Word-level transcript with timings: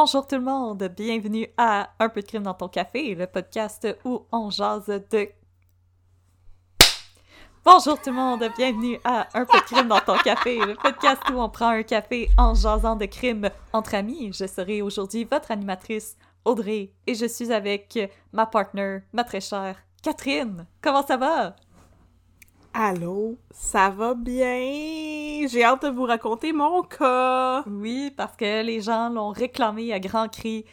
Bonjour 0.00 0.28
tout 0.28 0.36
le 0.36 0.42
monde, 0.42 0.88
bienvenue 0.96 1.48
à 1.56 1.90
Un 1.98 2.08
peu 2.08 2.20
de 2.20 2.26
crime 2.28 2.44
dans 2.44 2.54
ton 2.54 2.68
café, 2.68 3.16
le 3.16 3.26
podcast 3.26 3.84
où 4.04 4.24
on 4.30 4.48
jase 4.48 4.86
de... 4.86 5.28
Bonjour 7.64 8.00
tout 8.00 8.10
le 8.10 8.14
monde, 8.14 8.48
bienvenue 8.56 9.00
à 9.02 9.26
Un 9.34 9.44
peu 9.44 9.58
de 9.58 9.64
crime 9.64 9.88
dans 9.88 9.98
ton 9.98 10.16
café, 10.18 10.60
le 10.64 10.76
podcast 10.76 11.20
où 11.32 11.40
on 11.40 11.48
prend 11.48 11.70
un 11.70 11.82
café 11.82 12.28
en 12.38 12.54
jasant 12.54 12.94
de 12.94 13.06
crimes 13.06 13.50
entre 13.72 13.96
amis. 13.96 14.30
Je 14.32 14.46
serai 14.46 14.82
aujourd'hui 14.82 15.24
votre 15.24 15.50
animatrice 15.50 16.16
Audrey 16.44 16.92
et 17.08 17.16
je 17.16 17.26
suis 17.26 17.52
avec 17.52 17.98
ma 18.32 18.46
partner, 18.46 18.98
ma 19.12 19.24
très 19.24 19.40
chère 19.40 19.78
Catherine. 20.00 20.64
Comment 20.80 21.04
ça 21.04 21.16
va? 21.16 21.56
Allô, 22.80 23.36
ça 23.50 23.90
va 23.90 24.14
bien? 24.14 25.48
J'ai 25.48 25.64
hâte 25.64 25.82
de 25.82 25.88
vous 25.88 26.04
raconter 26.04 26.52
mon 26.52 26.84
cas. 26.84 27.64
Oui, 27.66 28.12
parce 28.16 28.36
que 28.36 28.62
les 28.62 28.80
gens 28.80 29.08
l'ont 29.08 29.30
réclamé 29.30 29.92
à 29.92 29.98
grands 29.98 30.28
cris 30.28 30.64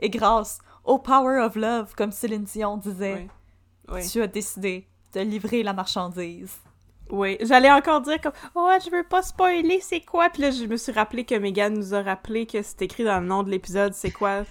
et 0.00 0.10
grâce 0.10 0.58
au 0.82 0.98
power 0.98 1.38
of 1.38 1.54
love, 1.54 1.94
comme 1.94 2.10
Céline 2.10 2.42
Dion 2.42 2.78
disait, 2.78 3.28
Oui. 3.86 3.94
Oui. 3.94 4.08
tu 4.08 4.20
as 4.20 4.26
décidé 4.26 4.88
de 5.14 5.20
livrer 5.20 5.62
la 5.62 5.72
marchandise. 5.72 6.58
Oui, 7.10 7.36
j'allais 7.40 7.70
encore 7.70 8.00
dire 8.00 8.20
comme 8.20 8.32
oh 8.56 8.72
je 8.84 8.90
veux 8.90 9.04
pas 9.04 9.22
spoiler 9.22 9.78
c'est 9.80 10.00
quoi 10.00 10.30
puis 10.30 10.42
là 10.42 10.50
je 10.50 10.64
me 10.64 10.76
suis 10.76 10.90
rappelé 10.90 11.24
que 11.24 11.34
Megan 11.36 11.74
nous 11.74 11.94
a 11.94 12.02
rappelé 12.02 12.46
que 12.46 12.60
c'est 12.62 12.82
écrit 12.82 13.04
dans 13.04 13.20
le 13.20 13.26
nom 13.26 13.44
de 13.44 13.50
l'épisode 13.50 13.92
c'est 13.92 14.10
quoi? 14.10 14.42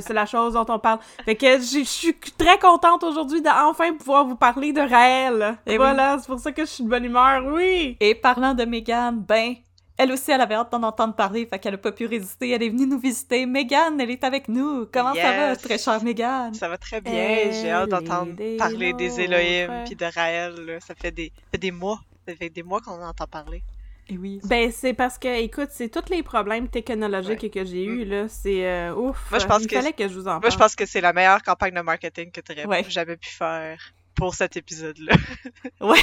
C'est 0.00 0.12
la 0.12 0.26
chose 0.26 0.54
dont 0.54 0.66
on 0.68 0.78
parle. 0.78 0.98
Fait 1.24 1.34
que 1.34 1.58
je 1.58 1.84
suis 1.84 2.14
très 2.36 2.58
contente 2.58 3.02
aujourd'hui 3.04 3.42
d'enfin 3.42 3.92
pouvoir 3.94 4.26
vous 4.26 4.36
parler 4.36 4.72
de 4.72 4.80
Raël. 4.80 5.58
Eh 5.66 5.72
oui. 5.72 5.76
voilà, 5.76 6.18
c'est 6.20 6.26
pour 6.26 6.38
ça 6.38 6.52
que 6.52 6.62
je 6.62 6.70
suis 6.70 6.84
de 6.84 6.88
bonne 6.88 7.04
humeur. 7.04 7.44
Oui. 7.46 7.96
Et 8.00 8.14
parlant 8.14 8.54
de 8.54 8.64
Megan, 8.64 9.18
ben, 9.26 9.54
elle 9.98 10.12
aussi, 10.12 10.30
elle 10.30 10.40
avait 10.40 10.54
hâte 10.54 10.70
d'en 10.72 10.82
entendre 10.82 11.14
parler, 11.14 11.46
fait 11.46 11.58
qu'elle 11.58 11.74
a 11.74 11.78
pas 11.78 11.92
pu 11.92 12.06
résister. 12.06 12.50
Elle 12.50 12.62
est 12.62 12.68
venue 12.68 12.86
nous 12.86 12.98
visiter. 12.98 13.46
Megan, 13.46 13.98
elle 13.98 14.10
est 14.10 14.24
avec 14.24 14.48
nous. 14.48 14.86
Comment 14.92 15.14
ça 15.14 15.32
va, 15.32 15.56
très 15.56 15.78
chère 15.78 16.02
Megan? 16.04 16.52
Ça 16.52 16.68
va 16.68 16.76
très 16.76 17.00
bien. 17.00 17.50
J'ai 17.50 17.70
hâte 17.70 17.88
d'entendre 17.88 18.32
parler 18.58 18.92
des. 18.92 19.20
Elohim 19.20 19.84
puis 19.86 19.96
de 19.96 20.04
Raël. 20.04 20.54
là. 20.66 20.80
Ça 20.80 20.94
fait 20.94 21.10
des, 21.10 21.32
fait 21.50 21.58
des 21.58 21.70
mois. 21.70 22.00
Ça 22.28 22.34
fait 22.34 22.50
des 22.50 22.62
mois 22.62 22.80
qu'on 22.80 22.92
en 22.92 23.08
entend 23.08 23.26
parler. 23.26 23.62
Et 24.08 24.16
oui. 24.18 24.40
Ben 24.44 24.70
c'est 24.70 24.94
parce 24.94 25.18
que 25.18 25.26
écoute, 25.42 25.68
c'est 25.72 25.88
tous 25.88 26.10
les 26.10 26.22
problèmes 26.22 26.68
technologiques 26.68 27.42
Ouais. 27.42 27.50
que 27.50 27.64
j'ai 27.64 27.84
eu 27.84 28.04
là, 28.04 28.28
c'est 28.28 28.64
euh, 28.64 28.94
ouf. 28.94 29.18
Moi, 29.30 29.40
je 29.40 29.46
pense 29.46 29.62
Il 29.62 29.66
que 29.66 29.76
fallait 29.76 29.92
que 29.92 30.06
je 30.08 30.14
vous 30.14 30.22
en 30.22 30.24
parle. 30.38 30.40
Moi, 30.42 30.50
je 30.50 30.56
pense 30.58 30.76
que 30.76 30.86
c'est 30.86 31.00
la 31.00 31.12
meilleure 31.12 31.42
campagne 31.42 31.74
de 31.74 31.80
marketing 31.80 32.30
que 32.30 32.40
tu 32.40 32.52
aurais 32.52 32.66
Ouais. 32.66 32.84
jamais 32.88 33.16
pu 33.16 33.28
faire 33.30 33.78
pour 34.14 34.34
cet 34.34 34.56
épisode-là. 34.56 35.14
Ouais. 35.80 35.98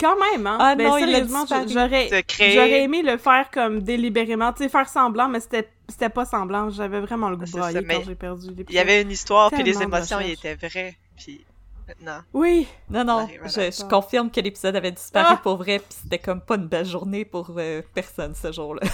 Quand 0.00 0.16
même, 0.18 0.46
hein? 0.46 0.56
Ah 0.58 0.74
ben, 0.76 0.84
non, 0.88 0.98
sérieusement, 0.98 1.44
j'aurais, 1.46 2.08
De 2.08 2.20
créer- 2.22 2.54
j'aurais 2.54 2.82
aimé 2.84 3.02
le 3.02 3.18
faire 3.18 3.50
comme 3.50 3.82
délibérément, 3.82 4.50
tu 4.54 4.62
sais, 4.62 4.70
faire 4.70 4.88
semblant, 4.88 5.28
mais 5.28 5.40
c'était, 5.40 5.68
c'était 5.90 6.08
pas 6.08 6.24
semblant. 6.24 6.70
J'avais 6.70 7.00
vraiment 7.00 7.28
le 7.28 7.36
goût 7.36 7.44
de 7.44 7.50
quand 7.50 7.70
j'ai 8.06 8.14
perdu 8.14 8.46
l'épisode. 8.48 8.66
Il 8.70 8.74
y 8.74 8.78
avait 8.78 9.02
une 9.02 9.10
histoire, 9.10 9.50
puis 9.50 9.62
les 9.62 9.82
émotions, 9.82 10.20
ils 10.20 10.30
étaet 10.32 10.54
vraies. 10.54 10.96
Puis 11.18 11.44
maintenant, 11.88 12.20
Oui! 12.34 12.68
Non, 12.90 13.04
non, 13.04 13.26
voilà. 13.26 13.46
je, 13.70 13.76
je 13.76 13.88
confirme 13.88 14.30
que 14.30 14.40
l'épisode 14.40 14.76
avait 14.76 14.92
disparu 14.92 15.26
Ah! 15.30 15.40
pour 15.42 15.56
vrai, 15.56 15.78
puis 15.78 15.98
c'était 16.02 16.18
comme 16.18 16.40
pas 16.40 16.56
une 16.56 16.66
belle 16.68 16.86
journée 16.86 17.24
pour 17.24 17.52
euh, 17.56 17.82
personne 17.94 18.34
ce 18.34 18.52
jour-là. 18.52 18.82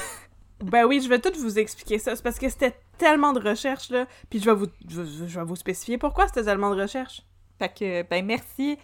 Ben 0.63 0.87
oui, 0.87 1.01
je 1.03 1.09
vais 1.09 1.19
tout 1.19 1.33
vous 1.39 1.59
expliquer 1.59 1.99
ça. 1.99 2.15
C'est 2.17 2.23
parce 2.23 2.39
que 2.39 2.49
c'était 2.49 2.75
tellement 2.97 3.33
de 3.33 3.41
recherches, 3.47 3.91
là. 3.91 4.07
Puis 4.31 4.39
je 4.39 4.45
vais 4.47 4.55
vous, 4.55 4.67
je, 4.89 5.03
vais 5.03 5.45
vous 5.45 5.57
spécifier 5.57 5.99
pourquoi 5.99 6.27
c'était 6.29 6.45
tellement 6.45 6.75
de 6.75 6.81
recherches. 6.81 7.23
Fait 7.59 7.69
que, 7.69 8.03
ben 8.09 8.25
merci, 8.25 8.79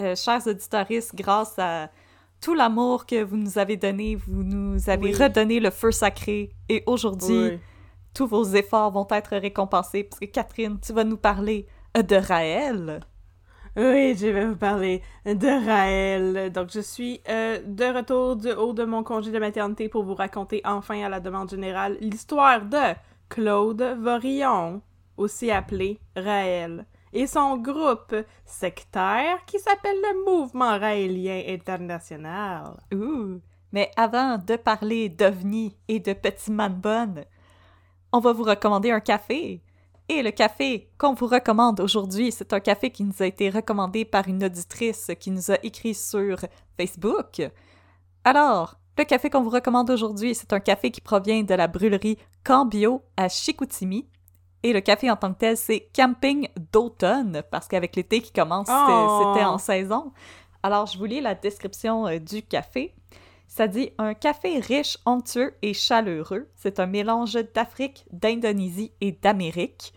euh, 0.00 0.14
chers 0.14 0.46
auditoristes, 0.46 1.14
grâce 1.14 1.58
à 1.58 1.90
tout 2.40 2.54
l'amour 2.54 3.06
que 3.06 3.24
vous 3.24 3.38
nous 3.38 3.58
avez 3.58 3.76
donné, 3.78 4.14
vous 4.16 4.44
nous 4.44 4.88
avez 4.88 5.12
Oui. 5.12 5.14
redonné 5.14 5.58
le 5.60 5.70
feu 5.70 5.90
sacré. 5.90 6.52
Et 6.68 6.84
aujourd'hui, 6.86 7.58
tous 8.14 8.26
vos 8.26 8.44
efforts 8.44 8.92
vont 8.92 9.08
être 9.10 9.34
récompensés, 9.36 10.04
parce 10.04 10.20
que 10.20 10.26
Catherine, 10.26 10.78
tu 10.78 10.92
vas 10.92 11.04
nous 11.04 11.16
parler 11.16 11.66
euh, 11.96 12.02
de 12.02 12.16
Raël. 12.16 13.00
Oui, 13.76 14.14
je 14.16 14.28
vais 14.28 14.46
vous 14.46 14.56
parler 14.56 15.02
de 15.26 15.66
Raël. 15.66 16.52
Donc, 16.52 16.70
je 16.72 16.78
suis 16.78 17.20
euh, 17.28 17.58
de 17.66 17.84
retour 17.84 18.36
du 18.36 18.52
haut 18.52 18.72
de 18.72 18.84
mon 18.84 19.02
congé 19.02 19.32
de 19.32 19.38
maternité 19.40 19.88
pour 19.88 20.04
vous 20.04 20.14
raconter 20.14 20.60
enfin 20.64 21.02
à 21.02 21.08
la 21.08 21.18
demande 21.18 21.50
générale 21.50 21.98
l'histoire 22.00 22.64
de 22.64 22.94
Claude 23.28 23.82
Vorillon, 24.00 24.80
aussi 25.16 25.50
appelé 25.50 25.98
Raël, 26.14 26.86
et 27.12 27.26
son 27.26 27.56
groupe 27.56 28.14
sectaire 28.44 29.44
qui 29.44 29.58
s'appelle 29.58 29.96
le 29.96 30.24
Mouvement 30.24 30.78
Raélien 30.78 31.42
International. 31.48 32.76
Ouh! 32.92 33.40
Mais 33.72 33.90
avant 33.96 34.38
de 34.38 34.54
parler 34.54 35.08
d'OVNI 35.08 35.76
et 35.88 35.98
de 35.98 36.12
Petit 36.12 36.52
Man 36.52 36.74
Bonne, 36.74 37.24
on 38.12 38.20
va 38.20 38.32
vous 38.32 38.44
recommander 38.44 38.92
un 38.92 39.00
café. 39.00 39.60
Et 40.08 40.22
le 40.22 40.30
café 40.32 40.90
qu'on 40.98 41.14
vous 41.14 41.26
recommande 41.26 41.80
aujourd'hui, 41.80 42.30
c'est 42.30 42.52
un 42.52 42.60
café 42.60 42.90
qui 42.90 43.04
nous 43.04 43.14
a 43.22 43.26
été 43.26 43.48
recommandé 43.48 44.04
par 44.04 44.28
une 44.28 44.44
auditrice 44.44 45.10
qui 45.18 45.30
nous 45.30 45.50
a 45.50 45.56
écrit 45.62 45.94
sur 45.94 46.38
Facebook. 46.78 47.40
Alors, 48.24 48.76
le 48.98 49.04
café 49.04 49.30
qu'on 49.30 49.42
vous 49.42 49.50
recommande 49.50 49.88
aujourd'hui, 49.90 50.34
c'est 50.34 50.52
un 50.52 50.60
café 50.60 50.90
qui 50.90 51.00
provient 51.00 51.42
de 51.42 51.54
la 51.54 51.68
brûlerie 51.68 52.18
Cambio 52.44 53.02
à 53.16 53.28
Chicoutimi. 53.28 54.06
Et 54.62 54.72
le 54.72 54.80
café 54.80 55.10
en 55.10 55.16
tant 55.16 55.32
que 55.32 55.38
tel, 55.38 55.56
c'est 55.56 55.88
Camping 55.94 56.48
d'automne, 56.72 57.42
parce 57.50 57.66
qu'avec 57.68 57.96
l'été 57.96 58.20
qui 58.20 58.32
commence, 58.32 58.66
c'était- 58.66 58.78
Oh! 58.78 59.32
c'était 59.34 59.44
en 59.44 59.58
saison. 59.58 60.12
Alors, 60.62 60.86
je 60.86 60.96
vous 60.98 61.04
lis 61.04 61.20
la 61.20 61.34
description 61.34 62.06
euh, 62.06 62.18
du 62.18 62.42
café. 62.42 62.94
Ça 63.46 63.68
dit 63.68 63.90
un 63.98 64.14
café 64.14 64.58
riche, 64.58 64.98
onctueux 65.06 65.54
et 65.62 65.74
chaleureux. 65.74 66.50
C'est 66.54 66.80
un 66.80 66.86
mélange 66.86 67.38
d'Afrique, 67.54 68.04
d'Indonésie 68.10 68.92
et 69.00 69.12
d'Amérique. 69.12 69.92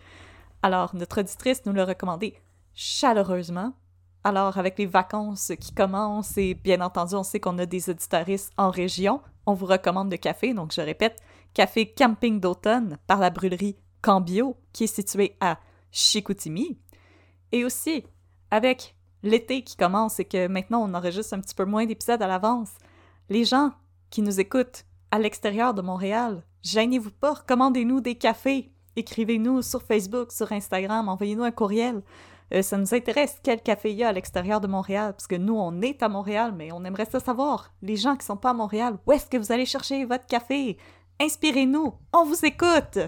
Alors, 0.62 0.94
notre 0.94 1.20
auditrice 1.20 1.64
nous 1.66 1.72
l'a 1.72 1.84
recommandé 1.84 2.34
chaleureusement. 2.74 3.72
Alors, 4.24 4.58
avec 4.58 4.78
les 4.78 4.86
vacances 4.86 5.52
qui 5.60 5.72
commencent 5.72 6.36
et 6.36 6.54
bien 6.54 6.80
entendu, 6.80 7.14
on 7.14 7.22
sait 7.22 7.40
qu'on 7.40 7.58
a 7.58 7.66
des 7.66 7.90
auditoristes 7.90 8.52
en 8.56 8.70
région, 8.70 9.20
on 9.46 9.54
vous 9.54 9.66
recommande 9.66 10.10
le 10.10 10.18
café. 10.18 10.54
Donc, 10.54 10.72
je 10.72 10.80
répète, 10.80 11.20
café 11.54 11.92
camping 11.92 12.40
d'automne 12.40 12.98
par 13.06 13.18
la 13.18 13.30
brûlerie 13.30 13.76
Cambio 14.02 14.56
qui 14.72 14.84
est 14.84 14.94
située 14.94 15.36
à 15.40 15.58
Chicoutimi. 15.90 16.78
Et 17.52 17.64
aussi, 17.64 18.04
avec 18.50 18.94
l'été 19.22 19.62
qui 19.62 19.76
commence 19.76 20.20
et 20.20 20.24
que 20.24 20.46
maintenant 20.46 20.82
on 20.88 20.94
enregistre 20.94 21.34
un 21.34 21.40
petit 21.40 21.54
peu 21.54 21.64
moins 21.64 21.86
d'épisodes 21.86 22.22
à 22.22 22.26
l'avance, 22.26 22.70
les 23.28 23.44
gens 23.44 23.72
qui 24.10 24.22
nous 24.22 24.40
écoutent 24.40 24.84
à 25.10 25.18
l'extérieur 25.18 25.74
de 25.74 25.82
Montréal, 25.82 26.42
gênez-vous 26.62 27.10
pas, 27.10 27.34
recommandez-nous 27.34 28.00
des 28.00 28.14
cafés, 28.14 28.72
écrivez-nous 28.96 29.62
sur 29.62 29.82
Facebook, 29.82 30.32
sur 30.32 30.52
Instagram, 30.52 31.08
envoyez-nous 31.08 31.44
un 31.44 31.50
courriel. 31.50 32.02
Euh, 32.54 32.62
ça 32.62 32.78
nous 32.78 32.94
intéresse 32.94 33.38
quel 33.42 33.60
café 33.60 33.90
il 33.90 33.98
y 33.98 34.04
a 34.04 34.08
à 34.08 34.12
l'extérieur 34.12 34.60
de 34.60 34.66
Montréal, 34.66 35.12
parce 35.12 35.26
que 35.26 35.36
nous, 35.36 35.54
on 35.54 35.82
est 35.82 36.02
à 36.02 36.08
Montréal, 36.08 36.54
mais 36.56 36.72
on 36.72 36.84
aimerait 36.84 37.04
ça 37.04 37.20
savoir. 37.20 37.72
Les 37.82 37.96
gens 37.96 38.16
qui 38.16 38.24
sont 38.24 38.36
pas 38.36 38.50
à 38.50 38.54
Montréal, 38.54 38.98
où 39.06 39.12
est-ce 39.12 39.26
que 39.26 39.36
vous 39.36 39.52
allez 39.52 39.66
chercher 39.66 40.04
votre 40.04 40.26
café? 40.26 40.78
Inspirez-nous, 41.20 41.94
on 42.14 42.24
vous 42.24 42.44
écoute! 42.44 42.98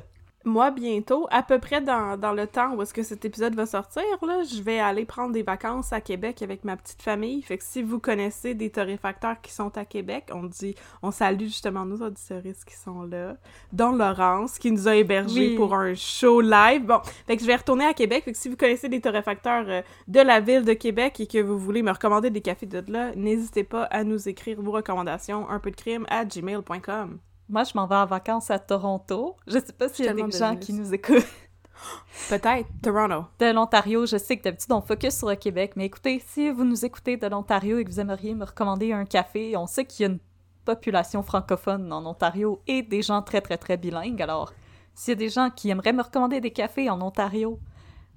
Moi, 0.47 0.71
bientôt, 0.71 1.27
à 1.31 1.43
peu 1.43 1.59
près 1.59 1.83
dans, 1.83 2.17
dans 2.17 2.33
le 2.33 2.47
temps 2.47 2.75
où 2.75 2.81
est-ce 2.81 2.95
que 2.95 3.03
cet 3.03 3.27
épisode 3.27 3.55
va 3.55 3.67
sortir, 3.67 4.03
là, 4.23 4.43
je 4.43 4.63
vais 4.63 4.79
aller 4.79 5.05
prendre 5.05 5.33
des 5.33 5.43
vacances 5.43 5.93
à 5.93 6.01
Québec 6.01 6.41
avec 6.41 6.65
ma 6.65 6.79
petite 6.79 7.03
famille. 7.03 7.43
Fait 7.43 7.59
que 7.59 7.65
si 7.65 7.83
vous 7.83 7.99
connaissez 7.99 8.55
des 8.55 8.71
torréfacteurs 8.71 9.39
qui 9.43 9.53
sont 9.53 9.77
à 9.77 9.85
Québec, 9.85 10.31
on 10.33 10.45
dit, 10.45 10.75
on 11.03 11.11
salue 11.11 11.45
justement 11.45 11.85
nos 11.85 11.97
auditeurs 12.07 12.41
qui 12.43 12.75
sont 12.75 13.03
là, 13.03 13.37
dont 13.73 13.93
Laurence, 13.93 14.59
qui 14.59 14.73
nous 14.73 14.89
a 14.89 14.97
hébergés 14.97 15.51
Oui. 15.51 15.57
pour 15.57 15.75
un 15.75 15.93
show 15.95 16.41
live. 16.41 16.87
Bon, 16.87 17.01
fait 17.27 17.37
que 17.37 17.43
je 17.43 17.47
vais 17.47 17.57
retourner 17.57 17.85
à 17.85 17.93
Québec. 17.93 18.25
Fait 18.25 18.33
que 18.33 18.39
si 18.39 18.49
vous 18.49 18.57
connaissez 18.57 18.89
des 18.89 19.03
torréfacteurs 19.03 19.67
euh, 19.69 19.83
de 20.09 20.21
la 20.21 20.41
ville 20.41 20.65
de 20.65 20.73
Québec 20.73 21.21
et 21.21 21.27
que 21.27 21.43
vous 21.43 21.59
voulez 21.59 21.83
me 21.83 21.91
recommander 21.91 22.31
des 22.31 22.41
cafés 22.41 22.65
de 22.65 22.83
là, 22.91 23.15
n'hésitez 23.15 23.65
pas 23.65 23.83
à 23.85 24.05
nous 24.05 24.27
écrire 24.27 24.61
vos 24.63 24.73
recommandations, 24.73 25.51
un 25.51 25.59
peu 25.59 25.71
de 25.71 25.77
crime, 25.77 26.07
à 26.09 26.25
gmail.com. 26.25 27.19
Moi, 27.51 27.65
je 27.65 27.73
m'en 27.75 27.87
vais 27.87 27.97
en 27.97 28.07
vacances 28.07 28.49
à 28.53 28.61
Toronto. 28.61 29.37
Je 29.49 29.59
sais 29.59 29.73
pas 29.73 29.89
s'il 29.89 30.05
y 30.05 30.09
a 30.09 30.15
des 30.15 30.31
gens 30.31 30.55
qui 30.55 30.73
nous 30.73 30.95
écoutent 30.95 31.27
Peut-être 32.29 32.69
Toronto. 32.81 33.27
de 33.41 33.53
l'Ontario. 33.53 34.07
Je 34.07 34.19
sais 34.19 34.37
que 34.37 34.45
d'habitude, 34.45 34.71
on 34.71 34.81
focus 34.81 35.17
sur 35.17 35.29
le 35.29 35.35
Québec, 35.35 35.73
mais 35.75 35.87
écoutez, 35.87 36.23
si 36.25 36.49
vous 36.51 36.63
nous 36.63 36.85
écoutez 36.85 37.17
de 37.17 37.27
l'Ontario 37.27 37.79
et 37.79 37.85
que 37.85 37.91
vous 37.91 37.99
aimeriez 37.99 38.37
me 38.37 38.45
recommander 38.45 38.93
un 38.93 39.05
café, 39.05 39.57
on 39.57 39.67
sait 39.67 39.85
qu'il 39.85 40.07
y 40.07 40.09
a 40.09 40.13
une 40.13 40.21
population 40.65 41.25
francophone 41.25 41.93
en 41.93 42.07
Ontario 42.07 42.61
et 42.69 42.83
des 42.83 43.03
gens 43.03 43.21
très, 43.21 43.41
très, 43.41 43.59
très 43.59 43.77
bilingues. 43.77 44.23
Alors, 44.23 44.53
s'il 44.95 45.13
y 45.13 45.17
a 45.17 45.17
des 45.17 45.29
gens 45.29 45.51
qui 45.51 45.71
aimeraient 45.71 45.93
me 45.93 46.03
recommander 46.03 46.41
des 46.41 46.53
cafés 46.53 46.89
en 46.89 47.03
Ontario, 47.03 47.59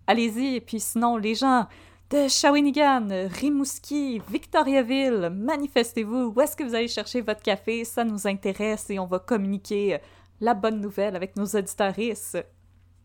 allez-y. 0.05 0.57
Et 0.57 0.61
puis 0.61 0.79
sinon, 0.79 1.17
les 1.17 1.33
gens 1.33 1.65
de 2.09 2.27
Shawinigan, 2.27 3.07
Rimouski, 3.39 4.21
Victoriaville, 4.29 5.31
manifestez-vous. 5.33 6.33
Où 6.35 6.41
est-ce 6.41 6.55
que 6.55 6.63
vous 6.63 6.75
allez 6.75 6.87
chercher 6.87 7.21
votre 7.21 7.41
café? 7.41 7.83
Ça 7.85 8.03
nous 8.03 8.27
intéresse 8.27 8.89
et 8.89 8.99
on 8.99 9.07
va 9.07 9.19
communiquer 9.19 9.99
la 10.39 10.53
bonne 10.53 10.79
nouvelle 10.79 11.15
avec 11.15 11.35
nos 11.35 11.45
auditoristes. 11.45 12.45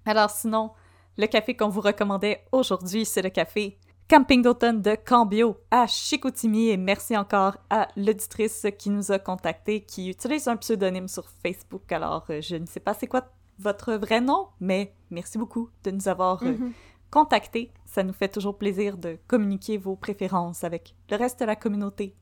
Alors 0.05 0.31
sinon, 0.31 0.73
le 1.17 1.27
café 1.27 1.57
qu'on 1.57 1.69
vous 1.69 1.81
recommandait 1.81 2.45
aujourd'hui, 2.53 3.05
c'est 3.05 3.23
le 3.23 3.31
café 3.31 3.79
Camping 4.11 4.41
d'automne 4.41 4.81
de 4.81 4.95
Cambio 4.95 5.59
à 5.71 5.87
Chicoutimi 5.87 6.71
et 6.71 6.79
merci 6.79 7.15
encore 7.15 7.59
à 7.69 7.89
l'auditrice 7.95 8.67
qui 8.79 8.89
nous 8.89 9.13
a 9.13 9.19
contactés, 9.19 9.83
qui 9.83 10.09
utilise 10.09 10.49
un 10.49 10.57
pseudonyme 10.57 11.09
sur 11.09 11.25
Facebook. 11.43 11.93
Alors, 11.93 12.25
euh, 12.31 12.41
je 12.41 12.57
ne 12.57 12.65
sais 12.65 12.81
pas 12.81 12.95
c'est 12.95 13.07
quoi 13.07 13.29
votre 13.59 13.93
vrai 13.95 14.23
nom, 14.23 14.49
mais 14.61 14.95
merci 15.11 15.37
beaucoup 15.37 15.69
de 15.85 15.91
nous 15.91 16.09
avoir 16.09 16.43
euh, 16.43 16.53
Mhm. 16.53 16.73
Contactés. 17.11 17.73
Ça 17.85 18.03
nous 18.03 18.13
fait 18.13 18.29
toujours 18.29 18.59
plaisir 18.59 18.97
de 18.99 19.19
communiquer 19.27 19.79
vos 19.79 19.97
préférences 19.97 20.65
avec 20.65 20.95
le 21.11 21.17
reste 21.17 21.41
de 21.41 21.45
la 21.47 21.57
communauté. 21.57 22.15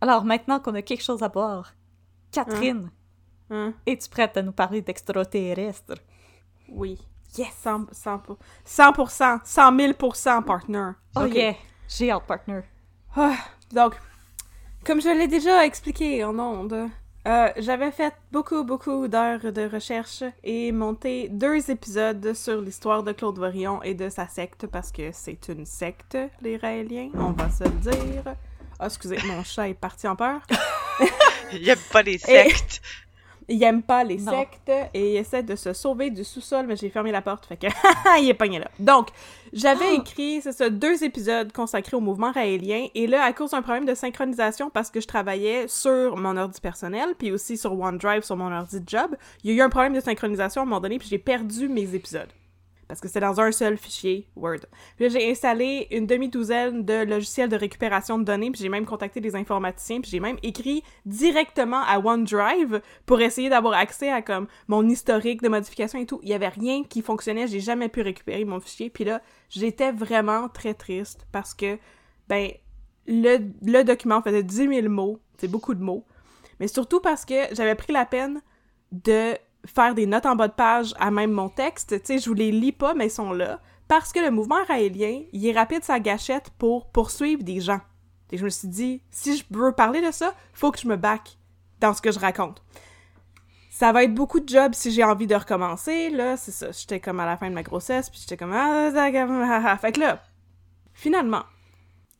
Alors 0.00 0.24
maintenant 0.24 0.60
qu'on 0.60 0.74
a 0.74 0.82
quelque 0.82 1.02
chose 1.02 1.22
à 1.22 1.28
boire, 1.28 1.74
Catherine, 2.32 2.90
Hein? 3.50 3.72
es-tu 3.86 4.10
prête 4.10 4.36
à 4.36 4.42
nous 4.42 4.52
parler 4.52 4.82
d'extraterrestres? 4.82 5.94
Oui. 6.68 6.98
Yes! 7.36 7.52
100, 7.62 7.86
100, 7.92 8.22
100%, 8.66 9.40
100 9.44 9.72
000% 9.76 10.44
partner. 10.44 10.90
Oh 11.16 11.24
yeah! 11.24 11.54
J'ai 11.88 12.10
hâte, 12.10 12.26
partner. 12.26 12.60
Ah, 13.16 13.36
donc, 13.72 13.94
comme 14.84 15.00
je 15.00 15.08
l'ai 15.08 15.28
déjà 15.28 15.64
expliqué 15.64 16.22
en 16.24 16.38
ondes, 16.38 16.88
euh, 17.28 17.48
j'avais 17.58 17.90
fait 17.90 18.14
beaucoup, 18.32 18.64
beaucoup 18.64 19.06
d'heures 19.06 19.52
de 19.52 19.68
recherche 19.68 20.24
et 20.42 20.72
monté 20.72 21.28
deux 21.28 21.70
épisodes 21.70 22.32
sur 22.32 22.60
l'histoire 22.60 23.02
de 23.02 23.12
Claude 23.12 23.38
Vorillon 23.38 23.82
et 23.82 23.94
de 23.94 24.08
sa 24.08 24.26
secte, 24.28 24.66
parce 24.66 24.90
que 24.90 25.10
c'est 25.12 25.48
une 25.48 25.66
secte, 25.66 26.16
les 26.40 26.56
Raéliens, 26.56 27.10
on 27.14 27.32
va 27.32 27.50
se 27.50 27.64
le 27.64 27.70
dire. 27.70 28.24
Ah, 28.78 28.86
excusez, 28.86 29.18
mon 29.26 29.44
chat 29.44 29.68
est 29.68 29.74
parti 29.74 30.08
en 30.08 30.16
peur. 30.16 30.40
Il 31.52 31.68
aime 31.68 31.78
pas 31.92 32.02
les 32.02 32.18
sectes. 32.18 32.80
Il 33.48 33.62
aime 33.62 33.82
pas 33.82 34.04
les 34.04 34.18
Non. 34.18 34.32
sectes 34.32 34.70
et 34.92 35.12
il 35.12 35.16
essaie 35.16 35.42
de 35.42 35.56
se 35.56 35.72
sauver 35.72 36.10
du 36.10 36.22
sous-sol, 36.22 36.66
mais 36.66 36.76
j'ai 36.76 36.90
fermé 36.90 37.10
la 37.10 37.22
porte, 37.22 37.46
fait 37.46 37.56
que 37.56 37.66
il 38.20 38.28
est 38.28 38.34
pogné 38.34 38.58
là. 38.58 38.68
Donc, 38.78 39.08
j'avais 39.52 39.94
écrit, 39.94 40.40
c'est 40.42 40.52
ça, 40.52 40.68
deux 40.68 41.02
épisodes 41.02 41.50
consacrés 41.52 41.96
au 41.96 42.00
mouvement 42.00 42.30
raélien, 42.30 42.88
et 42.94 43.06
là, 43.06 43.24
à 43.24 43.32
cause 43.32 43.52
d'un 43.52 43.62
problème 43.62 43.86
de 43.86 43.94
synchronisation, 43.94 44.68
parce 44.68 44.90
que 44.90 45.00
je 45.00 45.06
travaillais 45.06 45.66
sur 45.66 46.16
mon 46.16 46.36
ordi 46.36 46.60
personnel, 46.60 47.14
puis 47.18 47.32
aussi 47.32 47.56
sur 47.56 47.72
OneDrive, 47.78 48.22
sur 48.22 48.36
mon 48.36 48.52
ordi 48.52 48.80
de 48.80 48.88
job, 48.88 49.16
il 49.42 49.50
y 49.50 49.54
a 49.54 49.56
eu 49.56 49.62
un 49.64 49.70
problème 49.70 49.94
de 49.94 50.00
synchronisation 50.00 50.60
à 50.60 50.64
un 50.64 50.66
moment 50.66 50.80
donné, 50.80 50.98
puis 50.98 51.08
j'ai 51.08 51.18
perdu 51.18 51.68
mes 51.68 51.94
épisodes. 51.94 52.28
Parce 52.88 53.00
que 53.00 53.08
c'était 53.08 53.20
dans 53.20 53.38
un 53.38 53.52
seul 53.52 53.76
fichier 53.76 54.26
Word. 54.34 54.60
Puis 54.96 55.10
j'ai 55.10 55.30
installé 55.30 55.86
une 55.90 56.06
demi-douzaine 56.06 56.84
de 56.84 57.04
logiciels 57.04 57.50
de 57.50 57.56
récupération 57.56 58.18
de 58.18 58.24
données, 58.24 58.50
puis 58.50 58.62
j'ai 58.62 58.70
même 58.70 58.86
contacté 58.86 59.20
des 59.20 59.36
informaticiens, 59.36 60.00
puis 60.00 60.10
j'ai 60.10 60.20
même 60.20 60.38
écrit 60.42 60.82
directement 61.04 61.82
à 61.86 61.98
OneDrive 61.98 62.80
pour 63.04 63.20
essayer 63.20 63.50
d'avoir 63.50 63.74
accès 63.74 64.10
à 64.10 64.22
comme 64.22 64.46
mon 64.68 64.88
historique 64.88 65.42
de 65.42 65.48
modification 65.48 65.98
et 65.98 66.06
tout. 66.06 66.18
Il 66.22 66.30
y 66.30 66.34
avait 66.34 66.48
rien 66.48 66.82
qui 66.82 67.02
fonctionnait, 67.02 67.46
j'ai 67.46 67.60
jamais 67.60 67.90
pu 67.90 68.00
récupérer 68.00 68.46
mon 68.46 68.58
fichier. 68.58 68.88
Puis 68.88 69.04
là, 69.04 69.20
j'étais 69.50 69.92
vraiment 69.92 70.48
très 70.48 70.72
triste 70.72 71.26
parce 71.30 71.52
que 71.52 71.78
ben 72.28 72.50
le, 73.06 73.38
le 73.62 73.82
document 73.84 74.22
faisait 74.22 74.42
10 74.42 74.56
000 74.68 74.88
mots, 74.88 75.20
c'est 75.38 75.50
beaucoup 75.50 75.74
de 75.74 75.82
mots. 75.82 76.04
Mais 76.60 76.68
surtout 76.68 77.00
parce 77.00 77.24
que 77.24 77.34
j'avais 77.52 77.74
pris 77.74 77.92
la 77.92 78.06
peine 78.06 78.40
de 78.92 79.34
faire 79.64 79.94
des 79.94 80.06
notes 80.06 80.26
en 80.26 80.36
bas 80.36 80.48
de 80.48 80.52
page 80.52 80.94
à 80.98 81.10
même 81.10 81.32
mon 81.32 81.48
texte. 81.48 82.00
Tu 82.00 82.06
sais, 82.06 82.18
je 82.18 82.28
vous 82.28 82.34
les 82.34 82.52
lis 82.52 82.72
pas, 82.72 82.94
mais 82.94 83.06
ils 83.06 83.10
sont 83.10 83.32
là. 83.32 83.60
Parce 83.86 84.12
que 84.12 84.20
le 84.20 84.30
mouvement 84.30 84.62
raélien, 84.66 85.22
il 85.32 85.46
est 85.46 85.52
rapide 85.58 85.84
sa 85.84 85.98
gâchette 86.00 86.50
pour 86.58 86.90
poursuivre 86.90 87.42
des 87.42 87.60
gens. 87.60 87.80
Et 88.30 88.36
je 88.36 88.44
me 88.44 88.50
suis 88.50 88.68
dit, 88.68 89.02
si 89.10 89.36
je 89.38 89.44
veux 89.50 89.72
parler 89.72 90.00
de 90.00 90.10
ça, 90.10 90.34
faut 90.52 90.70
que 90.70 90.78
je 90.78 90.86
me 90.86 90.96
back 90.96 91.38
dans 91.80 91.94
ce 91.94 92.02
que 92.02 92.12
je 92.12 92.18
raconte. 92.18 92.62
Ça 93.70 93.92
va 93.92 94.04
être 94.04 94.14
beaucoup 94.14 94.40
de 94.40 94.48
jobs 94.48 94.74
si 94.74 94.90
j'ai 94.90 95.04
envie 95.04 95.26
de 95.26 95.34
recommencer, 95.34 96.10
là, 96.10 96.36
c'est 96.36 96.50
ça. 96.50 96.72
J'étais 96.72 97.00
comme 97.00 97.20
à 97.20 97.26
la 97.26 97.36
fin 97.36 97.48
de 97.48 97.54
ma 97.54 97.62
grossesse, 97.62 98.10
puis 98.10 98.20
j'étais 98.20 98.36
comme... 98.36 98.52
ah. 98.52 99.78
Fait 99.80 99.92
que 99.92 100.00
là, 100.00 100.22
finalement, 100.92 101.44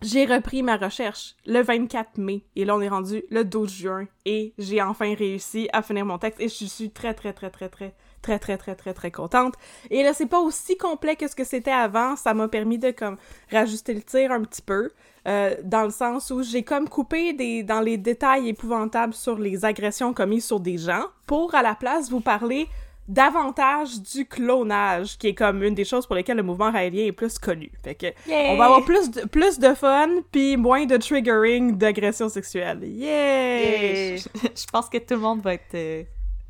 j'ai 0.00 0.26
repris 0.26 0.62
ma 0.62 0.76
recherche 0.76 1.34
le 1.46 1.60
24 1.60 2.18
mai, 2.18 2.44
et 2.54 2.64
là, 2.64 2.76
on 2.76 2.80
est 2.80 2.88
rendu 2.88 3.24
le 3.30 3.44
12 3.44 3.72
juin, 3.72 4.04
et 4.24 4.54
j'ai 4.58 4.80
enfin 4.80 5.14
réussi 5.14 5.68
à 5.72 5.82
finir 5.82 6.06
mon 6.06 6.18
texte, 6.18 6.40
et 6.40 6.48
je 6.48 6.64
suis 6.64 6.90
très, 6.90 7.14
très, 7.14 7.32
très, 7.32 7.50
très, 7.50 7.68
très, 7.68 7.94
très, 8.22 8.38
très, 8.38 8.56
très, 8.56 8.74
très, 8.76 8.94
très 8.94 9.10
contente. 9.10 9.54
Et 9.90 10.02
là, 10.02 10.14
c'est 10.14 10.26
pas 10.26 10.40
aussi 10.40 10.76
complet 10.76 11.16
que 11.16 11.26
ce 11.26 11.34
que 11.34 11.44
c'était 11.44 11.72
avant, 11.72 12.14
ça 12.14 12.32
m'a 12.32 12.46
permis 12.46 12.78
de, 12.78 12.92
comme, 12.92 13.16
rajuster 13.50 13.94
le 13.94 14.02
tir 14.02 14.30
un 14.30 14.42
petit 14.42 14.62
peu, 14.62 14.90
euh, 15.26 15.56
dans 15.64 15.82
le 15.82 15.90
sens 15.90 16.30
où 16.30 16.42
j'ai 16.42 16.62
comme 16.62 16.88
coupé 16.88 17.32
des, 17.32 17.64
dans 17.64 17.80
les 17.80 17.96
détails 17.96 18.48
épouvantables 18.48 19.14
sur 19.14 19.36
les 19.36 19.64
agressions 19.64 20.14
commises 20.14 20.46
sur 20.46 20.60
des 20.60 20.78
gens, 20.78 21.06
pour, 21.26 21.54
à 21.56 21.62
la 21.62 21.74
place, 21.74 22.08
vous 22.08 22.20
parler 22.20 22.68
davantage 23.08 24.00
du 24.02 24.26
clonage, 24.26 25.16
qui 25.18 25.28
est 25.28 25.34
comme 25.34 25.62
une 25.62 25.74
des 25.74 25.84
choses 25.84 26.06
pour 26.06 26.14
lesquelles 26.14 26.36
le 26.36 26.42
mouvement 26.42 26.70
raélien 26.70 27.06
est 27.06 27.12
plus 27.12 27.38
connu. 27.38 27.70
Fait 27.82 27.94
que, 27.94 28.06
on 28.30 28.56
va 28.56 28.66
avoir 28.66 28.84
plus 28.84 29.10
de, 29.10 29.22
plus 29.26 29.58
de 29.58 29.74
fun, 29.74 30.08
puis 30.30 30.56
moins 30.56 30.84
de 30.86 30.96
triggering 30.98 31.76
d'agression 31.76 32.28
sexuelle. 32.28 32.84
Yay! 32.84 34.12
Yay. 34.12 34.16
Je 34.42 34.64
pense 34.70 34.88
que 34.88 34.98
tout 34.98 35.14
le 35.14 35.20
monde 35.20 35.40
va 35.40 35.54
être 35.54 35.74
euh, 35.74 36.02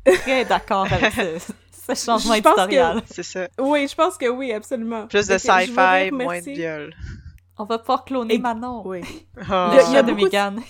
très 0.05 0.45
d'accord 0.45 0.85
avec 0.91 1.13
ce, 1.13 1.39
ce 1.95 2.05
changement 2.05 2.35
Je 2.35 2.41
pense 2.41 2.53
que- 2.55 2.61
éditorial. 2.65 3.01
C'est 3.09 3.23
ça. 3.23 3.47
Oui, 3.59 3.87
je 3.87 3.95
pense 3.95 4.17
que 4.17 4.27
oui, 4.27 4.51
absolument. 4.53 5.07
Plus 5.07 5.27
de 5.27 5.37
sci-fi, 5.37 6.11
moins 6.11 6.39
de 6.39 6.51
viol. 6.51 6.93
On 7.57 7.65
va 7.65 7.77
pouvoir 7.79 8.05
cloner 8.05 8.35
Et- 8.35 8.39
Manon. 8.39 8.83
Oui. 8.85 9.01
Ah. 9.49 9.69
Il 9.73 9.75
y 9.77 9.79
a- 9.79 9.83
il 9.87 9.93
y 9.93 9.97
a 9.97 10.03
de 10.03 10.07
beaucoup 10.11 10.19
de- 10.19 10.25
Megan. 10.25 10.61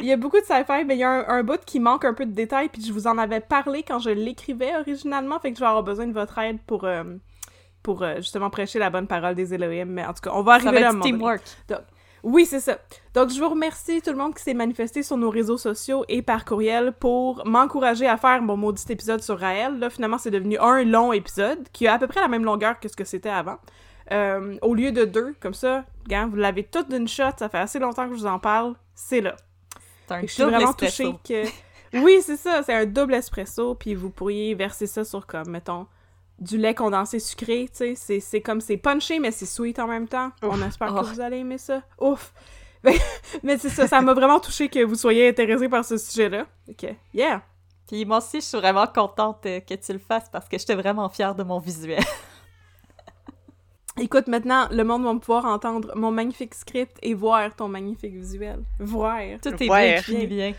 Il 0.00 0.06
y 0.06 0.12
a 0.12 0.16
beaucoup 0.16 0.38
de 0.38 0.44
sci-fi, 0.44 0.84
mais 0.84 0.96
il 0.96 1.00
y 1.00 1.04
a 1.04 1.10
un, 1.10 1.38
un 1.38 1.42
bout 1.42 1.64
qui 1.64 1.80
manque 1.80 2.04
un 2.04 2.14
peu 2.14 2.26
de 2.26 2.32
détails, 2.32 2.68
puis 2.68 2.82
je 2.84 2.92
vous 2.92 3.06
en 3.06 3.18
avais 3.18 3.40
parlé 3.40 3.82
quand 3.82 3.98
je 3.98 4.10
l'écrivais 4.10 4.76
originalement, 4.76 5.38
fait 5.40 5.50
que 5.50 5.56
je 5.56 5.60
vais 5.60 5.66
avoir 5.66 5.82
besoin 5.82 6.06
de 6.06 6.12
votre 6.12 6.38
aide 6.38 6.58
pour, 6.66 6.84
euh, 6.84 7.04
pour 7.82 8.02
euh, 8.02 8.16
justement 8.16 8.50
prêcher 8.50 8.78
la 8.78 8.90
bonne 8.90 9.06
parole 9.06 9.34
des 9.34 9.54
Elohim, 9.54 9.86
mais 9.86 10.04
en 10.04 10.12
tout 10.12 10.22
cas, 10.22 10.30
on 10.34 10.42
va 10.42 10.60
Ça 10.60 10.68
arriver 10.68 10.82
va 10.84 10.92
là 10.92 10.96
être 10.96 11.02
teamwork. 11.02 11.42
Oui, 12.22 12.44
c'est 12.44 12.58
ça. 12.58 12.78
Donc, 13.14 13.30
je 13.30 13.38
vous 13.38 13.48
remercie 13.48 14.02
tout 14.02 14.10
le 14.10 14.16
monde 14.16 14.34
qui 14.34 14.42
s'est 14.42 14.54
manifesté 14.54 15.04
sur 15.04 15.16
nos 15.16 15.30
réseaux 15.30 15.58
sociaux 15.58 16.04
et 16.08 16.22
par 16.22 16.44
courriel 16.44 16.92
pour 16.92 17.46
m'encourager 17.46 18.08
à 18.08 18.16
faire 18.16 18.42
mon 18.42 18.56
maudit 18.56 18.82
épisode 18.88 19.22
sur 19.22 19.38
Raël. 19.38 19.78
Là, 19.78 19.90
finalement, 19.90 20.18
c'est 20.18 20.32
devenu 20.32 20.58
un 20.58 20.82
long 20.82 21.12
épisode 21.12 21.68
qui 21.72 21.86
a 21.86 21.94
à 21.94 21.98
peu 21.98 22.08
près 22.08 22.20
la 22.20 22.26
même 22.26 22.44
longueur 22.44 22.80
que 22.80 22.88
ce 22.88 22.96
que 22.96 23.04
c'était 23.04 23.28
avant. 23.28 23.58
Euh, 24.10 24.56
au 24.62 24.74
lieu 24.74 24.90
de 24.90 25.04
deux, 25.04 25.36
comme 25.40 25.54
ça, 25.54 25.84
gars, 26.08 26.26
vous 26.26 26.34
l'avez 26.34 26.64
tout 26.64 26.82
d'une 26.84 27.06
shot, 27.06 27.30
ça 27.38 27.48
fait 27.48 27.58
assez 27.58 27.78
longtemps 27.78 28.08
que 28.08 28.14
je 28.14 28.20
vous 28.20 28.26
en 28.26 28.40
parle, 28.40 28.74
c'est 28.94 29.20
là. 29.20 29.36
Un 30.14 30.22
je 30.22 30.26
suis 30.26 30.42
double 30.42 30.54
vraiment 30.54 30.70
espresso. 30.70 31.12
touchée 31.12 31.44
que... 31.44 31.50
Oui, 32.02 32.18
c'est 32.20 32.36
ça, 32.36 32.62
c'est 32.62 32.74
un 32.74 32.84
double 32.84 33.14
espresso, 33.14 33.74
puis 33.74 33.94
vous 33.94 34.10
pourriez 34.10 34.54
verser 34.54 34.86
ça 34.86 35.04
sur, 35.04 35.26
comme, 35.26 35.48
mettons, 35.50 35.86
du 36.38 36.58
lait 36.58 36.74
condensé 36.74 37.18
sucré, 37.20 37.68
tu 37.74 37.94
sais, 37.96 38.20
c'est- 38.20 38.40
comme, 38.40 38.60
c'est 38.60 38.76
punché, 38.76 39.18
mais 39.20 39.30
c'est 39.30 39.46
sweet 39.46 39.78
en 39.78 39.86
même 39.86 40.06
temps. 40.08 40.30
On 40.42 40.60
espère 40.62 40.92
Oh. 40.94 41.00
que 41.00 41.06
vous 41.06 41.20
allez 41.20 41.38
aimer 41.38 41.58
ça. 41.58 41.82
Ouf! 41.98 42.34
mais 43.42 43.56
c'est 43.58 43.70
ça, 43.70 43.86
ça 43.86 44.00
m'a 44.02 44.12
vraiment 44.14 44.38
touché 44.40 44.68
que 44.68 44.84
vous 44.84 44.94
soyez 44.96 45.28
intéressé 45.28 45.68
par 45.68 45.84
ce 45.84 45.96
sujet-là. 45.96 46.46
Ok, 46.68 46.86
yeah! 47.14 47.42
Puis 47.88 48.04
moi 48.04 48.18
aussi, 48.18 48.40
je 48.40 48.46
suis 48.46 48.58
vraiment 48.58 48.86
contente 48.88 49.46
euh, 49.46 49.60
que 49.60 49.74
tu 49.74 49.92
le 49.92 49.98
fasses 50.00 50.28
parce 50.30 50.48
que 50.48 50.58
j'étais 50.58 50.74
vraiment 50.74 51.08
fière 51.08 51.34
de 51.36 51.44
mon 51.44 51.58
visuel. 51.60 52.02
Écoute, 53.98 54.26
maintenant, 54.26 54.68
le 54.70 54.84
monde 54.84 55.04
va 55.04 55.14
pouvoir 55.14 55.46
entendre 55.46 55.92
mon 55.96 56.10
magnifique 56.10 56.54
script 56.54 56.98
et 57.02 57.14
voir 57.14 57.56
ton 57.56 57.66
magnifique 57.66 58.14
visuel. 58.14 58.62
Voir. 58.78 59.20
Tout 59.42 59.54
est 59.54 59.68
bien 59.68 60.02
finit 60.02 60.26
bien. 60.26 60.52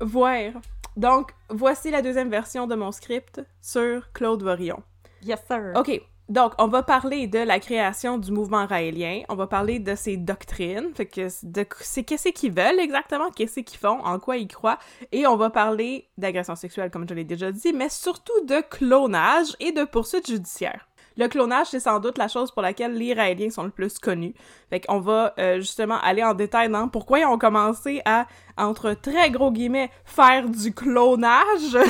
Voir. 0.00 0.52
Donc, 0.96 1.30
voici 1.50 1.92
la 1.92 2.02
deuxième 2.02 2.30
version 2.30 2.66
de 2.66 2.74
mon 2.74 2.90
script 2.90 3.40
sur 3.62 4.10
Claude 4.12 4.42
Vorillon. 4.42 4.82
Yes, 5.22 5.38
sir. 5.46 5.72
OK. 5.76 6.00
Donc, 6.28 6.54
on 6.58 6.66
va 6.66 6.82
parler 6.82 7.28
de 7.28 7.38
la 7.38 7.60
création 7.60 8.18
du 8.18 8.32
mouvement 8.32 8.66
raélien. 8.66 9.22
On 9.28 9.36
va 9.36 9.46
parler 9.46 9.78
de 9.78 9.94
ses 9.94 10.16
doctrines. 10.16 10.92
Fait 10.94 11.06
que 11.06 11.28
de 11.46 11.66
c'est 11.80 12.02
qu'est-ce 12.02 12.30
qu'ils 12.30 12.52
veulent 12.52 12.80
exactement, 12.80 13.30
qu'est-ce 13.30 13.60
qu'ils 13.60 13.78
font, 13.78 14.00
en 14.04 14.18
quoi 14.18 14.36
ils 14.36 14.48
croient? 14.48 14.78
Et 15.12 15.28
on 15.28 15.36
va 15.36 15.50
parler 15.50 16.08
d'agression 16.18 16.56
sexuelle, 16.56 16.90
comme 16.90 17.08
je 17.08 17.14
l'ai 17.14 17.24
déjà 17.24 17.52
dit, 17.52 17.72
mais 17.72 17.88
surtout 17.88 18.44
de 18.46 18.62
clonage 18.68 19.54
et 19.60 19.70
de 19.70 19.84
poursuites 19.84 20.26
judiciaires. 20.28 20.88
Le 21.16 21.28
clonage, 21.28 21.68
c'est 21.70 21.80
sans 21.80 22.00
doute 22.00 22.18
la 22.18 22.28
chose 22.28 22.50
pour 22.50 22.62
laquelle 22.62 22.94
les 22.94 23.14
Raéliens 23.14 23.50
sont 23.50 23.62
le 23.62 23.70
plus 23.70 23.98
connus. 23.98 24.34
Fait 24.70 24.80
qu'on 24.80 24.98
va 24.98 25.32
euh, 25.38 25.56
justement 25.58 25.98
aller 26.00 26.24
en 26.24 26.34
détail 26.34 26.68
dans 26.68 26.88
pourquoi 26.88 27.20
ils 27.20 27.24
ont 27.24 27.38
commencé 27.38 28.02
à, 28.04 28.26
entre 28.56 28.94
très 28.94 29.30
gros 29.30 29.52
guillemets, 29.52 29.90
faire 30.04 30.48
du 30.48 30.72
clonage. 30.74 31.78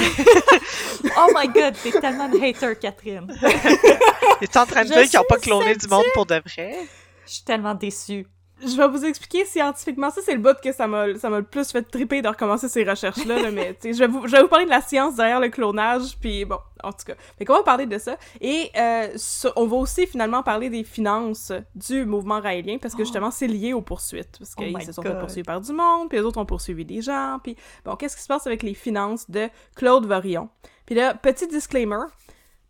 Oh 1.17 1.31
my 1.35 1.47
god, 1.49 1.75
t'es 1.83 1.93
tellement 2.01 2.33
une 2.33 2.43
hater, 2.43 2.75
Catherine. 2.81 3.27
Es-tu 4.41 4.59
en 4.59 4.67
train 4.67 4.83
de 4.83 4.89
Je 4.89 4.93
dire 4.95 5.03
qu'ils 5.03 5.19
n'ont 5.19 5.27
pas 5.29 5.37
cloné 5.37 5.77
du 5.77 5.87
monde 5.87 6.05
pour 6.15 6.25
de 6.27 6.37
vrai? 6.37 6.79
Je 7.27 7.33
suis 7.33 7.45
tellement 7.45 7.75
déçue. 7.75 8.27
Je 8.67 8.77
vais 8.77 8.89
vous 8.89 9.05
expliquer 9.05 9.45
scientifiquement. 9.45 10.11
Ça, 10.11 10.21
c'est 10.25 10.35
le 10.35 10.41
bout 10.41 10.57
que 10.63 10.73
ça 10.73 10.87
m'a, 10.87 11.15
ça 11.17 11.29
m'a 11.29 11.39
le 11.39 11.45
plus 11.45 11.71
fait 11.71 11.83
triper 11.83 12.23
de 12.23 12.29
recommencer 12.29 12.69
ces 12.69 12.85
recherches-là. 12.85 13.43
là, 13.43 13.51
mais, 13.51 13.75
tu 13.81 13.89
sais, 13.89 13.93
je 13.95 13.99
vais, 13.99 14.07
vous, 14.07 14.27
je 14.27 14.33
vais 14.33 14.43
vous 14.43 14.49
parler 14.49 14.65
de 14.65 14.71
la 14.71 14.81
science 14.81 15.17
derrière 15.17 15.41
le 15.41 15.49
clonage, 15.49 16.17
puis 16.21 16.45
bon, 16.45 16.59
en 16.83 16.93
tout 16.93 17.05
cas. 17.07 17.15
Fait 17.39 17.45
qu'on 17.45 17.55
va 17.55 17.63
parler 17.63 17.87
de 17.87 17.99
ça. 17.99 18.17
Et 18.41 18.71
euh, 18.77 19.09
on 19.57 19.67
va 19.67 19.77
aussi 19.77 20.07
finalement 20.07 20.43
parler 20.43 20.71
des 20.71 20.85
finances 20.85 21.53
du 21.75 22.05
mouvement 22.05 22.41
raélien, 22.41 22.79
parce 22.79 22.95
que 22.95 23.05
justement, 23.05 23.31
c'est 23.31 23.47
lié 23.47 23.73
aux 23.73 23.83
poursuites. 23.83 24.39
Parce 24.39 24.55
Oh 24.57 24.63
qu'ils 24.63 24.77
my 24.77 24.85
se 24.85 24.93
sont 24.93 25.03
fait 25.03 25.19
poursuivre 25.19 25.47
par 25.47 25.61
du 25.61 25.73
monde, 25.73 26.09
puis 26.09 26.19
les 26.19 26.25
autres 26.25 26.39
ont 26.39 26.47
poursuivi 26.47 26.85
des 26.85 27.03
gens, 27.03 27.39
puis 27.43 27.57
bon, 27.85 27.97
qu'est-ce 27.97 28.17
qui 28.17 28.23
se 28.23 28.29
passe 28.29 28.47
avec 28.47 28.63
les 28.63 28.75
finances 28.75 29.31
de 29.31 29.49
Claude 29.77 30.07
Vorillon? 30.07 30.49
Puis 30.87 30.95
là, 30.95 31.15
petit 31.15 31.47
disclaimer, 31.47 32.07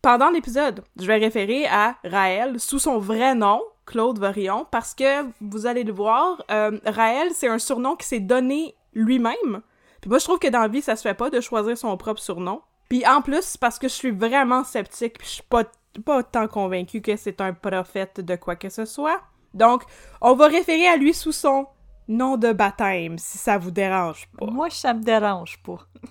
pendant 0.05 0.29
l'épisode, 0.29 0.83
je 1.01 1.07
vais 1.07 1.17
référer 1.17 1.67
à 1.67 1.97
Raël 2.05 2.61
sous 2.61 2.79
son 2.79 2.99
vrai 2.99 3.35
nom, 3.35 3.63
Claude 3.87 4.19
Vorillon, 4.19 4.67
parce 4.71 4.95
que 4.95 5.25
vous 5.41 5.67
allez 5.67 5.85
le 5.85 5.93
voir, 5.93 6.43
euh, 6.51 6.79
Raël, 6.87 7.29
c'est 7.33 7.49
un 7.49 7.59
surnom 7.59 7.97
qui 7.97 8.07
s'est 8.07 8.21
donné 8.21 8.75
lui-même. 8.95 9.63
Puis 10.01 10.09
moi, 10.09 10.19
je 10.19 10.25
trouve 10.25 10.39
que 10.39 10.49
dans 10.49 10.61
la 10.61 10.69
vie, 10.69 10.83
ça 10.83 10.97
se 10.97 11.03
fait 11.03 11.15
pas 11.15 11.31
de 11.31 11.41
choisir 11.41 11.77
son 11.77 11.97
propre 11.97 12.21
surnom. 12.21 12.63
Puis 12.89 13.07
en 13.07 13.23
plus, 13.23 13.57
parce 13.57 13.79
que 13.79 13.89
je 13.89 13.95
suis 13.95 14.11
vraiment 14.11 14.65
sceptique, 14.65 15.19
puis 15.19 15.27
je 15.27 15.33
suis 15.35 15.43
pas, 15.43 15.65
pas 16.05 16.23
tant 16.23 16.49
convaincue 16.49 17.01
que 17.01 17.17
c'est 17.17 17.41
un 17.41 17.53
prophète 17.53 18.21
de 18.21 18.37
quoi 18.37 18.57
que 18.57 18.69
ce 18.69 18.85
soit. 18.85 19.21
Donc, 19.55 19.83
on 20.21 20.35
va 20.35 20.49
référer 20.49 20.89
à 20.89 20.97
lui 20.97 21.15
sous 21.15 21.33
son 21.33 21.67
nom 22.09 22.37
de 22.37 22.53
baptême, 22.53 23.19
si 23.19 23.39
ça 23.39 23.57
vous 23.57 23.71
dérange 23.71 24.29
pas. 24.39 24.47
Moi, 24.47 24.69
ça 24.71 24.93
me 24.93 25.03
dérange 25.03 25.63
pas. 25.63 25.79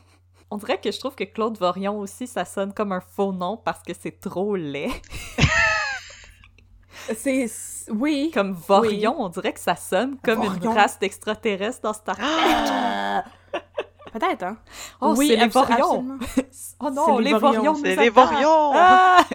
On 0.52 0.58
dirait 0.58 0.80
que 0.80 0.92
je 0.92 1.00
trouve 1.00 1.16
que 1.16 1.24
Claude 1.24 1.58
Vorion 1.58 2.00
aussi, 2.00 2.28
ça 2.28 2.46
sonne 2.46 2.74
comme 2.74 2.92
un 2.92 3.02
faux 3.02 3.32
nom 3.32 3.58
parce 3.58 3.82
que 3.82 3.94
c'est 4.00 4.20
trop 4.20 4.56
laid. 4.56 4.92
C'est... 7.16 7.50
Oui. 7.90 8.32
Comme 8.34 8.54
Vorion, 8.54 9.16
on 9.20 9.30
dirait 9.30 9.54
que 9.54 9.60
ça 9.60 9.76
sonne 9.76 10.18
comme 10.24 10.44
une 10.44 10.68
race 10.68 11.00
d'extraterrestres 11.00 11.82
dans 11.82 11.94
Star 11.94 12.16
Trek. 12.16 12.26
Ah! 12.28 13.24
Peut-être, 14.14 14.44
hein? 14.44 14.58
Oh, 15.02 15.16
oui, 15.18 15.30
c'est 15.30 15.38
les 15.38 15.48
Vorions! 15.48 15.76
absolument. 15.76 16.20
Oh 16.80 16.90
non, 16.92 17.18
C'est 17.18 17.24
les 17.24 17.34
Vorions! 17.34 17.76
C'est 17.76 17.96
les. 17.96 18.10
Vorions! 18.10 18.72
Ah! 18.76 19.26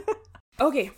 OK. 0.62 0.90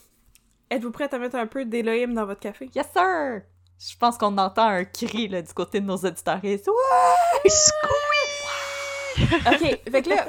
Êtes-vous 0.70 0.90
prête 0.92 1.12
à 1.14 1.18
mettre 1.18 1.36
un 1.36 1.46
peu 1.46 1.64
d'Elohim 1.64 2.14
dans 2.14 2.26
votre 2.26 2.40
café? 2.40 2.70
Yes, 2.74 2.86
sir! 2.92 3.42
Je 3.78 3.96
pense 3.96 4.16
qu'on 4.18 4.38
entend 4.38 4.68
un 4.68 4.84
cri 4.84 5.28
là, 5.28 5.42
du 5.42 5.52
côté 5.52 5.80
de 5.80 5.86
nos 5.86 5.96
auditeurs. 5.96 6.40
Ouais! 6.44 6.58
OK, 9.46 9.80
fait 9.90 10.02
que 10.02 10.10
là, 10.10 10.26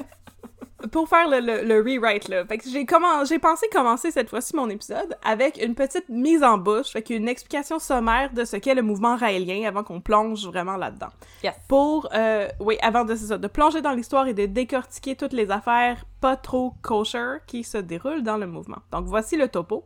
pour 0.91 1.07
faire 1.07 1.29
le, 1.29 1.39
le, 1.39 1.63
le 1.63 1.79
rewrite, 1.81 2.27
là, 2.27 2.45
fait 2.45 2.57
que 2.57 2.69
j'ai 2.69 3.39
pensé 3.39 3.67
commencer 3.71 4.11
cette 4.11 4.29
fois-ci 4.29 4.55
mon 4.55 4.69
épisode 4.69 5.15
avec 5.23 5.61
une 5.63 5.73
petite 5.73 6.09
mise 6.09 6.43
en 6.43 6.57
bouche, 6.57 6.91
fait 6.91 7.01
qu'une 7.01 7.29
explication 7.29 7.79
sommaire 7.79 8.33
de 8.33 8.43
ce 8.43 8.57
qu'est 8.57 8.75
le 8.75 8.81
mouvement 8.81 9.15
raélien 9.15 9.67
avant 9.67 9.83
qu'on 9.83 10.01
plonge 10.01 10.45
vraiment 10.45 10.75
là-dedans. 10.75 11.09
Yes. 11.43 11.55
Pour, 11.69 12.09
euh, 12.13 12.49
oui, 12.59 12.77
avant 12.81 13.05
de, 13.05 13.15
ça, 13.15 13.37
de 13.37 13.47
plonger 13.47 13.81
dans 13.81 13.93
l'histoire 13.93 14.27
et 14.27 14.33
de 14.33 14.45
décortiquer 14.45 15.15
toutes 15.15 15.33
les 15.33 15.49
affaires 15.49 16.05
pas 16.19 16.35
trop 16.35 16.73
kosher 16.81 17.37
qui 17.47 17.63
se 17.63 17.77
déroulent 17.77 18.23
dans 18.23 18.37
le 18.37 18.47
mouvement. 18.47 18.79
Donc 18.91 19.05
voici 19.05 19.37
le 19.37 19.47
topo. 19.47 19.85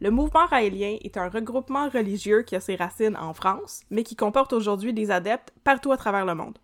Le 0.00 0.10
mouvement 0.10 0.46
raélien 0.46 0.96
est 1.02 1.16
un 1.16 1.28
regroupement 1.28 1.88
religieux 1.88 2.42
qui 2.42 2.56
a 2.56 2.60
ses 2.60 2.76
racines 2.76 3.16
en 3.16 3.32
France, 3.32 3.82
mais 3.90 4.02
qui 4.02 4.16
comporte 4.16 4.52
aujourd'hui 4.52 4.92
des 4.92 5.10
adeptes 5.10 5.52
partout 5.64 5.92
à 5.92 5.96
travers 5.96 6.26
le 6.26 6.34
monde. 6.34 6.58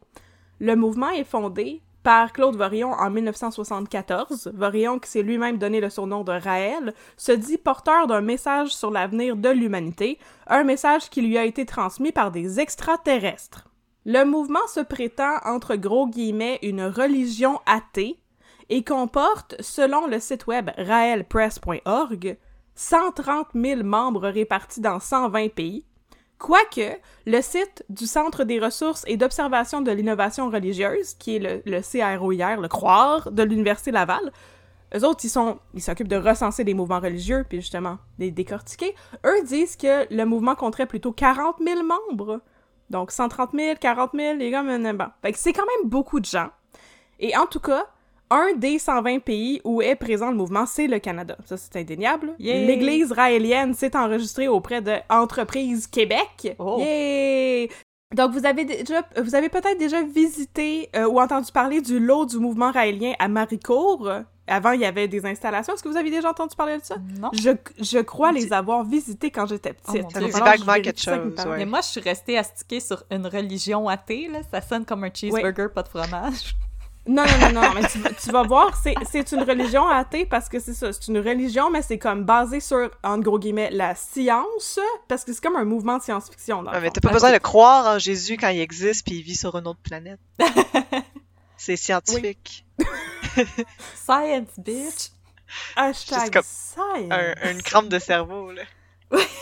Le 0.59 0.77
mouvement 0.77 1.11
est 1.11 1.25
fondé 1.25 1.81
par 2.03 2.33
Claude 2.33 2.57
Vorion 2.57 2.93
en 2.93 3.11
1974. 3.11 4.53
Vorion, 4.55 4.99
qui 4.99 5.11
s'est 5.11 5.23
lui-même 5.23 5.59
donné 5.59 5.81
le 5.81 5.91
surnom 5.91 6.25
de 6.25 6.33
Raël, 6.33 6.95
se 7.17 7.33
dit 7.33 7.59
porteur 7.59 8.07
d'un 8.07 8.21
message 8.21 8.75
sur 8.75 8.91
l'avenir 8.91 9.37
de 9.37 9.49
l'humanité, 9.49 10.19
un 10.47 10.65
message 10.65 11.11
qui 11.11 11.23
lui 11.23 11.37
a 11.39 11.45
été 11.45 11.67
transmis 11.67 12.13
par 12.13 12.31
des 12.31 12.61
extraterrestres. 12.61 13.69
Le 14.07 14.25
mouvement 14.25 14.67
se 14.67 14.81
prétend, 14.81 15.37
entre 15.45 15.77
gros 15.77 16.07
guillemets, 16.07 16.59
une 16.63 16.85
religion 16.85 17.61
athée 17.67 18.17
et 18.71 18.83
comporte, 18.83 19.57
selon 19.61 20.07
le 20.07 20.21
site 20.21 20.47
web 20.47 20.71
raelpress.org, 20.79 22.39
130 22.77 23.49
000 23.55 23.83
membres 23.83 24.29
répartis 24.29 24.81
dans 24.81 25.01
120 25.01 25.53
pays, 25.53 25.85
Quoique, 26.41 26.97
le 27.27 27.41
site 27.43 27.85
du 27.91 28.07
Centre 28.07 28.45
des 28.45 28.59
ressources 28.59 29.05
et 29.07 29.17
d'observation 29.19 29.83
de 29.83 29.93
l'innovation 29.93 30.49
religieuse, 30.51 31.13
qui 31.15 31.37
est 31.37 31.39
le, 31.39 31.63
le 31.67 31.81
CROIR, 31.83 32.61
le 32.61 32.67
CROIR, 32.67 33.31
de 33.31 33.43
l'Université 33.43 33.91
Laval, 33.91 34.33
eux 34.97 35.05
autres, 35.05 35.21
ils 35.25 35.29
sont, 35.29 35.59
ils 35.75 35.83
s'occupent 35.83 36.09
de 36.09 36.17
recenser 36.17 36.65
les 36.65 36.73
mouvements 36.75 36.99
religieux, 36.99 37.45
puis 37.49 37.61
justement, 37.61 37.99
les 38.19 38.31
décortiquer. 38.31 38.95
Eux 39.25 39.43
disent 39.45 39.77
que 39.77 40.13
le 40.13 40.25
mouvement 40.25 40.55
compterait 40.55 40.87
plutôt 40.87 41.13
40 41.13 41.57
000 41.65 41.83
membres. 41.85 42.41
Donc, 42.89 43.13
130 43.13 43.51
000, 43.55 43.77
40 43.79 44.11
000, 44.15 44.39
les 44.39 44.51
gars, 44.51 44.63
men- 44.63 44.97
bon. 44.97 45.07
Fait 45.23 45.33
que 45.33 45.39
c'est 45.39 45.53
quand 45.53 45.67
même 45.79 45.91
beaucoup 45.91 46.19
de 46.21 46.25
gens. 46.25 46.49
Et 47.21 47.37
en 47.37 47.47
tout 47.47 47.61
cas, 47.61 47.87
un 48.31 48.55
des 48.57 48.79
120 48.79 49.21
pays 49.21 49.61
où 49.65 49.83
est 49.83 49.97
présent 49.97 50.31
le 50.31 50.37
mouvement, 50.37 50.67
c'est 50.67 50.87
le 50.87 50.99
Canada. 50.99 51.37
Ça, 51.45 51.57
c'est 51.57 51.77
indéniable. 51.77 52.35
L'Église 52.39 53.13
raélienne 53.13 53.75
s'est 53.75 53.97
enregistrée 53.97 54.49
auprès 54.49 54.81
de 54.81 54.95
Entreprise 55.09 55.87
Québec. 55.87 56.55
Oh. 56.59 56.79
Yay! 56.81 57.69
Donc, 58.15 58.33
vous 58.33 58.45
avez 58.45 58.65
déjà, 58.65 59.03
vous 59.23 59.35
avez 59.37 59.49
peut-être 59.49 59.79
déjà 59.79 60.03
visité 60.03 60.89
euh, 60.97 61.07
ou 61.07 61.21
entendu 61.21 61.53
parler 61.53 61.81
du 61.81 62.01
lot 62.01 62.27
du 62.27 62.39
mouvement 62.39 62.73
raélien 62.73 63.13
à 63.21 63.29
Maricourt. 63.29 64.11
Avant, 64.49 64.73
il 64.73 64.81
y 64.81 64.85
avait 64.85 65.07
des 65.07 65.25
installations. 65.25 65.75
Est-ce 65.75 65.83
que 65.83 65.89
vous 65.89 65.97
avez 65.97 66.11
déjà 66.11 66.31
entendu 66.31 66.57
parler 66.57 66.79
de 66.79 66.85
ça? 66.85 66.97
Non. 67.21 67.31
Je, 67.33 67.51
je 67.79 67.99
crois 68.01 68.33
les 68.33 68.53
avoir 68.53 68.85
visités 68.85 69.31
quand 69.31 69.47
j'étais 69.47 69.77
Oh 69.87 69.93
petite. 69.93 70.03
mon 70.03 70.11
Ça 70.11 70.21
dit 70.21 70.31
vaguement 70.31 70.75
quelque 70.83 71.01
chose, 71.01 71.47
ouais. 71.47 71.59
Mais 71.59 71.67
moi, 71.67 71.83
je 71.83 71.87
suis 71.87 72.01
restée 72.01 72.37
astiquée 72.37 72.81
sur 72.81 73.05
une 73.13 73.29
religion 73.29 73.89
athée, 73.89 74.27
là. 74.27 74.41
Ça 74.51 74.61
sonne 74.61 74.85
comme 74.85 75.05
un 75.05 75.11
cheeseburger, 75.15 75.69
pas 75.73 75.85
de 75.85 75.89
fromage. 75.89 76.57
Non, 77.07 77.25
non, 77.25 77.53
non, 77.53 77.63
non, 77.63 77.75
mais 77.75 77.89
tu, 77.89 77.99
vas- 77.99 78.11
tu 78.13 78.31
vas 78.31 78.43
voir, 78.43 78.77
c'est, 78.77 79.33
une 79.33 79.43
religion 79.43 79.89
athée 79.89 80.27
parce 80.27 80.49
que 80.49 80.61
c'est 80.61 80.75
ça, 80.75 80.93
c'est 80.93 81.09
une 81.09 81.19
religion, 81.19 81.71
mais 81.71 81.83
c'est 81.83 81.99
comme 81.99 82.25
basé 82.25 82.61
sur, 82.61 82.91
en 83.03 83.19
gros 83.19 83.39
guillemets, 83.39 83.71
la 83.71 83.95
science, 83.95 84.79
parce 85.09 85.25
que 85.25 85.33
c'est 85.33 85.43
comme 85.43 85.57
un 85.57 85.65
mouvement 85.65 85.97
de 85.99 86.03
science-fiction. 86.03 86.61
Ouais, 86.65 86.81
mais 86.81 86.91
t'as 86.91 87.01
pas 87.01 87.11
besoin 87.13 87.33
de 87.33 87.39
croire 87.39 87.87
en 87.97 87.99
Jésus 87.99 88.37
quand 88.37 88.49
il 88.51 88.61
existe 88.61 89.07
puis 89.07 89.17
il 89.17 89.23
vit 89.23 89.35
sur 89.35 89.57
une 89.57 89.67
autre 89.67 89.81
planète. 89.83 90.21
C'est 91.57 91.77
scientifique. 91.77 92.65
Science, 93.95 94.49
bitch! 94.59 95.11
Hashtag 95.77 96.33
comme 96.33 96.43
science. 96.45 97.11
Un- 97.11 97.51
une 97.51 97.63
crampe 97.63 97.89
de 97.89 97.99
cerveau, 97.99 98.53
là. 98.53 98.63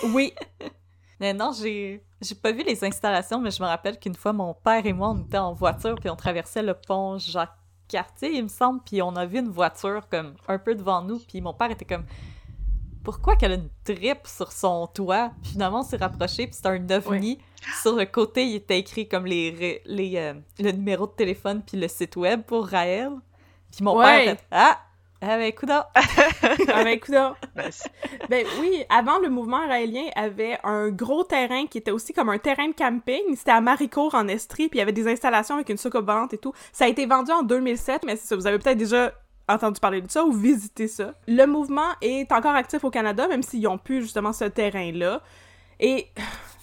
Oui, 0.04 0.32
Mais 1.20 1.32
non, 1.34 1.52
j'ai 1.52 2.00
j'ai 2.20 2.34
pas 2.34 2.52
vu 2.52 2.62
les 2.64 2.84
installations, 2.84 3.40
mais 3.40 3.50
je 3.50 3.62
me 3.62 3.68
rappelle 3.68 3.98
qu'une 3.98 4.14
fois, 4.14 4.32
mon 4.32 4.54
père 4.54 4.84
et 4.86 4.92
moi, 4.92 5.10
on 5.10 5.18
était 5.20 5.38
en 5.38 5.52
voiture, 5.52 5.94
puis 6.00 6.10
on 6.10 6.16
traversait 6.16 6.62
le 6.62 6.74
pont 6.74 7.18
Jacques-Cartier, 7.18 8.36
il 8.36 8.44
me 8.44 8.48
semble, 8.48 8.80
puis 8.84 9.00
on 9.02 9.14
a 9.16 9.24
vu 9.26 9.38
une 9.38 9.50
voiture 9.50 10.08
comme 10.10 10.34
un 10.48 10.58
peu 10.58 10.74
devant 10.74 11.02
nous, 11.02 11.18
puis 11.20 11.40
mon 11.40 11.54
père 11.54 11.70
était 11.70 11.84
comme 11.84 12.04
pourquoi 13.04 13.36
qu'elle 13.36 13.52
a 13.52 13.54
une 13.54 13.70
tripe 13.84 14.26
sur 14.26 14.52
son 14.52 14.86
toit? 14.88 15.30
Puis 15.42 15.52
finalement, 15.52 15.80
on 15.80 15.82
s'est 15.82 15.96
rapproché, 15.96 16.46
puis 16.46 16.54
c'était 16.56 16.68
un 16.68 16.90
ovni. 16.90 17.38
Sur 17.82 17.96
le 17.96 18.04
côté, 18.04 18.46
il 18.46 18.56
était 18.56 18.78
écrit 18.78 19.08
comme 19.08 19.24
les, 19.24 19.80
les 19.86 20.12
euh, 20.16 20.34
le 20.58 20.70
numéro 20.72 21.06
de 21.06 21.12
téléphone 21.12 21.62
puis 21.66 21.78
le 21.78 21.88
site 21.88 22.16
web 22.16 22.42
pour 22.42 22.66
Raël. 22.68 23.10
Puis 23.72 23.82
mon 23.82 23.96
Ouais. 23.96 24.04
père 24.24 24.32
a 24.32 24.36
fait 24.36 24.44
Ah! 24.50 24.78
Ah 25.20 25.36
ben, 25.36 25.52
coudonc! 25.52 25.82
ah 25.96 26.84
ben, 26.84 27.00
coudonc. 27.00 27.34
Nice. 27.56 27.84
Ben 28.28 28.46
oui, 28.60 28.84
avant, 28.88 29.18
le 29.18 29.28
mouvement 29.28 29.66
raélien 29.66 30.04
avait 30.14 30.58
un 30.62 30.90
gros 30.90 31.24
terrain 31.24 31.66
qui 31.66 31.78
était 31.78 31.90
aussi 31.90 32.12
comme 32.12 32.28
un 32.28 32.38
terrain 32.38 32.68
de 32.68 32.74
camping. 32.74 33.34
C'était 33.34 33.50
à 33.50 33.60
Maricourt, 33.60 34.14
en 34.14 34.28
Estrie, 34.28 34.68
puis 34.68 34.78
il 34.78 34.80
y 34.80 34.82
avait 34.82 34.92
des 34.92 35.08
installations 35.08 35.56
avec 35.56 35.68
une 35.70 35.76
soucoupe 35.76 36.06
volante 36.06 36.34
et 36.34 36.38
tout. 36.38 36.52
Ça 36.72 36.84
a 36.84 36.88
été 36.88 37.04
vendu 37.06 37.32
en 37.32 37.42
2007, 37.42 38.04
mais 38.04 38.14
c'est 38.16 38.28
ça, 38.28 38.36
vous 38.36 38.46
avez 38.46 38.58
peut-être 38.58 38.78
déjà 38.78 39.12
entendu 39.48 39.80
parler 39.80 40.02
de 40.02 40.10
ça 40.10 40.24
ou 40.24 40.32
visité 40.32 40.86
ça. 40.86 41.14
Le 41.26 41.46
mouvement 41.46 41.88
est 42.00 42.30
encore 42.30 42.54
actif 42.54 42.84
au 42.84 42.90
Canada, 42.90 43.26
même 43.26 43.42
s'ils 43.42 43.66
ont 43.66 43.78
plus 43.78 44.02
justement 44.02 44.32
ce 44.32 44.44
terrain-là. 44.44 45.20
Et 45.80 46.08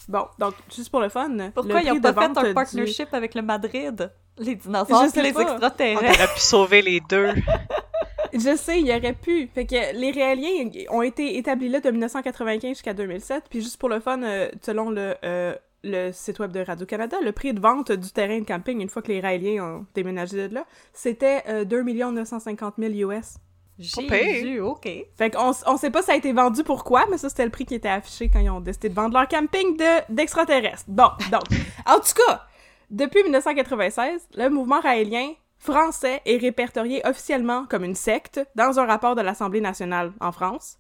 bon, 0.08 0.28
donc, 0.40 0.54
juste 0.74 0.92
pour 0.92 1.02
le 1.02 1.10
fun, 1.10 1.30
Pourquoi 1.54 1.82
le 1.82 1.88
ils 1.88 1.92
ont 1.92 2.00
prix 2.00 2.14
pas 2.14 2.14
fait 2.14 2.38
un 2.38 2.44
du- 2.44 2.54
partnership 2.54 3.14
avec 3.14 3.34
le 3.36 3.42
Madrid? 3.42 4.12
Les 4.38 4.56
dinosaures 4.56 5.04
les 5.16 5.34
pas. 5.34 5.40
On 5.40 5.44
extraterrestres. 5.44 6.04
aurait 6.04 6.34
pu 6.34 6.40
sauver 6.40 6.82
les 6.82 7.00
deux. 7.10 7.30
Je 8.34 8.56
sais, 8.58 8.82
il 8.82 8.88
y 8.88 8.94
aurait 8.94 9.14
pu. 9.14 9.48
Fait 9.54 9.66
que 9.66 9.96
les 9.96 10.12
Réaliens 10.12 10.70
ont 10.90 11.02
été 11.02 11.38
établis 11.38 11.70
là 11.70 11.80
de 11.80 11.90
1995 11.90 12.70
jusqu'à 12.70 12.94
2007. 12.94 13.46
Puis 13.50 13.62
juste 13.62 13.78
pour 13.78 13.88
le 13.88 14.00
fun, 14.02 14.22
euh, 14.24 14.50
selon 14.62 14.90
le, 14.90 15.16
euh, 15.24 15.56
le 15.84 16.12
site 16.12 16.40
web 16.40 16.52
de 16.52 16.60
Radio-Canada, 16.60 17.16
le 17.24 17.32
prix 17.32 17.54
de 17.54 17.62
vente 17.62 17.94
du 17.94 18.12
terrain 18.12 18.38
de 18.40 18.46
camping, 18.46 18.82
une 18.82 18.90
fois 18.90 19.02
que 19.02 19.12
les 19.12 19.22
Raéliens 19.22 19.64
ont 19.64 19.86
déménagé 19.96 20.50
de 20.50 20.54
là, 20.54 20.66
c'était 20.92 21.44
euh, 21.48 21.64
2 21.64 21.84
950 21.84 22.74
000 22.78 23.10
US. 23.12 23.36
Jésus, 23.78 24.60
ok. 24.62 24.88
Fait 25.18 25.30
qu'on 25.32 25.52
on 25.68 25.78
sait 25.78 25.92
pas 25.92 26.02
ça 26.02 26.14
a 26.14 26.16
été 26.16 26.32
vendu 26.32 26.64
pourquoi, 26.64 27.06
mais 27.12 27.18
ça 27.18 27.28
c'était 27.30 27.44
le 27.46 27.52
prix 27.52 27.66
qui 27.66 27.76
était 27.76 27.90
affiché 27.90 28.30
quand 28.30 28.40
ils 28.40 28.50
ont 28.50 28.62
décidé 28.62 28.88
de 28.90 28.94
vendre 28.94 29.18
leur 29.18 29.28
camping 29.28 29.76
de- 29.78 30.14
d'extraterrestres. 30.14 30.86
bon, 30.88 31.10
donc, 31.32 31.44
en 31.86 31.96
tout 31.96 32.14
cas, 32.26 32.46
depuis 32.90 33.24
1996, 33.24 34.28
le 34.36 34.50
mouvement 34.50 34.80
raélien 34.80 35.34
français 35.58 36.22
est 36.26 36.38
répertorié 36.38 37.02
officiellement 37.08 37.66
comme 37.66 37.84
une 37.84 37.96
secte 37.96 38.40
dans 38.56 38.80
un 38.80 38.86
rapport 38.86 39.16
de 39.16 39.22
l'Assemblée 39.22 39.62
nationale 39.62 40.14
en 40.20 40.32
France. 40.32 40.78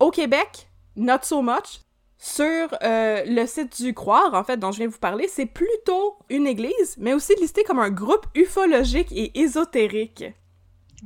Au 0.00 0.10
Québec, 0.10 0.68
not 0.96 1.18
so 1.22 1.42
much. 1.42 1.80
Sur 2.16 2.68
euh, 2.82 3.22
le 3.26 3.44
site 3.46 3.82
du 3.82 3.92
Croire, 3.92 4.32
en 4.34 4.44
fait, 4.44 4.56
dont 4.56 4.72
je 4.72 4.78
viens 4.78 4.88
vous 4.88 4.98
parler, 4.98 5.28
c'est 5.28 5.44
plutôt 5.46 6.16
une 6.30 6.46
église, 6.46 6.96
mais 6.96 7.12
aussi 7.12 7.34
listé 7.36 7.64
comme 7.64 7.80
un 7.80 7.90
groupe 7.90 8.26
ufologique 8.34 9.12
et 9.12 9.38
ésotérique. 9.40 10.24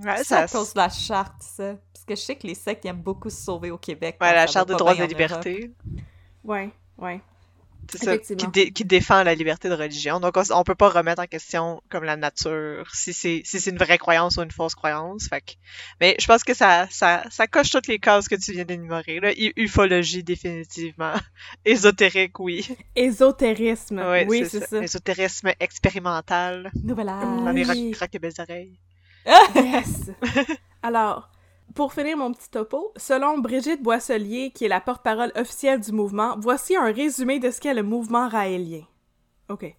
Ouais, 0.04 0.22
C'est 0.22 0.34
à 0.36 0.46
ça. 0.46 0.58
cause 0.58 0.74
de 0.74 0.78
la 0.78 0.88
charte, 0.90 1.42
ça. 1.42 1.74
Parce 1.92 2.04
que 2.06 2.14
je 2.14 2.20
sais 2.20 2.36
que 2.36 2.46
les 2.46 2.54
sectes 2.54 2.84
aiment 2.84 3.02
beaucoup 3.02 3.30
se 3.30 3.42
sauver 3.42 3.70
au 3.72 3.78
Québec. 3.78 4.16
Ouais, 4.20 4.32
la 4.32 4.46
ça 4.46 4.52
charte 4.52 4.68
des 4.68 4.76
droits 4.76 4.94
bien 4.94 5.06
de 5.06 5.14
en 5.14 5.18
Europe. 5.18 5.48
liberté. 5.48 5.74
Ouais, 6.44 6.70
ouais. 6.98 7.20
Ça, 7.92 7.98
qui, 7.98 8.06
Effectivement. 8.06 8.50
dé- 8.52 8.70
qui 8.72 8.84
défend 8.84 9.22
la 9.22 9.34
liberté 9.34 9.68
de 9.68 9.74
religion. 9.74 10.20
Donc, 10.20 10.36
on, 10.36 10.42
on 10.54 10.62
peut 10.64 10.74
pas 10.74 10.88
remettre 10.90 11.22
en 11.22 11.26
question 11.26 11.80
comme 11.90 12.04
la 12.04 12.16
nature, 12.16 12.86
si 12.92 13.12
c'est 13.12 13.42
si 13.44 13.60
c'est 13.60 13.70
une 13.70 13.78
vraie 13.78 13.96
croyance 13.98 14.36
ou 14.36 14.42
une 14.42 14.50
fausse 14.50 14.74
croyance. 14.74 15.26
Fait 15.28 15.40
que- 15.40 15.52
mais 16.00 16.14
je 16.20 16.26
pense 16.26 16.44
que 16.44 16.52
ça, 16.54 16.86
ça, 16.90 17.22
ça 17.30 17.46
coche 17.46 17.70
toutes 17.70 17.86
les 17.86 17.98
cases 17.98 18.28
que 18.28 18.34
tu 18.34 18.52
viens 18.52 18.64
d'énumérer. 18.64 19.20
Ufologie, 19.56 20.22
définitivement. 20.22 21.14
Ésotérique, 21.64 22.38
oui. 22.40 22.68
Ésotérisme. 22.96 23.98
Ouais, 24.00 24.26
oui, 24.28 24.44
c'est 24.48 24.66
ça. 24.66 24.82
Ésotérisme 24.82 25.52
expérimental. 25.60 26.70
Nouvel 26.82 27.06
Dans 27.06 27.46
âge. 27.46 27.54
les 27.54 27.64
Oui. 27.70 27.88
rock, 27.92 28.00
rock 28.00 28.10
et 28.14 28.18
belles 28.18 28.32
oreilles. 28.38 28.78
Yes! 29.54 30.10
Alors, 30.82 31.28
pour 31.74 31.92
finir 31.92 32.16
mon 32.16 32.32
petit 32.32 32.50
topo, 32.50 32.92
selon 32.96 33.38
Brigitte 33.38 33.82
Boisselier, 33.82 34.50
qui 34.54 34.64
est 34.64 34.68
la 34.68 34.80
porte-parole 34.80 35.32
officielle 35.36 35.80
du 35.80 35.92
mouvement, 35.92 36.36
voici 36.38 36.76
un 36.76 36.92
résumé 36.92 37.38
de 37.38 37.50
ce 37.50 37.60
qu'est 37.60 37.74
le 37.74 37.82
mouvement 37.82 38.28
raélien. 38.28 38.82
OK. 39.48 39.74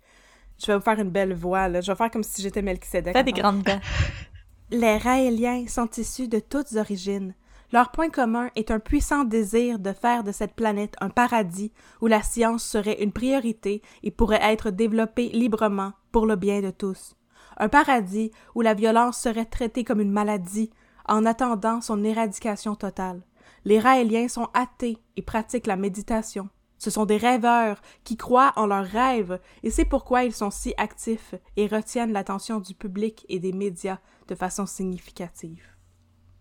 Je 0.58 0.67
vais 0.67 0.77
vous 0.77 0.84
faire 0.84 1.00
une 1.00 1.10
belle 1.10 1.34
voix, 1.34 1.67
là. 1.67 1.81
Je 1.81 1.91
vais 1.91 1.98
faire 1.98 2.12
comme 2.12 2.24
si 2.24 2.41
j'étais 2.41 2.62
Melchizedek. 2.62 3.17
Des 3.24 3.31
grandes 3.31 3.63
dents. 3.63 3.79
Les 4.72 4.98
Raéliens 4.98 5.65
sont 5.67 5.89
issus 5.98 6.27
de 6.27 6.39
toutes 6.39 6.75
origines. 6.75 7.34
Leur 7.72 7.91
point 7.91 8.10
commun 8.10 8.50
est 8.55 8.72
un 8.72 8.79
puissant 8.79 9.24
désir 9.24 9.79
de 9.79 9.93
faire 9.93 10.24
de 10.24 10.31
cette 10.31 10.55
planète 10.55 10.96
un 11.01 11.10
paradis 11.10 11.72
où 12.01 12.08
la 12.08 12.22
science 12.24 12.63
serait 12.63 13.01
une 13.01 13.12
priorité 13.12 13.81
et 14.03 14.12
pourrait 14.12 14.41
être 14.41 14.72
développée 14.72 15.29
librement 15.29 15.93
pour 16.12 16.25
le 16.25 16.36
bien 16.36 16.62
de 16.62 16.72
tous. 16.72 17.15
Un 17.58 17.69
paradis 17.69 18.31
où 18.55 18.62
la 18.62 18.74
violence 18.74 19.19
serait 19.19 19.46
traitée 19.46 19.84
comme 19.84 20.01
une 20.01 20.12
maladie 20.12 20.72
en 21.09 21.25
attendant 21.25 21.81
son 21.81 22.03
éradication 22.03 22.75
totale. 22.75 23.21
Les 23.65 23.79
Raéliens 23.79 24.27
sont 24.27 24.47
athées 24.53 24.97
et 25.17 25.21
pratiquent 25.21 25.67
la 25.67 25.75
méditation. 25.75 26.49
Ce 26.77 26.89
sont 26.89 27.05
des 27.05 27.17
rêveurs 27.17 27.81
qui 28.05 28.15
croient 28.15 28.53
en 28.55 28.65
leurs 28.65 28.85
rêves 28.85 29.39
et 29.63 29.69
c'est 29.69 29.83
pourquoi 29.83 30.23
ils 30.23 30.33
sont 30.33 30.49
si 30.51 30.73
actifs 30.77 31.35
et 31.57 31.67
retiennent 31.67 32.13
l'attention 32.13 32.59
du 32.61 32.73
public 32.73 33.25
et 33.27 33.39
des 33.39 33.51
médias 33.51 33.97
de 34.29 34.35
façon 34.35 34.65
significative. 34.65 35.61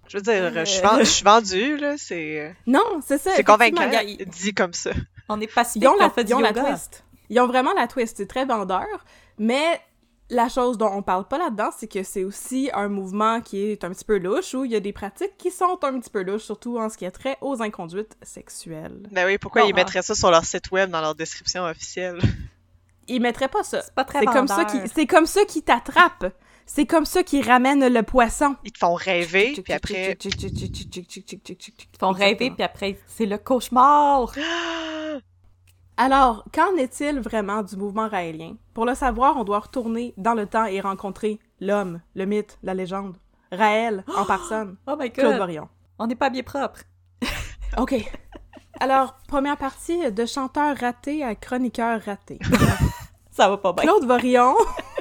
Je 0.06 0.16
veux 0.18 0.22
dire, 0.22 0.52
je 0.54 0.64
suis 0.64 0.80
vend- 0.80 0.98
je 1.00 1.04
suis 1.04 1.25
vendue, 1.25 1.76
là, 1.76 1.96
c'est 1.98 2.54
Non, 2.66 3.00
c'est 3.04 3.18
ça. 3.18 3.32
c'est 3.34 3.44
convaincant, 3.44 3.82
dit 4.26 4.54
comme 4.54 4.72
ça. 4.72 4.90
On 5.28 5.40
est 5.40 5.52
pacifique 5.52 5.82
Ils 5.82 5.88
ont, 5.88 5.96
la, 5.98 6.06
on 6.06 6.10
fait 6.10 6.25
du 6.25 6.32
ils 6.32 6.34
ont 6.37 6.38
la 6.40 6.52
twist. 6.52 7.04
Ils 7.28 7.40
ont 7.40 7.46
vraiment 7.46 7.75
la 7.75 7.87
twist. 7.88 8.16
C'est 8.16 8.26
très 8.28 8.46
vendeur. 8.46 8.87
Mais 9.38 9.80
la 10.30 10.49
chose 10.49 10.76
dont 10.76 10.90
on 10.92 11.02
parle 11.02 11.26
pas 11.26 11.38
là-dedans, 11.38 11.70
c'est 11.76 11.88
que 11.88 12.02
c'est 12.02 12.25
aussi 12.25 12.70
un 12.75 12.88
mouvement 12.88 13.40
qui 13.40 13.62
est 13.62 13.85
un 13.85 13.90
petit 13.90 14.04
peu 14.04 14.18
louche, 14.18 14.54
où 14.54 14.64
il 14.64 14.73
y 14.73 14.76
a 14.76 14.80
des 14.80 14.92
pratiques 14.92 15.37
qui 15.38 15.50
sont 15.50 15.78
un 15.82 15.99
petit 15.99 16.11
peu 16.11 16.23
louches, 16.23 16.42
surtout 16.42 16.78
en 16.78 16.88
ce 16.88 16.99
qui 16.99 17.06
a 17.06 17.11
trait 17.11 17.38
aux 17.40 17.62
inconduites 17.62 18.16
sexuelles. 18.23 19.08
Ben 19.11 19.26
oui, 19.26 19.38
pourquoi 19.38 19.62
Oh, 19.64 19.66
ils 19.68 19.73
ah. 19.73 19.76
mettraient 19.76 20.02
ça 20.02 20.14
sur 20.14 20.30
leur 20.30 20.44
site 20.44 20.70
web 20.70 20.90
dans 20.90 21.00
leur 21.00 21.14
description 21.14 21.64
officielle? 21.64 22.18
Ils 23.08 23.23
mettraient 23.23 23.49
pas 23.49 23.62
ça. 23.62 23.80
C'est 23.80 23.94
pas 23.94 24.04
très 24.04 24.20
C'est 24.20 24.26
comme 24.26 24.49
ça 24.49 24.64
qui, 24.66 24.78
c'est 24.94 25.06
comme 25.06 25.26
ça 25.26 25.44
qui 25.47 25.62
t'attrape. 25.62 26.26
C'est 26.66 26.85
comme 26.85 27.06
ça 27.06 27.23
qui 27.23 27.40
ramène 27.40 27.88
le 27.88 28.02
poisson. 28.02 28.54
Ils 28.62 28.73
te 28.73 28.78
font 28.78 28.92
rêver, 28.92 29.58
puis 29.64 29.73
après... 29.73 30.18
Ils 30.20 31.99
font 31.99 32.12
rêver, 32.12 32.50
puis 32.50 32.62
après, 32.62 32.99
c'est 33.06 33.25
le 33.25 33.38
cauchemar. 33.38 34.35
Alors, 36.00 36.45
qu'en 36.55 36.76
est-il 36.76 37.19
vraiment 37.19 37.64
du 37.64 37.76
mouvement 37.76 38.07
raélien? 38.07 38.55
Pour 38.73 38.87
le 38.87 38.95
savoir, 38.95 39.37
on 39.37 39.43
doit 39.43 39.59
retourner 39.59 40.14
dans 40.17 40.35
le 40.35 40.47
temps 40.47 40.64
et 40.64 40.81
rencontrer 40.81 41.40
l'homme, 41.61 42.00
le 42.14 42.25
mythe, 42.25 42.57
la 42.62 42.73
légende. 42.73 43.17
Raël, 43.50 44.05
en 44.17 44.25
personne. 44.26 44.76
Oh 44.87 44.95
my 44.97 45.11
Claude 45.11 45.33
god. 45.33 45.38
Varion. 45.38 45.69
On 45.99 46.07
n'est 46.07 46.14
pas 46.14 46.31
bien 46.31 46.45
propre. 46.45 46.83
OK. 47.78 47.97
Alors, 48.78 49.17
première 49.26 49.57
partie, 49.57 50.12
de 50.12 50.25
chanteur 50.25 50.76
raté 50.76 51.25
à 51.25 51.35
chroniqueur 51.35 52.00
raté. 52.00 52.38
Ça 53.33 53.49
va 53.49 53.59
pas 53.59 53.72
bien. 53.72 53.83
Claude 53.83 54.05
Varillon. 54.05 54.55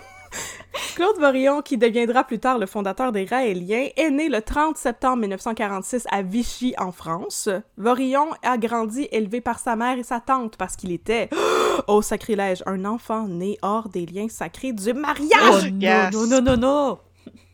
Claude 0.97 1.19
Varillon, 1.19 1.61
qui 1.61 1.77
deviendra 1.77 2.23
plus 2.23 2.39
tard 2.39 2.57
le 2.57 2.65
fondateur 2.65 3.11
des 3.11 3.23
Raéliens, 3.23 3.89
est 3.95 4.09
né 4.09 4.29
le 4.29 4.41
30 4.41 4.77
septembre 4.77 5.17
1946 5.17 6.07
à 6.09 6.23
Vichy, 6.23 6.73
en 6.79 6.91
France. 6.91 7.49
Varillon 7.77 8.29
a 8.41 8.57
grandi 8.57 9.07
élevé 9.11 9.39
par 9.39 9.59
sa 9.59 9.75
mère 9.75 9.99
et 9.99 10.03
sa 10.03 10.19
tante 10.19 10.57
parce 10.57 10.75
qu'il 10.75 10.91
était, 10.91 11.29
au 11.87 12.01
sacrilège, 12.01 12.63
un 12.65 12.83
enfant 12.83 13.27
né 13.27 13.59
hors 13.61 13.89
des 13.89 14.07
liens 14.07 14.27
sacrés 14.27 14.73
du 14.73 14.89
Oh 14.89 14.95
mariage. 14.95 15.71
Yes. 15.79 16.11
non, 16.11 16.25
non, 16.25 16.41
non, 16.41 16.41
non, 16.41 16.57
non. 16.57 16.97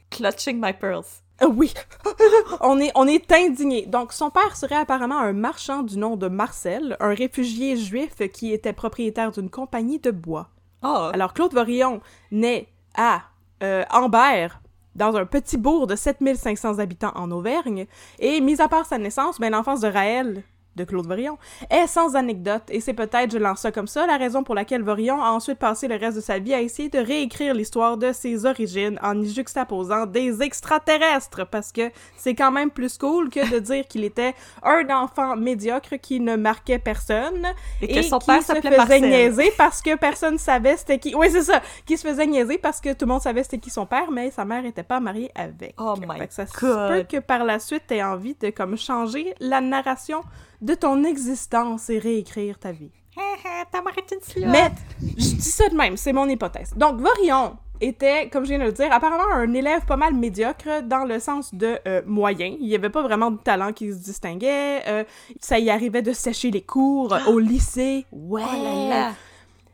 Clutching 0.09 0.61
my 0.61 0.71
pearls. 0.71 1.21
Oui, 1.45 1.73
on 2.61 2.79
est, 2.79 2.93
on 2.95 3.05
est 3.09 3.29
indigné. 3.29 3.85
Donc, 3.87 4.13
son 4.13 4.29
père 4.29 4.55
serait 4.55 4.77
apparemment 4.77 5.19
un 5.19 5.33
marchand 5.33 5.83
du 5.83 5.97
nom 5.97 6.15
de 6.15 6.29
Marcel, 6.29 6.95
un 7.01 7.13
réfugié 7.13 7.75
juif 7.75 8.25
qui 8.31 8.53
était 8.53 8.71
propriétaire 8.71 9.33
d'une 9.33 9.49
compagnie 9.49 9.99
de 9.99 10.11
bois. 10.11 10.47
Oh, 10.81 11.09
Alors, 11.11 11.33
Claude 11.33 11.53
Varillon 11.53 11.99
naît 12.31 12.69
à 12.95 13.23
euh, 13.63 13.83
Ambert, 13.91 14.61
dans 14.95 15.15
un 15.15 15.25
petit 15.25 15.57
bourg 15.57 15.87
de 15.87 15.95
7500 15.95 16.79
habitants 16.79 17.13
en 17.15 17.31
Auvergne, 17.31 17.87
et 18.19 18.41
mis 18.41 18.61
à 18.61 18.67
part 18.67 18.85
sa 18.85 18.97
naissance, 18.97 19.39
ben, 19.39 19.51
l'enfance 19.51 19.81
de 19.81 19.87
Raël, 19.87 20.43
de 20.75 20.83
Claude 20.83 21.05
Varillon, 21.07 21.37
est 21.69 21.87
sans 21.87 22.15
anecdote, 22.15 22.63
et 22.69 22.79
c'est 22.79 22.93
peut-être, 22.93 23.31
je 23.31 23.37
lance 23.37 23.59
ça 23.59 23.71
comme 23.71 23.87
ça, 23.87 24.05
la 24.07 24.17
raison 24.17 24.43
pour 24.43 24.55
laquelle 24.55 24.83
Varillon 24.83 25.21
a 25.21 25.29
ensuite 25.29 25.59
passé 25.59 25.87
le 25.87 25.95
reste 25.95 26.17
de 26.17 26.21
sa 26.21 26.39
vie 26.39 26.53
à 26.53 26.61
essayer 26.61 26.89
de 26.89 26.99
réécrire 26.99 27.53
l'histoire 27.53 27.97
de 27.97 28.11
ses 28.11 28.45
origines 28.45 28.99
en 29.01 29.19
y 29.21 29.29
juxtaposant 29.29 30.05
des 30.05 30.41
extraterrestres, 30.41 31.45
parce 31.47 31.71
que 31.71 31.91
c'est 32.17 32.35
quand 32.35 32.51
même 32.51 32.71
plus 32.71 32.97
cool 32.97 33.29
que 33.29 33.49
de 33.51 33.59
dire 33.59 33.87
qu'il 33.87 34.03
était 34.03 34.33
un 34.63 34.89
enfant 34.89 35.35
médiocre 35.35 35.95
qui 36.01 36.19
ne 36.19 36.35
marquait 36.35 36.79
personne, 36.79 37.47
et 37.81 37.87
que 37.87 38.01
son 38.01 38.19
qui 38.19 38.27
père 38.27 38.41
se 38.41 38.53
faisait 38.53 38.77
Marcel. 38.77 39.01
niaiser 39.01 39.51
parce 39.57 39.81
que 39.81 39.95
personne 39.95 40.37
savait 40.37 40.77
c'était 40.77 40.99
qui. 40.99 41.15
Oui, 41.15 41.27
c'est 41.31 41.43
ça. 41.43 41.61
Qui 41.85 41.97
se 41.97 42.07
faisait 42.07 42.25
niaiser 42.25 42.57
parce 42.57 42.81
que 42.81 42.93
tout 42.93 43.05
le 43.05 43.11
monde 43.11 43.21
savait 43.21 43.43
c'était 43.43 43.59
qui 43.59 43.69
son 43.69 43.85
père, 43.85 44.11
mais 44.11 44.31
sa 44.31 44.45
mère 44.45 44.65
était 44.65 44.83
pas 44.83 44.99
mariée 44.99 45.31
avec. 45.35 45.75
Oh 45.77 45.95
my 45.99 46.17
Fait 46.17 46.27
que 46.27 46.33
ça 46.33 46.45
se 46.45 46.53
peut 46.53 47.05
que 47.09 47.19
par 47.19 47.43
la 47.43 47.59
suite 47.59 47.83
t'aies 47.87 48.03
envie 48.03 48.35
de 48.35 48.49
comme 48.49 48.77
changer 48.77 49.33
la 49.39 49.61
narration 49.61 50.21
de 50.63 50.73
ton 50.73 51.03
existence 51.03 51.89
et 51.89 51.99
réécrire 51.99 52.57
ta 52.57 52.71
vie. 52.71 52.91
Mais 54.47 54.71
je 55.01 55.35
dis 55.35 55.41
ça 55.41 55.69
de 55.69 55.75
même, 55.75 55.97
c'est 55.97 56.13
mon 56.13 56.27
hypothèse. 56.27 56.73
Donc 56.75 56.99
Varillon 56.99 57.57
était, 57.81 58.29
comme 58.29 58.43
je 58.45 58.49
viens 58.49 58.59
de 58.59 58.63
le 58.63 58.71
dire, 58.71 58.91
apparemment 58.91 59.29
un 59.33 59.53
élève 59.53 59.85
pas 59.85 59.97
mal 59.97 60.13
médiocre 60.13 60.81
dans 60.83 61.03
le 61.03 61.19
sens 61.19 61.53
de 61.53 61.77
euh, 61.87 62.01
moyen. 62.05 62.55
Il 62.59 62.67
y 62.67 62.75
avait 62.75 62.89
pas 62.89 63.01
vraiment 63.03 63.29
de 63.29 63.37
talent 63.37 63.73
qui 63.73 63.91
se 63.91 63.97
distinguait. 63.97 64.81
euh, 64.87 65.03
ça 65.41 65.59
y 65.59 65.69
arrivait 65.69 66.01
de 66.01 66.13
sécher 66.13 66.49
les 66.49 66.61
cours 66.61 67.13
au 67.27 67.39
lycée. 67.39 68.05
Ouais. 68.11 68.43
Oh 68.45 68.63
là 68.63 68.89
là. 68.89 69.11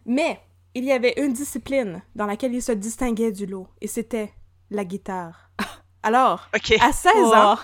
Mais 0.05 0.39
il 0.73 0.85
y 0.85 0.91
avait 0.91 1.13
une 1.17 1.33
discipline 1.33 2.01
dans 2.15 2.25
laquelle 2.25 2.53
il 2.53 2.61
se 2.63 2.71
distinguait 2.71 3.31
du 3.31 3.45
lot, 3.45 3.67
et 3.79 3.87
c'était 3.87 4.31
la 4.71 4.85
guitare. 4.85 5.51
Alors, 6.03 6.47
à 6.81 6.91
16 6.91 7.13
Oh. 7.15 7.55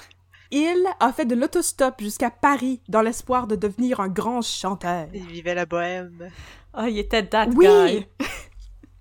Il 0.57 0.85
a 0.99 1.11
fait 1.11 1.25
de 1.25 1.35
l'autostop 1.35 1.95
jusqu'à 1.99 2.29
Paris 2.29 2.81
dans 2.87 3.01
l'espoir 3.01 3.47
de 3.47 3.55
devenir 3.55 3.99
un 3.99 4.07
grand 4.07 4.41
chanteur. 4.41 5.07
Ils 5.13 5.25
vivaient 5.27 5.55
la 5.55 5.65
bohème. 5.65 6.29
Oh, 6.77 6.83
il 6.87 6.97
était 6.99 7.25
that 7.25 7.47
Oui! 7.55 7.65
guy. 7.67 8.07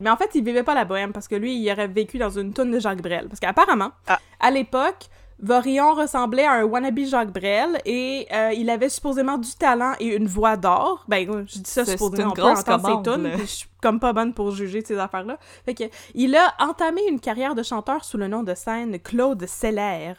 Mais 0.00 0.10
en 0.10 0.16
fait, 0.16 0.30
il 0.34 0.44
vivait 0.44 0.64
pas 0.64 0.74
la 0.74 0.84
bohème 0.84 1.12
parce 1.12 1.28
que 1.28 1.36
lui, 1.36 1.56
il 1.56 1.70
aurait 1.70 1.86
vécu 1.86 2.18
dans 2.18 2.30
une 2.30 2.52
toune 2.52 2.72
de 2.72 2.78
Jacques 2.80 3.00
Brel. 3.00 3.28
Parce 3.28 3.38
qu'apparemment, 3.40 3.92
Ah. 4.08 4.18
à 4.40 4.50
l'époque, 4.50 5.06
Varillon 5.40 5.94
ressemblait 5.94 6.44
à 6.44 6.53
un 6.53 6.64
wannabe 6.64 7.01
Jacques 7.01 7.33
Brel 7.33 7.81
et 7.85 8.27
euh, 8.33 8.53
il 8.57 8.70
avait 8.70 8.88
supposément 8.88 9.37
du 9.37 9.53
talent 9.55 9.92
et 10.01 10.14
une 10.16 10.27
voix 10.27 10.57
d'or. 10.57 11.05
Ben, 11.09 11.44
je 11.47 11.59
dis 11.59 11.62
ça 11.70 11.85
supposément, 11.85 12.16
c'est 12.16 12.23
une 12.23 12.29
on 12.29 12.33
peut 12.33 12.42
grosse 12.42 12.61
entendre 12.61 13.05
ses 13.05 13.11
tunes, 13.12 13.31
je 13.40 13.44
suis 13.44 13.68
comme 13.83 14.01
pas 14.01 14.12
bonne 14.14 14.33
pour 14.33 14.51
juger 14.53 14.81
de 14.81 14.87
ces 14.87 14.99
affaires-là. 14.99 15.38
Fait 15.66 15.75
que, 15.75 15.85
il 16.14 16.35
a 16.37 16.55
entamé 16.61 17.03
une 17.11 17.20
carrière 17.20 17.55
de 17.55 17.62
chanteur 17.62 18.05
sous 18.05 18.16
le 18.16 18.29
nom 18.29 18.42
de 18.42 18.55
scène 18.55 18.99
Claude 18.99 19.44
Seller. 19.47 20.14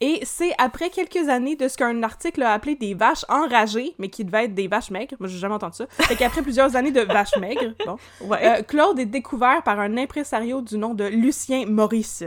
Et 0.00 0.20
c'est 0.24 0.52
après 0.56 0.88
quelques 0.88 1.28
années 1.28 1.56
de 1.56 1.68
ce 1.68 1.76
qu'un 1.76 2.02
article 2.02 2.42
a 2.42 2.52
appelé 2.52 2.76
des 2.76 2.94
vaches 2.94 3.24
enragées, 3.28 3.94
mais 3.98 4.08
qui 4.08 4.24
devaient 4.24 4.44
être 4.46 4.54
des 4.54 4.68
vaches 4.68 4.90
maigres. 4.90 5.16
Moi, 5.20 5.28
j'ai 5.28 5.38
jamais 5.38 5.54
entendu 5.54 5.76
ça. 5.76 5.86
Fait 5.90 6.16
qu'après 6.16 6.40
plusieurs 6.42 6.76
années 6.76 6.92
de 6.92 7.02
vaches 7.02 7.36
maigres, 7.38 7.74
bon, 7.84 7.96
Ouais. 8.22 8.38
euh, 8.60 8.62
Claude 8.62 8.98
est 8.98 9.04
découvert 9.06 9.62
par 9.62 9.78
un 9.80 9.98
impresario 9.98 10.62
du 10.62 10.78
nom 10.78 10.94
de 10.94 11.04
Lucien 11.04 11.66
Maurice. 11.66 12.24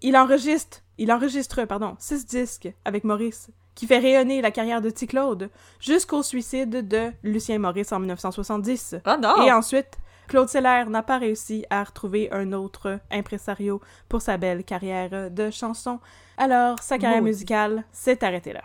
Il 0.00 0.16
enregistre, 0.16 0.78
il 0.98 1.12
enregistre, 1.12 1.64
pardon, 1.64 1.96
six 1.98 2.26
disques 2.26 2.72
avec 2.84 3.04
Maurice, 3.04 3.50
qui 3.74 3.86
fait 3.86 3.98
rayonner 3.98 4.42
la 4.42 4.50
carrière 4.50 4.80
de 4.80 4.90
T. 4.90 5.06
Claude, 5.06 5.50
jusqu'au 5.80 6.22
suicide 6.22 6.88
de 6.88 7.12
Lucien 7.22 7.58
Maurice 7.58 7.92
en 7.92 8.00
1970. 8.00 8.96
oh 9.06 9.10
non. 9.20 9.42
Et 9.42 9.52
ensuite, 9.52 9.98
Claude 10.26 10.48
Seller 10.48 10.84
n'a 10.88 11.02
pas 11.02 11.18
réussi 11.18 11.64
à 11.70 11.82
retrouver 11.84 12.28
un 12.32 12.52
autre 12.52 13.00
impresario 13.10 13.80
pour 14.08 14.20
sa 14.20 14.36
belle 14.36 14.64
carrière 14.64 15.30
de 15.30 15.50
chanson. 15.50 16.00
Alors, 16.36 16.78
sa 16.80 16.98
carrière 16.98 17.22
Maudit. 17.22 17.32
musicale 17.32 17.84
s'est 17.92 18.22
arrêtée 18.24 18.52
là. 18.52 18.62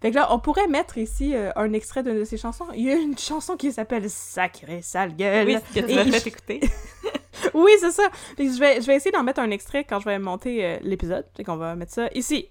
Fait 0.00 0.10
que 0.10 0.16
là, 0.16 0.32
on 0.32 0.38
pourrait 0.38 0.66
mettre 0.66 0.96
ici 0.98 1.34
euh, 1.34 1.50
un 1.56 1.72
extrait 1.74 2.02
d'une 2.02 2.18
de 2.18 2.24
ses 2.24 2.38
chansons. 2.38 2.66
Il 2.74 2.84
y 2.84 2.90
a 2.90 2.94
une 2.94 3.18
chanson 3.18 3.56
qui 3.56 3.70
s'appelle 3.70 4.08
Sacré 4.08 4.80
sale 4.82 5.14
gueule. 5.14 5.46
Oui, 5.46 5.56
que 5.74 5.80
tu 5.80 5.90
Et 5.90 6.10
fait 6.10 6.26
écouter. 6.28 6.60
oui, 7.54 7.72
c'est 7.80 7.90
ça. 7.90 8.08
Que 8.36 8.44
je 8.44 8.58
vais, 8.58 8.80
je 8.80 8.86
vais 8.86 8.96
essayer 8.96 9.12
d'en 9.12 9.22
mettre 9.22 9.40
un 9.40 9.50
extrait 9.50 9.84
quand 9.84 10.00
je 10.00 10.06
vais 10.06 10.18
monter 10.18 10.64
euh, 10.64 10.78
l'épisode. 10.82 11.26
Fait 11.36 11.44
qu'on 11.44 11.56
va 11.56 11.74
mettre 11.76 11.92
ça 11.92 12.08
ici. 12.14 12.48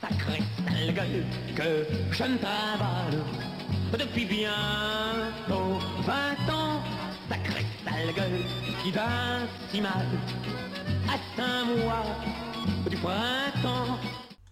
Sacré 0.00 0.42
sale 0.66 0.94
gueule 0.94 1.24
que 1.56 1.86
je 2.12 2.24
ne 2.24 2.38
travaille 2.38 3.18
depuis 3.98 4.24
bientôt 4.24 5.78
20 6.00 6.52
ans. 6.52 6.82
Sacré 7.28 7.64
sale 7.84 8.14
gueule 8.14 8.44
qui 8.82 8.90
va 8.90 9.40
si 9.70 9.80
mal 9.80 10.06
à 11.08 11.18
cinq 11.36 11.64
mois 11.64 12.04
du 12.88 12.96
printemps. 12.96 13.98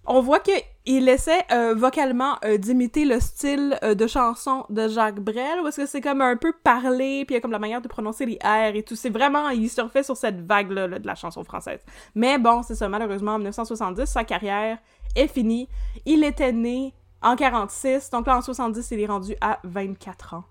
On 0.06 0.20
voit 0.20 0.40
que 0.40 0.52
il 0.84 1.08
essaie 1.08 1.44
euh, 1.50 1.74
vocalement 1.74 2.36
euh, 2.44 2.58
d'imiter 2.58 3.04
le 3.04 3.18
style 3.18 3.76
euh, 3.82 3.94
de 3.94 4.06
chanson 4.06 4.64
de 4.70 4.86
Jacques 4.86 5.18
Brel, 5.18 5.60
parce 5.62 5.76
que 5.76 5.86
c'est 5.86 6.00
comme 6.00 6.20
un 6.20 6.36
peu 6.36 6.52
parlé, 6.52 7.24
puis 7.24 7.34
il 7.34 7.34
y 7.34 7.38
a 7.38 7.40
comme 7.40 7.50
la 7.50 7.58
manière 7.58 7.80
de 7.80 7.88
prononcer 7.88 8.24
les 8.24 8.38
R 8.44 8.74
et 8.76 8.84
tout. 8.84 8.94
C'est 8.94 9.10
vraiment, 9.10 9.48
il 9.50 9.68
surfait 9.68 10.04
sur 10.04 10.16
cette 10.16 10.40
vague-là 10.46 10.86
là, 10.86 10.98
de 11.00 11.06
la 11.06 11.16
chanson 11.16 11.42
française. 11.42 11.80
Mais 12.14 12.38
bon, 12.38 12.62
c'est 12.62 12.76
ça, 12.76 12.88
malheureusement, 12.88 13.32
en 13.32 13.38
1970, 13.38 14.06
sa 14.06 14.22
carrière 14.22 14.78
est 15.16 15.26
finie. 15.26 15.68
Il 16.04 16.22
était 16.22 16.52
né 16.52 16.94
en 17.20 17.34
46, 17.34 18.10
donc 18.10 18.28
là, 18.28 18.36
en 18.36 18.42
70, 18.42 18.88
il 18.92 19.00
est 19.00 19.06
rendu 19.06 19.34
à 19.40 19.58
24 19.64 20.34
ans. 20.34 20.44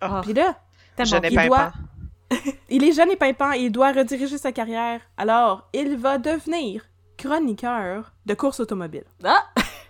Ah. 0.00 0.20
Puis 0.22 0.34
là, 0.34 0.56
n'ai 1.20 1.28
il 1.30 1.48
doit- 1.48 1.72
il 2.70 2.84
est 2.84 2.92
jeune 2.92 3.10
et 3.10 3.16
pimpant 3.16 3.52
et 3.52 3.58
il 3.58 3.72
doit 3.72 3.90
rediriger 3.92 4.38
sa 4.38 4.52
carrière. 4.52 5.00
Alors, 5.16 5.68
il 5.72 5.96
va 5.96 6.18
devenir 6.18 6.82
chroniqueur 7.28 8.12
de 8.26 8.34
course 8.34 8.60
automobile. 8.60 9.04
Ah! 9.24 9.44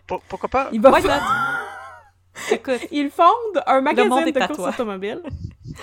Pour- 0.07 0.21
Pourquoi 0.23 0.49
pas? 0.49 0.69
Il 0.73 0.81
va? 0.81 0.91
Écoute, 2.51 2.81
Il 2.91 3.11
fonde 3.11 3.63
un 3.67 3.85
est 3.87 4.33
de 4.33 4.41
à 4.41 4.47
course 4.49 4.59
toi. 4.59 4.69
automobile. 4.71 5.23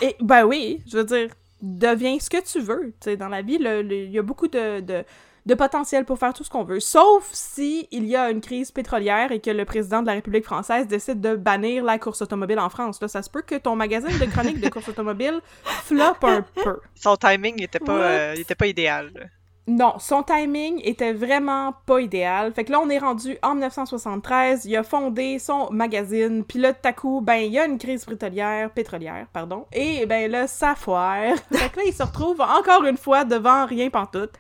Et 0.02 0.16
ben 0.20 0.44
oui, 0.46 0.84
je 0.88 0.98
veux 0.98 1.04
dire, 1.06 1.30
deviens 1.62 2.18
ce 2.20 2.30
que 2.30 2.42
tu 2.42 2.60
veux. 2.60 2.94
Tu 3.00 3.06
sais, 3.12 3.18
dans 3.18 3.30
la 3.30 3.42
vie, 3.42 3.56
il 3.60 4.12
y 4.12 4.20
a 4.20 4.22
beaucoup 4.22 4.48
de, 4.48 4.82
de, 4.82 5.04
de 5.46 5.56
potentiel 5.56 6.06
pour 6.06 6.20
faire 6.20 6.34
tout 6.34 6.44
ce 6.44 6.50
qu'on 6.50 6.64
veut. 6.64 6.80
Sauf 6.82 7.28
si 7.32 7.88
il 7.92 8.06
y 8.06 8.16
a 8.16 8.30
une 8.30 8.42
crise 8.42 8.70
pétrolière 8.72 9.32
et 9.32 9.40
que 9.40 9.50
le 9.50 9.64
président 9.66 10.02
de 10.02 10.08
la 10.08 10.14
République 10.14 10.44
française 10.46 10.88
décide 10.88 11.22
de 11.22 11.36
bannir 11.36 11.84
la 11.84 11.98
course 11.98 12.22
automobile 12.22 12.60
en 12.60 12.70
France. 12.70 13.02
Là, 13.02 13.08
ça 13.08 13.22
se 13.24 13.30
peut 13.30 13.42
que 13.42 13.56
ton 13.56 13.76
magazine 13.76 14.18
de 14.20 14.26
chronique 14.26 14.60
de 14.60 14.70
course 14.70 14.90
automobile 14.90 15.40
floppe 15.64 16.24
un 16.26 16.42
peu. 16.64 16.80
Son 16.96 17.16
timing 17.16 17.56
il 17.58 17.64
était 17.64 17.80
pas, 17.80 17.94
euh, 17.98 18.34
était 18.36 18.56
pas 18.56 18.68
idéal. 18.68 19.32
Non, 19.67 19.93
son 20.00 20.24
timing 20.24 20.82
était 20.84 21.13
vraiment 21.13 21.74
pas 21.86 22.02
idéal. 22.02 22.52
Fait 22.54 22.65
que 22.65 22.71
là, 22.71 22.80
on 22.80 22.89
est 22.89 22.97
rendu 22.97 23.38
en 23.43 23.52
1973, 23.52 24.65
il 24.65 24.76
a 24.76 24.84
fondé 24.84 25.38
son 25.38 25.69
magazine, 25.71 26.43
puis 26.43 26.60
là, 26.60 26.74
tout 26.74 26.88
à 26.88 26.93
coup, 26.93 27.21
ben, 27.21 27.36
il 27.36 27.52
y 27.54 27.60
a 27.60 27.65
une 27.65 27.78
crise 27.78 28.04
pétrolière, 28.06 28.71
pétrolière, 28.71 29.28
pardon, 29.32 29.67
et 29.71 30.06
ben 30.08 30.30
là, 30.32 30.47
ça 30.47 30.74
foire. 30.76 31.36
fait 31.52 31.69
que 31.69 31.78
là, 31.78 31.84
il 31.86 31.93
se 31.93 32.02
retrouve 32.04 32.41
encore 32.41 32.84
une 32.86 32.97
fois 32.97 33.24
devant 33.24 33.65
rien 33.67 33.89
pantoute. 33.91 34.34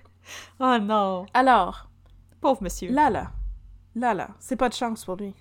oh 0.59 0.77
non, 0.81 1.25
Alors, 1.35 1.87
pauvre 2.41 2.63
monsieur. 2.63 2.91
là, 2.91 3.09
là, 3.11 3.31
là, 3.95 4.13
là, 4.15 4.29
c'est 4.39 4.55
pas 4.55 4.69
de 4.69 4.73
chance 4.73 5.05
pour 5.05 5.17
lui. 5.17 5.35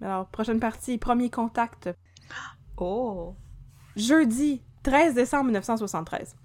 Alors, 0.00 0.26
prochaine 0.26 0.60
partie, 0.60 0.98
premier 0.98 1.30
contact, 1.30 1.90
Oh. 2.78 3.34
Jeudi 3.96 4.62
13 4.82 5.14
décembre 5.14 5.44
1973. 5.46 6.36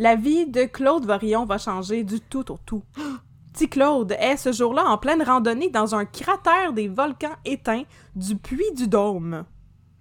La 0.00 0.14
vie 0.14 0.46
de 0.46 0.62
Claude 0.62 1.04
Varillon 1.04 1.44
va 1.44 1.58
changer 1.58 2.04
du 2.04 2.20
tout 2.20 2.52
au 2.52 2.58
tout. 2.64 2.84
Petit 3.52 3.68
Claude 3.68 4.12
est 4.12 4.36
ce 4.36 4.52
jour-là 4.52 4.84
en 4.84 4.96
pleine 4.96 5.24
randonnée 5.24 5.70
dans 5.70 5.96
un 5.96 6.04
cratère 6.04 6.72
des 6.72 6.86
volcans 6.86 7.34
éteints 7.44 7.82
du 8.14 8.36
Puy 8.36 8.62
du 8.76 8.86
Dôme, 8.86 9.44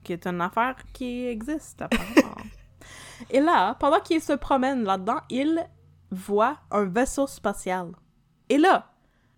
qui 0.04 0.14
est 0.14 0.28
une 0.28 0.40
affaire 0.40 0.76
qui 0.94 1.26
existe 1.26 1.82
apparemment. 1.82 2.36
Et 3.32 3.40
là, 3.40 3.74
pendant 3.80 4.00
qu'il 4.00 4.22
se 4.22 4.34
promène 4.34 4.84
là-dedans, 4.84 5.22
il 5.32 5.68
voit 6.12 6.60
un 6.70 6.86
vaisseau 6.86 7.26
spatial. 7.26 7.94
Et 8.50 8.60
là, 8.60 8.92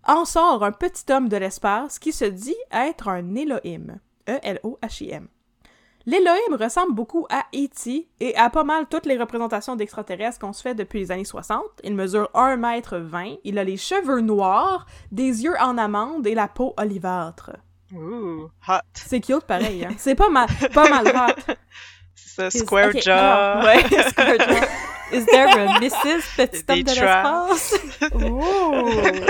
en 0.06 0.26
sort 0.26 0.62
un 0.62 0.72
petit 0.72 1.10
homme 1.10 1.30
de 1.30 1.38
l'espace 1.38 1.98
qui 1.98 2.12
se 2.12 2.26
dit 2.26 2.54
être 2.70 3.08
un 3.08 3.34
Elohim. 3.34 3.98
E-L-O-H-I-M. 4.28 5.26
L'Elohim 6.06 6.56
ressemble 6.58 6.94
beaucoup 6.94 7.26
à 7.30 7.44
E.T. 7.54 8.08
et 8.20 8.36
à 8.36 8.48
pas 8.50 8.64
mal 8.64 8.86
toutes 8.88 9.06
les 9.06 9.18
représentations 9.18 9.76
d'extraterrestres 9.76 10.38
qu'on 10.38 10.52
se 10.52 10.62
fait 10.62 10.74
depuis 10.74 11.00
les 11.00 11.12
années 11.12 11.24
60. 11.24 11.62
Il 11.84 11.94
mesure 11.94 12.30
1 12.34 12.56
mètre 12.56 12.96
20, 12.96 13.36
il 13.44 13.58
a 13.58 13.64
les 13.64 13.76
cheveux 13.76 14.20
noirs, 14.20 14.86
des 15.12 15.44
yeux 15.44 15.54
en 15.60 15.76
amande 15.76 16.26
et 16.26 16.34
la 16.34 16.48
peau 16.48 16.74
olivâtre. 16.78 17.50
Ouh, 17.94 18.48
hot. 18.68 18.74
C'est 18.94 19.20
cute 19.20 19.44
pareil, 19.44 19.84
hein? 19.84 19.94
C'est 19.98 20.14
pas 20.14 20.30
mal, 20.30 20.48
pas 20.72 20.88
mal 20.88 21.06
hot. 21.08 21.54
C'est 22.14 22.50
square 22.50 22.92
jaw. 22.92 23.62
Ouais, 23.64 23.82
Square 24.10 24.38
Jaw. 24.38 24.66
Is 25.12 25.26
there 25.26 25.48
a 25.48 25.80
Mrs. 25.80 26.22
Petit 26.36 26.64
homme 26.68 26.82
de 26.82 26.90
l'espace? 26.90 27.74
Ouh. 28.14 29.20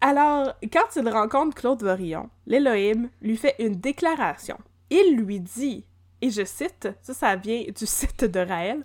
Alors, 0.00 0.54
quand 0.72 0.96
il 0.96 1.08
rencontre 1.08 1.54
Claude 1.54 1.82
Vorillon, 1.82 2.30
l'Elohim 2.46 3.10
lui 3.20 3.36
fait 3.36 3.54
une 3.58 3.76
déclaration. 3.76 4.56
Il 4.88 5.16
lui 5.16 5.40
dit, 5.40 5.84
et 6.22 6.30
je 6.30 6.44
cite, 6.44 6.88
ça, 7.02 7.12
ça 7.12 7.36
vient 7.36 7.64
du 7.64 7.86
site 7.86 8.24
de 8.24 8.40
Raël, 8.40 8.82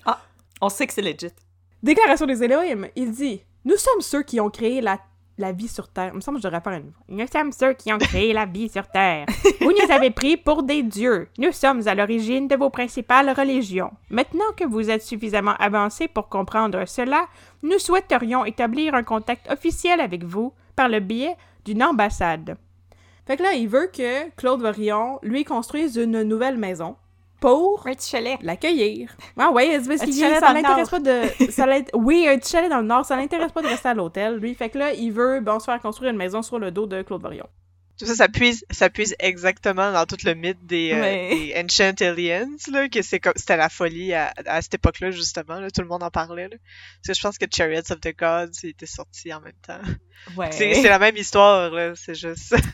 On 0.62 0.69
sait 0.69 0.88
que 0.88 0.93
c'est 0.93 1.01
legit. 1.01 1.34
Déclaration 1.82 2.25
des 2.25 2.43
Elohim, 2.43 2.88
il 2.95 3.12
dit 3.12 3.41
Nous 3.63 3.78
sommes 3.78 4.01
ceux 4.01 4.23
qui 4.23 4.41
ont 4.41 4.49
créé 4.49 4.82
la, 4.82 4.99
la 5.38 5.51
vie 5.54 5.67
sur 5.67 5.88
Terre. 5.88 6.12
Il 6.13 6.15
me 6.15 6.21
semble 6.21 6.38
que 6.38 6.43
je 6.43 6.47
devrais 6.47 6.62
faire 6.62 6.73
une. 6.73 6.91
Nous 7.08 7.28
sommes 7.28 7.51
ceux 7.51 7.73
qui 7.73 7.93
ont 7.93 7.97
créé 7.97 8.34
la 8.34 8.45
vie 8.45 8.69
sur 8.69 8.88
Terre. 8.88 9.25
Vous 9.62 9.71
nous 9.71 9.91
avez 9.91 10.12
pris 10.12 10.36
pour 10.36 10.63
des 10.63 10.84
dieux. 10.84 11.30
Nous 11.38 11.51
sommes 11.51 11.88
à 11.88 11.95
l'origine 11.95 12.47
de 12.47 12.56
vos 12.56 12.69
principales 12.69 13.30
religions. 13.30 13.91
Maintenant 14.10 14.51
que 14.58 14.65
vous 14.65 14.89
êtes 14.89 15.04
suffisamment 15.04 15.56
avancés 15.60 16.08
pour 16.08 16.28
comprendre 16.28 16.86
cela, 16.86 17.28
nous 17.63 17.80
souhaiterions 17.80 18.45
établir 18.45 18.95
un 18.95 19.04
contact 19.04 19.49
officiel 19.51 20.01
avec 20.01 20.23
vous 20.23 20.54
par 20.76 20.90
le 20.90 21.00
biais 21.00 21.36
d'une 21.66 21.84
ambassade. 21.84 22.58
Fait 23.26 23.38
que 23.38 23.44
là, 23.44 23.54
il 23.54 23.68
veut 23.68 23.90
que 23.92 24.30
Claude 24.36 24.62
Vorillon 24.62 25.20
lui 25.24 25.44
construise 25.44 25.96
une 25.96 26.22
nouvelle 26.24 26.58
maison 26.58 26.96
pour 27.40 27.86
l'accueillir. 28.42 29.16
Ah 29.38 29.52
ouais, 29.52 29.80
c'est 29.82 29.88
parce 29.88 30.02
qu'il 30.02 30.14
ça 30.14 30.54
l'intéresse 30.54 30.90
pas 30.90 31.00
de 31.00 31.24
ça 31.50 31.66
oui, 31.94 32.28
un 32.28 32.38
petit 32.38 32.52
chalet 32.52 32.70
dans 32.70 32.80
le 32.80 32.88
nord, 32.88 33.06
ça 33.06 33.16
l'intéresse 33.16 33.52
pas 33.52 33.62
de 33.62 33.68
rester 33.68 33.90
à 33.90 33.94
l'hôtel 33.94 34.38
lui. 34.38 34.54
Fait 34.54 34.70
que 34.70 34.78
là, 34.78 34.94
il 34.94 35.12
veut 35.12 35.42
bon 35.42 35.60
se 35.60 35.66
faire 35.66 35.82
construire 35.82 36.12
une 36.12 36.18
maison 36.18 36.42
sur 36.42 36.60
le 36.60 36.72
dos 36.72 36.86
de 36.86 37.02
Claude 37.02 37.22
Varillon. 37.22 37.48
Tout 37.98 38.06
ça, 38.06 38.16
ça 38.16 38.28
puise, 38.28 38.66
ça 38.72 38.90
puise 38.90 39.16
exactement 39.20 39.92
dans 39.94 40.06
tout 40.06 40.18
le 40.26 40.34
mythe 40.34 40.66
des, 40.66 40.92
euh, 40.92 41.00
Ouais. 41.02 41.30
des 41.30 41.62
Ancient 41.64 41.94
Aliens, 42.02 42.50
là, 42.72 42.90
que 42.90 43.02
c'est 43.02 43.20
comme, 43.22 43.34
c'était 43.38 43.56
la 43.56 43.70
folie 43.70 44.14
à, 44.14 44.34
à 44.46 44.62
cette 44.62 44.74
époque-là, 44.74 45.12
justement, 45.12 45.60
là, 45.62 45.72
tout 45.72 45.82
le 45.82 45.88
monde 45.88 46.04
en 46.04 46.12
parlait, 46.12 46.50
là. 46.50 46.58
Parce 47.02 47.08
que 47.08 47.14
je 47.14 47.22
pense 47.22 47.38
que 47.38 47.46
Chariots 47.50 47.92
of 47.92 48.02
the 48.02 48.14
Gods 48.18 48.68
était 48.68 48.86
sorti 48.86 49.34
en 49.34 49.40
même 49.40 49.54
temps. 49.66 49.80
Ouais. 50.36 50.52
C'est, 50.52 50.74
c'est 50.74 50.90
la 50.90 51.00
même 51.00 51.16
histoire, 51.16 51.70
là, 51.72 51.94
c'est 51.96 52.16
juste. 52.16 52.56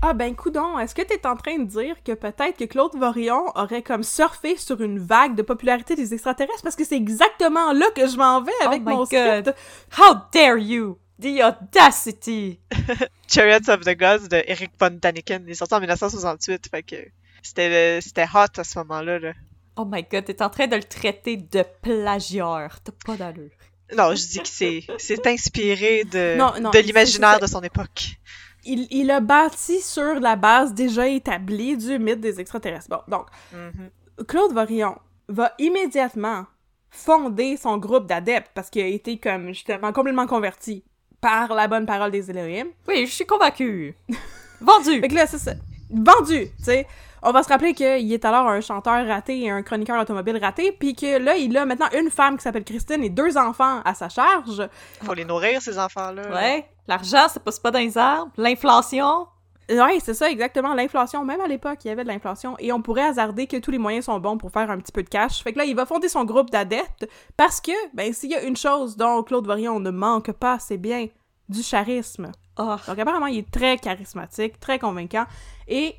Ah 0.00 0.12
ben 0.12 0.36
coudon, 0.36 0.78
est-ce 0.78 0.94
que 0.94 1.02
t'es 1.02 1.26
en 1.26 1.34
train 1.34 1.58
de 1.58 1.64
dire 1.64 1.96
que 2.04 2.12
peut-être 2.12 2.56
que 2.56 2.66
Claude 2.66 2.94
Varillon 2.94 3.42
aurait 3.56 3.82
comme 3.82 4.04
surfé 4.04 4.56
sur 4.56 4.80
une 4.80 5.00
vague 5.00 5.34
de 5.34 5.42
popularité 5.42 5.96
des 5.96 6.14
extraterrestres? 6.14 6.62
Parce 6.62 6.76
que 6.76 6.84
c'est 6.84 6.94
exactement 6.96 7.72
là 7.72 7.86
que 7.96 8.06
je 8.06 8.16
m'en 8.16 8.40
vais 8.40 8.52
avec 8.64 8.82
Oh 8.86 8.88
my 8.88 8.94
mon 8.94 8.98
God. 8.98 9.06
script. 9.08 9.54
How 9.98 10.14
dare 10.32 10.56
you? 10.56 10.98
The 11.20 11.42
audacity! 11.42 12.60
Chariots 13.28 13.68
of 13.68 13.84
the 13.84 13.96
Gods 13.96 14.28
de 14.28 14.42
Eric 14.46 14.70
von 14.80 14.90
Daniken. 15.00 15.42
Il 15.46 15.50
est 15.50 15.54
sorti 15.54 15.74
en 15.74 15.80
1968, 15.80 16.68
fait 16.70 16.82
que 16.82 16.96
c'était, 17.42 18.00
c'était 18.00 18.24
hot 18.32 18.56
à 18.56 18.64
ce 18.64 18.78
moment-là, 18.78 19.18
là. 19.18 19.32
Oh 19.76 19.84
my 19.84 20.04
god, 20.10 20.24
t'es 20.24 20.42
en 20.42 20.50
train 20.50 20.66
de 20.66 20.76
le 20.76 20.82
traiter 20.84 21.36
de 21.36 21.64
plagieur. 21.82 22.78
T'as 22.82 22.92
pas 23.04 23.16
d'allure. 23.16 23.50
Non, 23.96 24.14
je 24.14 24.26
dis 24.28 24.38
que 24.40 24.48
c'est, 24.48 24.84
c'est 24.98 25.26
inspiré 25.26 26.04
de, 26.04 26.36
Non, 26.36 26.52
non, 26.60 26.70
de 26.70 26.78
l'imaginaire 26.78 27.40
de 27.40 27.46
son 27.46 27.62
époque. 27.62 28.16
Il, 28.64 28.86
il 28.90 29.10
a 29.10 29.20
bâti 29.20 29.80
sur 29.80 30.20
la 30.20 30.36
base 30.36 30.74
déjà 30.74 31.08
établie 31.08 31.76
du 31.76 31.98
mythe 31.98 32.20
des 32.20 32.38
extraterrestres. 32.40 32.88
Bon, 32.90 33.00
donc 33.08 33.26
Mhm. 33.52 33.90
Claude 34.26 34.52
Varillon 34.52 34.96
va 35.28 35.52
immédiatement 35.58 36.44
fonder 36.90 37.56
son 37.56 37.78
groupe 37.78 38.06
d'adeptes 38.06 38.50
parce 38.54 38.68
qu'il 38.70 38.82
a 38.82 38.86
été 38.86 39.18
comme 39.18 39.48
justement 39.48 39.92
complètement 39.92 40.26
converti 40.26 40.82
par 41.20 41.54
la 41.54 41.68
bonne 41.68 41.86
parole 41.86 42.10
des 42.10 42.30
Elohim. 42.30 42.66
Oui, 42.86 43.06
je 43.06 43.12
suis 43.12 43.26
convaincue. 43.26 43.94
Vendu! 44.60 45.00
Fait 45.00 45.08
que 45.08 45.14
là, 45.14 45.26
c'est 45.26 45.38
ça. 45.38 45.52
Vendu, 45.90 46.48
tu 46.58 46.64
sais. 46.64 46.86
On 47.22 47.32
va 47.32 47.42
se 47.42 47.48
rappeler 47.48 47.74
qu'il 47.74 48.12
est 48.12 48.24
alors 48.24 48.46
un 48.48 48.60
chanteur 48.60 49.04
raté 49.06 49.40
et 49.42 49.50
un 49.50 49.62
chroniqueur 49.62 50.00
automobile 50.00 50.38
raté, 50.40 50.70
puis 50.70 50.94
que 50.94 51.18
là, 51.18 51.36
il 51.36 51.56
a 51.56 51.64
maintenant 51.66 51.88
une 51.98 52.10
femme 52.10 52.36
qui 52.36 52.44
s'appelle 52.44 52.62
Christine 52.64 53.02
et 53.02 53.10
deux 53.10 53.36
enfants 53.36 53.80
à 53.84 53.94
sa 53.94 54.08
charge. 54.08 54.68
Faut 55.02 55.14
les 55.14 55.24
nourrir, 55.24 55.60
ces 55.60 55.78
enfants-là. 55.78 56.28
là. 56.28 56.34
Ouais, 56.36 56.68
l'argent, 56.86 57.28
ça 57.28 57.40
pousse 57.40 57.58
pas 57.58 57.72
dans 57.72 57.80
les 57.80 57.98
arbres. 57.98 58.30
L'inflation. 58.36 59.26
Ouais, 59.70 59.98
c'est 60.00 60.14
ça, 60.14 60.30
exactement. 60.30 60.74
L'inflation, 60.74 61.24
même 61.24 61.40
à 61.40 61.46
l'époque, 61.46 61.80
il 61.84 61.88
y 61.88 61.90
avait 61.90 62.02
de 62.02 62.08
l'inflation. 62.08 62.56
Et 62.58 62.72
on 62.72 62.80
pourrait 62.80 63.04
hasarder 63.04 63.46
que 63.46 63.58
tous 63.58 63.70
les 63.70 63.78
moyens 63.78 64.06
sont 64.06 64.18
bons 64.18 64.38
pour 64.38 64.50
faire 64.50 64.70
un 64.70 64.78
petit 64.78 64.92
peu 64.92 65.02
de 65.02 65.08
cash. 65.08 65.42
Fait 65.42 65.52
que 65.52 65.58
là, 65.58 65.64
il 65.64 65.76
va 65.76 65.84
fonder 65.84 66.08
son 66.08 66.24
groupe 66.24 66.50
d'adeptes 66.50 67.06
parce 67.36 67.60
que, 67.60 67.72
ben, 67.94 68.12
s'il 68.12 68.30
y 68.30 68.34
a 68.34 68.42
une 68.42 68.56
chose 68.56 68.96
dont 68.96 69.22
Claude 69.22 69.46
Varillon 69.46 69.78
ne 69.78 69.90
manque 69.90 70.32
pas, 70.32 70.58
c'est 70.58 70.78
bien 70.78 71.08
du 71.48 71.62
charisme. 71.62 72.32
Oh, 72.58 72.76
Donc 72.86 72.98
apparemment, 72.98 73.26
il 73.26 73.38
est 73.38 73.50
très 73.50 73.76
charismatique, 73.76 74.58
très 74.58 74.78
convaincant. 74.78 75.24
Et 75.68 75.94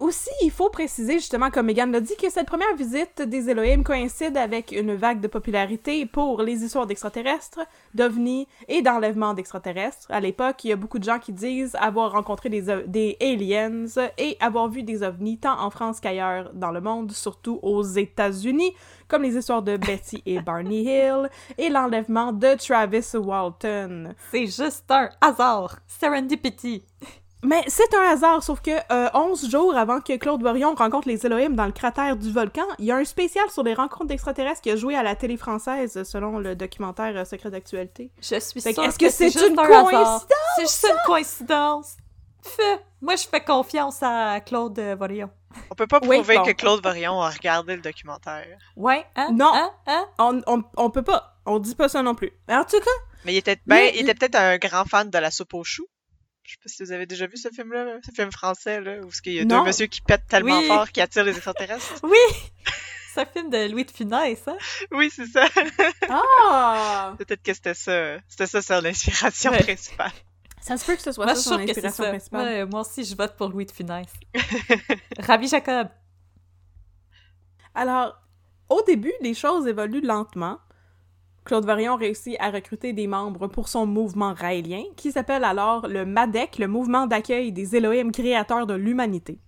Aussi, 0.00 0.30
il 0.42 0.52
faut 0.52 0.70
préciser, 0.70 1.14
justement, 1.14 1.50
comme 1.50 1.66
Megan 1.66 1.90
l'a 1.90 2.00
dit, 2.00 2.14
que 2.14 2.30
cette 2.30 2.46
première 2.46 2.72
visite 2.76 3.20
des 3.22 3.50
Elohim 3.50 3.82
coïncide 3.82 4.36
avec 4.36 4.70
une 4.70 4.94
vague 4.94 5.20
de 5.20 5.26
popularité 5.26 6.06
pour 6.06 6.40
les 6.42 6.62
histoires 6.62 6.86
d'extraterrestres, 6.86 7.66
d'ovnis 7.94 8.46
et 8.68 8.80
d'enlèvements 8.80 9.34
d'extraterrestres. 9.34 10.06
À 10.08 10.20
l'époque, 10.20 10.62
il 10.62 10.68
y 10.68 10.72
a 10.72 10.76
beaucoup 10.76 11.00
de 11.00 11.04
gens 11.04 11.18
qui 11.18 11.32
disent 11.32 11.74
avoir 11.80 12.12
rencontré 12.12 12.48
des, 12.48 12.62
des 12.86 13.16
aliens 13.20 13.86
et 14.18 14.36
avoir 14.38 14.68
vu 14.68 14.84
des 14.84 15.02
ovnis 15.02 15.38
tant 15.38 15.60
en 15.60 15.70
France 15.70 15.98
qu'ailleurs 15.98 16.52
dans 16.54 16.70
le 16.70 16.80
monde, 16.80 17.10
surtout 17.10 17.58
aux 17.62 17.82
États-Unis, 17.82 18.74
comme 19.08 19.24
les 19.24 19.36
histoires 19.36 19.62
de 19.62 19.76
Betty 19.76 20.22
et 20.26 20.38
Barney 20.38 20.82
Hill 20.82 21.28
et 21.56 21.70
l'enlèvement 21.70 22.32
de 22.32 22.54
Travis 22.54 23.16
Walton. 23.16 24.14
C'est 24.30 24.46
juste 24.46 24.88
un 24.90 25.10
hasard. 25.20 25.80
Serendipity. 25.88 26.84
Mais 27.44 27.62
c'est 27.68 27.94
un 27.94 28.02
hasard, 28.02 28.42
sauf 28.42 28.60
que 28.60 28.70
euh, 28.92 29.08
11 29.14 29.48
jours 29.48 29.76
avant 29.76 30.00
que 30.00 30.16
Claude 30.16 30.42
Vorion 30.42 30.74
rencontre 30.74 31.06
les 31.08 31.24
Elohim 31.24 31.50
dans 31.54 31.66
le 31.66 31.72
cratère 31.72 32.16
du 32.16 32.32
volcan, 32.32 32.64
il 32.80 32.86
y 32.86 32.90
a 32.90 32.96
un 32.96 33.04
spécial 33.04 33.48
sur 33.50 33.62
les 33.62 33.74
rencontres 33.74 34.06
d'extraterrestres 34.06 34.60
qui 34.60 34.70
a 34.72 34.76
joué 34.76 34.96
à 34.96 35.04
la 35.04 35.14
télé 35.14 35.36
française 35.36 36.02
selon 36.02 36.38
le 36.38 36.56
documentaire 36.56 37.16
euh, 37.16 37.24
Secret 37.24 37.50
d'actualité. 37.50 38.10
Je 38.20 38.40
suis 38.40 38.60
sûre 38.60 38.82
est-ce 38.84 38.98
que 38.98 39.08
c'est 39.10 39.30
juste 39.30 39.46
une 39.50 39.58
un 39.58 39.62
hasard? 39.62 39.84
coïncidence? 39.84 40.26
C'est 40.56 40.62
juste 40.62 40.86
une 40.90 40.98
coïncidence. 41.06 41.96
Fais. 42.42 42.80
Moi, 43.00 43.14
je 43.14 43.28
fais 43.28 43.44
confiance 43.44 44.02
à 44.02 44.40
Claude 44.40 44.76
euh, 44.78 44.96
Vorion. 44.98 45.30
On 45.70 45.74
peut 45.76 45.86
pas 45.86 46.00
Oui, 46.02 46.16
prouver 46.16 46.36
bon. 46.38 46.42
que 46.44 46.50
Claude 46.52 46.82
Varion 46.82 47.20
a 47.20 47.30
regardé 47.30 47.76
le 47.76 47.82
documentaire. 47.82 48.46
Ouais, 48.76 49.04
hein? 49.16 49.28
Non. 49.32 49.52
Hein? 49.54 49.70
Hein? 49.86 50.06
On, 50.18 50.40
on, 50.46 50.62
on 50.76 50.90
peut 50.90 51.02
pas, 51.02 51.36
on 51.46 51.58
dit 51.60 51.74
pas 51.76 51.88
ça 51.88 52.02
non 52.02 52.14
plus. 52.16 52.32
En 52.50 52.64
tout 52.64 52.78
cas, 52.80 52.90
Mais 53.24 53.34
il 53.34 53.36
était, 53.38 53.56
ben, 53.66 53.76
Mais- 53.76 53.92
il 53.94 54.02
était 54.02 54.14
peut-être 54.14 54.34
un 54.36 54.58
grand 54.58 54.84
fan 54.84 55.08
de 55.08 55.18
la 55.18 55.30
soupe 55.30 55.54
aux 55.54 55.64
choux. 55.64 55.86
Je 56.48 56.54
sais 56.54 56.58
pas 56.62 56.68
si 56.70 56.82
vous 56.82 56.92
avez 56.92 57.04
déjà 57.04 57.26
vu 57.26 57.36
ce 57.36 57.50
film-là, 57.50 57.98
ce 58.02 58.10
film 58.10 58.32
français, 58.32 58.80
là, 58.80 59.00
où 59.02 59.10
il 59.26 59.32
y 59.34 59.40
a 59.40 59.44
Non. 59.44 59.58
deux 59.58 59.64
messieurs 59.66 59.86
qui 59.86 60.00
pètent 60.00 60.26
tellement 60.28 60.58
Oui. 60.60 60.66
fort 60.66 60.88
qu'ils 60.90 61.02
attirent 61.02 61.24
les 61.24 61.32
extraterrestres. 61.36 61.96
Oui! 62.02 62.16
C'est 63.12 63.20
un 63.20 63.26
film 63.26 63.50
de 63.50 63.70
Louis 63.70 63.84
de 63.84 63.90
Funès, 63.90 64.40
hein? 64.46 64.56
Oui, 64.92 65.10
c'est 65.14 65.26
ça. 65.26 65.46
ah, 66.08 67.14
Peut-être 67.18 67.42
que 67.42 67.52
c'était 67.52 67.74
ça. 67.74 68.16
C'était 68.28 68.46
ça, 68.46 68.62
son 68.62 68.82
inspiration 68.86 69.50
Ouais. 69.50 69.62
principale. 69.62 70.12
ça 70.62 70.78
se 70.78 70.86
peut 70.86 70.96
que 70.96 71.02
ce 71.02 71.12
soit 71.12 71.26
Moi, 71.26 71.34
ça 71.34 71.42
son 71.42 71.56
c'est 71.58 71.64
inspiration 71.70 72.04
ça. 72.04 72.08
principale. 72.10 72.46
Ouais, 72.46 72.64
moi 72.64 72.80
aussi, 72.80 73.04
je 73.04 73.14
vote 73.14 73.36
pour 73.36 73.48
Louis 73.50 73.66
de 73.66 73.72
Funès. 73.72 74.06
Ravi 75.18 75.48
Jacob. 75.48 75.88
Alors, 77.74 78.16
au 78.70 78.80
début, 78.86 79.12
les 79.20 79.34
choses 79.34 79.66
évoluent 79.66 80.00
lentement. 80.00 80.58
Claude 81.48 81.64
Varion 81.64 81.96
réussit 81.96 82.36
à 82.40 82.50
recruter 82.50 82.92
des 82.92 83.06
membres 83.06 83.46
pour 83.46 83.68
son 83.68 83.86
mouvement 83.86 84.34
raélien, 84.34 84.82
qui 84.96 85.10
s'appelle 85.10 85.44
alors 85.44 85.88
le 85.88 86.04
MADEC, 86.04 86.58
le 86.58 86.68
mouvement 86.68 87.06
d'accueil 87.06 87.52
des 87.52 87.74
Elohim 87.74 88.12
créateurs 88.12 88.66
de 88.66 88.74
l'humanité. 88.74 89.38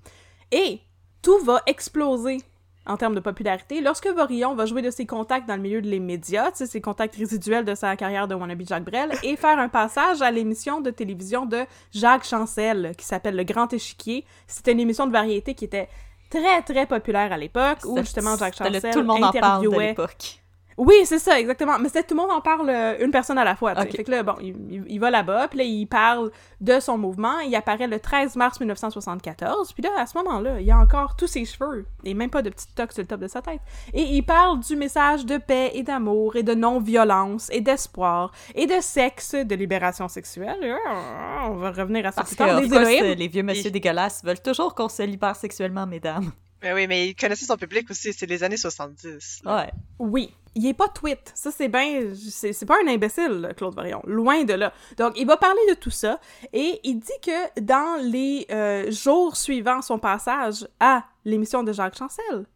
Et 0.50 0.80
tout 1.20 1.38
va 1.44 1.60
exploser 1.66 2.38
en 2.86 2.96
termes 2.96 3.14
de 3.14 3.20
popularité 3.20 3.82
lorsque 3.82 4.06
Varillon 4.06 4.54
va 4.54 4.64
jouer 4.64 4.80
de 4.80 4.90
ses 4.90 5.04
contacts 5.04 5.46
dans 5.46 5.56
le 5.56 5.60
milieu 5.60 5.82
de 5.82 5.90
les 5.90 6.00
médias, 6.00 6.50
ses 6.54 6.80
contacts 6.80 7.16
résiduels 7.16 7.66
de 7.66 7.74
sa 7.74 7.94
carrière 7.96 8.26
de 8.26 8.34
wannabe 8.34 8.62
Jacques 8.66 8.86
Brel, 8.86 9.12
et 9.22 9.36
faire 9.36 9.58
un 9.58 9.68
passage 9.68 10.22
à 10.22 10.30
l'émission 10.30 10.80
de 10.80 10.90
télévision 10.90 11.44
de 11.44 11.66
Jacques 11.92 12.24
Chancel, 12.24 12.94
qui 12.96 13.04
s'appelle 13.04 13.36
Le 13.36 13.44
Grand 13.44 13.70
Échiquier. 13.74 14.24
C'était 14.46 14.72
une 14.72 14.80
émission 14.80 15.06
de 15.06 15.12
variété 15.12 15.54
qui 15.54 15.66
était 15.66 15.90
très, 16.30 16.62
très 16.62 16.86
populaire 16.86 17.30
à 17.30 17.36
l'époque, 17.36 17.80
où 17.84 17.98
justement 17.98 18.38
Jacques 18.38 18.54
c'était 18.54 18.70
le 18.70 18.76
Chancel 18.76 18.92
Tout 18.94 19.00
le 19.00 19.04
monde 19.04 19.24
en 19.24 19.32
parle 19.32 19.68
de 19.68 19.78
l'époque. 19.78 20.39
Oui, 20.82 20.94
c'est 21.04 21.18
ça, 21.18 21.38
exactement. 21.38 21.78
Mais 21.78 21.90
c'est 21.90 22.06
tout 22.06 22.14
le 22.14 22.22
monde 22.22 22.30
en 22.30 22.40
parle 22.40 22.70
euh, 22.70 22.96
une 23.04 23.10
personne 23.10 23.36
à 23.36 23.44
la 23.44 23.54
fois. 23.54 23.74
Fait 23.74 24.02
que 24.02 24.10
là, 24.10 24.22
bon, 24.22 24.34
il, 24.40 24.56
il- 24.70 24.84
il 24.88 24.98
va 24.98 25.10
là-bas, 25.10 25.48
puis 25.48 25.58
là, 25.58 25.64
il 25.64 25.86
parle 25.86 26.30
de 26.62 26.80
son 26.80 26.96
mouvement. 26.96 27.38
Il 27.40 27.54
apparaît 27.54 27.86
le 27.86 28.00
13 28.00 28.34
mars 28.36 28.58
1974. 28.60 29.72
Puis 29.74 29.82
là, 29.82 29.90
à 29.98 30.06
ce 30.06 30.16
moment-là, 30.18 30.58
il 30.60 30.70
a 30.70 30.78
encore 30.78 31.16
tous 31.16 31.26
ses 31.26 31.44
cheveux 31.44 31.84
et 32.04 32.14
même 32.14 32.30
pas 32.30 32.40
de 32.42 32.48
petites 32.48 32.74
toques 32.74 32.92
sur 32.92 33.02
le 33.02 33.06
top 33.08 33.20
de 33.20 33.28
sa 33.28 33.42
tête. 33.42 33.60
Et 33.92 34.02
il 34.02 34.22
parle 34.22 34.60
du 34.60 34.74
message 34.74 35.26
de 35.26 35.36
paix 35.36 35.70
et 35.74 35.82
d'amour 35.82 36.36
et 36.36 36.42
de 36.42 36.54
non-violence 36.54 37.48
et 37.52 37.60
d'espoir 37.60 38.32
et 38.54 38.66
de 38.66 38.80
sexe, 38.80 39.34
de 39.34 39.54
libération 39.54 40.08
sexuelle. 40.08 40.76
Ah, 40.88 41.46
On 41.50 41.56
va 41.56 41.72
revenir 41.72 42.06
à 42.06 42.10
ça 42.12 42.22
Parce 42.22 42.30
plus 42.30 42.36
tard. 42.36 42.58
Les 42.60 42.68
course, 42.68 42.88
Elohim. 42.88 43.14
les 43.18 43.28
vieux 43.28 43.42
messieurs 43.42 43.70
dégueulasses 43.70 44.24
veulent 44.24 44.40
toujours 44.40 44.74
qu'on 44.74 44.88
se 44.88 45.02
libère 45.02 45.36
sexuellement, 45.36 45.86
mesdames. 45.86 46.30
Mais 46.62 46.72
oui, 46.72 46.86
mais 46.86 47.08
il 47.08 47.14
connaissait 47.14 47.46
son 47.46 47.56
public 47.56 47.90
aussi. 47.90 48.12
C'est 48.12 48.26
les 48.26 48.42
années 48.42 48.56
70. 48.56 49.42
Ouais. 49.46 49.70
Oui. 49.98 50.34
Il 50.54 50.66
est 50.66 50.74
pas 50.74 50.88
tweet. 50.88 51.32
Ça, 51.34 51.50
c'est 51.50 51.68
bien. 51.68 52.12
C'est 52.14 52.66
pas 52.66 52.76
un 52.84 52.88
imbécile, 52.88 53.52
Claude 53.56 53.74
Varion. 53.74 54.02
Loin 54.04 54.44
de 54.44 54.54
là. 54.54 54.72
Donc, 54.96 55.14
il 55.16 55.26
va 55.26 55.36
parler 55.36 55.60
de 55.70 55.74
tout 55.74 55.90
ça. 55.90 56.20
Et 56.52 56.80
il 56.84 56.98
dit 56.98 57.12
que 57.22 57.60
dans 57.60 58.02
les 58.02 58.46
euh, 58.50 58.90
jours 58.90 59.36
suivant 59.36 59.80
son 59.80 59.98
passage 59.98 60.66
à 60.80 61.04
l'émission 61.24 61.62
de 61.62 61.72
Jacques 61.72 61.96
Chancel, 61.96 62.46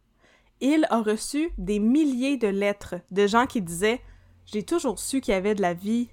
il 0.61 0.85
a 0.89 1.01
reçu 1.01 1.49
des 1.57 1.79
milliers 1.79 2.37
de 2.37 2.47
lettres 2.47 2.95
de 3.11 3.27
gens 3.27 3.45
qui 3.45 3.61
disaient 3.61 4.01
J'ai 4.45 4.63
toujours 4.63 4.99
su 4.99 5.21
qu'il 5.21 5.33
y 5.33 5.37
avait 5.37 5.55
de 5.55 5.61
la 5.61 5.73
vie. 5.73 6.09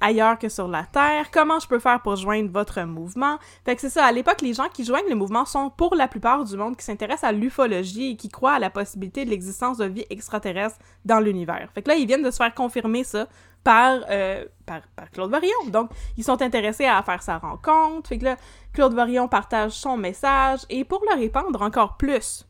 Ailleurs 0.00 0.38
que 0.38 0.48
sur 0.48 0.68
la 0.68 0.84
Terre, 0.84 1.30
comment 1.32 1.58
je 1.58 1.66
peux 1.66 1.78
faire 1.78 2.00
pour 2.02 2.16
joindre 2.16 2.50
votre 2.50 2.82
mouvement? 2.82 3.38
Fait 3.64 3.74
que 3.74 3.80
c'est 3.80 3.90
ça, 3.90 4.04
à 4.04 4.12
l'époque, 4.12 4.40
les 4.40 4.54
gens 4.54 4.68
qui 4.72 4.84
joignent 4.84 5.08
le 5.08 5.14
mouvement 5.14 5.44
sont 5.44 5.70
pour 5.70 5.94
la 5.94 6.08
plupart 6.08 6.44
du 6.44 6.56
monde 6.56 6.76
qui 6.76 6.84
s'intéressent 6.84 7.28
à 7.28 7.32
l'ufologie 7.32 8.12
et 8.12 8.16
qui 8.16 8.28
croient 8.28 8.54
à 8.54 8.58
la 8.58 8.70
possibilité 8.70 9.24
de 9.24 9.30
l'existence 9.30 9.78
de 9.78 9.86
vie 9.86 10.04
extraterrestre 10.10 10.78
dans 11.04 11.20
l'univers. 11.20 11.68
Fait 11.74 11.82
que 11.82 11.88
là, 11.88 11.96
ils 11.96 12.06
viennent 12.06 12.22
de 12.22 12.30
se 12.30 12.36
faire 12.36 12.54
confirmer 12.54 13.04
ça 13.04 13.26
par, 13.64 14.00
euh, 14.10 14.44
par, 14.66 14.82
par 14.94 15.10
Claude 15.10 15.30
Varillon. 15.30 15.68
Donc, 15.68 15.90
ils 16.16 16.24
sont 16.24 16.40
intéressés 16.42 16.84
à 16.84 17.02
faire 17.02 17.22
sa 17.22 17.38
rencontre. 17.38 18.08
Fait 18.08 18.18
que 18.18 18.24
là, 18.24 18.36
Claude 18.72 18.94
Varillon 18.94 19.26
partage 19.26 19.72
son 19.72 19.96
message 19.96 20.60
et 20.68 20.84
pour 20.84 21.02
le 21.10 21.18
répandre 21.18 21.62
encore 21.62 21.96
plus, 21.96 22.46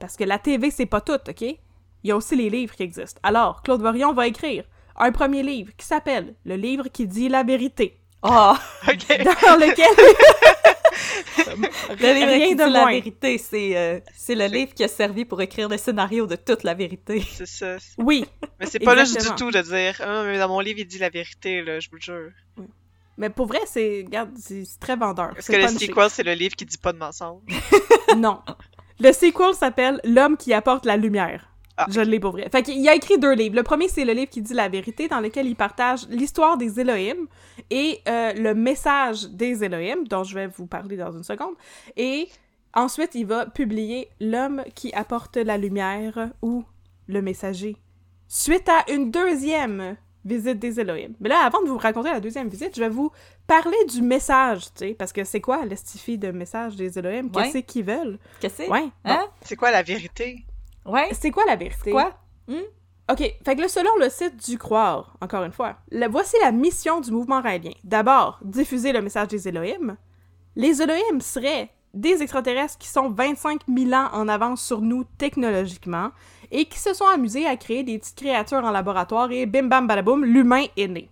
parce 0.00 0.16
que 0.16 0.24
la 0.24 0.38
TV, 0.38 0.70
c'est 0.70 0.86
pas 0.86 1.00
tout, 1.00 1.12
OK? 1.28 1.42
Il 1.42 2.08
y 2.08 2.10
a 2.10 2.16
aussi 2.16 2.36
les 2.36 2.50
livres 2.50 2.74
qui 2.74 2.82
existent. 2.82 3.20
Alors, 3.22 3.62
Claude 3.62 3.80
Varillon 3.80 4.12
va 4.12 4.26
écrire 4.26 4.64
un 4.96 5.12
premier 5.12 5.42
livre 5.42 5.72
qui 5.76 5.86
s'appelle 5.86 6.34
Le 6.44 6.56
livre 6.56 6.88
qui 6.88 7.06
dit 7.06 7.28
la 7.28 7.42
vérité, 7.42 8.00
Oh! 8.24 8.54
OK. 8.88 9.08
dans 9.18 9.56
lequel... 9.56 9.86
Le 12.00 12.14
livre 12.14 12.26
Rien 12.26 12.48
qui 12.48 12.56
de 12.56 12.64
dit 12.64 12.70
la 12.70 12.86
vérité, 12.86 13.38
c'est 13.38 13.76
euh, 13.76 14.00
c'est 14.14 14.34
le 14.34 14.46
livre 14.46 14.72
qui 14.72 14.82
a 14.82 14.88
servi 14.88 15.24
pour 15.24 15.40
écrire 15.42 15.68
le 15.68 15.76
scénario 15.76 16.26
de 16.26 16.36
toute 16.36 16.62
la 16.62 16.74
vérité. 16.74 17.20
C'est 17.32 17.46
ça. 17.46 17.76
Oui, 17.98 18.24
Mais 18.58 18.66
c'est 18.66 18.78
pas 18.78 18.96
juste 18.96 19.20
du 19.20 19.34
tout 19.34 19.50
de 19.50 19.60
dire 19.60 20.00
Ah, 20.00 20.22
mais 20.24 20.38
dans 20.38 20.48
mon 20.48 20.60
livre, 20.60 20.78
il 20.78 20.86
dit 20.86 20.98
la 20.98 21.10
vérité, 21.10 21.62
là, 21.62 21.80
je 21.80 21.90
vous 21.90 21.96
le 21.96 22.00
jure. 22.00 22.30
mais 23.18 23.30
pour 23.30 23.46
vrai, 23.46 23.60
c'est... 23.66 24.02
Regarde, 24.06 24.30
c'est 24.38 24.64
très 24.80 24.96
vendeur. 24.96 25.30
Parce 25.34 25.46
que 25.46 25.56
le 25.56 25.68
sequel, 25.68 26.10
c'est 26.10 26.22
le 26.22 26.34
livre 26.34 26.56
qui 26.56 26.64
dit 26.64 26.78
pas 26.78 26.92
de 26.92 26.98
mensonge? 26.98 27.42
Non. 28.16 28.40
Le 29.00 29.12
sequel 29.12 29.54
s'appelle 29.54 30.00
L'homme 30.04 30.36
qui 30.36 30.54
apporte 30.54 30.86
la 30.86 30.96
lumière. 30.96 31.50
Ah. 31.76 31.86
Je 31.88 32.00
l'ai 32.00 32.20
pour 32.20 32.32
vrai. 32.32 32.48
Fait 32.50 32.62
qu'il 32.62 32.88
a 32.88 32.94
écrit 32.94 33.18
deux 33.18 33.32
livres. 33.32 33.56
Le 33.56 33.64
premier, 33.64 33.88
c'est 33.88 34.04
le 34.04 34.12
livre 34.12 34.30
qui 34.30 34.42
dit 34.42 34.54
la 34.54 34.68
vérité, 34.68 35.08
dans 35.08 35.20
lequel 35.20 35.46
il 35.46 35.56
partage 35.56 36.06
l'histoire 36.08 36.56
des 36.56 36.78
Elohim 36.78 37.26
et 37.70 38.00
euh, 38.08 38.32
le 38.34 38.54
message 38.54 39.28
des 39.30 39.64
Elohim, 39.64 40.04
dont 40.08 40.22
je 40.22 40.34
vais 40.34 40.46
vous 40.46 40.66
parler 40.66 40.96
dans 40.96 41.10
une 41.10 41.24
seconde. 41.24 41.54
Et 41.96 42.28
ensuite, 42.74 43.14
il 43.14 43.26
va 43.26 43.46
publier 43.46 44.08
L'homme 44.20 44.62
qui 44.74 44.92
apporte 44.92 45.36
la 45.36 45.58
lumière 45.58 46.30
ou 46.42 46.64
Le 47.08 47.20
messager. 47.20 47.76
Suite 48.28 48.68
à 48.68 48.90
une 48.92 49.10
deuxième 49.10 49.96
visite 50.24 50.58
des 50.58 50.80
Elohim. 50.80 51.14
Mais 51.20 51.28
là, 51.28 51.40
avant 51.44 51.60
de 51.62 51.68
vous 51.68 51.76
raconter 51.76 52.10
la 52.10 52.20
deuxième 52.20 52.48
visite, 52.48 52.74
je 52.76 52.80
vais 52.80 52.88
vous 52.88 53.10
parler 53.46 53.76
du 53.90 54.00
message, 54.00 54.66
tu 54.66 54.70
sais, 54.76 54.94
parce 54.94 55.12
que 55.12 55.24
c'est 55.24 55.40
quoi 55.40 55.64
l'estifie 55.66 56.18
de 56.18 56.30
message 56.30 56.76
des 56.76 56.98
Elohim? 56.98 57.30
Ouais. 57.34 57.50
Qu'est-ce 57.50 57.58
qu'ils 57.58 57.84
veulent? 57.84 58.18
Qu'est-ce 58.40 58.58
que 58.58 58.64
c'est? 58.64 58.70
Ouais. 58.70 58.88
Hein? 59.04 59.26
C'est 59.42 59.56
quoi 59.56 59.70
la 59.70 59.82
vérité? 59.82 60.44
Ouais? 60.86 61.08
C'est 61.12 61.30
quoi 61.30 61.44
la 61.46 61.56
vérité? 61.56 61.90
Quoi? 61.90 62.12
OK, 63.10 63.18
fait 63.18 63.56
que 63.56 63.60
là, 63.60 63.68
selon 63.68 63.94
le 63.98 64.08
site 64.08 64.48
du 64.48 64.56
Croire, 64.56 65.16
encore 65.20 65.44
une 65.44 65.52
fois, 65.52 65.76
la- 65.90 66.08
voici 66.08 66.36
la 66.42 66.52
mission 66.52 67.00
du 67.00 67.10
mouvement 67.12 67.40
raélien. 67.42 67.72
D'abord, 67.84 68.38
diffuser 68.42 68.92
le 68.92 69.02
message 69.02 69.28
des 69.28 69.46
Elohim. 69.48 69.96
Les 70.56 70.80
Elohim 70.80 71.20
seraient 71.20 71.70
des 71.92 72.22
extraterrestres 72.22 72.78
qui 72.78 72.88
sont 72.88 73.10
25 73.10 73.60
000 73.68 73.92
ans 73.92 74.08
en 74.12 74.26
avance 74.28 74.62
sur 74.64 74.80
nous 74.80 75.04
technologiquement 75.18 76.10
et 76.50 76.64
qui 76.64 76.78
se 76.78 76.94
sont 76.94 77.06
amusés 77.06 77.46
à 77.46 77.56
créer 77.56 77.82
des 77.82 77.98
petites 77.98 78.16
créatures 78.18 78.64
en 78.64 78.70
laboratoire 78.70 79.30
et 79.32 79.46
bim 79.46 79.64
bam 79.64 79.86
badaboum, 79.86 80.24
l'humain 80.24 80.64
est 80.76 80.88
né. 80.88 81.10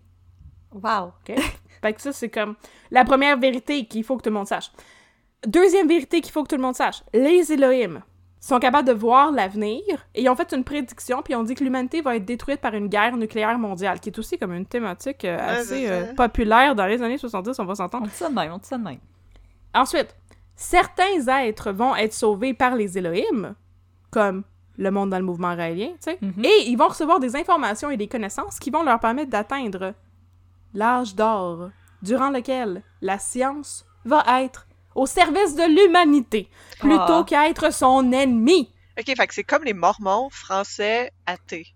Wow. 0.72 1.12
OK? 1.28 1.37
fait 1.82 1.92
que 1.92 2.00
ça, 2.00 2.12
c'est 2.12 2.30
comme 2.30 2.54
la 2.90 3.04
première 3.04 3.37
vérité 3.38 3.85
qu'il 3.85 4.02
faut 4.04 4.16
que 4.16 4.22
tout 4.22 4.30
le 4.30 4.35
monde 4.37 4.46
sache. 4.48 4.72
Deuxième 5.46 5.88
vérité 5.88 6.20
qu'il 6.20 6.32
faut 6.32 6.42
que 6.42 6.48
tout 6.48 6.56
le 6.56 6.62
monde 6.62 6.74
sache. 6.76 7.02
Les 7.12 7.52
Elohim 7.52 8.02
sont 8.44 8.59
capables 8.59 8.88
de 8.88 8.92
voir 8.92 9.31
l'avenir 9.31 9.83
et 10.16 10.22
ils 10.22 10.28
ont 10.28 10.35
fait 10.35 10.52
une 10.52 10.64
prédiction 10.64 11.22
puis 11.22 11.33
ils 11.33 11.37
ont 11.37 11.44
dit 11.44 11.55
que 11.55 11.62
l'humanité 11.62 12.00
va 12.00 12.16
être 12.16 12.24
détruite 12.24 12.61
par 12.61 12.74
une 12.74 12.88
guerre 12.88 13.16
nucléaire 13.16 13.57
mondiale, 13.59 14.00
qui 14.00 14.09
est 14.11 14.18
aussi 14.18 14.37
comme 14.37 14.52
une 14.52 14.66
thématique 14.66 15.24
euh, 15.24 15.37
Ouais, 15.37 15.42
assez 15.42 15.88
euh, 15.88 16.12
populaire 16.14 16.74
dans 16.74 16.87
les 16.87 17.00
années 17.02 17.18
70, 17.18 17.57
on 17.61 17.64
va 17.64 17.74
s'entendre. 17.76 18.05
On 18.05 18.09
dit 18.09 18.14
ça 18.14 18.28
de 18.28 18.35
même, 18.35 18.52
on 18.52 18.59
dit 18.59 18.66
ça 18.66 18.78
de 18.78 18.83
même. 18.83 18.98
Ensuite, 19.74 20.14
certains 20.57 21.26
êtres 21.28 21.70
vont 21.70 21.94
être 21.94 22.12
sauvés 22.12 22.52
par 22.52 22.74
les 22.74 22.98
Elohim, 22.98 23.55
comme 24.11 24.42
le 24.76 24.90
monde 24.90 25.11
dans 25.11 25.18
le 25.18 25.24
mouvement 25.24 25.55
raélien, 25.55 25.90
tu 25.92 26.11
sais, 26.11 26.18
Mhm. 26.20 26.44
et 26.44 26.64
ils 26.68 26.76
vont 26.76 26.88
recevoir 26.88 27.20
des 27.20 27.37
informations 27.37 27.90
et 27.90 27.96
des 27.96 28.09
connaissances 28.09 28.59
qui 28.59 28.70
vont 28.70 28.83
leur 28.83 28.98
permettre 28.98 29.31
d'atteindre 29.31 29.94
l'âge 30.74 31.14
d'or, 31.14 31.70
durant 32.02 32.31
lequel 32.31 32.83
la 33.02 33.18
science 33.18 33.85
va 34.05 34.24
être 34.42 34.66
au 34.94 35.07
service 35.07 35.55
de 35.55 35.62
l'humanité, 35.64 36.48
plutôt 36.78 37.20
Ah. 37.20 37.24
qu'à 37.26 37.48
être 37.48 37.72
son 37.72 38.12
ennemi. 38.12 38.72
Ok, 38.98 39.07
fait 39.16 39.26
que 39.26 39.35
c'est 39.35 39.44
comme 39.44 39.64
les 39.64 39.72
mormons 39.72 40.28
français 40.31 41.12
athées. 41.26 41.66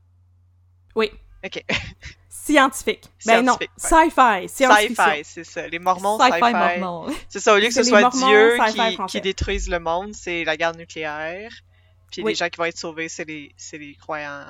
Oui. 0.95 1.11
Ok. 1.45 1.65
Scientifique. 2.29 3.05
Ben 3.27 3.43
non, 3.43 3.59
sci-fi. 3.77 4.49
Sci-fi, 4.49 5.25
c'est 5.25 5.43
ça. 5.45 5.67
Les 5.67 5.81
mormons, 5.81 6.17
Sci-fi 6.19 6.39
sci-fi. 6.39 6.53
mormon. 6.81 7.15
C'est 7.29 7.41
ça, 7.41 7.55
au 7.55 7.59
lieu 7.59 7.67
que 7.67 7.75
ce 7.75 7.83
soit 7.83 8.03
Mormons, 8.03 8.27
Dieu 8.29 8.57
qui, 8.69 8.97
qui 9.09 9.21
détruise 9.21 9.69
le 9.69 9.81
monde, 9.81 10.15
c'est 10.15 10.45
la 10.45 10.57
guerre 10.57 10.77
nucléaire. 10.77 11.51
Puis 12.13 12.23
Oui. 12.23 12.33
les 12.33 12.37
gens 12.37 12.49
qui 12.49 12.57
vont 12.59 12.65
être 12.67 12.79
sauvés, 12.79 13.09
c'est 13.09 13.25
les, 13.25 13.97
croyants 14.01 14.45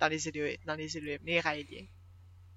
dans 0.00 0.08
les 0.08 0.28
Élohim, 0.28 0.56
dans 0.64 0.76
les 0.76 0.96
Élohim, 0.96 1.18
les 1.26 1.40
Raéliens. 1.40 1.84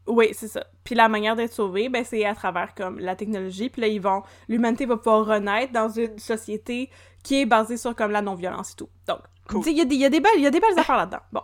Oui, 0.07 0.29
c'est 0.33 0.47
ça. 0.47 0.65
Puis 0.83 0.95
la 0.95 1.07
manière 1.07 1.35
d'être 1.35 1.53
sauvé, 1.53 1.87
ben 1.89 2.03
c'est 2.03 2.25
à 2.25 2.33
travers 2.33 2.73
comme 2.73 2.99
la 2.99 3.15
technologie. 3.15 3.69
Puis 3.69 3.81
là, 3.81 3.87
ils 3.87 4.01
vont, 4.01 4.23
l'humanité 4.49 4.85
va 4.85 4.97
pouvoir 4.97 5.25
renaître 5.25 5.71
dans 5.73 5.89
une 5.89 6.17
société 6.17 6.89
qui 7.23 7.41
est 7.41 7.45
basée 7.45 7.77
sur 7.77 7.95
comme 7.95 8.11
la 8.11 8.21
non-violence 8.21 8.71
et 8.71 8.75
tout. 8.75 8.89
Donc, 9.07 9.19
Cool. 9.47 9.61
il 9.67 9.77
y, 9.77 9.81
a 9.81 9.85
des- 9.85 9.95
il 9.95 10.01
y 10.01 10.05
a 10.05 10.09
des 10.09 10.19
belles, 10.19 10.31
il 10.37 10.43
y 10.43 10.47
a 10.47 10.51
des 10.51 10.59
belles 10.59 10.77
affaires 10.77 10.97
là-dedans. 10.97 11.19
Bon. 11.31 11.41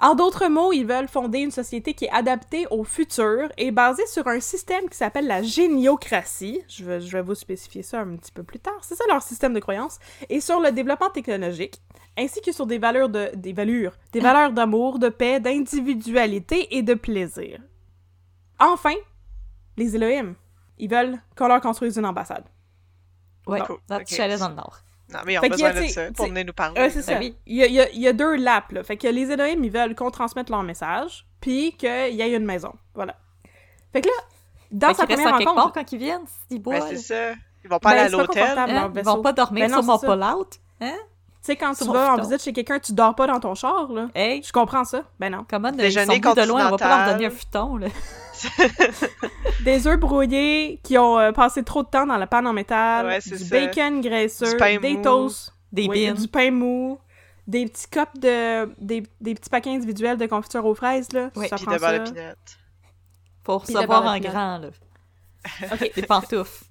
En 0.00 0.14
d'autres 0.16 0.48
mots, 0.48 0.72
ils 0.72 0.84
veulent 0.84 1.06
fonder 1.08 1.38
une 1.38 1.52
société 1.52 1.94
qui 1.94 2.06
est 2.06 2.10
adaptée 2.10 2.66
au 2.70 2.82
futur 2.82 3.48
et 3.56 3.70
basée 3.70 4.06
sur 4.06 4.26
un 4.26 4.40
système 4.40 4.88
qui 4.88 4.96
s'appelle 4.96 5.26
la 5.28 5.42
géniocratie. 5.42 6.60
Je 6.68 6.84
vais, 6.84 7.00
je 7.00 7.12
vais 7.16 7.22
vous 7.22 7.34
spécifier 7.36 7.82
ça 7.82 8.00
un 8.00 8.16
petit 8.16 8.32
peu 8.32 8.42
plus 8.42 8.58
tard. 8.58 8.78
C'est 8.82 8.96
ça 8.96 9.04
leur 9.08 9.22
système 9.22 9.54
de 9.54 9.60
croyance. 9.60 9.98
Et 10.28 10.40
sur 10.40 10.58
le 10.60 10.72
développement 10.72 11.10
technologique, 11.10 11.80
ainsi 12.18 12.40
que 12.42 12.52
sur 12.52 12.66
des 12.66 12.78
valeurs 12.78 13.08
de, 13.08 13.30
des 13.34 13.52
valeurs, 13.52 13.96
des 14.12 14.20
valeurs 14.20 14.52
d'amour, 14.52 14.98
de 14.98 15.08
paix, 15.08 15.40
d'individualité 15.40 16.76
et 16.76 16.82
de 16.82 16.94
plaisir. 16.94 17.60
Enfin, 18.58 18.94
les 19.76 19.96
Elohim, 19.96 20.34
ils 20.78 20.90
veulent 20.90 21.18
qu'on 21.36 21.48
leur 21.48 21.60
construise 21.60 21.96
une 21.96 22.06
ambassade. 22.06 22.44
Ouais, 23.46 23.60
Cool. 23.60 23.78
dans 23.88 23.96
Ok. 23.96 24.10
le 24.10 24.16
chalet 24.16 24.38
dans 24.38 24.48
le 24.50 24.54
nord. 24.54 24.78
Non, 25.12 25.20
mais 25.26 25.34
ils 25.34 25.38
ont 25.38 25.40
Fait 25.42 25.46
a, 25.46 25.50
besoin 25.50 25.72
de 25.72 25.86
ça 25.88 26.12
pour 26.12 26.26
venir 26.26 26.44
nous 26.46 26.52
parler. 26.52 26.80
Euh, 26.80 26.88
c'est 26.88 27.00
Ben 27.06 27.14
ça. 27.14 27.18
oui. 27.18 27.36
Il 27.46 27.56
y 27.56 27.62
a, 27.62 27.66
il 27.66 27.72
y 27.74 27.80
a- 27.80 27.90
il 27.90 28.00
y 28.00 28.08
a 28.08 28.12
deux 28.12 28.36
laps, 28.36 28.72
là. 28.72 28.82
Fait 28.84 28.96
que 28.96 29.08
les 29.08 29.30
Elohim, 29.30 29.62
ils 29.64 29.70
veulent 29.70 29.94
qu'on 29.94 30.10
transmette 30.10 30.48
leur 30.48 30.62
message, 30.62 31.26
puis 31.40 31.72
qu'il 31.76 31.88
y 32.14 32.20
ait 32.22 32.34
une 32.36 32.44
maison. 32.46 32.72
Voilà. 32.94 33.16
Fait 33.92 34.00
que 34.00 34.06
là, 34.08 34.14
dans 34.70 34.88
Fait 34.88 34.94
sa 34.94 35.06
première 35.06 35.32
quelque 35.36 35.44
part 35.44 35.54
rencontre... 35.54 35.74
quand 35.74 35.92
ils 35.92 35.98
viennent, 35.98 36.24
s'ils 36.48 36.62
Ben, 36.62 36.78
boivent. 36.78 36.88
c'est 36.88 36.96
ça. 36.98 37.32
Ils 37.64 37.68
vont 37.70 37.78
pas 37.78 37.90
Ben, 37.90 37.98
aller 38.04 38.14
à 38.14 38.16
l'hôtel. 38.16 38.58
Hein? 38.58 38.92
Ils 38.96 39.02
vont 39.02 39.22
pas 39.22 39.32
dormir 39.32 39.66
Ben 39.66 39.72
non, 39.72 39.82
sur 39.82 39.92
mon 39.92 39.98
pull-out. 39.98 40.58
Hein? 40.80 40.96
Tu 41.42 41.46
sais, 41.46 41.56
quand 41.56 41.74
tu 41.74 41.84
vas 41.84 42.12
en 42.14 42.16
visite 42.20 42.40
chez 42.42 42.52
quelqu'un, 42.52 42.78
tu 42.78 42.92
dors 42.92 43.16
pas 43.16 43.26
dans 43.26 43.40
ton 43.40 43.54
char, 43.56 43.90
là. 43.92 44.08
Hey, 44.14 44.42
Je 44.44 44.52
comprends 44.52 44.84
ça. 44.84 45.02
Ben 45.18 45.30
non. 45.32 45.44
comment 45.48 45.70
ils 45.70 45.76
Déjeuner 45.76 46.20
de 46.20 46.46
loin, 46.46 46.68
on 46.68 46.70
va 46.70 46.76
pas 46.76 47.04
leur 47.04 47.12
donner 47.14 47.26
un 47.26 47.30
futon, 47.30 47.76
là. 47.78 47.88
Des 49.64 49.86
œufs 49.86 49.98
brouillés 49.98 50.80
qui 50.82 50.98
ont 50.98 51.18
euh, 51.18 51.32
passé 51.32 51.62
trop 51.62 51.82
de 51.82 51.88
temps 51.88 52.06
dans 52.06 52.16
la 52.16 52.26
panne 52.26 52.46
en 52.46 52.52
métal, 52.52 53.06
Ouais, 53.06 53.18
du 53.20 53.28
c'est 53.28 53.38
ça. 53.38 53.50
bacon 53.50 54.00
graisseux, 54.00 54.50
Du 54.52 54.56
pain 54.56 54.78
des 54.78 54.94
mou. 54.96 55.02
toasts, 55.02 55.52
Des 55.72 55.86
oui, 55.88 56.12
du 56.12 56.28
pain 56.28 56.50
mou, 56.50 56.98
des 57.46 57.66
petits 57.66 57.88
copes 57.88 58.18
de... 58.18 58.72
des, 58.80 59.02
des 59.20 59.34
petits 59.34 59.50
paquets 59.50 59.70
individuels 59.70 60.16
de 60.18 60.26
confiture 60.26 60.64
aux 60.64 60.74
fraises, 60.74 61.12
là. 61.12 61.30
Oui, 61.36 61.48
ça 61.48 61.56
Puis 61.56 61.64
prend 61.66 61.74
de 61.74 61.80
beurre 61.80 62.06
ça. 62.06 62.12
de. 62.12 62.34
Pour 63.44 63.64
Puis 63.64 63.74
de 63.74 63.86
beurre 63.86 64.04
en 64.06 64.14
de 64.18 64.22
grand, 64.26 64.58
là. 64.58 64.68
OK. 65.72 65.92
Des 65.94 66.02
pantoufles. 66.02 66.64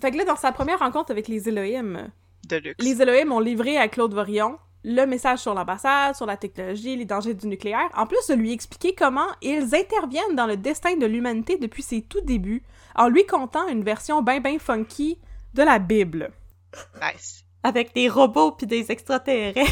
Fait 0.00 0.10
que 0.10 0.16
là, 0.18 0.24
dans 0.24 0.36
sa 0.36 0.52
première 0.52 0.78
rencontre 0.80 1.10
avec 1.10 1.28
les 1.28 1.48
Elohim, 1.48 2.10
De 2.48 2.56
luxe. 2.56 2.84
les 2.84 3.00
Elohim 3.00 3.32
ont 3.32 3.40
livré 3.40 3.76
à 3.78 3.88
Claude 3.88 4.14
Vorion 4.14 4.58
le 4.84 5.06
message 5.06 5.38
sur 5.38 5.54
l'ambassade, 5.54 6.14
sur 6.14 6.26
la 6.26 6.36
technologie, 6.36 6.94
les 6.94 7.06
dangers 7.06 7.32
du 7.32 7.46
nucléaire, 7.46 7.88
en 7.96 8.06
plus 8.06 8.26
de 8.28 8.34
lui 8.34 8.52
expliquer 8.52 8.94
comment 8.94 9.26
ils 9.40 9.74
interviennent 9.74 10.36
dans 10.36 10.46
le 10.46 10.58
destin 10.58 10.96
de 10.96 11.06
l'humanité 11.06 11.56
depuis 11.56 11.82
ses 11.82 12.02
tout 12.02 12.20
débuts, 12.20 12.62
en 12.94 13.08
lui 13.08 13.24
contant 13.24 13.66
une 13.68 13.82
version 13.82 14.22
ben 14.22 14.40
ben 14.42 14.58
funky 14.58 15.18
de 15.54 15.62
la 15.62 15.78
Bible. 15.78 16.30
Nice. 17.00 17.44
Avec 17.62 17.94
des 17.94 18.10
robots 18.10 18.52
puis 18.52 18.66
des 18.66 18.92
extraterrestres. 18.92 19.60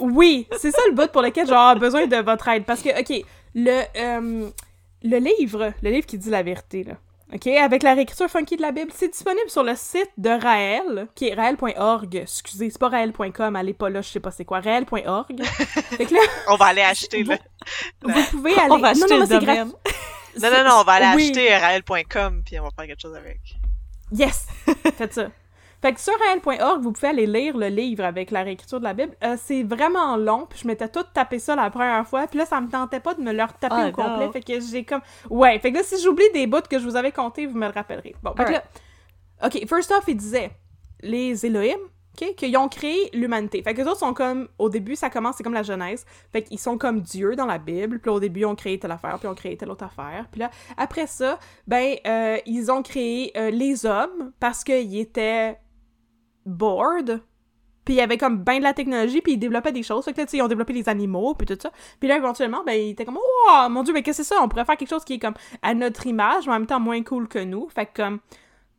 Oui, 0.00 0.48
c'est 0.56 0.70
ça 0.70 0.80
le 0.88 0.94
but 0.94 1.12
pour 1.12 1.20
lequel 1.20 1.46
j'aurais 1.46 1.76
besoin 1.76 2.06
de 2.06 2.16
votre 2.16 2.48
aide. 2.48 2.64
Parce 2.64 2.80
que, 2.80 2.88
OK, 2.98 3.22
le, 3.54 3.82
euh, 3.96 4.50
le 5.02 5.18
livre, 5.18 5.74
le 5.82 5.90
livre 5.90 6.06
qui 6.06 6.16
dit 6.16 6.30
la 6.30 6.42
vérité, 6.42 6.84
là, 6.84 6.94
OK, 7.32 7.46
avec 7.46 7.82
la 7.84 7.94
réécriture 7.94 8.28
funky 8.28 8.56
de 8.56 8.62
la 8.62 8.72
Bible, 8.72 8.90
c'est 8.94 9.08
disponible 9.08 9.48
sur 9.48 9.62
le 9.62 9.74
site 9.76 10.10
de 10.18 10.30
Raël, 10.30 11.06
qui 11.14 11.28
est 11.28 11.34
raël.org. 11.34 12.16
Excusez, 12.16 12.70
c'est 12.70 12.78
pas 12.78 12.88
raël.com, 12.88 13.54
allez 13.54 13.72
pas 13.74 13.88
là, 13.88 14.00
je 14.02 14.08
sais 14.08 14.18
pas 14.20 14.32
c'est 14.32 14.44
quoi, 14.44 14.60
raël.org. 14.60 15.40
On 16.48 16.56
va 16.56 16.66
aller 16.66 16.82
acheter, 16.82 17.22
là. 17.22 17.38
vous 18.02 18.22
pouvez 18.32 18.54
aller... 18.54 18.70
On 18.70 18.78
va 18.78 18.88
acheter 18.88 19.14
non, 19.14 19.20
non, 19.20 19.26
le 19.30 19.40
domaine. 19.40 19.72
Non, 20.40 20.50
non, 20.50 20.64
non, 20.64 20.74
on 20.80 20.84
va 20.84 20.92
aller 20.92 21.16
Oui. 21.16 21.26
acheter 21.30 21.56
raël.com 21.56 22.42
puis 22.44 22.58
on 22.58 22.64
va 22.64 22.70
faire 22.70 22.86
quelque 22.86 23.00
chose 23.02 23.16
avec. 23.16 23.40
Yes! 24.12 24.46
Faites 24.96 25.12
ça. 25.14 25.26
Fait 25.82 25.94
que 25.94 26.00
sur 26.00 26.12
raël.org, 26.18 26.82
vous 26.82 26.92
pouvez 26.92 27.08
aller 27.08 27.26
lire 27.26 27.56
le 27.56 27.68
livre 27.68 28.04
avec 28.04 28.30
la 28.30 28.42
réécriture 28.42 28.80
de 28.80 28.84
la 28.84 28.92
Bible. 28.92 29.16
Euh, 29.24 29.36
c'est 29.42 29.62
vraiment 29.62 30.16
long, 30.16 30.46
puis 30.48 30.58
je 30.62 30.66
m'étais 30.66 30.88
toute 30.88 31.12
tapé 31.14 31.38
ça 31.38 31.56
la 31.56 31.70
première 31.70 32.06
fois, 32.06 32.26
puis 32.26 32.38
là, 32.38 32.44
ça 32.44 32.60
me 32.60 32.68
tentait 32.68 33.00
pas 33.00 33.14
de 33.14 33.22
me 33.22 33.32
le 33.32 33.42
retaper 33.42 33.68
Ah, 33.70 33.88
au 33.88 33.92
complet, 33.92 34.30
fait 34.30 34.42
que 34.42 34.60
j'ai 34.60 34.84
comme... 34.84 35.00
Ouais, 35.30 35.58
fait 35.58 35.72
que 35.72 35.78
là, 35.78 35.82
si 35.82 36.00
j'oublie 36.02 36.30
des 36.34 36.46
bouts 36.46 36.60
que 36.68 36.78
je 36.78 36.84
vous 36.84 36.96
avais 36.96 37.12
comptés, 37.12 37.46
vous 37.46 37.56
me 37.56 37.66
le 37.66 37.72
rappellerez. 37.72 38.14
Bon, 38.22 38.34
fait 38.36 38.44
que 38.44 38.52
là... 38.52 38.62
OK, 39.42 39.66
first 39.66 39.90
off, 39.90 40.04
il 40.06 40.16
disait, 40.16 40.50
les 41.00 41.46
Elohim, 41.46 41.78
OK, 42.20 42.34
qu'ils 42.34 42.56
ont 42.58 42.68
créé 42.68 43.08
l'humanité. 43.14 43.62
Fait 43.62 43.72
que 43.72 43.80
les 43.80 43.86
autres 43.86 44.00
sont 44.00 44.12
comme... 44.12 44.48
Au 44.58 44.68
début, 44.68 44.96
ça 44.96 45.08
commence, 45.08 45.36
c'est 45.36 45.44
comme 45.44 45.54
la 45.54 45.62
Genèse. 45.62 46.04
Fait 46.30 46.42
qu'ils 46.42 46.58
sont 46.58 46.76
comme 46.76 47.00
Dieu 47.00 47.36
dans 47.36 47.46
la 47.46 47.56
Bible, 47.56 48.00
puis 48.00 48.10
là, 48.10 48.16
au 48.16 48.20
début, 48.20 48.40
ils 48.40 48.46
ont 48.46 48.54
créé 48.54 48.78
telle 48.78 48.90
affaire, 48.90 49.18
puis 49.18 49.26
ils 49.26 49.30
ont 49.30 49.34
créé 49.34 49.56
telle 49.56 49.70
autre 49.70 49.84
affaire. 49.84 50.26
Puis 50.30 50.40
là, 50.40 50.50
après 50.76 51.06
ça, 51.06 51.38
ben, 51.66 51.94
euh, 52.06 52.36
ils 52.44 52.70
ont 52.70 52.82
créé 52.82 53.32
euh, 53.38 53.50
les 53.50 53.86
hommes 53.86 54.32
parce 54.40 54.62
qu'ils 54.62 54.98
étaient 54.98 55.56
bored. 56.46 57.22
Puis 57.84 57.94
il 57.94 57.96
y 57.96 58.00
avait 58.00 58.18
comme 58.18 58.38
ben 58.38 58.58
de 58.58 58.62
la 58.62 58.74
technologie, 58.74 59.20
puis 59.20 59.32
ils 59.32 59.38
développaient 59.38 59.72
des 59.72 59.82
choses. 59.82 60.04
Fait 60.04 60.12
que 60.12 60.36
ils 60.36 60.42
ont 60.42 60.48
développé 60.48 60.72
les 60.72 60.88
animaux, 60.88 61.34
puis 61.34 61.46
tout 61.46 61.58
ça. 61.60 61.72
Puis 61.98 62.08
là, 62.08 62.16
éventuellement, 62.16 62.62
ben, 62.64 62.74
ils 62.74 62.90
étaient 62.90 63.04
comme, 63.04 63.18
oh 63.18 63.68
mon 63.70 63.82
dieu, 63.82 63.94
mais 63.94 64.02
qu'est-ce 64.02 64.18
que 64.18 64.24
c'est 64.24 64.34
ça? 64.34 64.42
On 64.42 64.48
pourrait 64.48 64.64
faire 64.64 64.76
quelque 64.76 64.90
chose 64.90 65.04
qui 65.04 65.14
est 65.14 65.18
comme 65.18 65.34
à 65.62 65.74
notre 65.74 66.06
image, 66.06 66.46
mais 66.46 66.52
en 66.52 66.58
même 66.58 66.66
temps 66.66 66.80
moins 66.80 67.02
cool 67.02 67.26
que 67.26 67.38
nous. 67.38 67.68
Fait 67.68 67.86
que 67.86 68.02
comme 68.02 68.20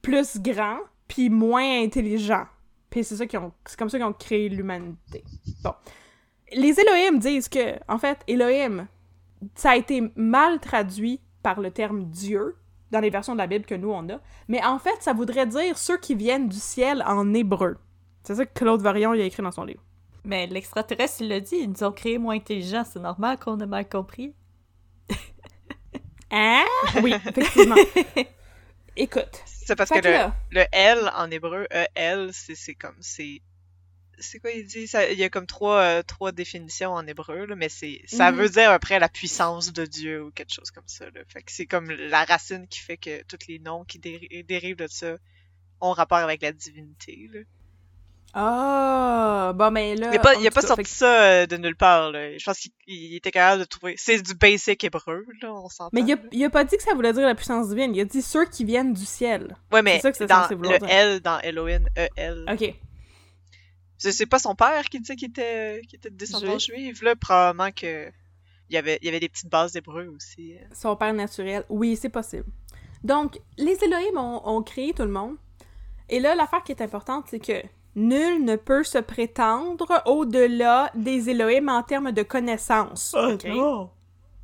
plus 0.02 0.40
grand, 0.40 0.78
puis 1.08 1.30
moins 1.30 1.82
intelligent. 1.84 2.46
Puis 2.90 3.04
c'est 3.04 3.16
ça 3.16 3.26
qu'ils 3.26 3.40
ont, 3.40 3.52
c'est 3.66 3.78
comme 3.78 3.90
ça 3.90 3.98
qu'ils 3.98 4.06
ont 4.06 4.14
créé 4.14 4.50
l'humanité. 4.50 5.24
Bon. 5.64 5.74
Les 6.54 6.80
Elohim 6.80 7.18
disent 7.18 7.48
que, 7.48 7.76
en 7.88 7.98
fait, 7.98 8.20
Elohim, 8.28 8.88
ça 9.56 9.72
a 9.72 9.76
été 9.78 10.12
mal 10.16 10.60
traduit 10.60 11.22
par 11.42 11.60
le 11.60 11.72
terme 11.72 12.06
Dieu 12.06 12.56
dans 12.92 13.00
les 13.00 13.10
versions 13.10 13.34
de 13.34 13.38
la 13.38 13.48
Bible 13.48 13.66
que 13.66 13.76
nous 13.76 13.92
on 13.92 14.08
a, 14.10 14.20
mais 14.48 14.64
en 14.64 14.80
fait, 14.80 14.96
ça 15.00 15.14
voudrait 15.14 15.48
dire 15.48 15.78
ceux 15.78 15.98
qui 15.98 16.16
viennent 16.16 16.50
du 16.50 16.60
ciel 16.60 17.04
en 17.08 17.34
hébreu. 17.34 17.78
C'est 18.24 18.36
ça 18.36 18.46
que 18.46 18.54
Claude 18.54 18.82
Varion 18.82 19.14
il 19.14 19.22
a 19.22 19.26
écrit 19.26 19.42
dans 19.44 19.52
son 19.52 19.66
livre. 19.66 19.82
Mais 20.24 20.48
l'extraterrestre, 20.48 21.22
il 21.22 21.30
l'a 21.30 21.40
dit, 21.40 21.56
ils 21.56 21.70
nous 21.70 21.84
ont 21.84 21.92
créé 21.92 22.18
moins 22.18 22.36
intelligents. 22.36 22.84
C'est 22.84 23.00
normal 23.00 23.40
qu'on 23.40 23.60
ait 23.60 23.66
mal 23.66 23.88
compris. 23.88 24.34
Hein? 26.34 26.64
Oui, 27.04 27.14
effectivement. 27.14 27.76
Écoute. 28.96 29.42
C'est 29.46 29.76
parce 29.76 29.90
que 29.90 30.00
que 30.00 30.08
le, 30.08 30.14
là, 30.14 30.34
le 30.52 30.64
L 30.72 31.12
en 31.18 31.30
hébreu, 31.30 31.68
E-L, 31.74 32.30
c'est 32.32 32.56
c'est 32.56 32.74
comme, 32.74 32.96
c'est... 33.02 33.42
C'est 34.22 34.40
quoi 34.40 34.52
il 34.52 34.66
dit? 34.66 34.88
Ça- 34.88 35.10
il 35.12 35.20
y 35.20 35.24
a 35.24 35.30
comme 35.30 35.46
trois, 35.48 35.82
euh, 35.82 36.04
trois 36.04 36.32
définitions 36.32 36.92
en 36.94 37.06
hébreu, 37.06 37.46
là, 37.46 37.56
mais 37.56 37.68
c'est 37.70 38.02
ça 38.08 38.32
Mhm. 38.32 38.38
veut 38.38 38.50
dire 38.50 38.72
après 38.72 38.98
la 39.00 39.10
puissance 39.10 39.74
de 39.74 39.86
Dieu 39.86 40.24
ou 40.24 40.32
quelque 40.32 40.54
chose 40.54 40.72
comme 40.72 40.88
ça. 40.88 41.06
Là. 41.06 41.22
Fait 41.28 41.42
que 41.42 41.52
c'est 41.52 41.66
comme 41.66 41.90
la 41.92 42.24
racine 42.24 42.68
qui 42.68 42.80
fait 42.80 42.98
que 42.98 43.24
tous 43.24 43.48
les 43.50 43.60
noms 43.60 43.84
qui 43.84 44.00
déri- 44.00 44.46
dérivent 44.46 44.78
de 44.78 44.88
ça 44.88 45.16
ont 45.82 45.92
rapport 45.92 46.20
avec 46.20 46.42
la 46.42 46.52
divinité. 46.54 47.28
Là. 47.34 47.40
Ah, 48.34 49.52
bon, 49.54 49.72
mais 49.72 49.96
là. 49.96 50.10
Il 50.14 50.16
a 50.16 50.20
pas, 50.20 50.36
il 50.36 50.48
a 50.48 50.52
pas 50.52 50.62
cas, 50.62 50.68
sorti 50.68 50.84
que- 50.84 50.90
ça 50.90 51.22
euh, 51.24 51.46
de 51.48 51.58
nulle 51.58 51.76
part. 51.76 52.12
Là. 52.12 52.38
Je 52.38 52.44
pense 52.46 52.60
qu'il 52.60 52.72
il 52.88 53.16
était 53.16 53.32
capable 53.32 53.60
de 53.62 53.66
trouver. 53.66 53.96
C'est 53.98 54.22
du 54.22 54.34
basic 54.36 54.82
hébreu, 54.86 55.26
là, 55.42 55.52
on 55.54 55.68
s'entend. 55.68 55.90
Mais 55.92 56.02
il 56.02 56.14
a, 56.14 56.18
il 56.32 56.44
a 56.46 56.50
pas 56.50 56.64
dit 56.64 56.78
que 56.78 56.84
ça 56.84 56.94
voulait 56.94 57.12
dire 57.12 57.26
la 57.26 57.36
puissance 57.36 57.68
divine. 57.70 57.94
Il 57.94 58.00
a 58.02 58.06
dit 58.06 58.22
ceux 58.22 58.46
qui 58.46 58.64
viennent 58.64 58.94
du 58.94 59.06
ciel. 59.06 59.58
Ouais, 59.72 59.82
mais 59.82 59.96
c'est 59.96 60.02
ça 60.04 60.12
que 60.12 60.18
c'est 60.18 60.28
dans 60.28 60.48
le 60.50 60.56
dire. 60.78 60.88
L 60.90 61.20
dans 61.20 61.40
Elohim, 61.42 61.84
E-L. 61.98 62.46
Ok. 62.50 62.74
C'est 64.02 64.12
c'est 64.12 64.26
pas 64.26 64.40
son 64.40 64.56
père 64.56 64.86
qui 64.90 65.00
disait 65.00 65.16
qu'il 65.16 65.30
était, 65.30 65.82
qu'il 65.88 65.98
était 65.98 66.10
de 66.10 66.16
descendance 66.16 66.66
juive, 66.66 67.04
là? 67.04 67.16
Probablement 67.16 67.72
que. 67.72 68.10
Il 68.70 68.76
y 68.76 68.78
avait, 68.78 68.98
il 69.02 69.06
y 69.06 69.10
avait 69.10 69.20
des 69.20 69.28
petites 69.30 69.50
bases 69.50 69.74
d'hébreu 69.74 70.08
aussi. 70.16 70.54
euh. 70.56 70.64
Son 70.74 70.96
père 70.96 71.14
naturel. 71.14 71.66
Oui, 71.70 71.98
c'est 71.98 72.10
possible. 72.10 72.46
Donc, 73.04 73.38
les 73.58 73.78
Elohim 73.84 74.18
ont, 74.18 74.42
ont 74.48 74.64
créé 74.64 74.94
tout 74.94 75.04
le 75.04 75.12
monde. 75.12 75.36
Et 76.08 76.20
là, 76.20 76.36
l'affaire 76.36 76.64
qui 76.64 76.72
est 76.72 76.82
importante, 76.82 77.26
c'est 77.30 77.40
que 77.40 77.62
nul 77.96 78.44
ne 78.46 78.56
peut 78.56 78.84
se 78.84 78.98
prétendre 78.98 80.02
au-delà 80.06 80.90
des 80.96 81.30
Elohim 81.30 81.68
en 81.68 81.84
termes 81.84 82.12
de 82.14 82.24
connaissances. 82.24 83.14
ok? 83.14 83.46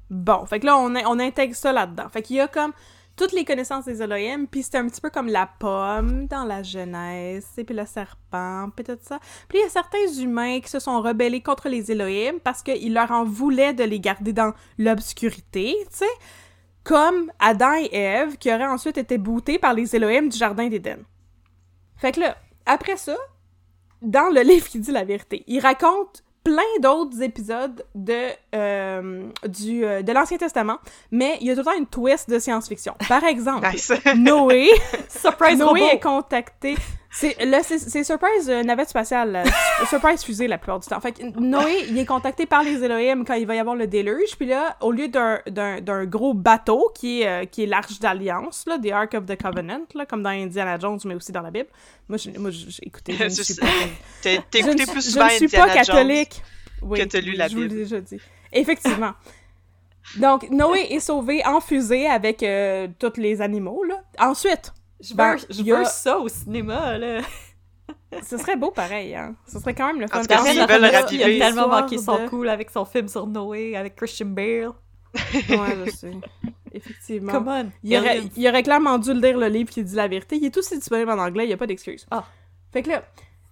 Bon, 0.09 0.45
fait 0.45 0.59
que 0.59 0.65
là, 0.65 0.77
on, 0.77 0.93
on 0.95 1.19
intègre 1.19 1.55
ça 1.55 1.71
là-dedans. 1.73 2.09
Fait 2.09 2.21
qu'il 2.21 2.35
y 2.35 2.39
a 2.41 2.47
comme 2.47 2.73
toutes 3.17 3.33
les 3.33 3.43
connaissances 3.43 3.85
des 3.85 4.01
Elohim, 4.01 4.45
puis 4.45 4.63
c'est 4.63 4.77
un 4.77 4.87
petit 4.87 5.01
peu 5.01 5.09
comme 5.09 5.27
la 5.27 5.49
pomme 5.59 6.27
dans 6.27 6.45
la 6.45 6.61
Genèse, 6.61 7.47
et 7.57 7.63
puis 7.63 7.75
le 7.75 7.85
serpent, 7.85 8.69
puis 8.75 8.85
tout 8.85 8.97
ça. 9.01 9.19
Puis 9.49 9.57
il 9.57 9.61
y 9.63 9.65
a 9.65 9.69
certains 9.69 10.07
humains 10.19 10.59
qui 10.61 10.69
se 10.69 10.79
sont 10.79 11.01
rebellés 11.01 11.41
contre 11.41 11.67
les 11.67 11.91
Elohim 11.91 12.39
parce 12.43 12.61
qu'ils 12.61 12.93
leur 12.93 13.11
en 13.11 13.25
voulaient 13.25 13.73
de 13.73 13.83
les 13.83 13.99
garder 13.99 14.33
dans 14.33 14.53
l'obscurité, 14.77 15.75
tu 15.89 15.97
sais. 15.97 16.05
Comme 16.83 17.31
Adam 17.39 17.73
et 17.73 17.93
Ève, 17.93 18.37
qui 18.37 18.53
auraient 18.53 18.67
ensuite 18.67 18.97
été 18.97 19.17
boutés 19.17 19.59
par 19.59 19.73
les 19.73 19.93
Elohim 19.95 20.29
du 20.29 20.37
Jardin 20.37 20.69
d'Éden. 20.69 20.99
Fait 21.97 22.13
que 22.13 22.21
là, 22.21 22.37
après 22.65 22.95
ça, 22.95 23.17
dans 24.01 24.29
le 24.29 24.41
livre 24.41 24.67
qui 24.67 24.79
dit 24.79 24.91
la 24.91 25.03
vérité, 25.03 25.43
il 25.47 25.59
raconte 25.59 26.23
plein 26.47 26.79
d'autres 26.81 27.21
épisodes 27.21 27.83
de, 27.93 28.29
euh, 28.55 29.23
du, 29.49 29.83
euh, 29.83 30.01
de 30.01 30.11
l'Ancien 30.13 30.37
Testament, 30.37 30.77
mais 31.11 31.37
il 31.41 31.47
y 31.47 31.51
a 31.51 31.53
tout 31.55 31.59
le 31.59 31.65
temps 31.65 31.77
une 31.77 31.85
twist 31.87 32.29
de 32.29 32.39
science-fiction. 32.39 32.95
Par 33.09 33.25
exemple, 33.25 33.67
Nice. 33.69 33.91
Noé, 34.15 34.69
Surprise 35.09 35.59
Noé 35.59 35.67
robot! 35.81 35.91
est 35.91 35.99
contacté. 35.99 36.75
C'est 37.19 37.43
là, 37.45 37.63
c'est 37.63 37.79
c'est 37.79 38.03
Surprise 38.03 38.47
euh, 38.47 38.61
navette 38.61 38.89
spatiale, 38.89 39.31
là. 39.31 39.43
Surprise 39.89 40.23
fusée 40.23 40.47
la 40.47 40.59
plupart 40.59 40.79
du 40.79 40.87
temps. 40.87 40.99
Fait 40.99 41.13
que 41.13 41.23
Noé, 41.39 41.85
il 41.89 41.97
est 41.97 42.05
contacté 42.05 42.45
par 42.45 42.61
les 42.61 42.83
Elohim 42.83 43.23
quand 43.25 43.33
il 43.33 43.47
va 43.47 43.55
y 43.55 43.59
avoir 43.59 43.75
le 43.75 43.87
déluge. 43.87 44.35
Puis 44.37 44.45
là, 44.45 44.77
au 44.81 44.91
lieu 44.91 45.07
d'un- 45.07 45.39
d'un 45.47 45.81
d'un 45.81 46.05
gros 46.05 46.35
bateau 46.35 46.91
qui 46.93 47.21
est, 47.23 47.27
euh, 47.27 47.45
qui 47.45 47.63
est 47.63 47.65
l'Arche 47.65 47.97
d'Alliance, 47.99 48.65
là, 48.67 48.77
The 48.77 48.91
Ark 48.91 49.15
of 49.15 49.25
the 49.25 49.35
Covenant, 49.41 49.81
là, 49.95 50.05
comme 50.05 50.21
dans 50.21 50.29
Indiana 50.29 50.77
Jones, 50.77 50.99
mais 51.05 51.15
aussi 51.15 51.31
dans 51.31 51.41
la 51.41 51.49
Bible. 51.49 51.69
Moi, 52.07 52.17
je, 52.19 52.29
moi, 52.39 52.51
je- 52.51 52.69
j'ai 52.69 52.85
écouté. 52.87 53.13
Je 53.17 53.23
ne 53.23 53.29
Je 53.29 53.41
suis 53.41 53.55
pas, 53.55 53.65
je 54.23 54.29
écouté 54.29 54.85
plus 54.85 55.11
je 55.11 55.19
ne 55.19 55.29
suis 55.29 55.47
pas 55.47 55.69
catholique. 55.69 56.43
Oui, 56.83 56.99
que 56.99 57.05
t'as 57.05 57.19
lu 57.21 57.31
la 57.33 57.47
je 57.47 57.55
vous 57.55 57.61
l'ai 57.63 57.67
Bible. 57.67 57.79
déjà 57.79 57.99
dit. 57.99 58.19
Effectivement. 58.53 59.13
Donc, 60.17 60.49
Noé 60.51 60.87
est 60.91 60.99
sauvé 60.99 61.43
en 61.45 61.59
fusée 61.61 62.07
avec 62.07 62.43
euh, 62.43 62.87
tous 62.99 63.13
les 63.17 63.41
animaux, 63.41 63.83
là. 63.83 63.95
Ensuite, 64.19 64.71
Je 65.01 65.09
veux, 65.09 65.15
Ben, 65.15 65.35
je 65.49 65.73
a- 65.73 65.77
veux 65.79 65.85
ça 65.85 66.17
au 66.19 66.27
cinéma, 66.27 66.97
là. 66.97 67.21
ce 68.27 68.37
serait 68.37 68.55
beau 68.55 68.71
pareil, 68.71 69.13
hein. 69.15 69.35
Ce 69.47 69.59
serait 69.59 69.73
quand 69.75 69.87
même 69.87 69.99
le 70.01 70.07
fun. 70.07 70.19
En 70.19 70.21
tout 70.21 70.27
cas, 70.27 70.41
veulent 70.41 70.55
le 70.55 70.61
remettre, 70.87 71.13
Il 71.13 71.23
a 71.23 71.45
tellement 71.45 71.67
manqué 71.67 71.97
son 71.97 72.23
de- 72.23 72.27
cool 72.29 72.49
avec 72.49 72.69
son 72.71 72.85
film 72.85 73.07
sur 73.07 73.27
Noé, 73.27 73.75
avec 73.75 73.95
Christian 73.95 74.27
Bale. 74.27 74.71
Ouais, 75.49 75.77
je 75.85 75.91
sais. 75.91 76.11
Effectivement. 76.73 77.31
Come 77.31 77.47
on! 77.47 77.69
Il 77.83 77.97
aurait, 77.97 78.21
il 78.35 78.47
aurait 78.47 78.61
clairement 78.63 78.97
dû 78.99 79.13
lire 79.13 79.37
le 79.37 79.47
livre 79.47 79.69
qui 79.69 79.83
dit 79.83 79.95
la 79.95 80.07
vérité. 80.07 80.35
Il 80.37 80.45
est 80.45 80.57
aussi 80.57 80.77
disponible 80.77 81.09
en 81.11 81.17
anglais, 81.17 81.45
il 81.45 81.47
n'y 81.47 81.53
a 81.53 81.57
pas 81.57 81.65
d'excuse. 81.65 82.05
Ah. 82.11 82.23
Fait 82.71 82.83
que 82.83 82.89
là, 82.89 83.03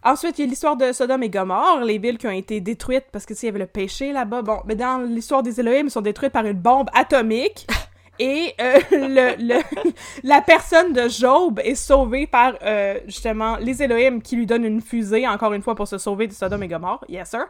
ensuite, 0.04 0.38
il 0.38 0.44
y 0.44 0.48
a 0.48 0.50
l'histoire 0.50 0.76
de 0.76 0.92
Sodome 0.92 1.24
et 1.24 1.30
Gomorre, 1.30 1.84
les 1.84 1.98
villes 1.98 2.18
qui 2.18 2.28
ont 2.28 2.32
été 2.32 2.60
détruites 2.62 3.06
parce 3.12 3.26
que, 3.26 3.34
tu 3.34 3.40
sais, 3.40 3.48
il 3.48 3.50
y 3.50 3.54
avait 3.54 3.60
le 3.60 3.68
péché 3.68 4.12
là-bas. 4.12 4.42
Bon, 4.44 4.60
mais 4.66 4.76
dans 4.76 5.00
l'histoire 5.00 5.42
des 5.42 5.60
Elohim, 5.60 5.86
ils 5.88 5.92
sont 5.92 6.02
détruites 6.02 6.34
par 6.34 6.46
une 6.46 6.60
bombe 6.60 6.90
atomique. 6.94 7.66
Et 8.20 8.54
euh, 8.62 8.80
le, 8.92 9.36
le- 9.38 9.92
la 10.24 10.42
personne 10.42 10.94
de 10.94 11.08
Job 11.10 11.60
est 11.64 11.76
sauvée 11.76 12.28
par, 12.28 12.54
euh, 12.64 13.00
justement, 13.06 13.58
les 13.58 13.82
Elohim 13.84 14.22
qui 14.22 14.36
lui 14.36 14.46
donnent 14.46 14.66
une 14.66 14.82
fusée, 14.82 15.28
encore 15.28 15.54
une 15.54 15.62
fois, 15.62 15.76
pour 15.76 15.88
se 15.88 15.98
sauver 15.98 16.28
de 16.28 16.34
Sodome 16.34 16.64
et 16.64 16.68
Gomorre. 16.68 17.04
Yes, 17.10 17.30
sir. 17.32 17.46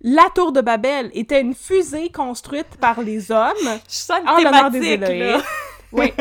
La 0.00 0.24
tour 0.34 0.50
de 0.52 0.60
Babel 0.60 1.10
était 1.14 1.40
une 1.40 1.54
fusée 1.54 2.10
construite 2.10 2.76
par 2.80 3.00
les 3.00 3.30
hommes 3.30 3.52
Je 3.88 3.94
sens 3.94 4.18
une 4.20 4.28
en 4.28 4.36
l'honneur 4.38 4.70
des 4.70 4.84
Elohim. 4.84 5.18
là. 5.36 5.42
Oui. 5.92 6.12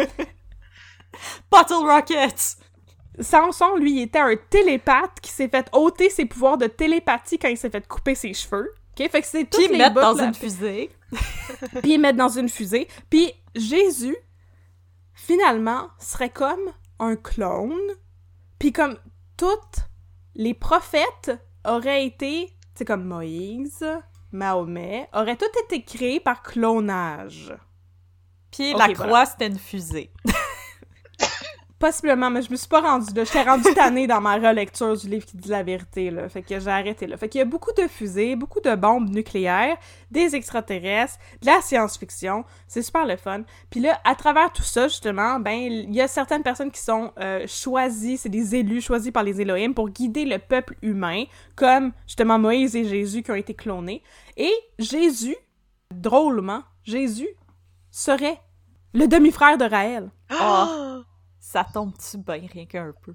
Bottle 1.51 1.73
Rockets! 1.85 2.57
Samson, 3.19 3.75
lui, 3.75 4.01
était 4.01 4.19
un 4.19 4.35
télépathe 4.49 5.19
qui 5.21 5.31
s'est 5.31 5.49
fait 5.49 5.67
ôter 5.73 6.09
ses 6.09 6.25
pouvoirs 6.25 6.57
de 6.57 6.67
télépathie 6.67 7.37
quand 7.37 7.49
il 7.49 7.57
s'est 7.57 7.69
fait 7.69 7.85
couper 7.87 8.15
ses 8.15 8.33
cheveux. 8.33 8.73
OK? 8.91 9.09
Fait 9.09 9.21
que 9.21 9.27
c'est 9.27 9.45
Puis 9.45 9.63
toutes 9.63 9.71
les 9.71 9.77
mettre 9.77 9.95
dans 9.95 10.21
une 10.21 10.33
fusée. 10.33 10.91
Puis 11.81 11.97
mettre 11.97 12.17
dans 12.17 12.29
une 12.29 12.49
fusée. 12.49 12.87
Puis 13.09 13.31
Jésus, 13.55 14.15
finalement, 15.13 15.89
serait 15.99 16.29
comme 16.29 16.71
un 16.99 17.15
clone. 17.15 17.79
Puis 18.59 18.71
comme 18.71 18.97
toutes 19.37 19.79
les 20.35 20.53
prophètes 20.53 21.31
auraient 21.65 22.05
été, 22.05 22.53
c'est 22.75 22.85
comme 22.85 23.05
Moïse, 23.05 23.85
Mahomet, 24.31 25.09
auraient 25.13 25.37
tous 25.37 25.51
été 25.65 25.83
créés 25.83 26.19
par 26.19 26.41
clonage. 26.41 27.53
Puis 28.51 28.71
la 28.73 28.85
voilà. 28.87 28.93
croix, 28.93 29.25
c'était 29.25 29.47
une 29.47 29.59
fusée. 29.59 30.11
Possiblement, 31.81 32.29
mais 32.29 32.43
je 32.43 32.51
me 32.51 32.55
suis 32.55 32.67
pas 32.67 32.81
rendue 32.81 33.11
là. 33.15 33.23
J'étais 33.23 33.41
rendue 33.41 33.73
tannée 33.73 34.05
dans 34.05 34.21
ma 34.21 34.35
relecture 34.35 34.95
du 34.95 35.09
livre 35.09 35.25
qui 35.25 35.35
dit 35.35 35.49
la 35.49 35.63
vérité, 35.63 36.11
là. 36.11 36.29
Fait 36.29 36.43
que 36.43 36.59
j'ai 36.59 36.67
arrêté 36.67 37.07
là. 37.07 37.17
Fait 37.17 37.27
qu'il 37.27 37.39
y 37.39 37.41
a 37.41 37.45
beaucoup 37.45 37.71
de 37.75 37.87
fusées, 37.87 38.35
beaucoup 38.35 38.61
de 38.61 38.75
bombes 38.75 39.09
nucléaires, 39.09 39.77
des 40.11 40.35
extraterrestres, 40.35 41.17
de 41.41 41.47
la 41.47 41.59
science-fiction. 41.59 42.45
C'est 42.67 42.83
super 42.83 43.07
le 43.07 43.17
fun. 43.17 43.41
Puis 43.71 43.79
là, 43.79 43.99
à 44.05 44.13
travers 44.13 44.53
tout 44.53 44.61
ça, 44.61 44.89
justement, 44.89 45.39
ben, 45.39 45.57
il 45.59 45.91
y 45.91 46.01
a 46.01 46.07
certaines 46.07 46.43
personnes 46.43 46.69
qui 46.69 46.81
sont 46.81 47.13
euh, 47.19 47.47
choisies, 47.47 48.17
c'est 48.17 48.29
des 48.29 48.55
élus 48.55 48.81
choisis 48.81 49.11
par 49.11 49.23
les 49.23 49.41
Elohim 49.41 49.73
pour 49.73 49.89
guider 49.89 50.25
le 50.25 50.37
peuple 50.37 50.75
humain, 50.83 51.23
comme 51.55 51.93
justement 52.05 52.37
Moïse 52.37 52.75
et 52.75 52.85
Jésus 52.85 53.23
qui 53.23 53.31
ont 53.31 53.35
été 53.35 53.55
clonés. 53.55 54.03
Et 54.37 54.53
Jésus, 54.77 55.35
drôlement, 55.91 56.61
Jésus 56.83 57.29
serait 57.89 58.39
le 58.93 59.07
demi-frère 59.07 59.57
de 59.57 59.65
Raël. 59.65 60.11
Ah! 60.29 61.01
Ça 61.51 61.65
tombe-tu 61.65 62.17
bien, 62.17 62.47
rien 62.49 62.65
qu'un 62.65 62.93
peu? 63.03 63.13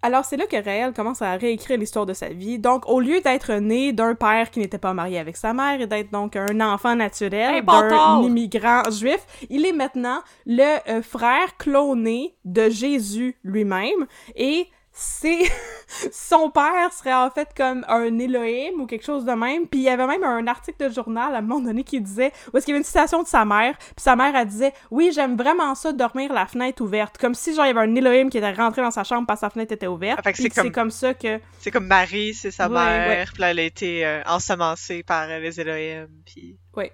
Alors, 0.00 0.24
c'est 0.24 0.38
là 0.38 0.46
que 0.46 0.56
Raël 0.56 0.94
commence 0.94 1.20
à 1.20 1.32
réécrire 1.36 1.76
l'histoire 1.76 2.06
de 2.06 2.14
sa 2.14 2.30
vie. 2.30 2.58
Donc, 2.58 2.88
au 2.88 3.00
lieu 3.00 3.20
d'être 3.20 3.52
né 3.52 3.92
d'un 3.92 4.14
père 4.14 4.50
qui 4.50 4.60
n'était 4.60 4.78
pas 4.78 4.94
marié 4.94 5.18
avec 5.18 5.36
sa 5.36 5.52
mère 5.52 5.78
et 5.78 5.86
d'être 5.86 6.10
donc 6.10 6.36
un 6.36 6.58
enfant 6.62 6.96
naturel 6.96 7.56
Hey, 7.56 7.62
d'un 7.62 8.22
immigrant 8.22 8.90
juif, 8.90 9.26
il 9.50 9.66
est 9.66 9.74
maintenant 9.74 10.20
le 10.46 10.78
euh, 10.90 11.02
frère 11.02 11.54
cloné 11.58 12.34
de 12.46 12.70
Jésus 12.70 13.36
lui-même. 13.44 14.06
Et 14.36 14.66
c'est... 15.00 15.40
Son 16.12 16.50
père 16.50 16.92
serait 16.92 17.14
en 17.14 17.30
fait 17.30 17.48
comme 17.56 17.84
un 17.88 18.18
Elohim 18.18 18.80
ou 18.80 18.86
quelque 18.86 19.04
chose 19.04 19.24
de 19.24 19.32
même. 19.32 19.66
Puis 19.66 19.80
il 19.80 19.82
y 19.84 19.88
avait 19.88 20.06
même 20.06 20.22
un 20.22 20.46
article 20.46 20.88
de 20.88 20.92
journal 20.94 21.34
à 21.34 21.38
un 21.38 21.40
moment 21.40 21.60
donné 21.60 21.82
qui 21.84 22.00
disait... 22.00 22.32
Où 22.52 22.56
est-ce 22.56 22.64
qu'il 22.66 22.72
y 22.72 22.74
avait 22.76 22.80
une 22.80 22.84
citation 22.84 23.22
de 23.22 23.26
sa 23.28 23.44
mère. 23.44 23.76
Puis 23.78 23.94
sa 23.98 24.14
mère, 24.14 24.34
elle 24.36 24.46
disait 24.46 24.72
«Oui, 24.90 25.10
j'aime 25.12 25.36
vraiment 25.36 25.74
ça, 25.74 25.92
dormir 25.92 26.32
la 26.32 26.46
fenêtre 26.46 26.82
ouverte.» 26.82 27.18
Comme 27.20 27.34
si 27.34 27.54
genre 27.54 27.64
il 27.64 27.68
y 27.68 27.70
avait 27.70 27.80
un 27.90 27.94
Elohim 27.94 28.28
qui 28.30 28.38
était 28.38 28.52
rentré 28.52 28.82
dans 28.82 28.90
sa 28.90 29.02
chambre 29.04 29.26
parce 29.26 29.40
que 29.40 29.46
sa 29.46 29.50
fenêtre 29.50 29.72
était 29.72 29.86
ouverte. 29.86 30.22
Fait 30.22 30.32
que 30.32 30.38
c'est 30.38 30.50
comme- 30.50 30.64
c'est 30.64 30.70
comme 30.72 30.90
ça 30.90 31.14
que... 31.14 31.40
C'est 31.58 31.70
comme 31.70 31.86
Marie, 31.86 32.34
c'est 32.34 32.50
sa 32.50 32.68
Ouais, 32.68 32.74
mère, 32.74 33.08
ouais. 33.08 33.24
puis 33.32 33.40
là, 33.40 33.50
elle 33.50 33.58
a 33.58 33.62
été 33.62 34.06
euh, 34.06 34.22
ensemencée 34.26 35.02
par 35.02 35.28
euh, 35.28 35.38
les 35.40 35.60
Elohim, 35.60 36.08
puis... 36.24 36.56
Ouais. 36.76 36.92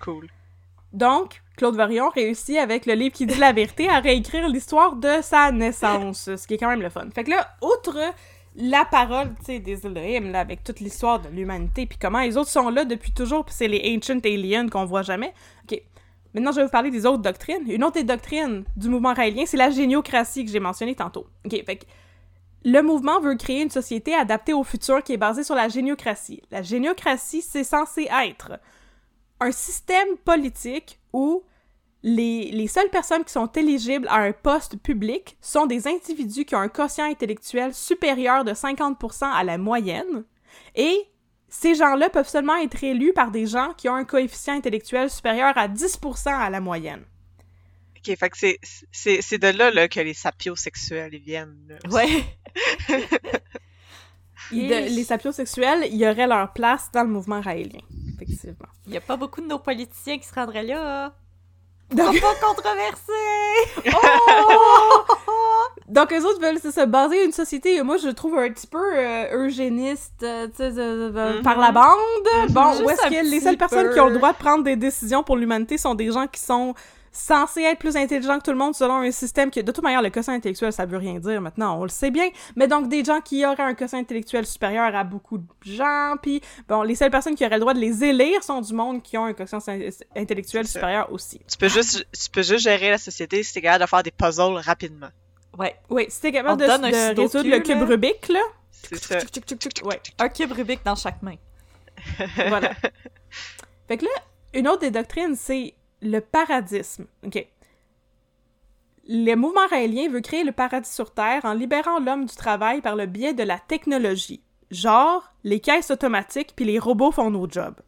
Cool. 0.00 0.28
Donc, 0.92 1.42
Claude 1.56 1.76
Varion 1.76 2.08
réussit 2.08 2.58
avec 2.58 2.86
le 2.86 2.94
livre 2.94 3.14
qui 3.14 3.26
dit 3.26 3.38
la 3.38 3.52
vérité 3.52 3.88
à 3.88 4.00
réécrire 4.00 4.48
l'histoire 4.48 4.96
de 4.96 5.20
sa 5.22 5.50
naissance, 5.52 6.34
ce 6.36 6.46
qui 6.46 6.54
est 6.54 6.58
quand 6.58 6.68
même 6.68 6.82
le 6.82 6.90
fun. 6.90 7.08
Fait 7.14 7.24
que 7.24 7.30
là, 7.30 7.48
outre 7.62 7.98
la 8.56 8.84
parole, 8.84 9.34
tu 9.38 9.44
sais, 9.46 9.58
des 9.58 9.86
Elohim, 9.86 10.30
là, 10.30 10.40
avec 10.40 10.62
toute 10.62 10.80
l'histoire 10.80 11.20
de 11.20 11.28
l'humanité, 11.28 11.86
puis 11.86 11.98
comment 12.00 12.20
les 12.20 12.36
autres 12.36 12.50
sont 12.50 12.68
là 12.68 12.84
depuis 12.84 13.12
toujours, 13.12 13.44
puis 13.44 13.54
c'est 13.56 13.68
les 13.68 13.96
Ancient 13.96 14.20
Aliens 14.24 14.68
qu'on 14.68 14.84
voit 14.84 15.02
jamais. 15.02 15.32
OK. 15.64 15.80
Maintenant, 16.34 16.52
je 16.52 16.56
vais 16.56 16.64
vous 16.64 16.70
parler 16.70 16.90
des 16.90 17.04
autres 17.04 17.22
doctrines. 17.22 17.62
Une 17.70 17.84
autre 17.84 17.94
des 17.94 18.04
doctrines 18.04 18.64
du 18.76 18.88
mouvement 18.88 19.12
raélien, 19.12 19.44
c'est 19.46 19.58
la 19.58 19.70
géniocratie 19.70 20.44
que 20.44 20.50
j'ai 20.50 20.60
mentionnée 20.60 20.94
tantôt. 20.94 21.26
OK, 21.44 21.52
fait 21.64 21.76
que 21.76 21.84
le 22.64 22.80
mouvement 22.80 23.20
veut 23.20 23.34
créer 23.34 23.62
une 23.62 23.70
société 23.70 24.14
adaptée 24.14 24.52
au 24.52 24.64
futur 24.64 25.02
qui 25.02 25.12
est 25.14 25.18
basée 25.18 25.44
sur 25.44 25.54
la 25.54 25.68
géniocratie. 25.68 26.42
La 26.50 26.62
géniocratie, 26.62 27.42
c'est 27.42 27.64
censé 27.64 28.08
être 28.24 28.52
un 29.42 29.52
système 29.52 30.16
politique 30.24 30.98
où 31.12 31.42
les, 32.02 32.50
les 32.50 32.66
seules 32.66 32.90
personnes 32.90 33.24
qui 33.24 33.32
sont 33.32 33.46
éligibles 33.46 34.08
à 34.08 34.16
un 34.16 34.32
poste 34.32 34.76
public 34.76 35.36
sont 35.40 35.66
des 35.66 35.86
individus 35.86 36.44
qui 36.44 36.56
ont 36.56 36.60
un 36.60 36.68
quotient 36.68 37.04
intellectuel 37.04 37.72
supérieur 37.74 38.44
de 38.44 38.52
50% 38.52 39.24
à 39.32 39.44
la 39.44 39.56
moyenne 39.58 40.24
et 40.74 40.96
ces 41.48 41.74
gens-là 41.74 42.08
peuvent 42.10 42.28
seulement 42.28 42.56
être 42.56 42.82
élus 42.82 43.12
par 43.12 43.30
des 43.30 43.46
gens 43.46 43.72
qui 43.76 43.88
ont 43.88 43.94
un 43.94 44.04
coefficient 44.04 44.54
intellectuel 44.54 45.10
supérieur 45.10 45.52
à 45.56 45.68
10% 45.68 46.28
à 46.30 46.48
la 46.50 46.60
moyenne. 46.60 47.04
Ok, 47.98 48.16
fait 48.16 48.30
que 48.30 48.38
c'est, 48.38 48.58
c'est, 48.90 49.20
c'est 49.22 49.38
de 49.38 49.48
là, 49.48 49.70
là 49.70 49.86
que 49.86 50.00
les 50.00 50.14
sapiosexuels 50.14 51.16
viennent. 51.18 51.56
là. 51.68 51.76
Ouais. 51.90 52.24
De- 54.50 54.94
les 54.94 55.04
sapiosexuels, 55.04 55.86
il 55.90 55.96
y 55.96 56.06
aurait 56.06 56.26
leur 56.26 56.52
place 56.52 56.90
dans 56.92 57.04
le 57.04 57.08
mouvement 57.08 57.40
raélien, 57.40 57.80
effectivement. 58.22 58.68
Il 58.86 58.94
y 58.94 58.96
a 58.96 59.00
pas 59.00 59.16
beaucoup 59.16 59.40
de 59.40 59.46
nos 59.46 59.58
politiciens 59.58 60.18
qui 60.18 60.26
se 60.26 60.34
rendraient 60.34 60.62
là. 60.62 61.12
Donc- 61.90 62.20
Pas 62.20 62.34
controversé! 62.40 63.12
Donc, 65.88 66.10
eux 66.12 66.24
autres 66.24 66.40
veulent 66.40 66.58
ça, 66.72 66.86
baser 66.86 67.22
une 67.24 67.32
société, 67.32 67.76
et 67.76 67.82
moi, 67.82 67.98
je 67.98 68.08
trouve 68.08 68.38
un 68.38 68.48
petit 68.50 68.66
peu 68.66 68.78
euh, 68.96 69.44
eugéniste, 69.44 70.22
euh, 70.22 70.46
tu 70.48 70.56
sais, 70.56 70.70
Mhm. 70.70 71.42
par 71.42 71.58
la 71.58 71.70
bande. 71.70 72.48
Bon, 72.50 72.70
Juste 72.72 72.82
où 72.84 72.90
est-ce 72.90 73.02
que 73.08 73.30
les 73.30 73.40
seules 73.40 73.58
personnes 73.58 73.92
qui 73.92 74.00
ont 74.00 74.06
le 74.06 74.14
droit 74.16 74.32
de 74.32 74.38
prendre 74.38 74.64
des 74.64 74.76
décisions 74.76 75.22
pour 75.22 75.36
l'humanité 75.36 75.76
sont 75.76 75.94
des 75.94 76.10
gens 76.10 76.26
qui 76.26 76.40
sont 76.40 76.74
censés 77.12 77.62
être 77.62 77.78
plus 77.78 77.94
intelligents 77.96 78.38
que 78.38 78.44
tout 78.44 78.50
le 78.52 78.56
monde 78.56 78.74
selon 78.74 78.96
un 78.96 79.10
système 79.10 79.50
qui, 79.50 79.62
de 79.62 79.70
toute 79.70 79.84
manière, 79.84 80.00
le 80.02 80.08
quotient 80.10 80.32
intellectuel, 80.32 80.72
ça 80.72 80.86
veut 80.86 80.96
rien 80.96 81.18
dire 81.18 81.40
maintenant, 81.42 81.78
on 81.78 81.82
le 81.82 81.90
sait 81.90 82.10
bien, 82.10 82.28
mais 82.56 82.66
donc 82.66 82.88
des 82.88 83.04
gens 83.04 83.20
qui 83.20 83.44
auraient 83.44 83.62
un 83.62 83.74
quotient 83.74 83.98
intellectuel 83.98 84.46
supérieur 84.46 84.94
à 84.96 85.04
beaucoup 85.04 85.36
de 85.38 85.44
gens, 85.64 86.14
puis 86.22 86.40
bon, 86.68 86.82
les 86.82 86.94
seules 86.94 87.10
personnes 87.10 87.34
qui 87.34 87.44
auraient 87.44 87.56
le 87.56 87.60
droit 87.60 87.74
de 87.74 87.80
les 87.80 88.02
élire 88.02 88.42
sont 88.42 88.60
du 88.62 88.72
monde 88.72 89.02
qui 89.02 89.18
ont 89.18 89.24
un 89.26 89.34
quotient 89.34 89.58
in- 89.68 89.90
intellectuel 90.16 90.66
supérieur 90.66 91.12
aussi. 91.12 91.40
Tu 91.50 91.58
peux 91.58 91.68
juste, 91.68 92.06
tu 92.12 92.30
peux 92.30 92.42
juste 92.42 92.64
gérer 92.64 92.90
la 92.90 92.98
société 92.98 93.42
si 93.42 93.52
t'es 93.54 93.60
capable 93.60 93.84
de 93.84 93.88
faire 93.88 94.02
des 94.02 94.10
puzzles 94.10 94.56
rapidement. 94.56 95.08
Ouais. 95.58 95.76
Oui, 95.90 96.06
si 96.08 96.22
t'es 96.22 96.28
On 96.28 96.32
capable 96.32 96.62
de, 96.62 96.66
donne 96.66 96.84
un 96.86 96.90
de 96.90 96.94
sudoku, 96.94 97.20
résoudre 97.20 97.50
le 97.50 97.58
cube 97.60 97.78
là. 97.80 97.84
Rubik, 97.84 98.28
là, 98.28 98.40
C'est 98.70 98.96
ça. 99.04 99.18
ouais, 99.84 100.00
Un 100.18 100.28
cube 100.30 100.52
Rubik 100.52 100.80
dans 100.82 100.96
chaque 100.96 101.20
main. 101.22 101.34
voilà. 102.48 102.70
Fait 103.88 103.98
que 103.98 104.04
là, 104.06 104.10
une 104.54 104.66
autre 104.68 104.80
des 104.80 104.90
doctrines, 104.90 105.36
c'est 105.36 105.74
le 106.02 106.20
paradisme. 106.20 107.06
OK? 107.24 107.46
le 109.08 109.34
mouvement 109.34 109.66
raélien 109.68 110.08
veut 110.08 110.20
créer 110.20 110.44
le 110.44 110.52
paradis 110.52 110.90
sur 110.90 111.10
Terre 111.10 111.44
en 111.44 111.54
libérant 111.54 111.98
l'homme 111.98 112.26
du 112.26 112.34
travail 112.34 112.80
par 112.80 112.96
le 112.96 113.06
biais 113.06 113.34
de 113.34 113.42
la 113.42 113.58
technologie. 113.58 114.42
Genre, 114.70 115.32
les 115.44 115.60
caisses 115.60 115.90
automatiques 115.90 116.52
puis 116.54 116.64
les 116.64 116.78
robots 116.78 117.12
font 117.12 117.30
nos 117.30 117.48
jobs. 117.48 117.80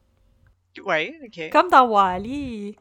Ouais, 0.85 1.15
ok. 1.25 1.51
Comme 1.51 1.71
dans 1.71 1.87
Wally. 1.87 2.77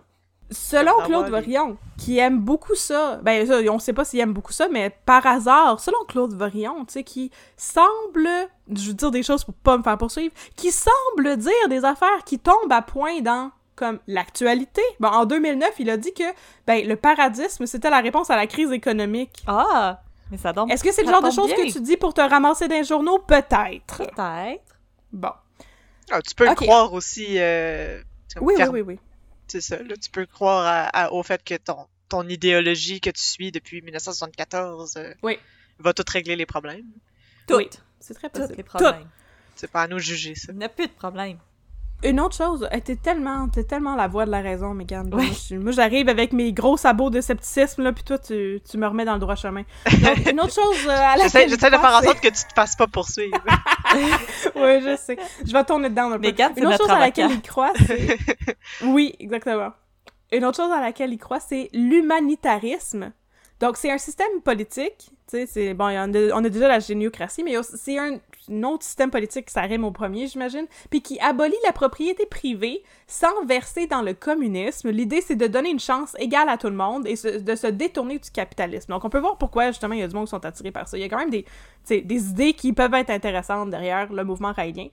Selon 0.52 0.94
Comme 0.98 1.06
Claude. 1.06 1.30
Vorillon, 1.30 1.78
qui 1.98 2.20
aime 2.20 2.40
beaucoup 2.40 2.76
ça, 2.76 3.20
ben 3.24 3.50
on 3.72 3.80
sait 3.80 3.94
pas 3.94 4.06
s'il 4.06 4.20
aime 4.20 4.34
beaucoup 4.34 4.52
ça, 4.52 4.68
mais 4.68 4.96
par 5.06 5.26
hasard, 5.26 5.80
selon 5.80 5.98
Claude 6.08 6.34
Vorillon, 6.34 6.86
tu 6.86 6.94
sais, 6.94 7.04
qui 7.04 7.32
semble, 7.58 8.30
je 8.72 8.90
veux 8.90 8.94
dire 8.94 9.10
des 9.10 9.24
choses 9.24 9.44
pour 9.44 9.56
pas 9.56 9.78
me 9.78 9.84
faire 9.84 9.98
poursuivre, 9.98 10.34
qui 10.56 10.72
semble 10.72 11.38
dire 11.38 11.70
des 11.70 11.86
affaires 11.86 12.24
qui 12.26 12.38
tombent 12.38 12.72
à 12.72 12.84
point 12.84 13.22
dans 13.22 13.52
comme 13.84 14.00
l'actualité. 14.08 14.82
Bon, 15.00 15.10
en 15.10 15.26
2009, 15.26 15.70
il 15.80 15.90
a 15.90 15.98
dit 15.98 16.14
que 16.14 16.24
ben 16.68 16.88
le 16.88 16.96
paradisme 16.96 17.66
c'était 17.66 17.90
la 17.90 18.00
réponse 18.00 18.30
à 18.30 18.36
la 18.38 18.48
crise 18.48 18.72
économique. 18.72 19.44
Ah! 19.48 20.02
Mais 20.32 20.38
ça 20.38 20.54
tombe. 20.54 20.72
Est-ce 20.72 20.84
que 20.84 20.92
c'est 20.94 21.04
le 21.04 21.12
genre 21.12 21.22
de 21.22 21.32
choses 21.32 21.54
que 21.54 21.72
tu 21.72 21.82
dis 21.82 21.98
pour 21.98 22.14
te 22.14 22.22
ramasser 22.22 22.68
dans 22.68 22.76
les 22.76 22.84
journaux? 22.86 23.20
Peut-être. 23.20 23.98
Peut-être. 23.98 24.64
Bon. 25.12 25.32
Ah, 26.12 26.22
tu 26.22 26.34
peux 26.36 26.46
Ok. 26.50 26.62
le 26.62 26.66
croire 26.66 26.94
aussi. 26.94 27.38
Euh, 27.40 28.02
Oui, 28.42 28.54
oui, 28.58 28.66
oui, 28.72 28.82
oui. 28.82 29.00
C'est 29.48 29.62
ça, 29.62 29.78
là. 29.84 29.96
Tu 30.02 30.10
peux 30.10 30.26
croire 30.26 30.66
à- 30.66 31.04
à- 31.06 31.12
au 31.12 31.22
fait 31.24 31.44
que 31.44 31.56
ton, 31.56 31.88
ton 32.10 32.28
idéologie 32.28 33.00
que 33.02 33.10
tu 33.10 33.22
suis 33.22 33.52
depuis 33.52 33.82
1974 33.82 34.96
euh, 34.98 35.14
Oui. 35.24 35.38
va 35.80 35.94
tout 35.94 36.04
régler 36.12 36.36
les 36.36 36.46
problèmes. 36.46 36.86
Toutes. 37.48 37.58
Oui. 37.58 37.70
C'est 38.00 38.14
très 38.16 38.30
possible. 38.30 38.56
les 38.58 38.64
problèmes. 38.64 39.08
C'est 39.56 39.70
pas 39.70 39.84
à 39.84 39.88
nous 39.88 40.00
juger 40.00 40.34
ça. 40.36 40.52
Il 40.52 40.58
n'y 40.58 40.66
a 40.66 40.70
plus 40.70 40.88
de 40.88 40.92
problème. 40.94 41.38
Une 42.06 42.20
autre 42.20 42.36
chose, 42.36 42.68
t'es 42.84 42.98
tellement, 42.98 43.48
t'es 43.48 43.64
tellement 43.64 43.96
la 43.96 44.08
voix 44.10 44.26
de 44.26 44.32
la 44.32 44.42
raison, 44.42 44.74
Megan. 44.74 45.10
Oui. 45.14 45.32
Moi, 45.58 45.72
j'arrive 45.72 46.10
avec 46.10 46.34
mes 46.34 46.52
gros 46.52 46.76
sabots 46.76 47.10
de 47.10 47.22
scepticisme, 47.22 47.82
là, 47.82 47.94
puis 47.94 48.04
toi, 48.04 48.18
tu, 48.20 48.60
tu 48.70 48.78
me 48.78 48.86
remets 48.88 49.06
dans 49.06 49.14
le 49.14 49.20
droit 49.20 49.36
chemin. 49.36 49.62
Donc, 49.90 50.30
une 50.30 50.42
autre 50.42 50.54
chose 50.54 50.86
euh, 50.86 50.90
à 50.92 51.14
J'essaie 51.16 51.24
laquelle 51.46 51.50
j'essaie 51.52 51.70
de 51.72 51.78
faire 51.78 51.96
en 51.98 52.02
sorte 52.02 52.20
que 52.20 52.28
tu 52.28 52.34
te 52.44 52.54
fasses 52.54 52.76
pas 52.76 52.88
poursuivre. 52.88 53.38
Oui, 54.56 54.82
je 54.82 54.98
sais. 54.98 55.18
Je 55.46 55.54
vais 55.54 55.64
tourner 55.64 55.90
dedans 55.90 56.12
un 56.12 56.16
peu. 56.20 56.28
Megan, 56.28 56.52
c'est 56.56 56.62
Une 56.62 56.68
autre 56.68 56.78
chose 56.80 56.90
à 56.90 57.00
laquelle 57.00 57.32
il 57.32 57.42
croit, 57.42 57.72
c'est... 57.88 58.18
Oui, 58.84 59.16
exactement. 59.20 59.70
Une 60.32 60.46
autre 60.46 60.58
chose 60.58 60.72
à 60.72 60.82
laquelle 60.82 61.14
il 61.14 61.18
croit, 61.20 61.40
c'est 61.40 61.70
l'humanitarisme. 61.74 63.12
Donc, 63.60 63.78
c'est 63.78 63.92
un 63.92 63.98
système 63.98 64.42
politique, 64.44 64.98
tu 65.30 65.38
sais, 65.38 65.46
c'est... 65.46 65.74
Bon, 65.74 65.86
en 65.86 66.14
a- 66.14 66.34
on 66.34 66.44
a 66.44 66.50
déjà 66.50 66.68
la 66.68 66.80
géniocratie, 66.80 67.44
mais 67.44 67.54
c'est 67.64 67.98
un, 67.98 68.18
un 68.52 68.64
autre 68.64 68.84
système 68.84 69.10
politique, 69.12 69.50
ça 69.50 69.62
rime 69.62 69.84
au 69.84 69.92
premier, 69.92 70.28
j'imagine, 70.28 70.66
puis 70.90 71.02
qui 71.02 71.20
abolit 71.20 71.56
la 71.66 71.72
propriété 71.72 72.26
privée 72.26 72.84
sans 73.08 73.46
verser 73.46 73.88
dans 73.88 74.02
le 74.02 74.14
communisme. 74.14 74.90
L'idée, 74.90 75.22
c'est 75.22 75.36
de 75.36 75.48
donner 75.48 75.70
une 75.70 75.80
chance 75.80 76.16
égale 76.20 76.50
à 76.50 76.58
tout 76.58 76.68
le 76.70 76.76
monde 76.76 77.08
et 77.08 77.16
se- 77.16 77.40
de 77.40 77.56
se 77.56 77.68
détourner 77.68 78.20
du 78.20 78.32
capitalisme. 78.32 78.92
Donc, 78.92 79.06
on 79.06 79.10
peut 79.10 79.20
voir 79.20 79.38
pourquoi, 79.38 79.68
justement, 79.68 79.94
il 79.94 80.00
y 80.00 80.04
a 80.04 80.08
du 80.08 80.16
monde 80.16 80.26
qui 80.26 80.32
sont 80.32 80.46
attirés 80.46 80.72
par 80.72 80.88
ça. 80.88 80.98
Il 80.98 81.02
y 81.02 81.04
a 81.04 81.10
quand 81.10 81.18
même 81.20 81.30
des, 81.30 81.46
idées 81.90 82.54
qui 82.54 82.74
peuvent 82.74 82.94
être 82.94 83.10
intéressantes 83.10 83.70
derrière 83.70 84.12
le 84.12 84.24
mouvement 84.24 84.52
raélien. 84.52 84.88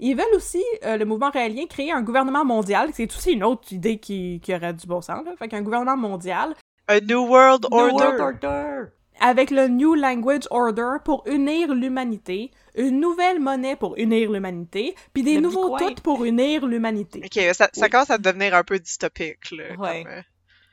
Ils 0.00 0.16
veulent 0.16 0.34
aussi, 0.34 0.62
euh, 0.84 0.96
le 0.96 1.04
mouvement 1.04 1.30
raélien, 1.30 1.66
créer 1.66 1.92
un 1.92 2.02
gouvernement 2.02 2.44
mondial. 2.44 2.90
C'est 2.92 3.12
aussi 3.14 3.32
une 3.32 3.44
autre 3.44 3.72
idée 3.72 3.98
qui, 3.98 4.40
qui 4.42 4.54
aurait 4.54 4.72
du 4.74 4.86
bon 4.86 5.00
sens. 5.00 5.24
Là. 5.24 5.32
Fait 5.38 5.48
qu'un 5.48 5.62
gouvernement 5.62 5.96
mondial 5.96 6.54
A 6.88 6.98
New 7.00 7.26
World 7.26 7.66
New 7.70 7.78
Order. 7.78 7.94
World 8.04 8.20
Order. 8.20 8.84
Avec 9.22 9.50
le 9.50 9.68
New 9.68 9.94
Language 9.94 10.42
Order 10.50 10.96
pour 11.04 11.22
unir 11.26 11.74
l'humanité, 11.74 12.50
une 12.74 13.00
nouvelle 13.00 13.40
monnaie 13.40 13.76
pour 13.76 13.96
unir 13.96 14.30
l'humanité, 14.30 14.94
puis 15.14 15.22
des 15.22 15.36
Le 15.36 15.40
nouveaux 15.42 15.78
toutes 15.78 16.00
pour 16.00 16.24
unir 16.24 16.66
l'humanité. 16.66 17.22
Ok, 17.24 17.42
ça, 17.54 17.68
ça 17.72 17.84
Oui. 17.84 17.90
commence 17.90 18.10
à 18.10 18.18
devenir 18.18 18.54
un 18.54 18.64
peu 18.64 18.78
dystopique, 18.78 19.50
là. 19.52 19.64
Ouais. 19.78 20.02
comme, 20.04 20.12
euh, 20.12 20.20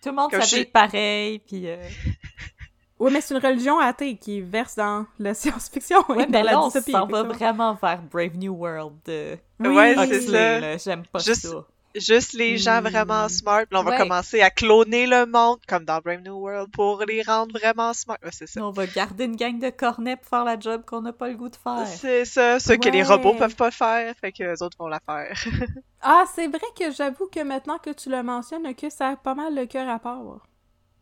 Tout 0.03 0.09
le 0.09 0.15
monde 0.15 0.31
s'habille 0.31 0.65
je- 0.65 0.71
pareil, 0.71 1.39
puis... 1.39 1.67
euh, 1.69 1.77
Oui, 2.99 3.11
mais 3.13 3.21
c'est 3.21 3.33
une 3.33 3.39
religion 3.39 3.79
athée 3.79 4.17
qui 4.17 4.41
verse 4.41 4.75
dans 4.75 5.05
la 5.19 5.33
science-fiction 5.33 5.99
et 6.09 6.11
Ouais, 6.11 6.25
dans 6.25 6.31
mais 6.31 6.43
la 6.43 6.51
là, 6.51 6.61
on 6.61 6.65
dystopie. 6.65 6.91
s'en 6.91 7.05
va 7.07 7.23
vraiment 7.23 7.73
vers 7.81 8.01
Brave 8.01 8.35
New 8.35 8.53
World 8.53 8.95
de 9.05 9.37
Oui, 9.61 9.67
Ouais, 9.69 9.95
c'est 10.07 10.21
ça. 10.21 10.77
J'aime 10.77 11.03
pas 11.05 11.19
Juste- 11.19 11.47
ça. 11.47 11.65
Juste 11.95 12.33
les 12.33 12.57
gens 12.57 12.81
Hmm. 12.81 12.87
vraiment 12.87 13.27
smart. 13.29 13.63
Là, 13.71 13.79
on 13.79 13.83
va 13.83 13.91
Ouais. 13.91 13.97
commencer 13.97 14.41
à 14.41 14.51
cloner 14.51 15.07
le 15.07 15.25
monde, 15.25 15.57
comme 15.67 15.85
dans 15.85 15.97
Brave 15.99 16.21
New 16.21 16.35
World, 16.35 16.69
pour 16.71 17.03
les 17.05 17.23
rendre 17.23 17.57
vraiment 17.57 17.93
smart. 17.93 18.17
Ouais, 18.23 18.29
c'est 18.31 18.47
ça. 18.47 18.63
On 18.63 18.69
va 18.69 18.85
garder 18.85 19.25
une 19.25 19.35
gang 19.35 19.57
de 19.57 19.69
cornets 19.71 20.15
pour 20.15 20.27
faire 20.27 20.43
la 20.45 20.59
job 20.59 20.83
qu'on 20.85 21.01
n'a 21.01 21.13
pas 21.13 21.27
le 21.29 21.35
goût 21.35 21.49
de 21.49 21.55
faire. 21.55 21.87
C'est 21.87 22.25
ça, 22.25 22.59
ceux 22.59 22.77
que 22.77 22.89
les 22.89 23.01
Ouais. 23.01 23.15
robots 23.15 23.33
peuvent 23.33 23.55
pas 23.55 23.71
faire, 23.71 24.15
fait 24.21 24.31
que 24.31 24.43
les 24.43 24.61
autres 24.61 24.77
vont 24.77 24.87
la 24.87 24.99
faire. 24.99 25.33
Ah, 26.01 26.23
c'est 26.33 26.47
vrai 26.47 26.61
que 26.79 26.91
j'avoue 26.91 27.27
que 27.27 27.41
maintenant 27.43 27.77
que 27.77 27.89
tu 27.89 28.09
le 28.09 28.23
mentionnes, 28.23 28.73
que 28.73 28.89
ça 28.89 29.09
a 29.09 29.15
pas 29.17 29.35
mal 29.35 29.53
le 29.53 29.65
cœur 29.65 29.89
à 29.89 29.99
part. 29.99 30.47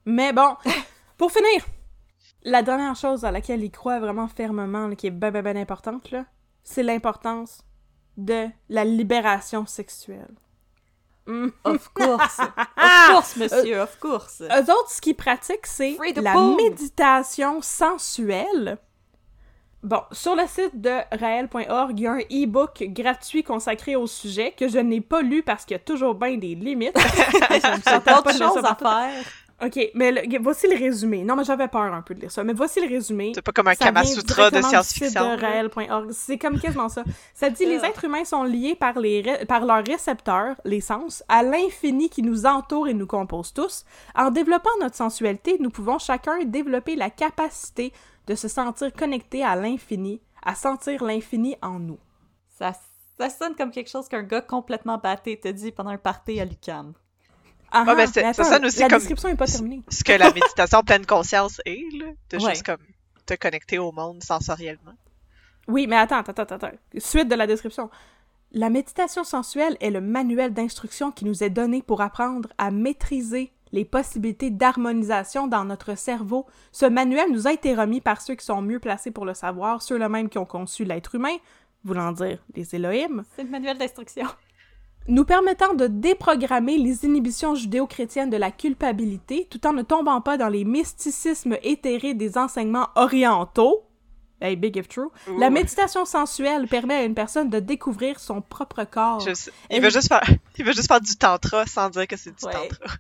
Mais 0.06 0.34
bon, 0.34 0.56
pour 1.20 1.32
finir, 1.32 1.64
la 2.44 2.64
dernière 2.64 2.96
chose 2.96 3.24
à 3.26 3.30
laquelle 3.32 3.64
il 3.64 3.70
croit 3.70 4.00
vraiment 4.00 4.28
fermement, 4.28 4.88
là, 4.88 4.96
qui 4.96 5.08
est 5.08 5.12
ben 5.12 5.30
ben 5.32 5.44
ben 5.44 5.56
importante, 5.58 6.10
là, 6.12 6.26
c'est 6.64 6.82
l'importance 6.82 7.62
de 8.18 8.48
la 8.70 8.86
libération 8.86 9.68
sexuelle. 9.68 10.34
Hmm. 11.28 11.50
Of 11.66 11.94
course. 11.94 12.40
of 12.40 13.12
course, 13.12 13.36
monsieur, 13.36 13.82
of 13.82 14.00
course. 14.00 14.42
Eux 14.42 14.72
autres, 14.72 14.92
ce 14.92 15.02
qu'ils 15.02 15.16
pratiquent, 15.16 15.68
c'est 15.68 15.98
la 16.16 16.34
boom. 16.34 16.56
méditation 16.56 17.62
sensuelle. 17.62 18.78
Bon, 19.84 20.02
sur 20.12 20.36
le 20.36 20.48
site 20.48 20.82
de 20.82 21.00
raël.org, 21.18 22.00
il 22.00 22.04
y 22.04 22.08
a 22.08 22.14
un 22.14 22.20
e-book 22.20 22.84
gratuit 22.88 23.44
consacré 23.44 23.96
au 23.96 24.08
sujet 24.08 24.54
que 24.58 24.68
je 24.68 24.80
n'ai 24.80 25.02
pas 25.02 25.22
lu 25.22 25.44
parce 25.44 25.66
qu'il 25.66 25.76
y 25.76 25.80
a 25.80 25.84
toujours 25.84 26.16
bien 26.16 26.36
des 26.38 26.56
limites. 26.56 26.98
J'ai 27.52 28.00
d'autres 28.00 28.34
choses 28.34 28.66
à 28.66 28.76
faire. 28.76 29.24
Ok, 29.60 29.80
mais 29.96 30.12
le- 30.12 30.40
voici 30.40 30.68
le 30.68 30.78
résumé. 30.78 31.24
Non, 31.24 31.36
mais 31.36 31.44
j'avais 31.44 31.68
peur 31.68 31.82
un 31.82 32.04
peu 32.04 32.14
de 32.14 32.20
lire 32.20 32.32
ça, 32.32 32.44
mais 32.44 32.54
voici 32.54 32.80
le 32.80 32.88
résumé. 32.88 33.32
C'est 33.34 33.42
pas 33.42 33.52
comme 33.52 33.68
un 33.68 33.74
Ça 33.74 33.86
Kama 33.86 34.04
vient 34.04 34.12
Sutra 34.14 34.52
de 34.52 34.62
science-fiction. 34.62 35.22
C'est 36.12 36.38
comme 36.38 36.60
quasiment 36.60 36.90
ça. 36.90 37.04
Ça 37.34 37.50
dit 37.50 37.66
les 37.66 37.78
Ugh. 37.78 37.86
êtres 37.86 38.06
humains 38.06 38.24
sont 38.24 38.44
liés 38.44 38.76
par, 38.76 39.00
les 39.00 39.22
ré- 39.22 39.46
par 39.48 39.66
leurs 39.66 39.84
récepteurs, 39.84 40.56
les 40.64 40.80
sens, 40.80 41.24
à 41.28 41.42
l'infini 41.42 42.08
qui 42.10 42.22
nous 42.22 42.46
entoure 42.46 42.88
et 42.88 42.94
nous 42.94 43.08
compose 43.08 43.52
tous. 43.52 43.84
En 44.14 44.30
développant 44.30 44.70
notre 44.80 44.96
sensualité, 44.96 45.58
nous 45.60 45.72
pouvons 45.72 45.98
chacun 45.98 46.44
développer 46.44 46.96
la 46.96 47.10
capacité 47.10 47.94
de 48.28 48.36
se 48.36 48.48
sentir 48.48 48.94
connecté 48.94 49.44
à 49.44 49.56
l'infini, 49.56 50.22
à 50.44 50.54
sentir 50.54 51.04
l'infini 51.04 51.56
en 51.64 51.80
nous. 51.80 51.98
Ça, 52.60 52.74
ça 53.18 53.30
sonne 53.32 53.56
comme 53.56 53.72
quelque 53.72 53.90
chose 53.90 54.08
qu'un 54.08 54.22
gars 54.24 54.42
complètement 54.42 55.00
batté 55.00 55.40
te 55.40 55.48
dit 55.48 55.72
pendant 55.72 55.90
un 55.90 55.98
party 55.98 56.40
à 56.40 56.46
l'UQAM. 56.46 56.94
Ah, 57.72 57.84
Ouais, 57.84 57.86
mais 57.86 57.92
ah, 57.92 57.96
mais 57.96 58.08
ça 58.08 58.28
attends, 58.30 58.44
sonne 58.44 58.66
aussi 58.66 58.80
la 58.80 58.88
comme- 58.88 59.00
description 59.00 59.30
est 59.30 59.36
pas 59.36 59.46
terminée. 59.48 59.82
Ce 59.90 60.04
que 60.04 60.14
la 60.14 60.32
méditation 60.32 60.82
pleine 60.84 61.06
conscience 61.06 61.60
est, 61.66 61.84
là. 61.98 62.06
De 62.30 62.38
Ouais. 62.44 62.52
juste 62.52 62.66
comme 62.66 62.78
te 63.26 63.34
connecter 63.36 63.78
au 63.78 63.92
monde 63.92 64.24
sensoriellement. 64.24 64.94
Oui, 65.68 65.86
mais 65.88 65.98
attends, 65.98 66.18
attends, 66.20 66.32
attends, 66.44 66.56
attends. 66.56 66.72
Suite 66.98 67.28
de 67.28 67.36
la 67.36 67.46
description. 67.46 67.90
La 68.54 68.70
méditation 68.70 69.26
sensuelle 69.26 69.76
est 69.82 69.90
le 69.90 70.00
manuel 70.00 70.54
d'instruction 70.54 71.12
qui 71.12 71.26
nous 71.26 71.44
est 71.44 71.50
donné 71.50 71.82
pour 71.82 72.00
apprendre 72.00 72.48
à 72.58 72.72
maîtriser 72.72 73.52
les 73.74 73.84
possibilités 73.84 74.50
d'harmonisation 74.50 75.48
dans 75.48 75.66
notre 75.66 75.98
cerveau. 75.98 76.46
Ce 76.72 76.86
manuel 76.86 77.30
nous 77.34 77.48
a 77.48 77.52
été 77.52 77.76
remis 77.76 78.00
par 78.00 78.22
ceux 78.22 78.36
qui 78.36 78.46
sont 78.46 78.62
mieux 78.62 78.80
placés 78.80 79.12
pour 79.12 79.26
le 79.26 79.34
savoir, 79.34 79.82
ceux-là 79.82 80.08
même 80.08 80.30
qui 80.30 80.38
ont 80.38 80.46
conçu 80.46 80.86
l'être 80.86 81.16
humain, 81.16 81.36
voulant 81.84 82.14
dire 82.14 82.42
les 82.56 82.74
Elohim, 82.76 83.26
C'est 83.36 83.44
le 83.44 83.50
manuel 83.50 83.78
d'instruction. 83.78 84.26
Nous 85.08 85.26
permettant 85.26 85.74
de 85.74 85.88
déprogrammer 85.88 86.78
les 86.78 87.06
inhibitions 87.06 87.56
judéo-chrétiennes 87.56 88.30
de 88.30 88.38
la 88.38 88.52
culpabilité 88.52 89.48
tout 89.50 89.66
en 89.66 89.74
ne 89.74 89.82
tombant 89.82 90.22
pas 90.22 90.38
dans 90.38 90.50
les 90.50 90.66
mysticismes 90.66 91.58
éthérés 91.64 92.14
des 92.14 92.38
enseignements 92.38 92.90
orientaux. 92.96 93.84
Hey, 94.40 94.56
big 94.56 94.76
if 94.78 94.88
true. 94.88 95.08
La 95.40 95.50
méditation 95.50 96.06
sensuelle 96.06 96.68
permet 96.68 96.94
à 96.94 97.04
une 97.06 97.16
personne 97.16 97.50
de 97.50 97.60
découvrir 97.60 98.20
son 98.20 98.42
propre 98.42 98.84
corps. 98.84 99.20
Juste- 99.22 99.52
il 99.72 99.78
Et- 99.78 99.80
veut 99.80 99.90
juste 99.90 100.10
faire, 100.10 100.22
il 100.58 100.64
veut 100.66 100.74
juste 100.74 100.88
faire 100.88 101.02
du 101.02 101.16
tantra 101.16 101.66
sans 101.66 101.90
dire 101.90 102.06
que 102.08 102.16
c'est 102.18 102.38
du 102.38 102.46
Ouais. 102.46 102.52
tantra. 102.52 102.96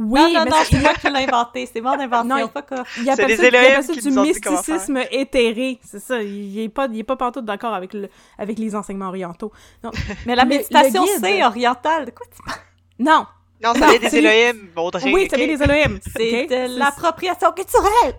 Oui, 0.00 0.20
non, 0.20 0.28
non, 0.32 0.44
mais 0.44 0.50
non, 0.50 0.56
c'est- 0.64 0.76
c'est 0.76 0.80
moi 0.82 0.94
qui 1.00 1.10
l'ai 1.10 1.24
inventé. 1.24 1.68
C'est 1.72 1.80
mon 1.80 1.90
invention. 1.90 2.24
Non, 2.24 2.36
il- 2.38 3.02
il 3.02 3.10
appelle 3.10 3.26
les 3.28 3.36
ça, 3.36 3.42
il 3.42 3.48
appelle 3.48 3.64
Elohim 3.64 3.82
ça 3.82 3.92
qui 3.92 4.00
du 4.00 4.10
mysticisme 4.20 4.98
éthéré. 5.10 5.80
C'est 5.84 5.98
ça, 5.98 6.22
il 6.22 6.58
est 6.60 6.68
pas, 6.68 6.86
il 6.90 6.98
est 7.00 7.04
pas 7.04 7.16
pantoute 7.16 7.44
d'accord 7.44 7.74
avec, 7.74 7.92
le, 7.94 8.08
avec 8.38 8.58
les 8.58 8.74
enseignements 8.76 9.08
orientaux. 9.08 9.52
Non, 9.82 9.90
Mais 10.26 10.36
la 10.36 10.44
méditation, 10.44 11.04
c'est 11.20 11.44
oriental. 11.44 12.06
De 12.06 12.10
quoi 12.12 12.26
tu 12.34 12.42
parles? 12.44 12.58
non. 12.98 13.26
Non, 13.62 13.74
ça 13.74 13.88
vient 13.88 13.98
des 14.08 14.16
Elohim, 14.16 14.68
Audrey. 14.76 15.12
oui, 15.12 15.26
ça 15.28 15.36
vient 15.36 15.48
des 15.48 15.60
Elohim. 15.62 15.98
C'est 16.16 16.46
de 16.46 16.78
l'appropriation 16.78 17.50
culturelle. 17.50 18.14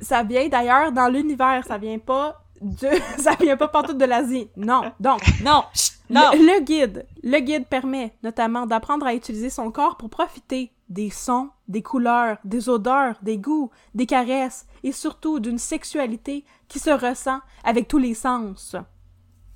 Ça 0.00 0.24
vient 0.24 0.48
d'ailleurs 0.48 0.90
dans 0.90 1.06
l'univers, 1.06 1.62
ça 1.68 1.78
vient 1.78 1.98
pas 2.00 2.42
de... 2.60 2.88
ça 3.18 3.36
vient 3.40 3.56
pas 3.56 3.68
pantoute 3.68 3.98
de 3.98 4.04
l'Asie. 4.04 4.48
Non. 4.56 4.90
Donc, 4.98 5.20
Non, 5.44 5.62
chut, 5.72 5.92
non. 6.10 6.30
Le, 6.32 6.38
le 6.56 6.60
guide. 6.64 7.06
Le 7.22 7.38
guide 7.38 7.66
permet 7.66 8.12
notamment 8.24 8.66
d'apprendre 8.66 9.06
à 9.06 9.14
utiliser 9.14 9.50
son 9.50 9.70
corps 9.70 9.96
pour 9.96 10.10
profiter 10.10 10.72
des 10.92 11.10
sons, 11.10 11.50
des 11.68 11.82
couleurs, 11.82 12.38
des 12.44 12.68
odeurs, 12.68 13.16
des 13.22 13.38
goûts, 13.38 13.70
des 13.94 14.06
caresses 14.06 14.66
et 14.82 14.92
surtout 14.92 15.40
d'une 15.40 15.58
sexualité 15.58 16.44
qui 16.68 16.78
se 16.78 16.90
ressent 16.90 17.40
avec 17.64 17.88
tous 17.88 17.98
les 17.98 18.14
sens. 18.14 18.76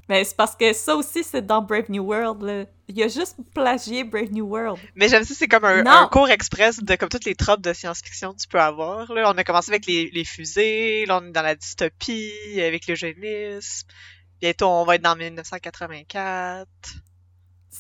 Mais 0.09 0.25
c'est 0.25 0.37
parce 0.37 0.55
que 0.55 0.73
ça 0.73 0.95
aussi, 0.95 1.25
c'est 1.25 1.45
dans 1.45 1.63
Brave 1.63 1.91
New 1.91 2.05
World. 2.05 2.43
là. 2.43 2.65
Il 2.89 3.03
a 3.03 3.09
juste 3.09 3.37
plagié 3.53 4.05
Brave 4.05 4.31
New 4.31 4.47
World. 4.47 4.79
Mais 4.95 5.09
j'aime 5.09 5.25
ça, 5.25 5.35
c'est 5.35 5.49
comme 5.49 5.65
un, 5.65 6.09
cours 6.09 6.31
express 6.31 6.79
de 6.79 6.95
comme 6.95 7.09
toutes 7.09 7.25
les 7.25 7.35
tropes 7.35 7.61
de 7.61 7.73
science-fiction 7.73 8.33
que 8.33 8.39
tu 8.39 8.49
peux 8.49 8.61
avoir. 8.61 9.13
Là. 9.13 9.31
On 9.35 9.37
a 9.37 9.43
commencé 9.43 9.73
avec 9.73 9.87
les, 9.87 10.09
les 10.11 10.25
fusées, 10.25 11.05
là 11.07 11.19
on 11.21 11.27
est 11.27 11.33
dans 11.33 11.43
la 11.43 11.57
dystopie, 11.57 12.61
avec 12.61 12.87
l'eugénisme. 12.87 13.89
Bientôt 14.41 14.69
on 14.69 14.85
va 14.85 14.95
être 14.95 15.03
dans 15.03 15.17
1984. 15.17 16.69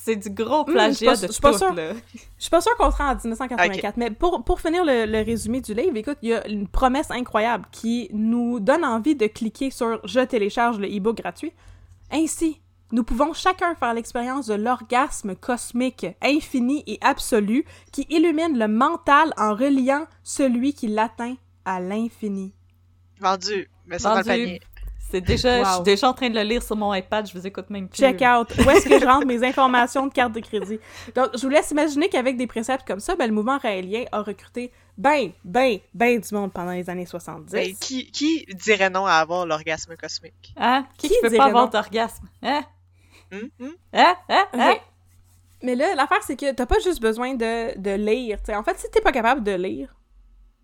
C'est 0.04 0.16
du 0.16 0.30
gros 0.30 0.62
Hmm, 0.62 0.72
plagiat 0.72 0.90
je 0.90 0.94
suis 0.96 1.06
pas- 1.06 1.16
de 1.16 1.26
je 1.26 1.32
suis 1.32 1.40
pas 1.40 1.52
tout, 1.52 1.58
sûre. 1.58 1.74
là. 1.74 1.92
Je 2.14 2.20
suis 2.42 2.50
pas 2.50 2.60
sûre 2.60 2.76
qu'on 2.76 2.90
se 2.90 2.96
rend 2.96 3.10
en 3.10 3.14
1984, 3.16 3.96
mais 3.96 4.10
pour, 4.10 4.44
pour 4.44 4.60
finir 4.60 4.84
le, 4.84 5.04
le 5.06 5.24
résumé 5.24 5.60
du 5.60 5.74
livre, 5.74 5.96
écoute, 5.96 6.18
il 6.22 6.28
y 6.28 6.34
a 6.34 6.46
une 6.46 6.68
promesse 6.68 7.10
incroyable 7.10 7.66
qui 7.72 8.08
nous 8.12 8.60
donne 8.60 8.84
envie 8.84 9.16
de 9.16 9.26
cliquer 9.26 9.70
sur 9.70 10.00
«Je 10.06 10.20
télécharge 10.20 10.78
le 10.78 10.86
e-book 10.86 11.16
gratuit». 11.16 11.52
Ainsi, 12.12 12.60
nous 12.92 13.02
pouvons 13.02 13.32
chacun 13.32 13.74
faire 13.74 13.94
l'expérience 13.94 14.46
de 14.46 14.54
l'orgasme 14.54 15.34
cosmique, 15.34 16.06
infini 16.22 16.84
et 16.86 16.98
absolu, 17.00 17.64
qui 17.90 18.06
illumine 18.10 18.56
le 18.58 18.68
mental 18.68 19.32
en 19.36 19.54
reliant 19.56 20.06
celui 20.22 20.72
qui 20.72 20.86
l'atteint 20.86 21.34
à 21.64 21.80
l'infini. 21.80 22.52
Vendu, 23.18 23.68
mais 23.86 23.98
ça 23.98 24.10
dans 24.10 24.16
le 24.18 24.22
Vendu. 24.24 24.38
panier. 24.44 24.60
C'est 25.16 25.22
déjà, 25.22 25.64
je 25.64 25.70
suis 25.70 25.82
déjà 25.82 26.10
en 26.10 26.12
train 26.12 26.28
de 26.28 26.34
le 26.34 26.42
lire 26.42 26.62
sur 26.62 26.76
mon 26.76 26.92
iPad, 26.92 27.26
je 27.26 27.32
vous 27.32 27.46
écoute 27.46 27.70
même 27.70 27.88
plus. 27.88 27.98
Check 27.98 28.22
out. 28.22 28.52
Où 28.58 28.70
est-ce 28.70 28.86
que 28.86 29.00
je 29.00 29.06
rentre 29.06 29.26
mes 29.26 29.42
informations 29.44 30.06
de 30.06 30.12
carte 30.12 30.32
de 30.32 30.40
crédit? 30.40 30.78
Donc, 31.14 31.30
je 31.34 31.40
vous 31.40 31.48
laisse 31.48 31.70
imaginer 31.70 32.08
qu'avec 32.08 32.36
des 32.36 32.46
préceptes 32.46 32.86
comme 32.86 33.00
ça, 33.00 33.16
ben, 33.16 33.26
le 33.26 33.32
mouvement 33.32 33.58
raélien 33.58 34.04
a 34.12 34.20
recruté 34.20 34.72
ben, 34.98 35.32
ben, 35.44 35.78
ben 35.94 36.20
du 36.20 36.34
monde 36.34 36.52
pendant 36.52 36.72
les 36.72 36.90
années 36.90 37.06
70. 37.06 37.50
Ben, 37.50 37.74
qui, 37.80 38.10
qui 38.10 38.46
dirait 38.54 38.90
non 38.90 39.06
à 39.06 39.14
avoir 39.14 39.46
l'orgasme 39.46 39.96
cosmique? 39.96 40.52
Hein? 40.56 40.86
Qui, 40.98 41.08
peut 41.22 41.28
dirait 41.28 41.38
pas 41.38 41.44
avoir 41.46 41.70
d'orgasme? 41.70 42.28
Hein? 42.42 42.62
Hum, 43.32 43.48
hum? 43.60 43.74
Hein? 43.94 44.14
Hein? 44.28 44.46
Hein? 44.52 44.76
Mais 45.62 45.74
là, 45.74 45.94
l'affaire, 45.94 46.22
c'est 46.22 46.36
que 46.36 46.52
t'as 46.52 46.66
pas 46.66 46.78
juste 46.84 47.00
besoin 47.00 47.34
de, 47.34 47.78
de 47.78 47.90
lire. 47.92 48.42
t'sais. 48.42 48.54
En 48.54 48.62
fait, 48.62 48.78
si 48.78 48.90
t'es 48.90 49.00
pas 49.00 49.12
capable 49.12 49.42
de 49.42 49.52
lire, 49.52 49.96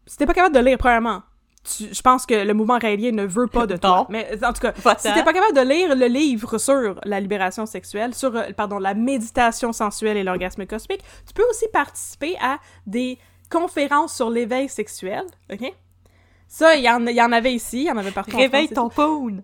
si 0.06 0.16
t'es 0.16 0.26
pas 0.26 0.34
capable 0.34 0.54
de 0.54 0.60
lire, 0.60 0.76
premièrement, 0.78 1.22
tu- 1.64 1.92
je 1.94 2.02
pense 2.02 2.26
que 2.26 2.34
le 2.34 2.54
mouvement 2.54 2.78
raélien 2.78 3.12
ne 3.12 3.24
veut 3.24 3.46
pas 3.46 3.66
de 3.66 3.76
toi. 3.76 3.90
Non. 3.98 4.06
Mais 4.08 4.28
en 4.44 4.52
tout 4.52 4.60
cas, 4.62 4.72
Va-t'en. 4.72 5.00
si 5.08 5.12
t'es 5.14 5.22
pas 5.22 5.32
capable 5.32 5.54
de 5.56 5.60
lire 5.62 5.94
le 5.94 6.06
livre 6.06 6.58
sur 6.58 7.00
la 7.04 7.20
libération 7.20 7.66
sexuelle, 7.66 8.14
sur, 8.14 8.34
euh, 8.36 8.42
pardon, 8.56 8.78
la 8.78 8.94
méditation 8.94 9.72
sensuelle 9.72 10.16
et 10.16 10.24
l'orgasme 10.24 10.66
cosmique, 10.66 11.02
tu 11.26 11.32
peux 11.34 11.44
aussi 11.50 11.66
participer 11.72 12.36
à 12.40 12.58
des 12.86 13.18
conférences 13.50 14.14
sur 14.16 14.30
l'éveil 14.30 14.68
sexuel, 14.68 15.24
ok? 15.52 15.72
Ça, 16.48 16.74
il 16.76 16.84
y, 16.84 16.90
en, 16.90 17.06
y 17.06 17.22
en 17.22 17.32
avait 17.32 17.54
ici, 17.54 17.82
il 17.82 17.86
y 17.86 17.90
en 17.90 17.96
avait 17.96 18.10
partout 18.10 18.34
en 18.34 18.38
Réveille 18.38 18.66
France 18.68 18.72
et 18.72 18.74
ton 18.74 18.88
poon! 18.88 19.42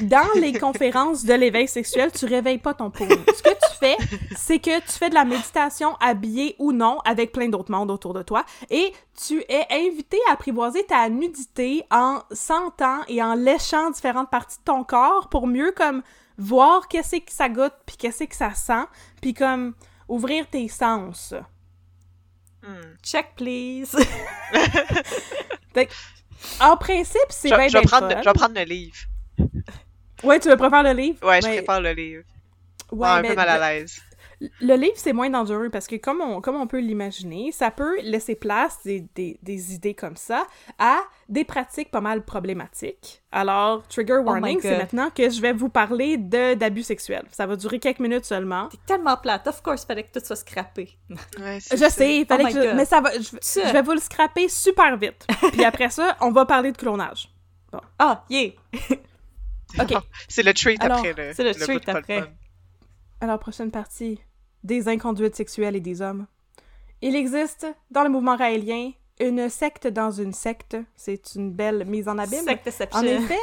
Dans 0.00 0.40
les 0.40 0.52
conférences 0.52 1.24
de 1.24 1.34
l'éveil 1.34 1.68
sexuel, 1.68 2.10
tu 2.12 2.26
réveilles 2.26 2.58
pas 2.58 2.74
ton 2.74 2.90
poum. 2.90 3.08
Ce 3.08 3.42
que 3.42 3.50
tu 3.50 3.76
fais, 3.78 3.96
c'est 4.36 4.58
que 4.58 4.80
tu 4.80 4.92
fais 4.92 5.10
de 5.10 5.14
la 5.14 5.24
méditation 5.24 5.96
habillé 6.00 6.56
ou 6.58 6.72
non 6.72 6.98
avec 7.04 7.32
plein 7.32 7.48
d'autres 7.48 7.70
mondes 7.70 7.90
autour 7.90 8.14
de 8.14 8.22
toi 8.22 8.44
et 8.70 8.92
tu 9.26 9.42
es 9.48 9.66
invité 9.70 10.18
à 10.28 10.32
apprivoiser 10.32 10.84
ta 10.84 11.08
nudité 11.08 11.84
en 11.90 12.20
sentant 12.30 13.00
et 13.08 13.22
en 13.22 13.34
léchant 13.34 13.90
différentes 13.90 14.30
parties 14.30 14.58
de 14.58 14.64
ton 14.64 14.84
corps 14.84 15.28
pour 15.28 15.46
mieux 15.46 15.72
comme 15.76 16.02
voir 16.38 16.88
qu'est-ce 16.88 17.16
que 17.16 17.32
ça 17.32 17.48
goûte 17.48 17.74
puis 17.86 17.96
qu'est-ce 17.96 18.24
que 18.24 18.36
ça 18.36 18.54
sent 18.54 18.84
puis 19.20 19.34
comme 19.34 19.74
ouvrir 20.08 20.48
tes 20.48 20.68
sens. 20.68 21.34
Hum. 22.66 22.96
Check, 23.02 23.34
please! 23.36 23.96
En 26.60 26.76
principe, 26.76 27.30
c'est 27.30 27.48
bien 27.48 27.68
je 27.68 27.78
vais 27.78 28.32
prendre 28.32 28.54
le 28.54 28.64
livre. 28.64 28.96
Ouais, 30.22 30.38
tu 30.40 30.48
veux 30.48 30.56
préférer 30.56 30.82
le 30.94 31.00
livre? 31.00 31.18
Ouais, 31.26 31.40
je 31.40 31.46
préfère 31.48 31.80
le 31.80 31.92
livre. 31.92 32.22
ouais, 32.92 33.08
Ah, 33.08 33.16
un 33.16 33.22
mais 33.22 33.28
peu 33.30 33.34
mal 33.36 33.48
à 33.48 33.74
l'aise. 33.74 34.00
Le 34.60 34.74
livre, 34.74 34.94
c'est 34.96 35.12
moins 35.12 35.30
dangereux 35.30 35.70
parce 35.70 35.86
que, 35.86 35.94
comme 35.94 36.20
on, 36.20 36.40
comme 36.40 36.56
on 36.56 36.66
peut 36.66 36.80
l'imaginer, 36.80 37.52
ça 37.52 37.70
peut 37.70 38.00
laisser 38.02 38.34
place 38.34 38.78
des, 38.84 39.06
des, 39.14 39.38
des 39.40 39.72
idées 39.74 39.94
comme 39.94 40.16
ça 40.16 40.48
à 40.80 40.96
des 41.28 41.44
pratiques 41.44 41.92
pas 41.92 42.00
mal 42.00 42.24
problématiques. 42.24 43.22
Alors, 43.30 43.86
trigger 43.86 44.16
Oh 44.20 44.24
warning, 44.30 44.58
c'est 44.60 44.76
maintenant 44.78 45.10
que 45.10 45.30
je 45.30 45.40
vais 45.40 45.52
vous 45.52 45.68
parler 45.68 46.16
de 46.16 46.54
d'abus 46.54 46.82
sexuels. 46.82 47.24
Ça 47.30 47.46
va 47.46 47.54
durer 47.54 47.78
quelques 47.78 48.00
minutes 48.00 48.24
seulement. 48.24 48.66
T'es 48.68 48.78
tellement 48.84 49.16
plate. 49.16 49.46
Of 49.46 49.62
course, 49.62 49.84
fallait 49.84 50.02
que 50.02 50.18
tout 50.18 50.26
soit 50.26 50.34
scrappé. 50.34 50.90
Ouais, 51.38 51.60
Je 51.70 51.76
ça. 51.76 51.88
sais, 51.90 52.16
il 52.16 52.26
fallait 52.26 52.44
Oh 52.48 52.48
que 52.48 52.52
my 52.58 52.62
je- 52.62 52.66
God. 52.68 52.76
mais 52.76 52.84
ça 52.84 53.00
va, 53.00 53.12
je, 53.12 53.20
je 53.20 53.72
vais 53.72 53.82
vous 53.82 53.92
le 53.92 54.00
scraper 54.00 54.48
super 54.48 54.96
vite. 54.96 55.24
Puis 55.52 55.64
après 55.64 55.88
ça, 55.90 56.16
on 56.20 56.32
va 56.32 56.46
parler 56.46 56.72
de 56.72 56.76
clonage. 56.76 57.28
Ah, 57.96 58.24
yeah! 58.28 58.50
Ok. 59.80 59.94
C'est 60.28 60.42
le 60.42 60.54
treat 60.54 60.82
Alors, 60.82 60.98
après 60.98 61.12
le. 61.12 61.32
c'est 61.32 61.44
le 61.44 61.52
bout 61.52 61.58
treat 61.60 61.84
pas 61.84 61.92
le 61.92 61.98
après. 61.98 62.20
fun. 62.20 62.28
Alors, 63.20 63.38
prochaine 63.38 63.70
partie, 63.70 64.20
des 64.64 64.88
inconduites 64.88 65.36
sexuelles 65.36 65.76
et 65.76 65.80
des 65.80 66.02
hommes. 66.02 66.26
Il 67.00 67.16
existe, 67.16 67.66
dans 67.90 68.02
le 68.04 68.10
mouvement 68.10 68.36
raélien, 68.36 68.92
une 69.20 69.48
secte 69.48 69.86
dans 69.86 70.10
une 70.10 70.32
secte. 70.32 70.76
C'est 70.96 71.34
une 71.34 71.52
belle 71.52 71.84
mise 71.84 72.08
en 72.08 72.18
abîme. 72.18 72.44
En 72.92 73.02
effet, 73.02 73.38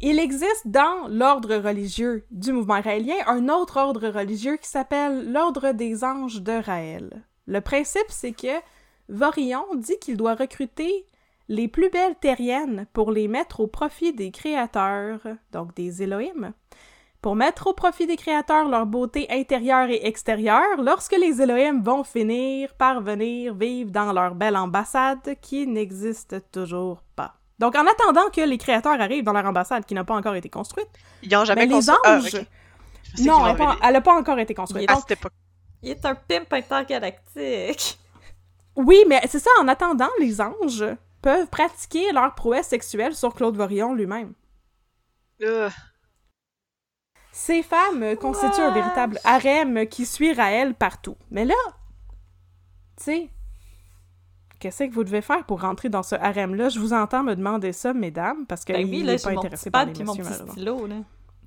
il 0.00 0.18
existe 0.18 0.66
dans 0.66 1.08
l'ordre 1.08 1.56
religieux 1.56 2.24
du 2.30 2.52
mouvement 2.52 2.80
raélien 2.80 3.16
un 3.26 3.48
autre 3.48 3.78
ordre 3.78 4.08
religieux 4.08 4.56
qui 4.56 4.68
s'appelle 4.68 5.30
l'ordre 5.32 5.72
des 5.72 6.04
anges 6.04 6.42
de 6.42 6.52
Raël. 6.52 7.24
Le 7.46 7.60
principe, 7.60 8.08
c'est 8.08 8.32
que 8.32 8.60
Vorillon 9.08 9.64
dit 9.76 9.98
qu'il 10.00 10.16
doit 10.16 10.34
recruter 10.34 11.06
les 11.48 11.68
plus 11.68 11.90
belles 11.90 12.16
terriennes 12.16 12.86
pour 12.92 13.12
les 13.12 13.28
mettre 13.28 13.60
au 13.60 13.66
profit 13.66 14.12
des 14.12 14.30
créateurs, 14.30 15.20
donc 15.52 15.74
des 15.74 16.02
Elohim, 16.02 16.52
pour 17.20 17.36
mettre 17.36 17.66
au 17.68 17.72
profit 17.72 18.06
des 18.06 18.16
créateurs 18.16 18.68
leur 18.68 18.86
beauté 18.86 19.26
intérieure 19.30 19.88
et 19.88 20.06
extérieure 20.06 20.76
lorsque 20.78 21.16
les 21.16 21.40
Elohim 21.40 21.82
vont 21.82 22.04
finir 22.04 22.74
par 22.74 23.00
venir 23.00 23.54
vivre 23.54 23.90
dans 23.90 24.12
leur 24.12 24.34
belle 24.34 24.56
ambassade 24.56 25.36
qui 25.40 25.66
n'existe 25.66 26.36
toujours 26.50 27.02
pas. 27.16 27.34
Donc, 27.58 27.76
en 27.76 27.86
attendant 27.86 28.28
que 28.30 28.40
les 28.40 28.58
créateurs 28.58 29.00
arrivent 29.00 29.24
dans 29.24 29.32
leur 29.32 29.46
ambassade 29.46 29.84
qui 29.86 29.94
n'a 29.94 30.04
pas 30.04 30.14
encore 30.16 30.34
été 30.34 30.48
construite, 30.50 30.88
Ils 31.22 31.34
ont 31.36 31.44
jamais 31.44 31.62
mais 31.62 31.66
les 31.68 31.74
construit- 31.74 31.96
Ah, 32.04 32.16
anges... 32.18 32.46
Non, 33.20 33.46
elle 33.46 33.92
n'a 33.92 34.00
pas, 34.00 34.10
pas 34.12 34.18
encore 34.18 34.38
été 34.40 34.54
construite. 34.54 34.90
À 34.90 34.94
Donc, 34.94 35.02
cette 35.08 35.18
époque. 35.18 35.32
Il 35.82 35.90
est 35.90 36.04
un 36.04 36.14
pimp 36.16 36.52
intergalactique. 36.52 37.98
oui, 38.76 39.04
mais 39.08 39.20
c'est 39.28 39.38
ça, 39.38 39.50
en 39.60 39.68
attendant, 39.68 40.08
les 40.18 40.40
anges 40.40 40.84
peuvent 41.24 41.48
pratiquer 41.48 42.12
leur 42.12 42.34
prouesse 42.34 42.68
sexuelle 42.68 43.14
sur 43.14 43.34
Claude 43.34 43.56
Vorillon 43.56 43.94
lui-même. 43.94 44.34
Euh, 45.40 45.70
Ces 47.32 47.62
femmes 47.62 48.14
constituent 48.16 48.60
un 48.60 48.70
véritable 48.74 49.18
harem 49.24 49.86
qui 49.86 50.04
suit 50.04 50.34
Raël 50.34 50.74
partout. 50.74 51.16
Mais 51.30 51.46
là, 51.46 51.54
tu 52.98 53.04
sais, 53.04 53.30
qu'est-ce 54.60 54.84
que 54.84 54.92
vous 54.92 55.04
devez 55.04 55.22
faire 55.22 55.46
pour 55.46 55.62
rentrer 55.62 55.88
dans 55.88 56.02
ce 56.02 56.14
harem-là? 56.14 56.68
Je 56.68 56.78
vous 56.78 56.92
entends 56.92 57.22
me 57.22 57.34
demander 57.34 57.72
ça, 57.72 57.94
mesdames, 57.94 58.46
parce 58.46 58.66
que 58.66 58.74
Ben 58.74 58.84
oui, 58.84 58.98
il 58.98 59.06
là, 59.06 59.12
n'est 59.14 59.18
pas 59.18 59.30
intéressé 59.30 59.70
par 59.70 59.86
les 59.86 59.94
messieurs, 59.94 60.24
stylo, 60.24 60.86
là. 60.86 60.96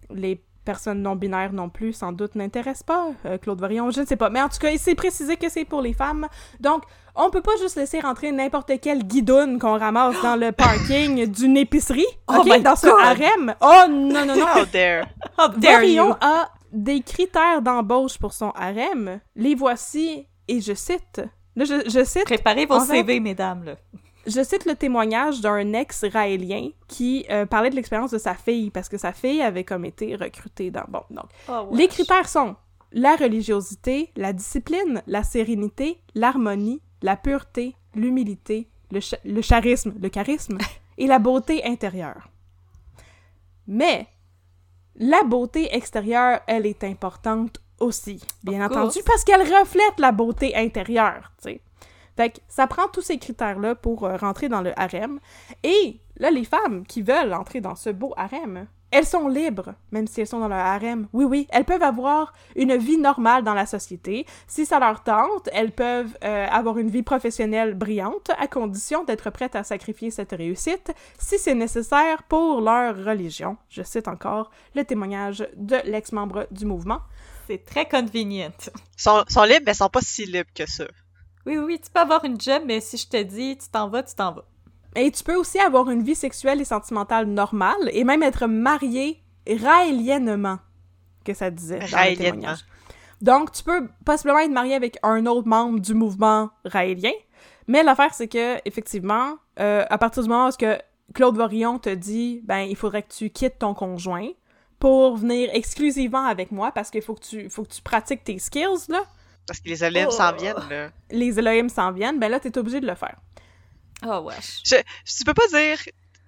Les 0.09 0.43
personnes 0.67 1.01
non-binaires 1.01 1.53
non 1.53 1.69
plus, 1.69 1.93
sans 1.93 2.11
doute, 2.11 2.35
n'intéressent 2.35 2.83
pas 2.83 3.07
euh, 3.25 3.37
Claude 3.39 3.59
Vorillon, 3.59 3.89
je 3.89 4.01
ne 4.01 4.05
sais 4.05 4.17
pas. 4.17 4.29
Mais 4.29 4.41
en 4.41 4.49
tout 4.49 4.59
cas, 4.59 4.69
il 4.69 4.77
s'est 4.79 4.93
précisé 4.95 5.37
que 5.37 5.49
c'est 5.49 5.65
pour 5.65 5.81
les 5.81 5.93
femmes. 5.93 6.27
Donc, 6.59 6.83
on 7.15 7.29
peut 7.31 7.41
pas 7.41 7.55
juste 7.61 7.77
laisser 7.77 7.99
rentrer 8.01 8.31
n'importe 8.31 8.71
quelle 8.81 9.03
guidoune 9.03 9.57
qu'on 9.59 9.79
ramasse 9.79 10.21
dans 10.21 10.35
le 10.35 10.51
parking 10.65 11.25
d'une 11.31 11.57
épicerie, 11.57 12.05
Oh 12.27 12.35
OK, 12.39 12.45
my 12.45 12.61
dans 12.61 12.75
God! 12.75 12.99
harem. 13.01 13.55
Oh, 13.61 13.89
non, 13.89 14.25
non, 14.25 14.35
non! 14.35 14.45
How 14.55 14.65
dare. 14.71 15.05
How 15.39 15.47
dare 15.57 15.83
you! 15.83 15.95
Vorillon 16.03 16.17
a 16.21 16.49
des 16.71 17.01
critères 17.01 17.61
d'embauche 17.61 18.17
pour 18.19 18.33
son 18.33 18.51
harem. 18.51 19.19
Les 19.35 19.55
voici, 19.55 20.27
et 20.47 20.59
je 20.61 20.73
cite... 20.73 21.21
Là, 21.55 21.65
je, 21.65 21.89
je 21.89 22.03
cite 22.03 22.25
Préparez 22.25 22.67
vos 22.67 22.79
fait- 22.81 22.97
CV, 22.97 23.19
mesdames, 23.19 23.63
là. 23.63 23.75
Je 24.27 24.43
cite 24.43 24.65
le 24.65 24.75
témoignage 24.75 25.41
d'un 25.41 25.73
ex-raélien 25.73 26.69
qui 26.87 27.25
euh, 27.29 27.45
parlait 27.45 27.69
de 27.69 27.75
l'expérience 27.75 28.11
de 28.11 28.17
sa 28.17 28.35
fille, 28.35 28.69
parce 28.69 28.89
que 28.89 28.97
sa 28.97 29.13
fille 29.13 29.41
avait 29.41 29.63
comme 29.63 29.85
été 29.85 30.15
recrutée 30.15 30.69
dans... 30.69 30.83
Bon, 30.89 31.01
donc, 31.09 31.25
Oh, 31.49 31.69
les 31.71 31.87
critères 31.87 32.27
sont 32.27 32.55
la 32.91 33.15
religiosité, 33.15 34.11
la 34.15 34.33
discipline, 34.33 35.01
la 35.07 35.23
sérénité, 35.23 36.01
l'harmonie, 36.13 36.81
la 37.01 37.15
pureté, 37.15 37.75
l'humilité, 37.95 38.69
le, 38.91 38.99
le 39.25 39.41
charisme, 39.41 39.93
le 39.99 40.09
charisme 40.09 40.57
et 40.97 41.07
la 41.07 41.19
beauté 41.19 41.65
intérieure. 41.65 42.29
Mais 43.65 44.07
la 44.95 45.23
beauté 45.23 45.73
extérieure, 45.75 46.41
elle 46.47 46.65
est 46.65 46.83
importante 46.83 47.61
aussi, 47.79 48.19
bien 48.43 48.65
entendu, 48.65 48.99
parce 49.05 49.23
qu'elle 49.23 49.41
reflète 49.41 49.99
la 49.99 50.11
beauté 50.11 50.55
intérieure, 50.55 51.31
tu 51.37 51.51
sais. 51.51 51.61
Fait 52.17 52.31
que 52.31 52.39
ça 52.47 52.65
prend 52.65 52.87
tous 52.87 53.01
ces 53.01 53.19
critères-là 53.19 53.75
pour 53.75 54.03
euh, 54.03 54.17
rentrer 54.17 54.49
dans 54.49 54.61
le 54.61 54.77
harem. 54.77 55.19
Et 55.63 56.01
là, 56.17 56.31
les 56.31 56.43
femmes 56.43 56.85
qui 56.85 57.03
veulent 57.03 57.33
entrer 57.33 57.61
dans 57.61 57.75
ce 57.75 57.91
beau 57.91 58.13
harem, 58.17 58.67
elles 58.89 59.05
sont 59.05 59.27
libres, 59.27 59.75
même 59.91 60.07
si 60.07 60.21
elles 60.21 60.27
sont 60.27 60.39
dans 60.39 60.47
le 60.47 60.55
harem. 60.55 61.07
Oui, 61.13 61.25
oui, 61.25 61.47
elles 61.51 61.65
peuvent 61.65 61.83
avoir 61.83 62.33
une 62.55 62.75
vie 62.77 62.97
normale 62.97 63.43
dans 63.43 63.53
la 63.53 63.65
société. 63.65 64.25
Si 64.47 64.65
ça 64.65 64.79
leur 64.79 65.03
tente, 65.03 65.49
elles 65.51 65.73
peuvent 65.73 66.17
euh, 66.23 66.47
avoir 66.49 66.77
une 66.77 66.89
vie 66.89 67.03
professionnelle 67.03 67.75
brillante, 67.75 68.31
à 68.39 68.47
condition 68.47 69.03
d'être 69.03 69.29
prêtes 69.29 69.55
à 69.55 69.63
sacrifier 69.63 70.09
cette 70.09 70.31
réussite 70.31 70.93
si 71.19 71.37
c'est 71.37 71.53
nécessaire 71.53 72.23
pour 72.23 72.61
leur 72.61 72.95
religion. 72.95 73.57
Je 73.69 73.83
cite 73.83 74.07
encore 74.07 74.49
le 74.73 74.83
témoignage 74.85 75.47
de 75.55 75.77
l'ex-membre 75.83 76.47
du 76.49 76.65
mouvement. 76.65 77.01
C'est 77.47 77.63
très 77.63 77.87
convenient. 77.87 78.51
Ils 78.67 79.01
sont, 79.01 79.23
sont 79.27 79.43
libres, 79.43 79.63
mais 79.65 79.73
ils 79.73 79.75
sont 79.75 79.89
pas 79.89 80.01
si 80.01 80.25
libres 80.25 80.49
que 80.55 80.65
ça. 80.65 80.85
Oui, 81.47 81.57
oui, 81.57 81.79
tu 81.81 81.89
peux 81.89 82.01
avoir 82.01 82.25
une 82.25 82.39
job, 82.39 82.63
mais 82.65 82.81
si 82.81 82.97
je 82.97 83.07
te 83.07 83.23
dis 83.23 83.57
tu 83.57 83.69
t'en 83.69 83.87
vas, 83.87 84.03
tu 84.03 84.13
t'en 84.13 84.33
vas. 84.33 84.43
Et 84.97 85.09
tu 85.11 85.23
peux 85.23 85.35
aussi 85.35 85.59
avoir 85.59 85.89
une 85.89 86.03
vie 86.03 86.13
sexuelle 86.13 86.59
et 86.59 86.65
sentimentale 86.65 87.25
normale 87.25 87.89
et 87.93 88.03
même 88.03 88.21
être 88.21 88.47
marié 88.47 89.23
raéliennement, 89.47 90.59
que 91.23 91.33
ça 91.33 91.49
disait 91.49 91.79
dans 91.79 92.09
le 92.09 92.17
témoignage. 92.17 92.65
Donc, 93.21 93.53
tu 93.53 93.63
peux 93.63 93.87
possiblement 94.03 94.39
être 94.39 94.51
marié 94.51 94.75
avec 94.75 94.97
un 95.03 95.25
autre 95.25 95.47
membre 95.47 95.79
du 95.79 95.93
mouvement 95.93 96.49
raélien, 96.65 97.13
mais 97.65 97.81
l'affaire, 97.81 98.13
c'est 98.13 98.27
que, 98.27 98.57
effectivement, 98.65 99.35
euh, 99.61 99.85
à 99.89 99.97
partir 99.97 100.23
du 100.23 100.29
moment 100.29 100.49
où 100.49 100.51
que 100.51 100.77
Claude 101.13 101.37
Vorillon 101.37 101.79
te 101.79 101.89
dit, 101.89 102.41
ben, 102.43 102.59
il 102.59 102.75
faudrait 102.75 103.03
que 103.03 103.13
tu 103.13 103.29
quittes 103.29 103.59
ton 103.59 103.73
conjoint 103.73 104.27
pour 104.79 105.15
venir 105.15 105.49
exclusivement 105.53 106.25
avec 106.25 106.51
moi 106.51 106.73
parce 106.73 106.91
qu'il 106.91 107.01
faut 107.01 107.15
que 107.15 107.23
tu, 107.23 107.49
faut 107.49 107.63
que 107.63 107.73
tu 107.73 107.81
pratiques 107.81 108.25
tes 108.25 108.37
skills, 108.37 108.89
là, 108.89 109.03
Parce 109.47 109.59
que 109.59 109.69
les 109.69 110.05
Oh. 110.05 110.11
s'en 110.11 110.33
viennent, 110.33 110.69
là. 110.69 110.91
les 111.09 111.39
Elohim 111.39 111.69
s'en 111.69 111.91
viennent, 111.93 112.19
ben 112.19 112.29
là, 112.29 112.39
t'es 112.39 112.55
obligé 112.57 112.79
de 112.81 112.87
le 112.87 112.95
faire. 112.95 113.15
Oh, 114.05 114.19
wesh. 114.25 114.61
Je, 114.65 114.75
tu 115.05 115.23
peux 115.23 115.33
pas 115.33 115.47
dire 115.47 115.79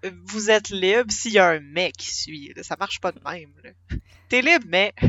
euh, 0.05 0.11
vous 0.25 0.49
êtes 0.49 0.69
libre 0.69 1.11
s'il 1.11 1.33
y 1.33 1.39
a 1.39 1.49
un 1.49 1.59
mec 1.59 1.97
qui 1.97 2.13
suit. 2.13 2.53
là. 2.55 2.63
Ça 2.63 2.75
marche 2.79 2.99
pas 3.01 3.11
de 3.11 3.19
même. 3.29 3.49
là. 3.63 3.71
T'es 4.29 4.41
libre, 4.41 4.65
mais. 4.67 4.93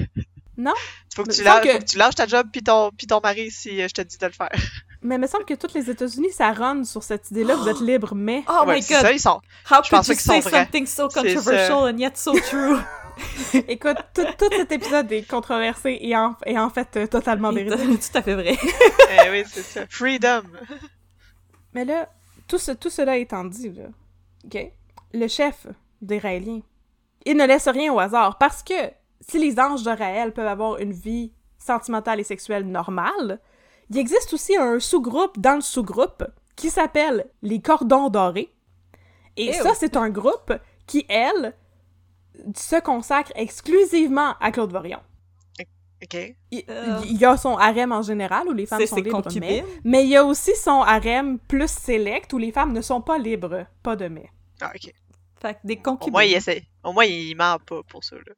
Non. 0.56 0.74
Faut 1.14 1.24
que, 1.24 1.30
tu 1.32 1.42
lâches, 1.42 1.62
que- 1.64 1.72
faut 1.72 1.78
que 1.78 1.84
tu 1.84 1.96
lâches 1.96 2.14
ta 2.16 2.26
job 2.26 2.48
puis 2.52 2.62
ton, 2.62 2.90
puis 2.90 3.06
ton 3.06 3.18
mari 3.22 3.50
si 3.50 3.80
euh, 3.80 3.88
je 3.88 3.94
te 3.94 4.02
dis 4.02 4.18
de 4.18 4.26
le 4.26 4.32
faire. 4.32 4.50
Mais 5.02 5.14
il 5.14 5.18
me 5.18 5.26
semble 5.26 5.46
que 5.46 5.54
toutes 5.54 5.72
les 5.72 5.88
États-Unis, 5.88 6.32
ça 6.32 6.52
run 6.52 6.84
sur 6.84 7.02
cette 7.02 7.30
idée-là, 7.30 7.54
vous 7.54 7.66
êtes 7.66 7.80
libre, 7.80 8.14
mais... 8.14 8.44
Oh 8.46 8.64
Ouais, 8.66 8.74
my 8.76 8.82
c'est 8.82 8.92
god, 8.92 9.02
ça, 9.04 9.12
ils 9.12 9.18
sont. 9.20 9.40
how 9.70 9.76
je 9.82 9.88
could 9.88 10.06
you 10.06 10.14
sont 10.14 10.42
say 10.42 10.42
something 10.42 10.84
so 10.84 11.08
controversial 11.08 11.84
and 11.84 11.96
yet 11.96 12.12
so 12.16 12.38
true? 12.38 12.78
Écoute, 13.68 13.96
tout, 14.14 14.24
tout 14.38 14.48
cet 14.50 14.72
épisode 14.72 15.10
est 15.12 15.28
controversé 15.28 15.98
et 16.00 16.16
en, 16.16 16.36
et 16.46 16.58
en 16.58 16.70
fait 16.70 16.96
euh, 16.96 17.06
totalement 17.06 17.52
véridique. 17.52 18.00
Tout 18.12 18.18
à 18.18 18.22
fait 18.22 18.34
vrai. 18.34 18.56
eh 19.26 19.30
oui, 19.30 19.42
c'est 19.46 19.62
ça. 19.62 19.86
Freedom. 19.88 20.42
Mais 21.74 21.84
là, 21.84 22.08
tout, 22.48 22.58
ce, 22.58 22.72
tout 22.72 22.90
cela 22.90 23.16
étant 23.16 23.44
dit, 23.44 23.70
là, 23.70 24.60
le 25.12 25.28
chef 25.28 25.66
des 26.02 26.18
Raéliens, 26.18 26.60
il 27.24 27.36
ne 27.36 27.46
laisse 27.46 27.68
rien 27.68 27.92
au 27.92 27.98
hasard 27.98 28.38
parce 28.38 28.62
que 28.62 28.74
si 29.20 29.38
les 29.38 29.58
anges 29.60 29.82
de 29.82 29.90
Raël 29.90 30.32
peuvent 30.32 30.46
avoir 30.46 30.78
une 30.78 30.92
vie 30.92 31.32
sentimentale 31.58 32.20
et 32.20 32.24
sexuelle 32.24 32.66
normale, 32.66 33.40
il 33.90 33.98
existe 33.98 34.32
aussi 34.32 34.56
un 34.56 34.78
sous-groupe 34.80 35.38
dans 35.38 35.56
le 35.56 35.60
sous-groupe 35.60 36.24
qui 36.56 36.70
s'appelle 36.70 37.26
les 37.42 37.60
Cordons 37.60 38.08
Dorés. 38.08 38.52
Et 39.36 39.50
Ew. 39.50 39.62
ça, 39.62 39.74
c'est 39.74 39.96
un 39.96 40.10
groupe 40.10 40.52
qui, 40.86 41.06
elle, 41.08 41.54
se 42.56 42.80
consacre 42.80 43.32
exclusivement 43.34 44.34
à 44.40 44.50
Claude 44.52 44.72
Vorion. 44.72 45.00
OK. 46.02 46.34
Il, 46.50 46.64
Euh. 46.70 46.98
il 47.04 47.18
y 47.18 47.26
a 47.26 47.36
son 47.36 47.58
harem 47.58 47.92
en 47.92 48.00
général 48.00 48.48
où 48.48 48.52
les 48.54 48.64
femmes 48.64 48.86
sont 48.86 48.96
libres, 48.96 49.10
mais, 49.18 49.22
concubines. 49.22 49.64
mais 49.84 50.04
il 50.04 50.08
y 50.08 50.16
a 50.16 50.24
aussi 50.24 50.56
son 50.56 50.80
harem 50.80 51.38
plus 51.38 51.70
select 51.70 52.32
où 52.32 52.38
les 52.38 52.52
femmes 52.52 52.72
ne 52.72 52.80
sont 52.80 53.02
pas 53.02 53.18
libres, 53.18 53.66
pas 53.82 53.96
de 53.96 54.08
mais. 54.08 54.30
Ah, 54.62 54.72
OK. 54.74 54.92
Fait 55.42 55.54
que 55.54 55.58
des 55.64 55.76
Au 55.76 55.82
concubines. 55.82 56.12
moins, 56.12 56.24
il 56.24 56.32
essaie. 56.34 56.64
Au 56.82 56.92
moins, 56.94 57.04
il 57.04 57.34
ment 57.36 57.58
pas 57.66 57.82
pour 57.82 58.02
ça, 58.02 58.16
là. 58.16 58.32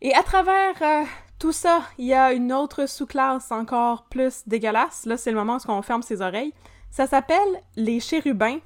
Et 0.00 0.12
à 0.14 0.22
travers 0.24 0.74
euh, 0.82 1.04
tout 1.38 1.52
ça, 1.52 1.82
il 1.96 2.06
y 2.06 2.12
a 2.14 2.32
une 2.32 2.52
autre 2.52 2.86
sous-classe 2.86 3.52
encore 3.52 4.06
plus 4.08 4.42
dégueulasse. 4.46 5.06
Là, 5.06 5.16
c'est 5.16 5.30
le 5.30 5.36
moment 5.36 5.56
où 5.58 5.70
on 5.70 5.82
ferme 5.82 6.02
ses 6.02 6.20
oreilles. 6.22 6.52
Ça 6.90 7.06
s'appelle 7.06 7.62
les 7.76 8.00
chérubins. 8.00 8.58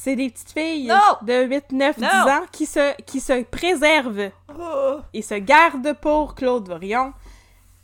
C'est 0.00 0.14
des 0.14 0.30
petites 0.30 0.52
filles 0.52 0.86
Non! 0.86 1.16
de 1.26 1.42
8, 1.44 1.72
9, 1.72 1.96
10 1.96 2.02
Non! 2.02 2.08
ans 2.08 2.42
qui 2.52 2.66
se, 2.66 2.94
qui 3.02 3.18
se 3.18 3.42
préservent 3.42 4.30
Oh. 4.56 4.98
et 5.12 5.22
se 5.22 5.34
gardent 5.34 5.92
pour 6.00 6.36
Claude 6.36 6.68
Vorion. 6.68 7.12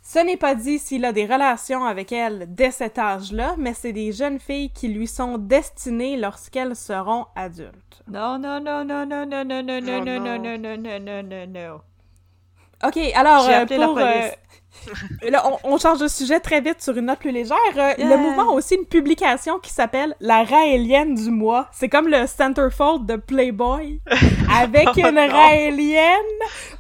Ce 0.01 0.21
n'est 0.21 0.37
pas 0.37 0.55
dit 0.55 0.79
s'il 0.79 1.05
a 1.07 1.13
des 1.13 1.25
relations 1.27 1.85
avec 1.85 2.13
elles 2.13 2.47
dès 2.51 2.71
cet 2.71 2.99
âge-là, 3.01 3.57
mais 3.59 3.75
c'est 3.75 3.93
des 3.93 4.13
jeunes 4.13 4.39
filles 4.39 4.71
qui 4.71 4.87
lui 4.89 5.09
sont 5.09 5.39
destinées 5.39 6.17
lorsqu'elles 6.17 6.77
seront 6.77 7.27
adultes. 7.35 8.03
Non, 8.07 8.39
non, 8.39 8.61
non, 8.61 8.85
non, 8.85 9.05
non, 9.07 9.27
non, 9.27 9.45
non, 9.45 9.63
non, 9.65 9.81
non, 9.83 10.01
Oh 10.01 10.05
non, 10.05 10.21
non, 10.21 10.31
non. 10.31 10.39
non, 10.39 10.59
non, 10.59 10.79
non, 10.79 11.01
non, 11.01 11.23
non, 11.25 11.47
non. 11.49 11.81
Ok, 12.87 12.99
alors 13.15 13.47
euh, 13.49 13.51
la 13.51 13.67
pour, 13.87 13.95
police. 13.95 14.07
euh, 14.07 14.31
là, 15.31 15.45
on, 15.65 15.73
on 15.73 15.79
change 15.79 15.99
de 16.01 16.09
sujet 16.09 16.41
très 16.41 16.61
vite 16.61 16.83
sur 16.83 16.95
une 16.97 17.07
note 17.07 17.19
plus 17.19 17.31
légère. 17.31 17.57
Euh, 17.77 17.93
Yeah. 17.97 18.09
Le 18.11 18.17
mouvement 18.19 18.51
a 18.51 18.53
aussi 18.53 18.75
une 18.75 18.85
publication 18.85 19.59
qui 19.59 19.71
s'appelle 19.73 20.15
La 20.21 20.43
Raélienne 20.45 21.15
du 21.15 21.31
mois. 21.31 21.69
C'est 21.73 21.89
comme 21.89 22.09
le 22.09 22.27
centerfold 22.27 23.07
de 23.07 23.17
Playboy 23.17 24.01
avec 24.61 24.89
Oh 24.95 24.99
une. 24.99 25.17
Raélienne. 25.19 26.11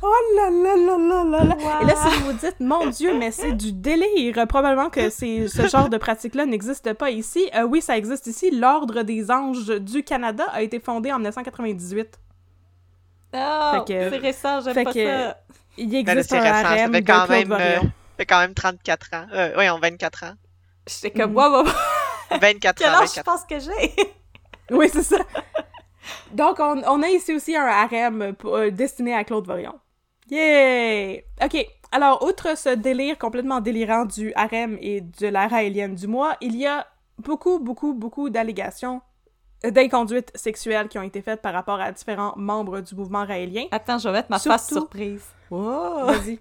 Oh 0.03 0.13
là 0.37 0.51
là 0.51 0.77
là 0.77 0.97
là 0.99 1.25
là 1.25 1.45
là. 1.45 1.55
Wow. 1.57 1.83
Et 1.83 1.85
là, 1.87 1.95
si 1.97 2.19
vous 2.19 2.27
vous 2.27 2.33
dites, 2.35 2.57
mon 2.61 2.87
Dieu, 2.89 3.17
mais 3.17 3.31
c'est 3.31 3.53
du 3.53 3.73
délire. 3.73 4.47
Probablement 4.49 4.91
que 4.91 5.09
c'est 5.09 5.49
ce 5.49 5.67
genre 5.69 5.89
de 5.89 5.97
pratique-là 5.97 6.45
n'existe 6.45 6.93
pas 6.93 7.11
ici. 7.11 7.49
Euh, 7.55 7.63
oui, 7.63 7.81
ça 7.81 7.97
existe 7.97 8.27
ici. 8.27 8.51
L'Ordre 8.51 9.03
des 9.03 9.31
anges 9.31 9.69
du 9.81 10.03
Canada 10.03 10.45
a 10.53 10.61
été 10.63 10.79
fondé 10.81 11.11
en 11.13 11.17
1998. 11.17 12.19
Non, 13.33 13.85
Fait 13.87 13.93
que- 13.95 14.11
c'est 14.11 14.17
récent, 14.19 14.61
j'aime 14.61 14.85
pas 14.85 14.93
que- 14.93 15.05
ça. 15.07 15.37
Il 15.77 15.89
Ben 15.91 16.05
là, 16.07 16.13
existe 16.21 16.33
un 16.33 16.41
récent. 16.41 16.55
Ça 16.63 16.69
harem 16.71 16.93
de 16.93 16.99
quand 16.99 17.27
Claude 17.27 17.31
même, 17.31 17.53
euh, 17.53 17.57
Vorion. 17.59 17.83
ça 17.83 17.89
fait 18.19 18.27
quand 18.27 18.41
même 18.41 18.55
34 18.55 19.15
ans. 19.15 19.27
Euh, 19.33 19.55
oui, 19.59 19.69
on 19.71 19.79
24 19.79 20.25
ans. 20.25 20.33
J'étais 20.87 21.11
comme, 21.11 21.35
wow, 21.37 21.63
wow, 21.63 21.69
24 22.41 22.79
quel 22.79 22.89
ans, 22.91 22.99
âge 23.03 23.09
je 23.15 23.21
24 23.21 23.25
pense 23.25 23.45
que 23.45 23.59
j'ai? 23.59 23.95
Oui, 24.71 24.89
c'est 24.91 25.03
ça. 25.03 25.19
Donc, 26.33 26.59
on, 26.59 26.83
on 26.87 27.03
a 27.03 27.09
ici 27.09 27.35
aussi 27.35 27.55
un 27.55 27.67
harem 27.67 28.35
pour- 28.35 28.57
euh, 28.57 28.71
destiné 28.71 29.15
à 29.15 29.23
Claude 29.25 29.47
Vorion. 29.47 29.75
Yay! 30.31 31.25
OK. 31.43 31.67
Alors, 31.93 32.23
outre 32.25 32.57
ce 32.57 32.71
délire 32.71 33.19
complètement 33.19 33.61
délirant 33.61 34.05
du 34.07 34.33
harem 34.35 34.79
et 34.81 35.01
de 35.03 35.29
la 35.29 35.49
raélienne 35.49 35.95
du 35.95 36.07
mois, 36.07 36.37
il 36.41 36.57
y 36.57 36.67
a 36.67 36.87
beaucoup, 37.19 37.59
beaucoup, 37.59 37.93
beaucoup 37.95 38.31
d'allégations 38.31 39.01
euh, 39.65 39.71
d'inconduite 39.71 40.31
sexuelle 40.35 40.89
qui 40.89 40.99
ont 40.99 41.03
été 41.03 41.23
faites 41.23 41.41
par 41.43 41.53
rapport 41.53 41.81
à 41.81 41.91
différents 41.93 42.35
membres 42.37 42.81
du 42.81 42.95
mouvement 42.95 43.25
raélien. 43.25 43.65
Attends, 43.71 43.99
je 43.99 44.09
vais 44.09 44.15
mettre 44.15 44.31
ma 44.31 44.39
face 44.39 44.69
surprise. 44.69 45.25
Wow. 45.51 46.07
Vas-y. 46.07 46.39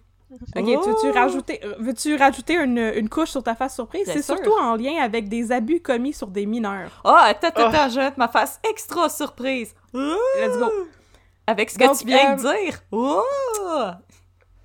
Ok, 0.55 0.65
tu 0.65 0.89
veux-tu 0.89 1.07
Oh! 1.09 1.13
rajouter, 1.13 1.61
veux-tu 1.77 2.15
rajouter 2.15 2.55
une, 2.55 2.79
une 2.95 3.07
couche 3.07 3.29
sur 3.29 3.43
ta 3.43 3.53
face 3.53 3.75
surprise? 3.75 4.03
C'est 4.11 4.23
surtout 4.23 4.53
en 4.59 4.75
lien 4.75 4.95
avec 5.01 5.29
des 5.29 5.51
abus 5.51 5.79
commis 5.79 6.11
sur 6.13 6.27
des 6.27 6.47
mineurs. 6.47 7.01
Oh, 7.05 7.13
attends, 7.15 7.49
attends, 7.49 7.61
Oh. 7.65 7.67
attends, 7.67 7.89
je 7.89 7.95
vais 7.95 8.05
mettre 8.05 8.17
ma 8.17 8.27
face 8.27 8.59
extra 8.67 9.09
surprise. 9.09 9.75
Let's 9.93 10.57
go. 10.57 10.71
Avec 11.45 11.69
ce 11.69 11.77
que 11.77 11.83
Donc, 11.85 11.97
tu 11.99 12.07
viens 12.07 12.33
euh, 12.33 12.35
de 12.35 12.41
dire. 12.65 12.79
Oh! 12.91 13.21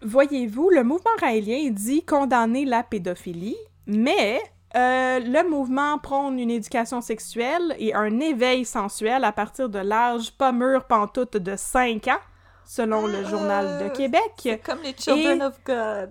Voyez-vous, 0.00 0.70
le 0.70 0.84
mouvement 0.84 1.10
raélien 1.20 1.68
dit 1.70 2.04
condamner 2.04 2.64
la 2.64 2.82
pédophilie, 2.82 3.56
mais 3.86 4.40
euh, 4.76 5.18
le 5.20 5.48
mouvement 5.48 5.98
prône 5.98 6.38
une 6.38 6.50
éducation 6.50 7.00
sexuelle 7.00 7.74
et 7.78 7.94
un 7.94 8.20
éveil 8.20 8.64
sensuel 8.64 9.24
à 9.24 9.32
partir 9.32 9.68
de 9.68 9.78
l'âge 9.78 10.32
pas 10.32 10.52
mûr 10.52 10.84
pantoute 10.84 11.36
de 11.36 11.56
5 11.56 12.06
ans, 12.08 12.20
selon 12.64 13.06
le 13.06 13.24
Journal 13.24 13.82
de 13.84 13.88
Québec. 13.88 14.60
Comme 14.64 14.80
les 14.82 14.94
Children 14.96 15.40
Et- 15.40 15.44
of 15.44 15.58
God. 15.64 16.10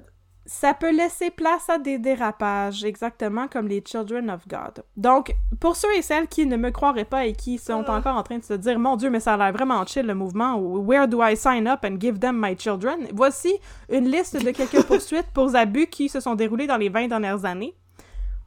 Ça 0.49 0.73
peut 0.73 0.91
laisser 0.95 1.29
place 1.29 1.69
à 1.69 1.77
des 1.77 1.97
dérapages, 1.99 2.85
exactement 2.85 3.49
comme 3.49 3.67
les 3.67 3.83
Children 3.85 4.29
of 4.31 4.47
God. 4.47 4.85
Donc, 4.95 5.35
pour 5.59 5.75
ceux 5.75 5.93
et 5.97 6.01
celles 6.01 6.29
qui 6.29 6.45
ne 6.45 6.55
me 6.55 6.69
croiraient 6.71 7.03
pas 7.03 7.25
et 7.25 7.33
qui 7.33 7.57
sont 7.57 7.83
Ah. 7.85 7.97
encore 7.97 8.15
en 8.15 8.23
train 8.23 8.37
de 8.37 8.43
se 8.45 8.53
dire 8.53 8.79
«Mon 8.79 8.95
Dieu, 8.95 9.09
mais 9.09 9.19
ça 9.19 9.33
a 9.33 9.37
l'air 9.37 9.51
vraiment 9.51 9.85
chill, 9.85 10.05
le 10.07 10.15
mouvement. 10.15 10.55
Where 10.55 11.05
do 11.05 11.21
I 11.21 11.35
sign 11.35 11.67
up 11.67 11.81
and 11.83 11.97
give 11.99 12.19
them 12.19 12.39
my 12.41 12.55
children?» 12.57 13.07
Voici 13.13 13.53
une 13.89 14.09
liste 14.09 14.41
de 14.41 14.51
quelques 14.51 14.83
poursuites 14.87 15.27
pour 15.33 15.53
abus 15.53 15.87
qui 15.87 16.07
se 16.07 16.21
sont 16.21 16.35
déroulés 16.35 16.65
dans 16.65 16.77
les 16.77 16.87
20 16.87 17.09
dernières 17.09 17.43
années. 17.43 17.75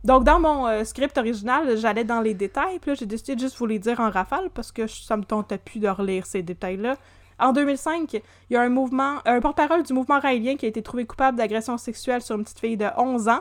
Donc, 0.05 0.25
dans 0.25 0.41
mon 0.41 0.67
euh, 0.67 0.85
script 0.85 1.19
original, 1.19 1.77
j'allais 1.77 2.05
dans 2.05 2.21
les 2.21 2.35
détails, 2.35 2.79
puis 2.79 2.93
là, 2.93 2.95
j'ai 2.95 3.07
décidé 3.07 3.35
de 3.35 3.41
juste 3.41 3.57
vous 3.59 3.67
les 3.67 3.79
dire 3.79 4.01
en 4.01 4.11
rafale 4.11 4.49
parce 4.51 4.73
que 4.73 4.87
ça 4.87 5.17
me 5.17 5.25
tentait 5.25 5.59
plus 5.59 5.79
de 5.79 5.89
relire 5.89 6.25
ces 6.25 6.43
détails-là. 6.43 6.97
En 7.39 7.53
2005, 7.53 8.15
il 8.15 8.23
y 8.51 8.57
a 8.57 8.63
un 8.63 8.69
mouvement, 8.69 9.19
un 9.25 9.41
porte-parole 9.41 9.83
du 9.83 9.93
mouvement 9.93 10.21
raélien 10.21 10.57
qui 10.57 10.67
a 10.67 10.69
été 10.69 10.83
trouvé 10.83 11.07
coupable 11.07 11.39
d'agression 11.39 11.79
sexuelle 11.79 12.23
sur 12.23 12.37
une 12.37 12.45
petite 12.45 12.61
fille 12.61 12.77
de 12.77 12.89
11 12.97 13.29
ans. 13.29 13.41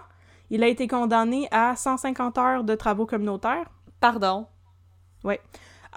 Il 0.50 0.64
a 0.64 0.68
été 0.68 0.88
condamné 0.88 1.48
à 1.52 1.76
150 1.76 2.38
heures 2.38 2.64
de 2.64 2.76
travaux 2.76 3.06
communautaires. 3.06 3.70
Pardon. 4.00 4.48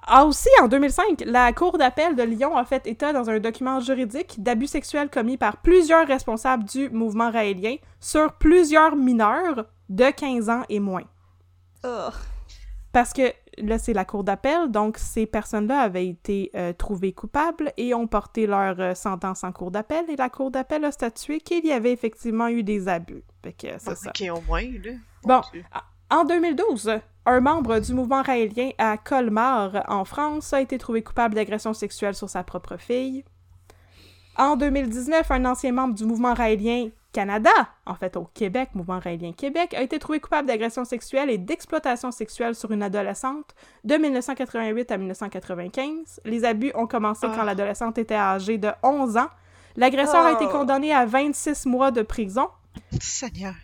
Ah, 0.04 0.24
aussi, 0.24 0.48
en 0.60 0.68
2005, 0.68 1.22
la 1.26 1.52
Cour 1.52 1.78
d'appel 1.78 2.16
de 2.16 2.22
Lyon 2.22 2.56
a 2.56 2.64
fait 2.64 2.86
état 2.86 3.12
dans 3.12 3.30
un 3.30 3.38
document 3.38 3.78
juridique 3.78 4.42
d'abus 4.42 4.66
sexuels 4.66 5.10
commis 5.10 5.36
par 5.36 5.58
plusieurs 5.58 6.06
responsables 6.06 6.64
du 6.64 6.90
mouvement 6.90 7.30
raélien 7.30 7.76
sur 8.00 8.32
plusieurs 8.32 8.96
mineurs 8.96 9.66
de 9.92 10.10
15 10.10 10.48
ans 10.48 10.62
et 10.68 10.80
moins. 10.80 11.04
Oh. 11.84 12.08
Parce 12.92 13.12
que 13.12 13.32
là, 13.58 13.78
c'est 13.78 13.92
la 13.92 14.04
cour 14.04 14.24
d'appel, 14.24 14.70
donc 14.70 14.98
ces 14.98 15.26
personnes-là 15.26 15.80
avaient 15.80 16.08
été 16.08 16.50
euh, 16.54 16.72
trouvées 16.72 17.12
coupables 17.12 17.72
et 17.76 17.94
ont 17.94 18.06
porté 18.06 18.46
leur 18.46 18.78
euh, 18.80 18.94
sentence 18.94 19.44
en 19.44 19.52
cour 19.52 19.70
d'appel, 19.70 20.04
et 20.08 20.16
la 20.16 20.30
cour 20.30 20.50
d'appel 20.50 20.84
a 20.84 20.92
statué 20.92 21.40
qu'il 21.40 21.66
y 21.66 21.72
avait 21.72 21.92
effectivement 21.92 22.48
eu 22.48 22.62
des 22.62 22.88
abus. 22.88 23.22
Fait 23.42 23.52
que 23.52 23.78
c'est 23.78 23.96
ça. 23.96 24.10
Ok, 24.10 24.28
au 24.30 24.40
moins, 24.42 24.62
là. 24.62 24.92
Bon. 25.24 25.40
Dieu. 25.52 25.64
En 26.10 26.24
2012, 26.24 26.98
un 27.24 27.40
membre 27.40 27.78
du 27.78 27.94
mouvement 27.94 28.22
raélien 28.22 28.70
à 28.78 28.98
Colmar, 28.98 29.84
en 29.88 30.04
France, 30.04 30.52
a 30.52 30.60
été 30.60 30.76
trouvé 30.76 31.02
coupable 31.02 31.34
d'agression 31.34 31.72
sexuelle 31.72 32.14
sur 32.14 32.28
sa 32.28 32.44
propre 32.44 32.76
fille. 32.76 33.24
En 34.36 34.56
2019, 34.56 35.30
un 35.30 35.44
ancien 35.44 35.72
membre 35.72 35.94
du 35.94 36.04
mouvement 36.04 36.34
raélien 36.34 36.90
Canada, 37.12 37.50
en 37.86 37.94
fait 37.94 38.16
au 38.16 38.24
Québec, 38.34 38.70
Mouvement 38.74 38.98
raélien 38.98 39.32
Québec, 39.32 39.74
a 39.74 39.82
été 39.82 39.98
trouvé 39.98 40.18
coupable 40.18 40.48
d'agression 40.48 40.84
sexuelle 40.84 41.28
et 41.30 41.38
d'exploitation 41.38 42.10
sexuelle 42.10 42.54
sur 42.54 42.70
une 42.70 42.82
adolescente 42.82 43.54
de 43.84 43.96
1988 43.96 44.90
à 44.90 44.96
1995. 44.96 46.20
Les 46.24 46.44
abus 46.44 46.72
ont 46.74 46.86
commencé 46.86 47.26
Ah. 47.28 47.32
quand 47.36 47.44
l'adolescente 47.44 47.98
était 47.98 48.14
âgée 48.14 48.58
de 48.58 48.70
11 48.82 49.16
ans. 49.16 49.28
L'agresseur 49.76 50.24
a 50.24 50.32
été 50.32 50.44
Oh. 50.46 50.52
condamné 50.52 50.92
à 50.92 51.04
26 51.06 51.66
mois 51.66 51.90
de 51.90 52.02
prison. 52.02 52.48
Seigneur. 53.00 53.54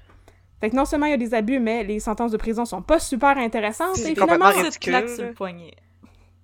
Fait 0.61 0.71
que 0.71 0.77
non 0.77 0.85
seulement 0.85 1.07
il 1.07 1.11
y 1.11 1.15
a 1.15 1.19
des 1.19 1.35
abus, 1.35 1.61
mais 1.61 1.85
les 1.85 2.01
sentences 2.01 2.33
de 2.33 2.37
prison 2.37 2.65
sont 2.65 2.83
pas 2.83 2.99
super 2.99 3.39
intéressantes. 3.39 3.95
C'est 3.97 4.13
Et 4.13 4.15
complètement 4.15 4.47
finalement, 4.51 4.69
Petite 4.69 4.83
claque 4.83 5.05
ridicule. 5.05 5.17
sur 5.17 5.29
le 5.29 5.35
poignet. 5.35 5.75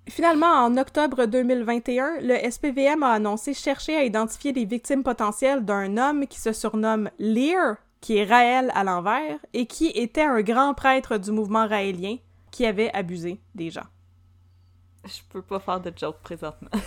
Finalement, 0.08 0.46
en 0.64 0.76
octobre 0.76 1.24
2021, 1.24 2.20
le 2.20 2.50
SPVM 2.50 3.02
a 3.02 3.12
annoncé 3.12 3.54
chercher 3.54 3.96
à 3.96 4.04
identifier 4.04 4.52
les 4.52 4.66
victimes 4.66 5.02
potentielles 5.02 5.64
d'un 5.64 5.96
homme 5.96 6.26
qui 6.26 6.38
se 6.38 6.52
surnomme 6.52 7.10
Lear, 7.18 7.76
qui 8.02 8.18
est 8.18 8.24
Raël 8.24 8.70
à 8.74 8.84
l'envers, 8.84 9.38
et 9.54 9.66
qui 9.66 9.86
était 9.94 10.22
un 10.22 10.42
grand 10.42 10.74
prêtre 10.74 11.16
du 11.16 11.30
mouvement 11.30 11.66
raélien 11.66 12.16
qui 12.50 12.66
avait 12.66 12.92
abusé 12.92 13.40
des 13.54 13.70
gens. 13.70 13.86
Je 15.06 15.20
peux 15.30 15.42
pas 15.42 15.58
faire 15.58 15.80
de 15.80 15.92
joke 15.96 16.18
présentement. 16.22 16.70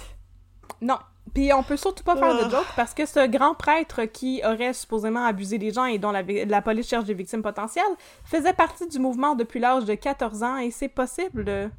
Non. 0.80 0.98
Puis 1.34 1.52
on 1.54 1.64
peut 1.64 1.76
surtout 1.78 2.04
pas 2.04 2.16
faire 2.16 2.36
de 2.36 2.44
Ah. 2.46 2.50
joke 2.50 2.68
parce 2.76 2.94
que 2.94 3.08
ce 3.08 3.26
grand 3.26 3.56
prêtre 3.56 4.04
qui 4.06 4.42
aurait 4.46 4.74
supposément 4.74 5.26
abusé 5.26 5.58
des 5.58 5.72
gens 5.72 5.86
et 5.86 5.98
dont 5.98 6.12
la, 6.12 6.22
la 6.22 6.62
police 6.62 6.88
cherche 6.88 7.06
des 7.06 7.16
victimes 7.16 7.42
potentielles 7.42 7.84
faisait 8.26 8.54
partie 8.54 8.88
du 8.88 9.00
mouvement 9.00 9.34
depuis 9.34 9.60
l'âge 9.60 9.86
de 9.86 9.96
14 9.96 10.44
ans 10.44 10.58
et 10.58 10.70
c'est 10.70 10.88
possible 10.88 11.72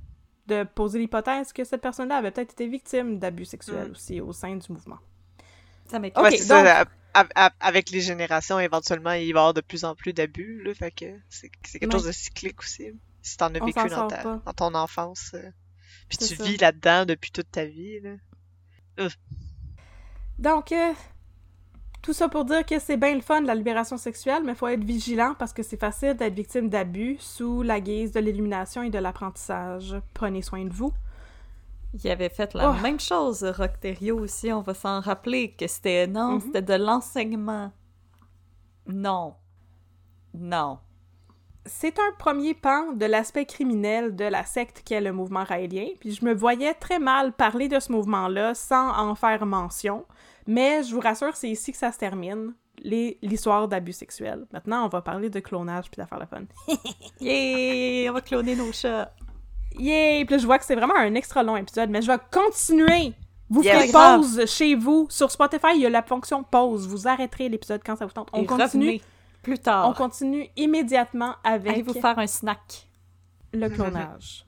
de, 0.48 0.64
poser 0.64 0.98
l'hypothèse 0.98 1.52
que 1.52 1.62
cette 1.64 1.80
personne-là 1.80 2.16
avait 2.16 2.30
peut-être 2.30 2.52
été 2.52 2.66
victime 2.68 3.18
d'abus 3.18 3.44
sexuels 3.44 3.88
Mm. 3.88 3.92
aussi 3.92 4.20
au 4.20 4.32
sein 4.32 4.56
du 4.56 4.72
mouvement. 4.72 4.98
Ça 5.90 5.98
ouais, 6.00 6.12
c'est 6.36 6.48
donc- 6.48 6.66
Avec 7.60 7.90
les 7.90 8.00
générations, 8.00 8.60
éventuellement, 8.60 9.12
il 9.12 9.32
va 9.32 9.40
y 9.40 9.42
avoir 9.42 9.54
de 9.54 9.60
plus 9.60 9.84
en 9.84 9.94
plus 9.94 10.12
d'abus, 10.12 10.62
là. 10.62 10.74
Fait 10.74 10.90
que 10.90 11.06
c'est 11.30 11.48
quelque 11.78 11.90
chose 11.92 12.04
de 12.06 12.12
cyclique 12.12 12.60
aussi. 12.60 12.92
Si 13.22 13.36
t'en 13.36 13.46
as 13.46 13.64
vécu 13.64 13.88
dans, 13.88 14.06
ta- 14.06 14.22
dans 14.22 14.52
ton 14.54 14.74
enfance, 14.74 15.32
euh, 15.34 15.50
puis 16.08 16.18
tu 16.18 16.36
ça. 16.36 16.44
vis 16.44 16.56
là-dedans 16.58 17.04
depuis 17.06 17.30
toute 17.30 17.50
ta 17.50 17.64
vie, 17.64 18.00
là. 18.00 19.08
Donc, 20.38 20.72
euh, 20.72 20.92
tout 22.08 22.14
ça 22.14 22.30
pour 22.30 22.46
dire 22.46 22.64
que 22.64 22.78
c'est 22.78 22.96
bien 22.96 23.14
le 23.14 23.20
fun, 23.20 23.42
la 23.42 23.54
libération 23.54 23.98
sexuelle, 23.98 24.42
mais 24.42 24.52
il 24.52 24.54
faut 24.54 24.66
être 24.68 24.82
vigilant 24.82 25.34
parce 25.38 25.52
que 25.52 25.62
c'est 25.62 25.76
facile 25.78 26.14
d'être 26.14 26.32
victime 26.32 26.70
d'abus 26.70 27.18
sous 27.20 27.60
la 27.60 27.80
guise 27.80 28.12
de 28.12 28.20
l'illumination 28.20 28.82
et 28.82 28.88
de 28.88 28.96
l'apprentissage. 28.98 29.94
Prenez 30.14 30.40
soin 30.40 30.64
de 30.64 30.72
vous. 30.72 30.90
Il 32.02 32.10
avait 32.10 32.30
fait 32.30 32.54
la 32.54 32.70
Oh. 32.70 32.82
même 32.82 32.98
chose, 32.98 33.44
Rockterio 33.44 34.18
aussi, 34.20 34.50
on 34.54 34.62
va 34.62 34.72
s'en 34.72 35.00
rappeler, 35.00 35.50
que 35.52 35.66
c'était 35.66 36.06
non, 36.06 36.36
Mhm. 36.36 36.40
c'était 36.40 36.62
de 36.62 36.74
l'enseignement. 36.82 37.72
Non. 38.86 39.34
Non. 40.32 40.78
C'est 41.66 41.98
un 41.98 42.12
premier 42.18 42.54
pan 42.54 42.92
de 42.94 43.04
l'aspect 43.04 43.44
criminel 43.44 44.16
de 44.16 44.24
la 44.24 44.46
secte 44.46 44.80
qu'est 44.82 45.02
le 45.02 45.12
mouvement 45.12 45.44
raélien, 45.44 45.88
puis 46.00 46.12
je 46.14 46.24
me 46.24 46.32
voyais 46.32 46.72
très 46.72 46.98
mal 46.98 47.32
parler 47.34 47.68
de 47.68 47.78
ce 47.78 47.92
mouvement-là 47.92 48.54
sans 48.54 48.96
en 48.96 49.14
faire 49.14 49.44
mention, 49.44 50.06
mais 50.48 50.82
je 50.82 50.92
vous 50.94 51.00
rassure, 51.00 51.36
c'est 51.36 51.50
ici 51.50 51.70
que 51.70 51.78
ça 51.78 51.92
se 51.92 51.98
termine, 51.98 52.54
l'histoire 52.82 53.68
d'abus 53.68 53.92
sexuels. 53.92 54.46
Maintenant, 54.52 54.84
on 54.84 54.88
va 54.88 55.02
parler 55.02 55.30
de 55.30 55.38
clonage 55.40 55.90
puis 55.90 55.98
d'affaires 56.00 56.18
le 56.18 56.26
fun. 56.26 56.42
Yay! 57.20 58.08
On 58.08 58.12
va 58.14 58.20
cloner 58.20 58.56
nos 58.56 58.72
chats. 58.72 59.12
Yay! 59.78 60.24
Puis 60.24 60.34
là, 60.34 60.38
je 60.38 60.46
vois 60.46 60.58
que 60.58 60.64
c'est 60.64 60.74
vraiment 60.74 60.96
un 60.96 61.14
extra 61.14 61.42
long 61.42 61.56
épisode, 61.56 61.90
mais 61.90 62.02
je 62.02 62.06
vais 62.10 62.18
continuer! 62.32 63.12
Vous 63.50 63.62
ferez 63.62 63.88
Grave. 63.88 64.20
pause 64.20 64.44
chez 64.46 64.74
vous. 64.74 65.06
Sur 65.08 65.30
Spotify, 65.30 65.68
il 65.74 65.80
y 65.80 65.86
a 65.86 65.90
la 65.90 66.02
fonction 66.02 66.42
pause. 66.42 66.86
Vous 66.86 67.08
arrêterez 67.08 67.48
l'épisode 67.48 67.80
quand 67.84 67.96
ça 67.96 68.04
vous 68.04 68.12
tente. 68.12 68.28
On 68.34 68.42
Et 68.42 68.46
continue. 68.46 69.00
plus 69.42 69.58
tard. 69.58 69.88
On 69.88 69.94
continue 69.94 70.48
immédiatement 70.56 71.34
avec 71.44 71.72
Allez 71.72 71.82
vous 71.82 71.94
faire 71.94 72.18
un 72.18 72.26
snack. 72.26 72.86
le 73.54 73.68
clonage. 73.70 74.44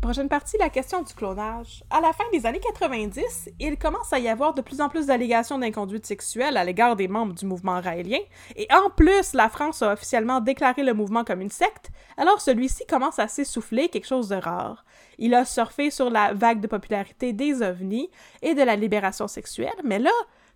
Prochaine 0.00 0.28
partie, 0.28 0.56
la 0.58 0.68
question 0.68 1.02
du 1.02 1.12
clonage. 1.14 1.82
À 1.90 2.00
la 2.00 2.12
fin 2.12 2.24
des 2.32 2.46
années 2.46 2.60
90, 2.60 3.50
il 3.58 3.76
commence 3.76 4.12
à 4.12 4.18
y 4.18 4.28
avoir 4.28 4.54
de 4.54 4.60
plus 4.60 4.80
en 4.80 4.88
plus 4.88 5.06
d'allégations 5.06 5.58
d'inconduite 5.58 6.06
sexuelle 6.06 6.56
à 6.56 6.64
l'égard 6.64 6.96
des 6.96 7.08
membres 7.08 7.34
du 7.34 7.44
mouvement 7.44 7.80
raélien, 7.80 8.20
et 8.54 8.68
en 8.72 8.90
plus, 8.90 9.32
la 9.32 9.48
France 9.48 9.82
a 9.82 9.92
officiellement 9.94 10.40
déclaré 10.40 10.84
le 10.84 10.94
mouvement 10.94 11.24
comme 11.24 11.40
une 11.40 11.50
secte, 11.50 11.90
alors 12.16 12.40
celui-ci 12.40 12.84
commence 12.86 13.18
à 13.18 13.26
s'essouffler, 13.26 13.88
quelque 13.88 14.06
chose 14.06 14.28
de 14.28 14.36
rare. 14.36 14.84
Il 15.18 15.34
a 15.34 15.44
surfé 15.44 15.90
sur 15.90 16.10
la 16.10 16.34
vague 16.34 16.60
de 16.60 16.68
popularité 16.68 17.32
des 17.32 17.62
ovnis 17.62 18.10
et 18.42 18.54
de 18.54 18.62
la 18.62 18.76
libération 18.76 19.26
sexuelle, 19.26 19.80
mais 19.82 19.98
là, 19.98 20.12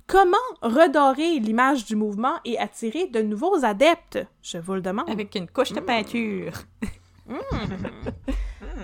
comment 0.07 0.37
redorer 0.63 1.41
l'image 1.41 1.87
du 1.87 1.97
mouvement 1.97 2.35
et 2.45 2.59
attirer 2.59 3.07
de 3.07 3.23
nouveaux 3.23 3.65
adeptes? 3.65 4.19
Je 4.43 4.59
vous 4.59 4.75
le 4.75 4.83
demande. 4.83 5.11
Avec 5.11 5.35
une 5.35 5.49
couche 5.49 5.73
de 5.73 5.81
peinture. 5.81 6.53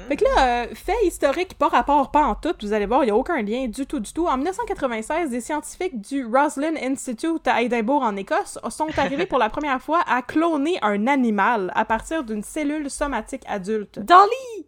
Fait 0.08 0.16
que 0.16 0.24
là, 0.24 0.64
euh, 0.64 0.66
fait 0.74 0.96
historique 1.04 1.58
pas 1.58 1.68
rapport 1.68 2.10
pas 2.10 2.24
en 2.24 2.34
tout, 2.34 2.54
vous 2.62 2.72
allez 2.72 2.86
voir, 2.86 3.02
il 3.02 3.06
n'y 3.06 3.10
a 3.10 3.16
aucun 3.16 3.42
lien 3.42 3.66
du 3.66 3.86
tout 3.86 3.98
du 3.98 4.12
tout. 4.12 4.26
En 4.26 4.36
1996, 4.36 5.30
des 5.30 5.40
scientifiques 5.40 6.00
du 6.00 6.24
Roslin 6.24 6.74
Institute 6.80 7.46
à 7.46 7.62
Édimbourg 7.62 8.02
en 8.02 8.14
Écosse 8.16 8.58
sont 8.70 8.88
arrivés 8.98 9.26
pour 9.26 9.38
la 9.38 9.48
première 9.48 9.80
fois 9.80 10.02
à 10.06 10.22
cloner 10.22 10.78
un 10.82 11.06
animal 11.06 11.72
à 11.74 11.84
partir 11.84 12.24
d'une 12.24 12.42
cellule 12.42 12.90
somatique 12.90 13.42
adulte. 13.48 13.98
Dolly! 13.98 14.66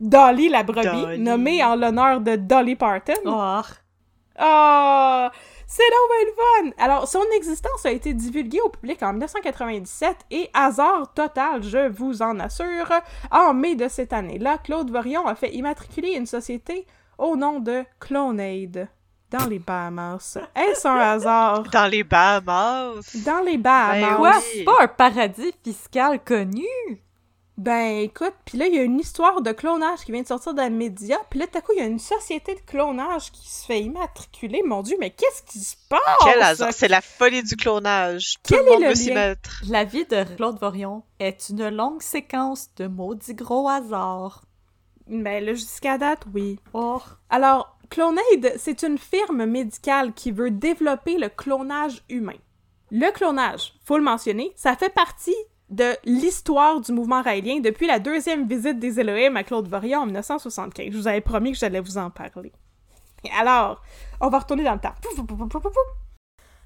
Dolly 0.00 0.48
la 0.48 0.62
brebis, 0.62 0.84
Dolly. 0.84 1.18
nommée 1.18 1.64
en 1.64 1.74
l'honneur 1.74 2.20
de 2.20 2.36
Dolly 2.36 2.76
Parton. 2.76 3.14
Oh. 3.24 3.60
Ah! 4.38 5.32
C'est 5.70 5.82
donc 5.82 6.08
bien 6.10 6.26
le 6.26 6.72
fun! 6.72 6.82
Alors, 6.82 7.06
son 7.06 7.22
existence 7.36 7.84
a 7.84 7.90
été 7.90 8.14
divulguée 8.14 8.62
au 8.62 8.70
public 8.70 9.02
en 9.02 9.10
1997 9.10 10.16
et, 10.30 10.48
hasard 10.54 11.12
total, 11.12 11.62
je 11.62 11.88
vous 11.90 12.22
en 12.22 12.40
assure, 12.40 12.90
en 13.30 13.52
mai 13.52 13.74
de 13.74 13.86
cette 13.86 14.14
année-là, 14.14 14.56
Claude 14.64 14.90
Vorion 14.90 15.26
a 15.26 15.34
fait 15.34 15.54
immatriculer 15.54 16.12
une 16.12 16.26
société 16.26 16.86
au 17.18 17.36
nom 17.36 17.60
de 17.60 17.84
Clonaid 18.00 18.88
dans 19.30 19.46
les 19.46 19.58
Bahamas. 19.58 20.38
Est-ce 20.56 20.88
un 20.88 20.96
hasard? 20.96 21.62
Dans 21.72 21.86
les 21.86 22.02
Bahamas? 22.02 23.14
Dans 23.26 23.44
les 23.44 23.58
Bahamas. 23.58 24.00
Ben 24.00 24.16
Quoi? 24.16 24.32
C'est 24.40 24.64
pas 24.64 24.76
un 24.80 24.88
paradis 24.88 25.52
fiscal 25.62 26.18
connu? 26.24 26.64
Ben 27.58 27.98
écoute, 28.02 28.34
puis 28.44 28.56
là, 28.56 28.68
il 28.68 28.74
y 28.76 28.78
a 28.78 28.84
une 28.84 29.00
histoire 29.00 29.42
de 29.42 29.50
clonage 29.50 30.04
qui 30.04 30.12
vient 30.12 30.22
de 30.22 30.26
sortir 30.28 30.54
dans 30.54 30.62
les 30.62 30.70
médias, 30.70 31.18
puis 31.28 31.40
là, 31.40 31.48
tout 31.48 31.58
à 31.58 31.60
coup, 31.60 31.72
il 31.74 31.80
y 31.80 31.82
a 31.82 31.86
une 31.86 31.98
société 31.98 32.54
de 32.54 32.60
clonage 32.60 33.32
qui 33.32 33.50
se 33.50 33.66
fait 33.66 33.80
immatriculer. 33.80 34.62
Mon 34.64 34.82
Dieu, 34.82 34.96
mais 35.00 35.10
qu'est-ce 35.10 35.42
qui 35.42 35.58
se 35.58 35.74
passe? 35.88 35.98
Quel 36.24 36.40
hasard. 36.40 36.72
C'est 36.72 36.86
la 36.86 37.00
folie 37.00 37.42
du 37.42 37.56
clonage. 37.56 38.34
Tout 38.44 38.54
Quel 38.54 38.64
le 38.64 38.70
monde 38.70 38.82
est 38.82 38.84
le 38.84 38.88
veut 38.90 38.94
s'y 38.94 39.08
lien? 39.08 39.14
mettre. 39.16 39.62
La 39.68 39.82
vie 39.82 40.04
de 40.04 40.22
Claude 40.36 40.56
Vorion 40.60 41.02
est 41.18 41.48
une 41.48 41.68
longue 41.68 42.00
séquence 42.00 42.68
de 42.76 42.86
maudits 42.86 43.34
gros 43.34 43.68
hasards. 43.68 44.42
Ben 45.08 45.44
là, 45.44 45.54
jusqu'à 45.54 45.98
date, 45.98 46.22
oui. 46.32 46.60
Oh. 46.74 47.02
Alors, 47.28 47.76
Clonaid, 47.90 48.54
c'est 48.56 48.84
une 48.84 48.98
firme 48.98 49.46
médicale 49.46 50.12
qui 50.12 50.30
veut 50.30 50.52
développer 50.52 51.16
le 51.18 51.28
clonage 51.28 52.04
humain. 52.08 52.38
Le 52.92 53.10
clonage, 53.10 53.74
faut 53.84 53.96
le 53.98 54.04
mentionner, 54.04 54.52
ça 54.54 54.76
fait 54.76 54.94
partie 54.94 55.34
de 55.70 55.94
l'histoire 56.04 56.80
du 56.80 56.92
mouvement 56.92 57.22
raélien 57.22 57.60
depuis 57.60 57.86
la 57.86 57.98
deuxième 57.98 58.46
visite 58.46 58.78
des 58.78 58.98
Elohim 59.00 59.36
à 59.36 59.44
Claude 59.44 59.68
Vorion 59.68 60.00
en 60.00 60.06
1975. 60.06 60.86
Je 60.90 60.96
vous 60.96 61.08
avais 61.08 61.20
promis 61.20 61.52
que 61.52 61.58
j'allais 61.58 61.80
vous 61.80 61.98
en 61.98 62.10
parler. 62.10 62.52
Et 63.24 63.30
alors, 63.38 63.82
on 64.20 64.28
va 64.28 64.38
retourner 64.38 64.64
dans 64.64 64.74
le 64.74 64.78
temps. 64.80 64.94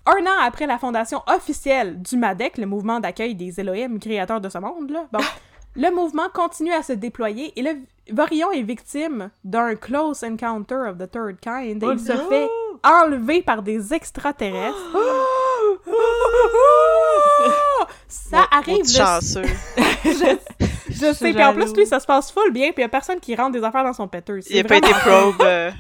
Un 0.07 0.27
an 0.27 0.41
après 0.43 0.67
la 0.67 0.79
fondation 0.79 1.23
officielle 1.27 2.03
du 2.03 2.17
MADEC, 2.17 2.59
le 2.59 2.67
mouvement 2.67 3.01
d'accueil 3.01 3.35
des 3.35 3.61
Elohim 3.61 3.99
créateurs 3.99 4.41
de 4.41 4.49
ce 4.49 4.59
monde, 4.59 4.91
là, 4.91 5.07
bon, 5.13 5.21
le 5.75 5.91
mouvement 5.95 6.29
continue 6.33 6.73
à 6.73 6.83
se 6.83 6.93
déployer 6.93 7.53
et 7.59 7.63
le 7.63 7.71
Vorion 8.13 8.51
est 8.51 8.63
victime 8.63 9.31
d'un 9.45 9.77
close 9.77 10.25
encounter 10.25 10.89
of 10.89 10.99
the 10.99 11.11
third 11.11 11.39
kind 11.41 11.83
et 11.83 11.87
Oh 11.87 11.93
il 11.93 12.01
se 12.01 12.13
non! 12.13 12.29
fait 12.29 12.49
enlever 12.85 13.43
par 13.43 13.63
des 13.63 13.95
extraterrestres. 13.95 14.97
Ça 18.09 18.47
arrive 18.51 18.79
le 18.85 18.89
chanceux. 18.89 19.43
je, 20.05 20.37
je 20.91 21.13
sais, 21.13 21.33
puis 21.33 21.45
en 21.45 21.55
plus, 21.55 21.73
lui, 21.75 21.87
ça 21.87 22.01
se 22.01 22.07
passe 22.07 22.31
full 22.33 22.53
bien, 22.53 22.69
puis 22.73 22.79
il 22.79 22.83
y 22.83 22.85
a 22.85 22.89
personne 22.89 23.21
qui 23.21 23.35
rentre 23.35 23.53
des 23.53 23.63
affaires 23.65 23.85
dans 23.85 23.93
son 23.93 24.09
péteur. 24.09 24.37
Il 24.49 24.59
a 24.61 24.65
pas 24.65 24.77
été 24.77 24.91
probe. 24.91 25.43
euh, 25.43 25.71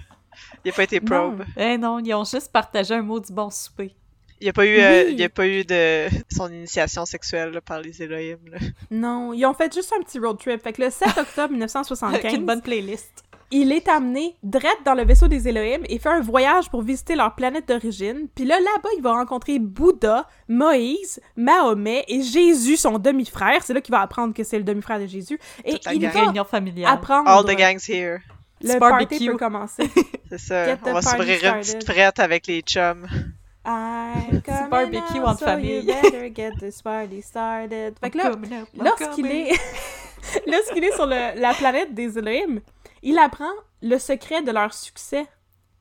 Il 0.64 0.70
a 0.70 0.74
pas 0.74 0.82
été 0.84 1.00
probe. 1.00 1.44
Eh 1.56 1.78
non, 1.78 1.98
ils 2.00 2.12
ont 2.14 2.24
juste 2.24 2.50
partagé 2.52 2.94
un 2.94 3.02
mot 3.02 3.20
du 3.20 3.32
bon 3.32 3.50
souper. 3.50 3.94
Il 4.40 4.46
y 4.46 4.48
a 4.48 4.52
pas 4.52 4.66
eu, 4.66 4.76
euh, 4.80 5.04
Oui. 5.06 5.12
il 5.12 5.20
y 5.20 5.24
a 5.24 5.28
pas 5.28 5.46
eu 5.46 5.64
de 5.64 6.08
son 6.28 6.48
initiation 6.52 7.04
sexuelle 7.06 7.50
là, 7.50 7.60
par 7.60 7.80
les 7.80 8.02
Elohim. 8.02 8.38
Là. 8.50 8.58
Non, 8.90 9.32
ils 9.32 9.46
ont 9.46 9.54
fait 9.54 9.72
juste 9.72 9.92
un 9.96 10.02
petit 10.02 10.18
road 10.18 10.36
trip. 10.38 10.60
Fait 10.62 10.72
que 10.72 10.82
le 10.82 10.90
7 10.90 11.06
octobre 11.16 11.28
Avec 11.38 11.50
1975, 11.52 12.32
une 12.34 12.44
bonne 12.46 12.60
playlist. 12.60 13.22
Il 13.52 13.70
est 13.72 13.86
amené 13.88 14.34
direct 14.42 14.78
dans 14.84 14.94
le 14.94 15.04
vaisseau 15.04 15.28
des 15.28 15.46
Elohim 15.48 15.82
et 15.88 15.98
fait 15.98 16.08
un 16.08 16.20
voyage 16.20 16.68
pour 16.70 16.82
visiter 16.82 17.14
leur 17.14 17.34
planète 17.34 17.68
d'origine. 17.68 18.26
Puis 18.34 18.44
là, 18.44 18.58
là-bas, 18.58 18.88
il 18.96 19.02
va 19.02 19.12
rencontrer 19.12 19.58
Bouddha, 19.58 20.26
Moïse, 20.48 21.20
Mahomet 21.36 22.04
et 22.08 22.22
Jésus, 22.22 22.76
son 22.76 22.98
demi-frère. 22.98 23.62
C'est 23.62 23.74
là 23.74 23.80
qu'il 23.80 23.92
va 23.92 24.00
apprendre 24.00 24.34
que 24.34 24.42
c'est 24.42 24.58
le 24.58 24.64
demi-frère 24.64 24.98
de 24.98 25.06
Jésus. 25.06 25.38
Et 25.64 25.76
il 25.92 26.02
va 26.06 26.10
Réunion 26.10 26.44
familiale. 26.44 26.92
apprendre... 26.92 27.28
All 27.28 27.44
the 27.44 27.56
gangs 27.56 27.84
here. 27.88 28.18
Le 28.60 28.70
It's 28.70 28.78
party 28.78 29.06
barbecue. 29.06 29.30
peut 29.32 29.36
commencer. 29.38 29.90
C'est 30.30 30.38
ça. 30.38 30.64
On 30.82 30.92
va 30.92 31.00
party 31.00 31.08
s'ouvrir 31.08 31.44
une 31.44 31.60
petite 31.60 31.84
frette 31.84 32.18
avec 32.20 32.46
les 32.46 32.60
chums. 32.62 33.06
Coming 33.64 34.68
barbecue 34.70 35.18
entre 35.20 35.38
so 35.40 35.44
famille. 35.44 35.86
get 36.34 36.52
this 36.58 36.82
party 36.82 37.22
started. 37.22 37.94
Fait 38.00 38.10
que 38.10 38.18
là, 38.18 38.32
lorsqu'il 38.76 39.26
est, 39.26 39.50
lorsqu'il 40.46 40.84
est 40.84 40.92
sur 40.94 41.06
le- 41.06 41.40
la 41.40 41.54
planète 41.54 41.94
des 41.94 42.18
Elohim, 42.18 42.60
il 43.02 43.18
apprend 43.18 43.50
le 43.82 43.98
secret 43.98 44.42
de 44.42 44.50
leur 44.52 44.72
succès, 44.74 45.26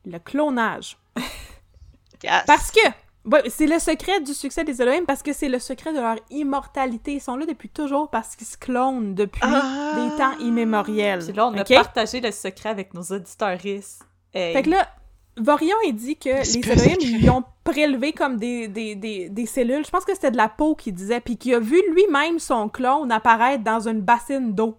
le 0.04 0.18
clonage. 0.18 0.98
Yes. 2.24 2.44
Parce 2.46 2.70
que, 2.70 2.80
ouais, 3.24 3.42
c'est 3.50 3.66
le 3.66 3.78
secret 3.78 4.20
du 4.20 4.32
succès 4.32 4.62
des 4.64 4.80
Elohim 4.80 5.04
parce 5.06 5.22
que 5.22 5.32
c'est 5.32 5.48
le 5.48 5.58
secret 5.58 5.92
de 5.92 5.98
leur 6.00 6.16
immortalité. 6.30 7.14
Ils 7.14 7.20
sont 7.20 7.36
là 7.36 7.46
depuis 7.46 7.68
toujours 7.68 8.10
parce 8.10 8.36
qu'ils 8.36 8.46
se 8.46 8.56
clonent 8.56 9.14
depuis 9.14 9.40
Ah. 9.44 9.92
des 9.96 10.16
temps 10.16 10.38
immémoriels. 10.38 11.24
Puis 11.24 11.32
là, 11.32 11.48
on 11.48 11.56
a 11.56 11.64
partagé 11.64 12.20
le 12.20 12.30
secret 12.30 12.68
avec 12.68 12.94
nos 12.94 13.02
auditeurs. 13.02 13.58
Hey. 13.64 13.82
Fait 14.32 14.62
que 14.62 14.70
là, 14.70 14.88
Vorion, 15.36 15.76
il 15.86 15.94
dit 15.94 16.16
que 16.16 16.28
les 16.28 16.70
Elohim, 16.70 16.96
ils 17.00 17.30
ont 17.30 17.42
prélevé 17.64 18.12
comme 18.12 18.36
des, 18.36 18.68
des, 18.68 18.94
des, 18.94 19.28
des 19.28 19.46
cellules. 19.46 19.84
Je 19.84 19.90
pense 19.90 20.04
que 20.04 20.14
c'était 20.14 20.30
de 20.30 20.36
la 20.36 20.48
peau 20.48 20.74
qu'il 20.74 20.94
disait, 20.94 21.20
puis 21.20 21.36
qu'il 21.36 21.54
a 21.54 21.58
vu 21.58 21.80
lui-même 21.92 22.38
son 22.38 22.68
clone 22.68 23.10
apparaître 23.10 23.64
dans 23.64 23.88
une 23.88 24.00
bassine 24.00 24.54
d'eau. 24.54 24.78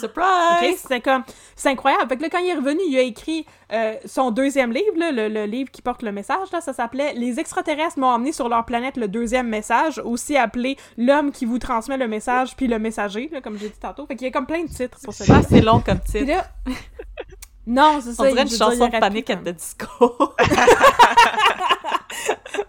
Surprise! 0.00 0.78
c'était 0.80 1.00
comme 1.00 1.22
c'est 1.56 1.68
incroyable. 1.68 2.08
Fait 2.08 2.16
que 2.16 2.22
là, 2.22 2.28
quand 2.30 2.38
il 2.38 2.48
est 2.48 2.54
revenu, 2.54 2.80
il 2.88 2.96
a 2.98 3.02
écrit 3.02 3.46
euh, 3.72 3.94
son 4.04 4.30
deuxième 4.30 4.72
livre, 4.72 4.96
là, 4.96 5.12
le, 5.12 5.28
le 5.28 5.44
livre 5.44 5.70
qui 5.70 5.82
porte 5.82 6.02
le 6.02 6.12
message. 6.12 6.50
Là, 6.52 6.60
ça 6.60 6.72
s'appelait 6.72 7.14
Les 7.14 7.38
extraterrestres 7.38 7.98
m'ont 7.98 8.08
emmené 8.08 8.32
sur 8.32 8.48
leur 8.48 8.64
planète 8.64 8.96
le 8.96 9.08
deuxième 9.08 9.48
message, 9.48 9.98
aussi 10.04 10.36
appelé 10.36 10.76
L'homme 10.96 11.30
qui 11.32 11.44
vous 11.44 11.58
transmet 11.58 11.96
le 11.96 12.08
message 12.08 12.56
puis 12.56 12.66
le 12.66 12.78
messager, 12.78 13.28
là, 13.32 13.40
comme 13.40 13.58
j'ai 13.58 13.68
dit 13.68 13.78
tantôt. 13.78 14.06
Fait 14.06 14.16
qu'il 14.16 14.26
y 14.26 14.30
a 14.30 14.32
comme 14.32 14.46
plein 14.46 14.62
de 14.64 14.68
titres 14.68 14.98
pour 15.04 15.14
C'est 15.14 15.24
ça. 15.24 15.34
pas 15.34 15.38
assez 15.40 15.60
long 15.60 15.80
comme 15.80 15.98
Puis 16.00 16.20
titre. 16.20 16.26
là, 16.26 16.46
non, 17.70 18.00
c'est 18.02 18.14
ça. 18.14 18.24
On 18.24 18.26
dirait 18.26 18.42
une 18.42 18.48
chanson 18.50 18.88
de 18.88 18.98
panique 18.98 19.30
à 19.30 19.36
disco. 19.36 19.86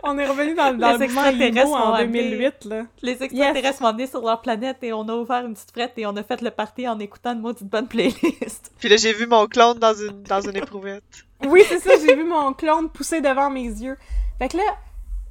On 0.03 0.15
est 0.17 0.27
revenu 0.27 0.53
dans, 0.53 0.77
dans 0.77 0.91
Les 0.91 0.97
le 0.99 1.03
extraterrestres 1.05 1.71
en 1.71 1.91
m'ont 1.91 1.97
2008, 1.97 2.65
là. 2.65 2.83
Les 3.01 3.23
extraterrestres 3.23 3.79
sont 3.79 3.91
venus 3.91 4.11
sur 4.11 4.21
leur 4.21 4.41
planète 4.41 4.77
et 4.83 4.93
on 4.93 5.07
a 5.09 5.13
ouvert 5.13 5.43
une 5.43 5.55
petite 5.55 5.71
frette 5.71 5.93
et 5.97 6.05
on 6.05 6.15
a 6.17 6.23
fait 6.23 6.41
le 6.41 6.51
party 6.51 6.87
en 6.87 6.99
écoutant 6.99 7.33
une 7.33 7.41
maudite 7.41 7.67
bonne 7.67 7.87
playlist. 7.87 8.71
Puis 8.79 8.89
là, 8.89 8.97
j'ai 8.97 9.13
vu 9.13 9.25
mon 9.25 9.47
clone 9.47 9.79
dans 9.79 9.95
une, 9.95 10.21
dans 10.21 10.41
une 10.41 10.55
éprouvette. 10.55 11.03
Oui, 11.47 11.63
c'est 11.67 11.79
ça, 11.79 11.93
j'ai 11.99 12.15
vu 12.15 12.23
mon 12.23 12.53
clone 12.53 12.89
pousser 12.89 13.21
devant 13.21 13.49
mes 13.49 13.63
yeux. 13.63 13.97
Fait 14.37 14.49
que 14.49 14.57
là, 14.57 14.63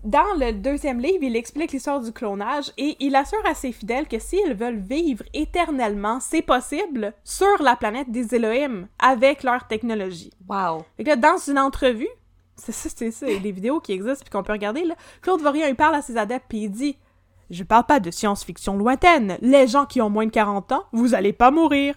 dans 0.05 0.35
le 0.39 0.53
deuxième 0.53 0.99
livre, 0.99 1.23
il 1.23 1.37
explique 1.37 1.73
l'histoire 1.73 2.01
du 2.01 2.13
clonage 2.13 2.73
et 2.79 2.97
il 3.01 3.15
assure 3.15 3.45
à 3.45 3.55
ses 3.55 3.71
fidèles 3.71 4.09
que 4.09 4.19
s'ils 4.19 4.55
veulent 4.55 4.79
vivre 4.79 5.25
éternellement, 5.35 6.21
c'est 6.21 6.41
possible 6.43 7.13
sur 7.23 7.63
la 7.63 7.77
planète 7.77 8.11
des 8.11 8.35
Elohim 8.35 8.89
avec 8.99 9.43
leur 9.43 9.67
technologie. 9.67 10.33
Wow! 10.49 10.85
Que 10.99 11.05
là, 11.05 11.17
dans 11.17 11.37
une 11.37 11.59
entrevue, 11.59 12.09
c'est 12.57 12.73
ça, 12.73 12.89
c'est 12.95 13.11
ça, 13.11 13.27
des 13.27 13.53
vidéos 13.53 13.81
qui 13.81 13.93
existent 13.93 14.25
puis 14.25 14.31
qu'on 14.31 14.43
peut 14.43 14.53
regarder, 14.53 14.85
là, 14.85 14.95
Claude 15.21 15.43
Vorion, 15.43 15.67
il 15.69 15.77
parle 15.77 15.97
à 15.97 16.03
ses 16.03 16.17
adeptes 16.17 16.47
puis 16.49 16.63
il 16.63 16.71
dit 16.71 16.97
«Je 17.51 17.63
parle 17.63 17.85
pas 17.85 18.01
de 18.01 18.11
science-fiction 18.11 18.77
lointaine. 18.77 19.37
Les 19.43 19.67
gens 19.67 19.85
qui 19.85 20.01
ont 20.01 20.11
moins 20.11 20.27
de 20.27 20.31
40 20.31 20.73
ans, 20.73 20.85
vous 20.93 21.15
allez 21.15 21.35
pas 21.35 21.51
mourir. 21.51 21.95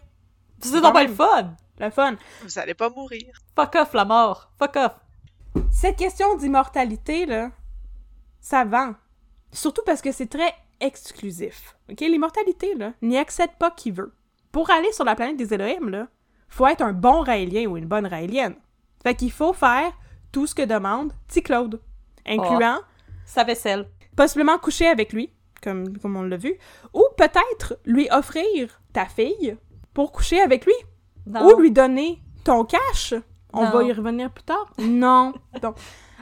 C'est 0.59 0.81
donc 0.81 0.93
bien 0.93 1.03
le 1.03 1.13
fun!» 1.13 1.53
Le 1.79 1.89
fun. 1.89 2.15
Vous 2.43 2.59
allez 2.59 2.75
pas 2.75 2.89
mourir. 2.89 3.33
Fuck 3.55 3.75
off 3.75 3.93
la 3.93 4.05
mort! 4.05 4.51
Fuck 4.59 4.75
off! 4.75 4.91
Cette 5.71 5.97
question 5.97 6.35
d'immortalité, 6.35 7.25
là, 7.25 7.49
ça 8.43 8.63
vend. 8.65 8.93
Surtout 9.51 9.81
parce 9.85 10.01
que 10.01 10.11
c'est 10.11 10.27
très 10.29 10.53
exclusif. 10.79 11.75
OK? 11.89 12.01
L'immortalité, 12.01 12.75
là, 12.75 12.93
n'y 13.01 13.17
accède 13.17 13.51
pas 13.57 13.71
qui 13.71 13.89
veut. 13.91 14.13
Pour 14.51 14.69
aller 14.69 14.91
sur 14.91 15.05
la 15.05 15.15
planète 15.15 15.37
des 15.37 15.53
Elohim, 15.53 15.89
là, 15.89 16.07
faut 16.49 16.67
être 16.67 16.81
un 16.83 16.93
bon 16.93 17.21
Raélien 17.21 17.65
ou 17.67 17.77
une 17.77 17.87
bonne 17.87 18.05
Raélienne. 18.05 18.55
Fait 19.01 19.15
qu'il 19.15 19.31
faut 19.31 19.53
faire 19.53 19.91
tout 20.31 20.45
ce 20.45 20.53
que 20.55 20.61
demande 20.63 21.13
T. 21.27 21.41
Claude, 21.41 21.81
incluant 22.27 22.79
Sa 23.25 23.43
vaisselle. 23.43 23.87
possiblement 24.15 24.57
coucher 24.59 24.87
avec 24.87 25.13
lui, 25.13 25.31
comme, 25.61 25.97
comme 25.97 26.15
on 26.17 26.23
l'a 26.23 26.37
vu, 26.37 26.55
ou 26.93 27.03
peut-être 27.17 27.79
lui 27.85 28.07
offrir 28.11 28.81
ta 28.91 29.05
fille 29.05 29.55
pour 29.93 30.11
coucher 30.11 30.41
avec 30.41 30.65
lui, 30.65 30.73
Non. 31.25 31.47
ou 31.55 31.59
lui 31.59 31.71
donner 31.71 32.21
ton 32.43 32.65
cash. 32.65 33.13
On 33.53 33.63
Non. 33.63 33.69
va 33.71 33.83
y 33.83 33.91
revenir 33.93 34.31
plus 34.31 34.43
tard. 34.43 34.71
Non. 34.79 35.33
Donc, 35.61 35.75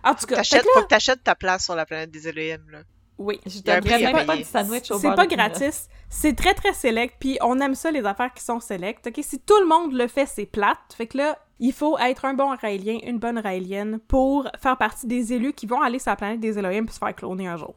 en 0.03 0.15
tout 0.15 0.25
cas, 0.25 0.35
T'achètes, 0.37 0.61
que 0.61 0.67
là- 0.67 0.71
faut 0.75 0.81
que 0.83 0.87
t'achètes 0.87 1.23
ta 1.23 1.35
place 1.35 1.65
sur 1.65 1.75
la 1.75 1.85
planète 1.85 2.11
des 2.11 2.27
Elohim, 2.27 2.61
là. 2.71 2.79
oui. 3.17 3.39
Je 3.45 3.59
même 3.65 4.25
pas 4.25 4.33
payer. 4.33 4.43
du 4.43 4.49
sandwich 4.49 4.91
au 4.91 4.99
C'est 4.99 5.15
pas 5.15 5.25
de 5.27 5.35
gratis, 5.35 5.87
c'est 6.09 6.35
très 6.35 6.53
très 6.53 6.73
select, 6.73 7.15
puis 7.19 7.37
on 7.41 7.59
aime 7.59 7.75
ça 7.75 7.91
les 7.91 8.03
affaires 8.05 8.33
qui 8.33 8.43
sont 8.43 8.59
select. 8.59 9.07
OK, 9.07 9.19
si 9.23 9.39
tout 9.39 9.59
le 9.59 9.67
monde 9.67 9.93
le 9.93 10.07
fait, 10.07 10.25
c'est 10.25 10.45
plate. 10.45 10.77
Fait 10.97 11.07
que 11.07 11.17
là, 11.17 11.37
il 11.59 11.73
faut 11.73 11.97
être 11.99 12.25
un 12.25 12.33
bon 12.33 12.55
raélien, 12.55 12.97
une 13.03 13.19
bonne 13.19 13.37
raélienne 13.37 13.99
pour 14.07 14.47
faire 14.61 14.77
partie 14.77 15.05
des 15.07 15.33
élus 15.33 15.53
qui 15.53 15.67
vont 15.67 15.81
aller 15.81 15.99
sur 15.99 16.09
la 16.09 16.15
planète 16.15 16.39
des 16.39 16.57
Elohim 16.57 16.85
puis 16.85 16.93
se 16.95 16.99
faire 16.99 17.15
cloner 17.15 17.47
un 17.47 17.57
jour. 17.57 17.75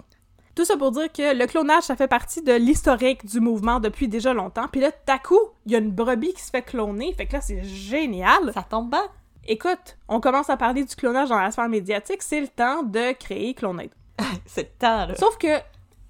Tout 0.54 0.64
ça 0.64 0.76
pour 0.76 0.92
dire 0.92 1.10
que 1.12 1.36
le 1.36 1.46
clonage, 1.46 1.82
ça 1.82 1.96
fait 1.96 2.06
partie 2.08 2.40
de 2.40 2.52
l'historique 2.52 3.26
du 3.26 3.40
mouvement 3.40 3.80
depuis 3.80 4.06
déjà 4.06 4.32
longtemps. 4.32 4.68
Puis 4.70 4.80
là, 4.80 4.92
tout 4.92 5.12
à 5.12 5.18
coup, 5.18 5.40
il 5.66 5.72
y 5.72 5.74
a 5.74 5.78
une 5.78 5.90
brebis 5.90 6.32
qui 6.32 6.42
se 6.42 6.50
fait 6.50 6.62
cloner. 6.62 7.12
Fait 7.12 7.26
que 7.26 7.32
là, 7.34 7.40
c'est 7.40 7.62
génial. 7.64 8.52
Ça 8.54 8.62
tombe 8.62 8.88
bien. 8.88 9.04
Écoute, 9.46 9.98
on 10.08 10.20
commence 10.20 10.48
à 10.50 10.56
parler 10.56 10.84
du 10.84 10.94
clonage 10.96 11.28
dans 11.28 11.38
la 11.38 11.50
sphère 11.50 11.68
médiatique. 11.68 12.22
C'est 12.22 12.40
le 12.40 12.48
temps 12.48 12.82
de 12.82 13.12
créer 13.12 13.54
Clonade. 13.54 13.90
C'est 14.46 14.62
le 14.62 14.78
temps, 14.78 15.06
là. 15.06 15.14
Sauf 15.16 15.36
que 15.38 15.58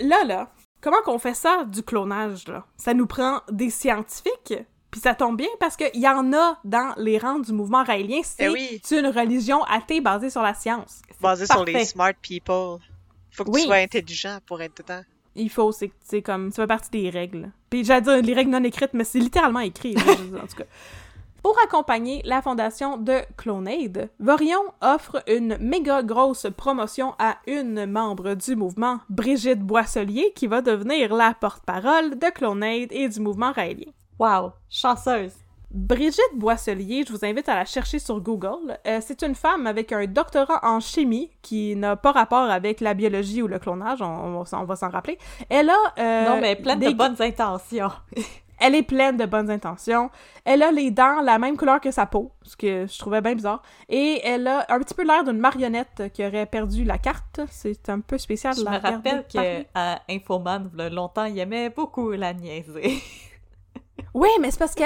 là, 0.00 0.24
là, 0.24 0.50
comment 0.80 1.02
qu'on 1.04 1.18
fait 1.18 1.34
ça 1.34 1.64
du 1.64 1.82
clonage, 1.82 2.46
là? 2.48 2.64
Ça 2.76 2.94
nous 2.94 3.06
prend 3.06 3.40
des 3.50 3.70
scientifiques, 3.70 4.54
puis 4.90 5.00
ça 5.00 5.14
tombe 5.14 5.36
bien 5.36 5.48
parce 5.58 5.76
qu'il 5.76 6.00
y 6.00 6.08
en 6.08 6.32
a 6.32 6.58
dans 6.64 6.94
les 6.96 7.18
rangs 7.18 7.38
du 7.38 7.52
mouvement 7.52 7.82
raélien. 7.82 8.20
C'est 8.22 8.44
Eh 8.44 8.48
oui. 8.48 8.80
une 8.90 9.06
religion 9.08 9.62
athée 9.64 10.00
basée 10.00 10.30
sur 10.30 10.42
la 10.42 10.54
science. 10.54 11.02
Basé 11.20 11.46
sur 11.46 11.64
les 11.64 11.84
smart 11.84 12.12
people. 12.22 12.78
Faut 13.30 13.44
que 13.44 13.50
Oui. 13.50 13.62
tu 13.62 13.66
sois 13.66 13.76
intelligent 13.76 14.38
pour 14.46 14.60
être 14.62 14.76
dedans. 14.82 15.02
Il 15.34 15.50
faut, 15.50 15.72
c'est 15.72 15.90
c'est 16.00 16.22
comme, 16.22 16.52
ça 16.52 16.62
fait 16.62 16.66
partie 16.68 16.90
des 16.90 17.10
règles. 17.10 17.50
Puis 17.70 17.82
j'allais 17.84 18.02
dire 18.02 18.22
les 18.22 18.34
règles 18.34 18.50
non 18.52 18.62
écrites, 18.62 18.92
mais 18.92 19.02
c'est 19.02 19.18
littéralement 19.18 19.58
écrit, 19.60 19.96
en 19.98 20.46
tout 20.46 20.56
cas. 20.56 20.64
Pour 21.44 21.54
accompagner 21.62 22.22
la 22.24 22.40
fondation 22.40 22.96
de 22.96 23.18
Clonade, 23.36 24.08
Vorion 24.18 24.62
offre 24.80 25.22
une 25.28 25.58
méga 25.60 26.02
grosse 26.02 26.46
promotion 26.56 27.12
à 27.18 27.36
une 27.46 27.84
membre 27.84 28.32
du 28.32 28.56
mouvement, 28.56 29.00
Brigitte 29.10 29.60
Boisselier, 29.60 30.32
qui 30.34 30.46
va 30.46 30.62
devenir 30.62 31.14
la 31.14 31.34
porte-parole 31.38 32.18
de 32.18 32.30
Clonade 32.32 32.90
et 32.92 33.10
du 33.10 33.20
mouvement 33.20 33.52
raélien. 33.52 33.92
Wow! 34.18 34.52
Chanceuse. 34.70 35.34
Brigitte 35.70 36.22
Boisselier, 36.36 37.04
je 37.06 37.12
vous 37.12 37.24
invite 37.26 37.48
à 37.50 37.56
la 37.56 37.66
chercher 37.66 37.98
sur 37.98 38.20
Google. 38.22 38.78
Euh, 38.86 39.00
c'est 39.02 39.20
une 39.22 39.34
femme 39.34 39.66
avec 39.66 39.92
un 39.92 40.06
doctorat 40.06 40.60
en 40.62 40.80
chimie 40.80 41.30
qui 41.42 41.76
n'a 41.76 41.94
pas 41.96 42.12
rapport 42.12 42.48
avec 42.48 42.80
la 42.80 42.94
biologie 42.94 43.42
ou 43.42 43.48
le 43.48 43.58
clonage, 43.58 44.00
on, 44.00 44.06
on 44.06 44.38
va 44.38 44.44
s'en- 44.46 44.62
on 44.62 44.64
va 44.64 44.76
s'en 44.76 44.88
rappeler. 44.88 45.18
Elle 45.50 45.68
a... 45.68 45.76
euh, 45.98 46.28
non, 46.28 46.40
mais 46.40 46.56
pleine 46.56 46.78
des- 46.78 46.92
de 46.92 46.96
bonnes 46.96 47.20
intentions. 47.20 47.90
Elle 48.60 48.74
est 48.74 48.82
pleine 48.82 49.16
de 49.16 49.26
bonnes 49.26 49.50
intentions. 49.50 50.10
Elle 50.44 50.62
a 50.62 50.70
les 50.70 50.90
dents 50.90 51.20
la 51.22 51.38
même 51.38 51.56
couleur 51.56 51.80
que 51.80 51.90
sa 51.90 52.06
peau, 52.06 52.32
ce 52.42 52.56
que 52.56 52.86
je 52.86 52.98
trouvais 52.98 53.20
bien 53.20 53.34
bizarre. 53.34 53.62
Et 53.88 54.20
elle 54.24 54.46
a 54.46 54.66
un 54.68 54.78
petit 54.80 54.94
peu 54.94 55.04
l'air 55.04 55.24
d'une 55.24 55.38
marionnette 55.38 56.10
qui 56.12 56.24
aurait 56.24 56.46
perdu 56.46 56.84
la 56.84 56.98
carte. 56.98 57.40
C'est 57.50 57.88
un 57.88 58.00
peu 58.00 58.18
spécial 58.18 58.54
Je 58.56 58.64
la 58.64 58.70
me 58.72 58.78
rappelle 58.78 59.26
qu'à 59.26 60.02
Infoman, 60.08 60.70
longtemps, 60.90 61.24
il 61.24 61.38
aimait 61.38 61.70
beaucoup 61.70 62.12
la 62.12 62.32
niaiser. 62.32 63.02
Oui, 64.12 64.28
mais 64.40 64.50
c'est 64.50 64.58
parce 64.58 64.74
que 64.74 64.84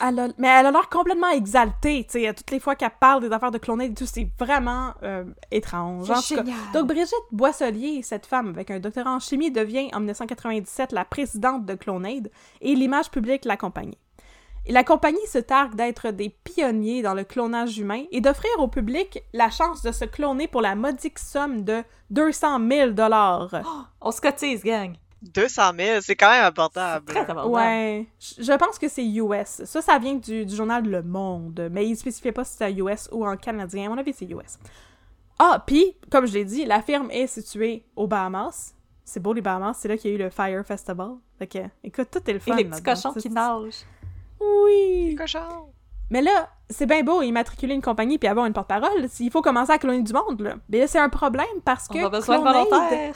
elle 0.00 0.18
a, 0.18 0.28
mais 0.36 0.48
elle 0.48 0.66
a 0.66 0.70
l'air 0.70 0.88
complètement 0.90 1.30
exaltée, 1.30 2.06
tu 2.10 2.20
sais, 2.20 2.34
toutes 2.34 2.50
les 2.50 2.60
fois 2.60 2.74
qu'elle 2.74 2.90
parle 3.00 3.22
des 3.22 3.32
affaires 3.32 3.50
de 3.50 3.58
clonade 3.58 3.92
et 3.92 3.94
tout, 3.94 4.06
c'est 4.06 4.28
vraiment 4.38 4.92
euh, 5.02 5.24
étrange. 5.50 6.08
Cas, 6.08 6.44
Donc, 6.74 6.88
Brigitte 6.88 7.14
Boisselier, 7.32 8.02
cette 8.02 8.26
femme 8.26 8.48
avec 8.48 8.70
un 8.70 8.78
doctorat 8.78 9.14
en 9.14 9.18
chimie, 9.18 9.50
devient 9.50 9.88
en 9.94 10.00
1997 10.00 10.92
la 10.92 11.04
présidente 11.04 11.64
de 11.64 11.74
Clonade 11.74 12.30
et 12.60 12.74
l'image 12.74 13.10
publique 13.10 13.46
l'accompagne. 13.46 13.94
Et 14.66 14.72
la 14.72 14.82
compagnie 14.82 15.26
se 15.28 15.38
targue 15.38 15.76
d'être 15.76 16.10
des 16.10 16.28
pionniers 16.28 17.00
dans 17.00 17.14
le 17.14 17.22
clonage 17.22 17.78
humain 17.78 18.02
et 18.10 18.20
d'offrir 18.20 18.50
au 18.58 18.66
public 18.66 19.22
la 19.32 19.48
chance 19.48 19.82
de 19.82 19.92
se 19.92 20.04
cloner 20.04 20.48
pour 20.48 20.60
la 20.60 20.74
modique 20.74 21.20
somme 21.20 21.62
de 21.62 21.84
200 22.10 22.68
000 22.68 22.90
dollars. 22.90 23.62
On 24.00 24.10
se 24.10 24.20
cotise, 24.20 24.64
gang. 24.64 24.96
200 25.22 25.62
000, 25.78 26.00
c'est 26.02 26.14
quand 26.16 26.30
même 26.30 26.44
abordable. 26.44 27.06
Très 27.06 27.20
abordable. 27.28 27.54
Ouais, 27.54 28.06
je 28.20 28.52
pense 28.52 28.78
que 28.78 28.88
c'est 28.88 29.04
US. 29.04 29.64
Ça, 29.64 29.82
ça 29.82 29.98
vient 29.98 30.14
du, 30.14 30.44
du 30.44 30.54
journal 30.54 30.84
Le 30.86 31.02
Monde, 31.02 31.68
mais 31.72 31.86
il 31.86 31.90
ne 31.92 31.96
spécifiait 31.96 32.32
pas 32.32 32.44
si 32.44 32.52
c'était 32.52 32.72
US 32.74 33.08
ou 33.12 33.26
en 33.26 33.36
canadien. 33.36 33.86
À 33.86 33.88
mon 33.94 33.98
avis, 33.98 34.12
c'est 34.12 34.26
US. 34.26 34.58
Ah, 35.38 35.62
puis, 35.66 35.96
comme 36.10 36.26
je 36.26 36.32
l'ai 36.34 36.44
dit, 36.44 36.64
la 36.64 36.80
firme 36.82 37.10
est 37.10 37.26
située 37.26 37.84
aux 37.96 38.06
Bahamas. 38.06 38.74
C'est 39.04 39.20
beau, 39.20 39.32
les 39.32 39.42
Bahamas. 39.42 39.74
C'est 39.78 39.88
là 39.88 39.96
qu'il 39.96 40.10
y 40.10 40.14
a 40.14 40.16
eu 40.16 40.20
le 40.22 40.30
Fire 40.30 40.64
Festival. 40.64 41.12
Fait 41.38 41.46
que, 41.46 41.58
écoute, 41.84 42.08
tout 42.10 42.20
est 42.26 42.32
le 42.32 42.38
Et 42.38 42.40
fun. 42.40 42.56
les 42.56 42.64
petits 42.64 42.82
cochons 42.82 43.12
qui 43.12 43.28
nagent. 43.30 43.84
Oui! 44.40 45.14
Cochon. 45.16 45.68
Mais 46.10 46.22
là, 46.22 46.48
c'est 46.70 46.86
bien 46.86 47.02
beau 47.02 47.22
immatriculer 47.22 47.74
une 47.74 47.82
compagnie 47.82 48.18
puis 48.18 48.28
avoir 48.28 48.46
une 48.46 48.52
porte-parole. 48.52 49.08
Il 49.18 49.30
faut 49.30 49.42
commencer 49.42 49.72
à 49.72 49.78
cloner 49.78 50.02
du 50.02 50.12
monde, 50.12 50.40
là. 50.40 50.54
Mais 50.68 50.80
là, 50.80 50.86
c'est 50.86 50.98
un 50.98 51.08
problème 51.08 51.46
parce 51.64 51.88
que 51.88 51.98
On 51.98 52.06
a 52.06 52.10
besoin 52.10 52.38
de 52.38 53.12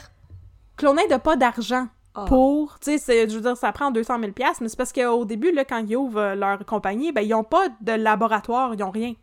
N'a 0.81 1.19
pas 1.19 1.35
d'argent 1.35 1.87
Ah. 2.13 2.25
pour, 2.27 2.77
tu 2.79 2.97
sais, 2.97 3.29
je 3.29 3.35
veux 3.35 3.41
dire, 3.41 3.55
ça 3.55 3.71
prend 3.71 3.89
200 3.89 4.19
000 4.19 4.31
pièces 4.33 4.59
mais 4.59 4.67
c'est 4.67 4.75
parce 4.77 4.91
qu'au 4.91 5.23
début, 5.23 5.51
là, 5.53 5.63
quand 5.63 5.77
ils 5.87 5.95
ouvrent 5.95 6.19
euh, 6.19 6.35
leur 6.35 6.65
compagnie, 6.65 7.11
ben, 7.13 7.21
ils 7.21 7.33
ont 7.33 7.43
pas 7.45 7.67
de 7.79 7.93
laboratoire, 7.93 8.73
ils 8.73 8.83
ont 8.83 8.91
rien, 8.91 9.13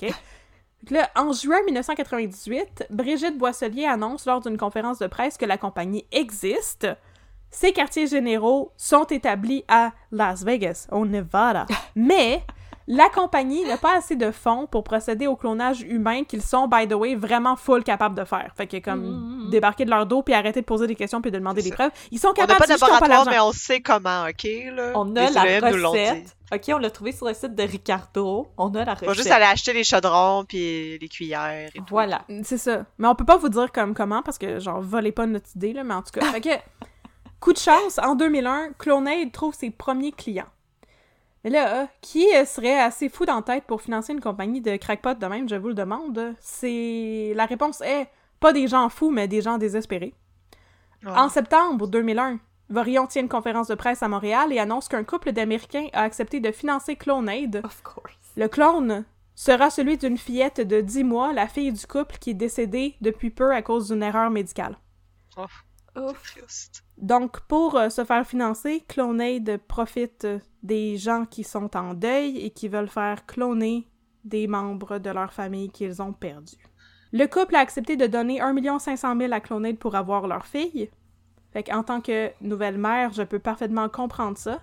OK? 0.00 0.10
Là, 0.90 1.10
en 1.16 1.32
juin 1.32 1.56
1998, 1.64 2.86
Brigitte 2.90 3.36
Boisselier 3.36 3.86
annonce 3.86 4.24
lors 4.26 4.40
d'une 4.40 4.56
conférence 4.56 4.98
de 5.00 5.08
presse 5.08 5.36
que 5.36 5.44
la 5.44 5.58
compagnie 5.58 6.06
existe. 6.12 6.86
Ses 7.50 7.72
quartiers 7.72 8.06
généraux 8.06 8.70
sont 8.76 9.04
établis 9.04 9.64
à 9.66 9.92
Las 10.12 10.44
Vegas, 10.44 10.86
au 10.92 11.04
Nevada. 11.04 11.66
Mais 11.96 12.42
la 12.88 13.08
compagnie 13.08 13.64
n'a 13.64 13.76
pas 13.76 13.96
assez 13.96 14.14
de 14.14 14.30
fonds 14.30 14.66
pour 14.66 14.84
procéder 14.84 15.26
au 15.26 15.34
clonage 15.34 15.82
humain 15.82 16.22
qu'ils 16.24 16.42
sont, 16.42 16.68
by 16.68 16.86
the 16.86 16.92
way, 16.94 17.14
vraiment 17.16 17.56
full 17.56 17.82
capables 17.82 18.16
de 18.16 18.24
faire. 18.24 18.52
Fait 18.56 18.66
que 18.66 18.76
comme 18.78 19.48
débarquer 19.50 19.84
de 19.84 19.90
leur 19.90 20.06
dos 20.06 20.22
puis 20.22 20.34
arrêter 20.34 20.60
de 20.60 20.66
poser 20.66 20.86
des 20.86 20.94
questions 20.94 21.20
puis 21.20 21.30
de 21.30 21.38
demander 21.38 21.62
des 21.62 21.72
preuves, 21.72 21.90
ils 22.10 22.18
sont 22.18 22.28
On 22.28 22.30
n'a 22.32 22.46
capables. 22.46 22.58
pas 22.60 22.66
de 22.66 22.80
laboratoire, 22.80 23.26
mais 23.28 23.40
on 23.40 23.52
sait 23.52 23.80
comment, 23.80 24.24
ok? 24.28 24.48
Là? 24.74 24.92
On 24.94 25.04
Les 25.06 25.36
a 25.36 25.60
la 25.60 25.70
recette. 25.70 26.36
Ok, 26.52 26.62
on 26.68 26.78
l'a 26.78 26.90
trouvé 26.90 27.10
sur 27.10 27.26
le 27.26 27.34
site 27.34 27.56
de 27.56 27.62
Ricardo. 27.64 28.46
On 28.56 28.72
a 28.76 28.84
la 28.84 28.94
recette. 28.94 29.14
juste 29.14 29.30
aller 29.32 29.46
acheter 29.46 29.72
les 29.72 29.82
chaudrons 29.82 30.44
puis 30.46 30.96
les 30.98 31.08
cuillères 31.08 31.70
et. 31.74 31.80
Voilà. 31.88 32.22
C'est 32.44 32.58
ça. 32.58 32.84
Mais 32.98 33.08
on 33.08 33.16
peut 33.16 33.24
pas 33.24 33.36
vous 33.36 33.48
dire 33.48 33.72
comme 33.72 33.94
comment 33.94 34.22
parce 34.22 34.38
que 34.38 34.60
genre 34.60 34.80
volez 34.80 35.10
pas 35.10 35.26
notre 35.26 35.48
idée 35.56 35.72
là, 35.72 35.82
mais 35.82 35.94
en 35.94 36.02
tout 36.02 36.12
cas. 36.20 36.24
fait 36.32 36.40
que 36.40 36.50
coup 37.40 37.52
de 37.52 37.58
chance, 37.58 37.98
en 37.98 38.14
2001, 38.14 38.74
Clonade 38.78 39.32
trouve 39.32 39.54
ses 39.54 39.70
premiers 39.70 40.12
clients. 40.12 40.46
Mais 41.46 41.52
là, 41.52 41.82
euh, 41.82 41.86
qui 42.00 42.26
euh, 42.34 42.44
serait 42.44 42.76
assez 42.76 43.08
fou 43.08 43.24
dans 43.24 43.36
la 43.36 43.42
tête 43.42 43.66
pour 43.68 43.80
financer 43.80 44.12
une 44.12 44.20
compagnie 44.20 44.60
de 44.60 44.74
crackpot 44.74 45.14
de 45.14 45.26
même, 45.26 45.48
je 45.48 45.54
vous 45.54 45.68
le 45.68 45.74
demande. 45.74 46.34
C'est 46.40 47.34
la 47.36 47.46
réponse 47.46 47.80
est 47.82 48.08
pas 48.40 48.52
des 48.52 48.66
gens 48.66 48.88
fous, 48.88 49.12
mais 49.12 49.28
des 49.28 49.42
gens 49.42 49.56
désespérés. 49.56 50.12
Ouais. 51.04 51.12
En 51.12 51.28
septembre 51.28 51.86
2001, 51.86 52.40
Vorion 52.68 53.06
tient 53.06 53.22
une 53.22 53.28
conférence 53.28 53.68
de 53.68 53.76
presse 53.76 54.02
à 54.02 54.08
Montréal 54.08 54.52
et 54.52 54.58
annonce 54.58 54.88
qu'un 54.88 55.04
couple 55.04 55.30
d'Américains 55.30 55.86
a 55.92 56.02
accepté 56.02 56.40
de 56.40 56.50
financer 56.50 56.96
Clonade 56.96 57.60
Of 57.64 57.80
course. 57.84 58.18
le 58.36 58.48
clone 58.48 59.04
sera 59.36 59.70
celui 59.70 59.98
d'une 59.98 60.18
fillette 60.18 60.60
de 60.60 60.80
10 60.80 61.04
mois, 61.04 61.32
la 61.32 61.46
fille 61.46 61.70
du 61.70 61.86
couple 61.86 62.16
qui 62.18 62.30
est 62.30 62.34
décédée 62.34 62.96
depuis 63.00 63.30
peu 63.30 63.54
à 63.54 63.62
cause 63.62 63.86
d'une 63.92 64.02
erreur 64.02 64.30
médicale. 64.30 64.76
Donc, 66.98 67.40
pour 67.40 67.76
euh, 67.76 67.88
se 67.88 68.04
faire 68.04 68.26
financer, 68.26 68.84
Clonade 68.88 69.58
profite 69.68 70.24
euh, 70.24 70.38
des 70.62 70.96
gens 70.96 71.24
qui 71.24 71.44
sont 71.44 71.76
en 71.76 71.94
deuil 71.94 72.38
et 72.38 72.50
qui 72.50 72.68
veulent 72.68 72.88
faire 72.88 73.26
cloner 73.26 73.86
des 74.24 74.46
membres 74.46 74.98
de 74.98 75.10
leur 75.10 75.32
famille 75.32 75.70
qu'ils 75.70 76.02
ont 76.02 76.12
perdus. 76.12 76.56
Le 77.12 77.26
couple 77.26 77.56
a 77.56 77.60
accepté 77.60 77.96
de 77.96 78.06
donner 78.06 78.40
1 78.40 78.78
500 78.78 79.16
000 79.16 79.32
à 79.32 79.40
Clonade 79.40 79.78
pour 79.78 79.94
avoir 79.94 80.26
leur 80.26 80.46
fille. 80.46 80.90
Fait 81.52 81.62
qu'en 81.62 81.82
tant 81.82 82.00
que 82.00 82.30
nouvelle 82.40 82.78
mère, 82.78 83.12
je 83.12 83.22
peux 83.22 83.38
parfaitement 83.38 83.88
comprendre 83.88 84.36
ça. 84.36 84.60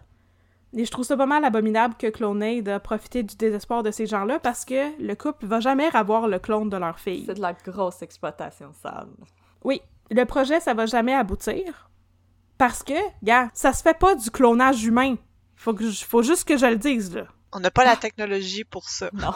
Et 0.75 0.85
je 0.85 0.91
trouve 0.91 1.05
ça 1.05 1.15
pas 1.15 1.27
mal 1.27 1.45
abominable 1.45 1.95
que 1.97 2.07
Clonade 2.07 2.67
a 2.67 2.79
profité 2.79 3.23
du 3.23 3.35
désespoir 3.35 3.83
de 3.83 3.91
ces 3.91 4.07
gens-là 4.07 4.39
parce 4.39 4.65
que 4.65 4.99
le 5.01 5.15
couple 5.15 5.45
va 5.45 5.59
jamais 5.59 5.95
avoir 5.95 6.27
le 6.27 6.39
clone 6.39 6.69
de 6.69 6.77
leur 6.77 6.99
fille. 6.99 7.25
C'est 7.27 7.35
de 7.35 7.41
la 7.41 7.53
grosse 7.53 8.01
exploitation 8.01 8.73
sale. 8.73 9.07
Oui, 9.63 9.81
le 10.13 10.25
projet, 10.25 10.59
ça 10.59 10.73
va 10.73 10.85
jamais 10.85 11.13
aboutir. 11.13 11.89
Parce 12.57 12.83
que, 12.83 12.93
gars, 13.23 13.49
ça 13.53 13.73
se 13.73 13.81
fait 13.81 13.97
pas 13.97 14.15
du 14.15 14.29
clonage 14.31 14.83
humain. 14.83 15.15
Faut, 15.55 15.73
que 15.73 15.89
je- 15.89 16.05
faut 16.05 16.21
juste 16.23 16.47
que 16.47 16.57
je 16.57 16.65
le 16.65 16.77
dise, 16.77 17.13
là. 17.15 17.25
On 17.51 17.59
n'a 17.59 17.71
pas 17.71 17.85
la 17.85 17.95
technologie 17.95 18.63
pour 18.63 18.89
ça. 18.89 19.09
Non. 19.13 19.33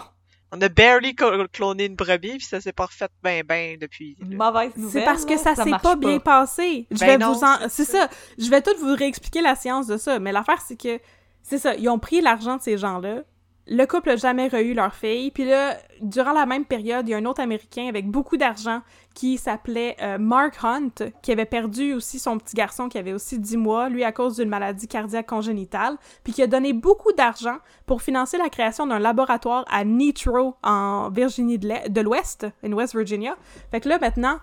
On 0.51 0.61
a 0.61 0.69
barely 0.69 1.13
cloné 1.51 1.85
une 1.85 1.95
brebis, 1.95 2.37
puis 2.37 2.45
ça 2.45 2.61
s'est 2.61 2.71
pas 2.71 2.85
refait 2.85 3.09
ben 3.21 3.43
ben 3.45 3.77
depuis. 3.77 4.15
Une 4.21 4.37
mauvaise 4.37 4.71
nouvelle. 4.77 4.91
C'est 5.01 5.05
parce 5.05 5.25
que 5.25 5.31
là, 5.33 5.37
ça, 5.37 5.55
s'est 5.55 5.69
pas 5.83 5.95
bien 5.97 6.19
passé. 6.19 6.87
Je 6.89 6.99
Ben 6.99 7.05
vais 7.07 7.17
non, 7.17 7.33
vous 7.33 7.43
en... 7.43 7.57
c'est 7.67 7.69
C'est 7.69 7.85
ça. 7.85 8.07
ça. 8.07 8.09
Je 8.37 8.49
vais 8.49 8.61
tout 8.61 8.71
vous 8.79 8.95
réexpliquer 8.95 9.41
la 9.41 9.55
science 9.55 9.87
de 9.87 9.97
ça. 9.97 10.19
Mais 10.19 10.31
l'affaire, 10.31 10.61
c'est 10.61 10.77
que... 10.81 10.99
C'est 11.43 11.57
ça. 11.57 11.75
Ils 11.75 11.89
ont 11.89 11.99
pris 11.99 12.21
l'argent 12.21 12.55
de 12.57 12.61
ces 12.61 12.77
gens-là. 12.77 13.23
Le 13.69 13.85
couple 13.85 14.09
n'a 14.09 14.15
jamais 14.15 14.49
eu 14.63 14.73
leur 14.73 14.93
fille. 14.93 15.29
Puis 15.31 15.43
là, 15.43 15.75
durant 16.01 16.31
la 16.31 16.45
même 16.45 16.63
période, 16.63 17.05
il 17.07 17.11
y 17.11 17.13
a 17.13 17.17
un 17.17 17.25
autre 17.25 17.41
Américain 17.41 17.87
avec 17.89 18.09
beaucoup 18.09 18.37
d'argent 18.37 18.81
qui 19.13 19.37
s'appelait 19.37 19.97
euh, 20.01 20.17
Mark 20.17 20.63
Hunt, 20.63 21.11
qui 21.21 21.33
avait 21.33 21.45
perdu 21.45 21.93
aussi 21.93 22.17
son 22.17 22.37
petit 22.37 22.55
garçon 22.55 22.87
qui 22.87 22.97
avait 22.97 23.11
aussi 23.11 23.39
10 23.39 23.57
mois, 23.57 23.89
lui 23.89 24.05
à 24.05 24.13
cause 24.13 24.37
d'une 24.37 24.47
maladie 24.47 24.87
cardiaque 24.87 25.27
congénitale, 25.27 25.97
puis 26.23 26.31
qui 26.31 26.41
a 26.41 26.47
donné 26.47 26.71
beaucoup 26.71 27.11
d'argent 27.11 27.57
pour 27.85 28.01
financer 28.01 28.37
la 28.37 28.47
création 28.47 28.87
d'un 28.87 28.99
laboratoire 28.99 29.65
à 29.69 29.83
Nitro, 29.83 30.55
en 30.63 31.09
Virginie 31.09 31.59
de 31.59 32.01
l'Ouest, 32.01 32.47
in 32.63 32.71
West 32.71 32.95
Virginia. 32.95 33.35
Fait 33.71 33.81
que 33.81 33.89
là, 33.89 33.99
maintenant, 33.99 34.37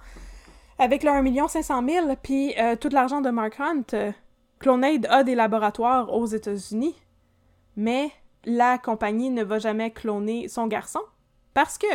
avec 0.78 1.02
le 1.02 1.10
1 1.10 1.48
500 1.48 1.82
000 1.88 2.06
puis 2.22 2.54
euh, 2.58 2.76
tout 2.76 2.90
l'argent 2.90 3.22
de 3.22 3.30
Mark 3.30 3.58
Hunt, 3.58 3.84
euh, 3.94 4.12
Clonade 4.58 5.06
a 5.08 5.24
des 5.24 5.34
laboratoires 5.34 6.12
aux 6.12 6.26
États-Unis, 6.26 6.94
mais 7.76 8.10
la 8.46 8.78
compagnie 8.78 9.30
ne 9.30 9.42
va 9.44 9.58
jamais 9.58 9.90
cloner 9.90 10.48
son 10.48 10.66
garçon 10.66 11.00
parce 11.54 11.78
que 11.78 11.86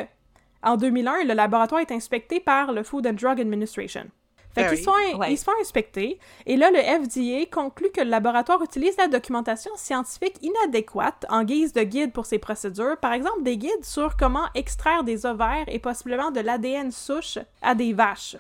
en 0.62 0.76
2001, 0.76 1.24
le 1.24 1.34
laboratoire 1.34 1.80
est 1.82 1.92
inspecté 1.92 2.40
par 2.42 2.74
le 2.74 2.84
Food 2.84 3.08
and 3.08 3.14
Drug 3.14 3.40
Administration. 3.40 4.06
Fait 4.54 4.68
qu'ils 4.68 4.84
font, 4.84 4.92
Ouais. 5.18 5.32
ils 5.32 5.38
se 5.38 5.44
font 5.46 5.54
inspecter, 5.62 6.20
et 6.46 6.58
là, 6.58 6.70
le 6.72 6.80
FDA 6.80 7.46
conclut 7.46 7.92
que 7.92 8.02
le 8.02 8.10
laboratoire 8.10 8.62
utilise 8.64 8.98
la 8.98 9.08
documentation 9.08 9.72
scientifique 9.76 10.36
inadéquate 10.42 11.26
en 11.30 11.44
guise 11.44 11.72
de 11.72 11.84
guide 11.84 12.12
pour 12.12 12.26
ses 12.26 12.40
procédures, 12.40 12.98
par 12.98 13.14
exemple 13.14 13.44
des 13.44 13.58
guides 13.58 13.86
sur 13.86 14.18
comment 14.18 14.48
extraire 14.56 15.04
des 15.04 15.26
ovaires 15.26 15.66
et 15.68 15.80
possiblement 15.80 16.32
de 16.32 16.40
l'ADN 16.42 16.92
souche 16.92 17.38
à 17.62 17.76
des 17.76 17.94
vaches. 17.94 18.36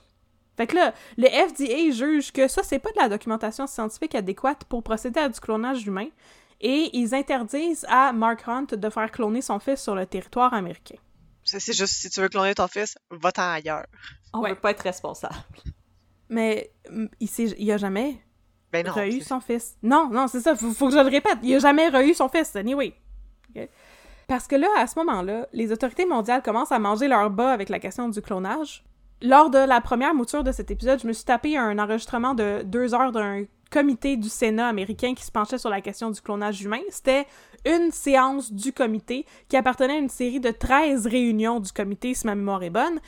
Fait 0.57 0.67
que 0.67 0.75
là, 0.75 0.93
le 1.17 1.27
FDA 1.27 1.91
juge 1.91 2.33
que 2.33 2.49
ça, 2.49 2.63
c'est 2.63 2.79
pas 2.79 2.91
de 2.91 2.99
la 2.99 3.07
documentation 3.07 3.65
scientifique 3.65 4.15
adéquate 4.15 4.65
pour 4.65 4.83
procéder 4.83 5.21
à 5.21 5.29
du 5.29 5.39
clonage 5.39 5.85
humain, 5.87 6.07
et 6.61 6.89
ils 6.97 7.13
interdisent 7.15 7.85
à 7.89 8.11
Mark 8.13 8.47
Hunt 8.47 8.67
de 8.71 8.89
faire 8.89 9.09
cloner 9.11 9.41
son 9.41 9.59
fils 9.59 9.81
sur 9.81 9.95
le 9.95 10.05
territoire 10.05 10.53
américain. 10.53 10.95
Ça, 11.43 11.59
C'est 11.59 11.73
juste, 11.73 11.93
si 11.95 12.09
tu 12.09 12.19
veux 12.21 12.29
cloner 12.29 12.53
ton 12.53 12.67
fils, 12.67 12.97
va-t'en 13.09 13.51
ailleurs. 13.53 13.85
On 14.33 14.41
Ouais. 14.41 14.49
veut 14.51 14.55
pas 14.59 14.71
être 14.71 14.81
responsable. 14.81 15.35
Mais 16.29 16.71
mm, 16.91 17.05
il, 17.19 17.29
il 17.57 17.71
a 17.71 17.77
jamais 17.77 18.21
Ben 18.71 18.85
non. 18.85 18.93
c'est- 18.93 19.21
son 19.21 19.39
fils. 19.39 19.75
Non, 19.81 20.09
non, 20.11 20.27
c'est 20.27 20.41
ça, 20.41 20.55
faut, 20.55 20.71
faut 20.71 20.87
que 20.87 20.93
je 20.93 20.99
le 20.99 21.09
répète. 21.09 21.37
Il 21.41 21.55
a 21.55 21.59
jamais 21.59 21.89
eu 22.07 22.13
son 22.13 22.29
fils, 22.29 22.55
anyway. 22.55 22.93
Ok? 23.55 23.67
Parce 24.27 24.45
que 24.45 24.55
là, 24.55 24.67
à 24.77 24.85
ce 24.85 24.99
moment-là, 24.99 25.47
les 25.53 25.71
autorités 25.71 26.05
mondiales 26.05 26.43
commencent 26.43 26.71
à 26.71 26.77
manger 26.77 27.07
leur 27.07 27.31
bas 27.31 27.51
avec 27.51 27.69
la 27.69 27.79
question 27.79 28.09
du 28.09 28.21
clonage. 28.21 28.83
Lors 29.23 29.49
de 29.49 29.57
la 29.57 29.81
première 29.81 30.13
mouture 30.13 30.43
de 30.43 30.51
cet 30.51 30.69
épisode, 30.69 31.01
je 31.01 31.07
me 31.07 31.13
suis 31.13 31.25
tapé 31.25 31.57
un 31.57 31.79
enregistrement 31.79 32.35
de 32.35 32.61
deux 32.63 32.93
heures 32.93 33.11
d'un 33.11 33.43
comité 33.69 34.17
du 34.17 34.29
Sénat 34.29 34.67
américain 34.67 35.13
qui 35.13 35.23
se 35.23 35.31
penchait 35.31 35.57
sur 35.57 35.69
la 35.69 35.81
question 35.81 36.09
du 36.11 36.21
clonage 36.21 36.61
humain. 36.61 36.81
C'était 36.89 37.25
une 37.65 37.91
séance 37.91 38.51
du 38.51 38.73
comité 38.73 39.25
qui 39.47 39.57
appartenait 39.57 39.93
à 39.93 39.97
une 39.97 40.09
série 40.09 40.39
de 40.39 40.51
13 40.51 41.07
réunions 41.07 41.59
du 41.59 41.71
comité, 41.71 42.13
si 42.13 42.25
ma 42.25 42.35
mémoire 42.35 42.63
est 42.63 42.69
bonne. 42.69 42.99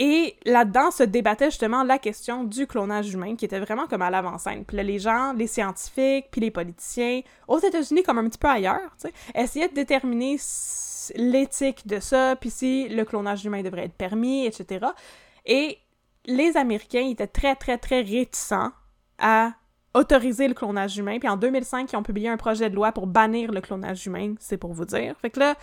Et 0.00 0.36
là-dedans 0.44 0.92
se 0.92 1.02
débattait 1.02 1.50
justement 1.50 1.82
la 1.82 1.98
question 1.98 2.44
du 2.44 2.68
clonage 2.68 3.12
humain, 3.12 3.34
qui 3.34 3.44
était 3.44 3.58
vraiment 3.58 3.88
comme 3.88 4.02
à 4.02 4.10
l'avant-scène. 4.10 4.64
Puis 4.64 4.76
là, 4.76 4.84
les 4.84 5.00
gens, 5.00 5.32
les 5.32 5.48
scientifiques, 5.48 6.26
puis 6.30 6.40
les 6.40 6.52
politiciens, 6.52 7.22
aux 7.48 7.58
États-Unis 7.58 8.04
comme 8.04 8.18
un 8.18 8.28
petit 8.28 8.38
peu 8.38 8.46
ailleurs, 8.46 8.96
essayaient 9.34 9.68
de 9.68 9.74
déterminer 9.74 10.38
l'éthique 11.16 11.84
de 11.86 11.98
ça, 11.98 12.36
puis 12.36 12.50
si 12.50 12.88
le 12.88 13.04
clonage 13.04 13.44
humain 13.44 13.62
devrait 13.62 13.86
être 13.86 13.96
permis, 13.96 14.46
etc. 14.46 14.86
Et 15.44 15.78
les 16.26 16.56
Américains 16.56 17.08
étaient 17.08 17.26
très, 17.26 17.56
très, 17.56 17.76
très 17.76 18.02
réticents 18.02 18.70
à 19.18 19.54
autoriser 19.98 20.48
le 20.48 20.54
clonage 20.54 20.96
humain. 20.96 21.18
Puis 21.18 21.28
en 21.28 21.36
2005, 21.36 21.92
ils 21.92 21.96
ont 21.96 22.02
publié 22.02 22.28
un 22.28 22.36
projet 22.36 22.70
de 22.70 22.74
loi 22.74 22.92
pour 22.92 23.06
bannir 23.06 23.52
le 23.52 23.60
clonage 23.60 24.06
humain, 24.06 24.34
c'est 24.38 24.56
pour 24.56 24.72
vous 24.72 24.84
dire. 24.84 25.16
Fait 25.20 25.30
que 25.30 25.40
là, 25.40 25.56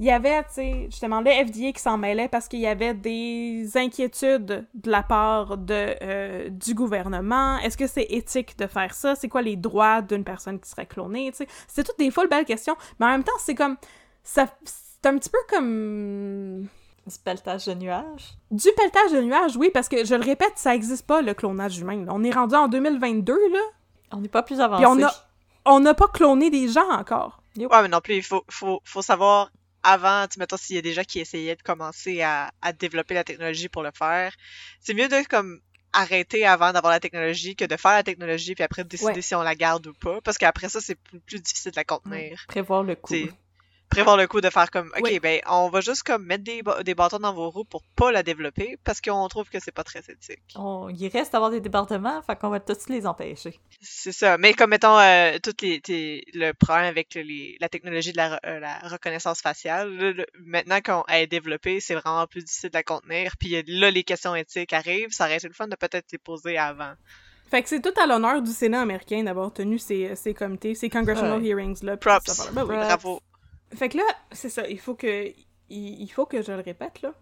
il 0.00 0.06
y 0.06 0.10
avait, 0.10 0.42
tu 0.44 0.54
sais, 0.54 0.86
justement, 0.90 1.20
le 1.20 1.30
FDA 1.30 1.72
qui 1.72 1.80
s'en 1.80 1.98
mêlait 1.98 2.28
parce 2.28 2.48
qu'il 2.48 2.60
y 2.60 2.66
avait 2.66 2.94
des 2.94 3.70
inquiétudes 3.76 4.66
de 4.74 4.90
la 4.90 5.02
part 5.02 5.56
de, 5.56 5.94
euh, 6.02 6.48
du 6.48 6.74
gouvernement. 6.74 7.58
Est-ce 7.58 7.76
que 7.76 7.86
c'est 7.86 8.06
éthique 8.10 8.58
de 8.58 8.66
faire 8.66 8.94
ça? 8.94 9.14
C'est 9.14 9.28
quoi 9.28 9.42
les 9.42 9.56
droits 9.56 10.02
d'une 10.02 10.24
personne 10.24 10.58
qui 10.58 10.68
serait 10.68 10.86
clonée? 10.86 11.30
Tu 11.30 11.38
sais, 11.38 11.48
c'est 11.68 11.84
toutes 11.84 11.98
des 11.98 12.10
folles 12.10 12.28
belles 12.28 12.44
questions, 12.44 12.76
mais 12.98 13.06
en 13.06 13.10
même 13.10 13.24
temps, 13.24 13.38
c'est 13.38 13.54
comme... 13.54 13.76
C'est 14.22 14.42
un 15.04 15.18
petit 15.18 15.30
peu 15.30 15.38
comme... 15.48 16.68
Du 17.08 17.18
pelletage 17.24 17.64
de 17.66 17.74
nuages? 17.74 18.34
Du 18.50 18.68
pelletage 18.76 19.12
de 19.12 19.20
nuages, 19.22 19.56
oui, 19.56 19.70
parce 19.72 19.88
que, 19.88 20.04
je 20.04 20.14
le 20.14 20.22
répète, 20.22 20.52
ça 20.56 20.74
existe 20.74 21.06
pas, 21.06 21.22
le 21.22 21.34
clonage 21.34 21.78
humain. 21.78 22.04
là. 22.04 22.12
On 22.14 22.22
est 22.22 22.30
rendu 22.30 22.54
en 22.54 22.68
2022, 22.68 23.32
là, 23.52 23.60
On 24.12 24.18
n'est 24.20 24.28
pas 24.28 24.42
plus 24.42 24.60
avancé. 24.60 24.84
puis 24.84 25.04
on 25.64 25.80
n'a 25.80 25.94
pas 25.94 26.08
cloné 26.08 26.50
des 26.50 26.68
gens 26.68 26.88
encore. 26.90 27.42
Ouais, 27.56 27.66
mais 27.82 27.88
non 27.88 28.00
plus, 28.00 28.14
il 28.16 28.22
faut, 28.22 28.44
faut, 28.50 28.80
faut 28.84 29.02
savoir 29.02 29.50
avant, 29.82 30.26
tu 30.26 30.34
sais, 30.34 30.40
mettons, 30.40 30.56
s'il 30.56 30.76
y 30.76 30.78
a 30.78 30.82
des 30.82 30.92
gens 30.92 31.02
qui 31.02 31.18
essayaient 31.20 31.56
de 31.56 31.62
commencer 31.62 32.20
à, 32.22 32.50
à 32.62 32.72
développer 32.72 33.14
la 33.14 33.24
technologie 33.24 33.68
pour 33.68 33.82
le 33.82 33.90
faire. 33.94 34.32
C'est 34.80 34.94
mieux 34.94 35.08
de, 35.08 35.26
comme, 35.28 35.60
arrêter 35.92 36.46
avant 36.46 36.72
d'avoir 36.72 36.92
la 36.92 37.00
technologie 37.00 37.56
que 37.56 37.64
de 37.64 37.76
faire 37.76 37.92
la 37.92 38.02
technologie 38.02 38.54
puis 38.54 38.62
après 38.64 38.84
de 38.84 38.88
décider 38.88 39.12
Ouais. 39.12 39.22
si 39.22 39.34
on 39.34 39.42
la 39.42 39.54
garde 39.54 39.86
ou 39.86 39.94
pas. 39.94 40.20
Parce 40.20 40.36
qu'après 40.38 40.68
ça, 40.68 40.80
c'est 40.80 40.94
plus, 40.96 41.20
plus 41.20 41.40
difficile 41.40 41.72
de 41.72 41.76
la 41.76 41.84
contenir. 41.84 42.44
Prévoir 42.48 42.82
le 42.82 42.94
coup. 42.94 43.14
Prévoir 43.90 44.16
le 44.18 44.26
coup 44.26 44.40
de 44.42 44.50
faire 44.50 44.70
comme, 44.70 44.88
ok, 44.96 45.00
Oui. 45.02 45.18
ben, 45.18 45.40
on 45.48 45.70
va 45.70 45.80
juste 45.80 46.02
comme 46.02 46.24
mettre 46.26 46.44
des, 46.44 46.62
des 46.84 46.94
bâtons 46.94 47.18
dans 47.18 47.32
vos 47.32 47.48
roues 47.48 47.64
pour 47.64 47.82
pas 47.96 48.12
la 48.12 48.22
développer 48.22 48.76
parce 48.84 49.00
qu'on 49.00 49.26
trouve 49.28 49.48
que 49.48 49.58
c'est 49.60 49.72
pas 49.72 49.82
très 49.84 50.00
éthique. 50.00 50.42
On- 50.56 50.88
il 50.90 51.08
reste 51.08 51.34
à 51.34 51.38
avoir 51.38 51.50
des 51.50 51.60
débordements, 51.60 52.20
fait 52.22 52.38
qu'on 52.38 52.50
va 52.50 52.60
tous 52.60 52.88
les 52.90 53.06
empêcher. 53.06 53.58
C'est 53.80 54.12
ça. 54.12 54.36
Mais 54.36 54.52
comme 54.52 54.70
mettons 54.70 54.98
euh, 54.98 55.38
toutes 55.42 55.62
les, 55.62 55.80
le 56.34 56.52
problème 56.52 56.84
avec 56.84 57.14
les, 57.14 57.56
la 57.60 57.68
technologie 57.70 58.12
de 58.12 58.18
la, 58.18 58.38
euh, 58.44 58.60
la 58.60 58.78
reconnaissance 58.80 59.40
faciale, 59.40 59.90
là, 59.96 60.12
le- 60.12 60.26
maintenant 60.44 60.80
qu'elle 60.80 61.22
est 61.22 61.26
développée, 61.26 61.80
c'est 61.80 61.94
vraiment 61.94 62.26
plus 62.26 62.44
difficile 62.44 62.68
de 62.70 62.76
la 62.76 62.82
contenir. 62.82 63.32
Puis 63.38 63.56
euh, 63.56 63.62
là, 63.66 63.90
les 63.90 64.04
questions 64.04 64.34
éthiques 64.34 64.72
arrivent. 64.74 65.12
Ça 65.12 65.24
aurait 65.24 65.36
été 65.38 65.48
le 65.48 65.54
fun 65.54 65.66
de 65.66 65.76
peut-être 65.76 66.12
les 66.12 66.18
poser 66.18 66.58
avant. 66.58 66.92
Fait 67.50 67.62
que 67.62 67.68
c'est 67.70 67.80
tout 67.80 67.98
à 67.98 68.06
l'honneur 68.06 68.42
du 68.42 68.50
Sénat 68.50 68.82
américain 68.82 69.22
d'avoir 69.22 69.50
tenu 69.50 69.78
ces, 69.78 70.14
ces 70.14 70.34
comités, 70.34 70.74
ces 70.74 70.90
congressional 70.90 71.40
Ouais. 71.40 71.46
hearings-là. 71.48 71.96
puis 71.96 72.10
Props. 72.10 72.24
tout 72.26 72.32
ça. 72.34 72.50
Ben 72.52 72.62
oui. 72.64 72.76
Bravo. 72.76 73.22
Fait 73.74 73.88
que 73.88 73.98
là, 73.98 74.04
c'est 74.32 74.48
ça, 74.48 74.66
il 74.68 74.78
faut 74.78 74.94
que. 74.94 75.32
Il, 75.70 76.08
faut 76.08 76.24
que 76.24 76.40
je 76.40 76.50
le 76.50 76.60
répète, 76.60 77.02
là. 77.02 77.12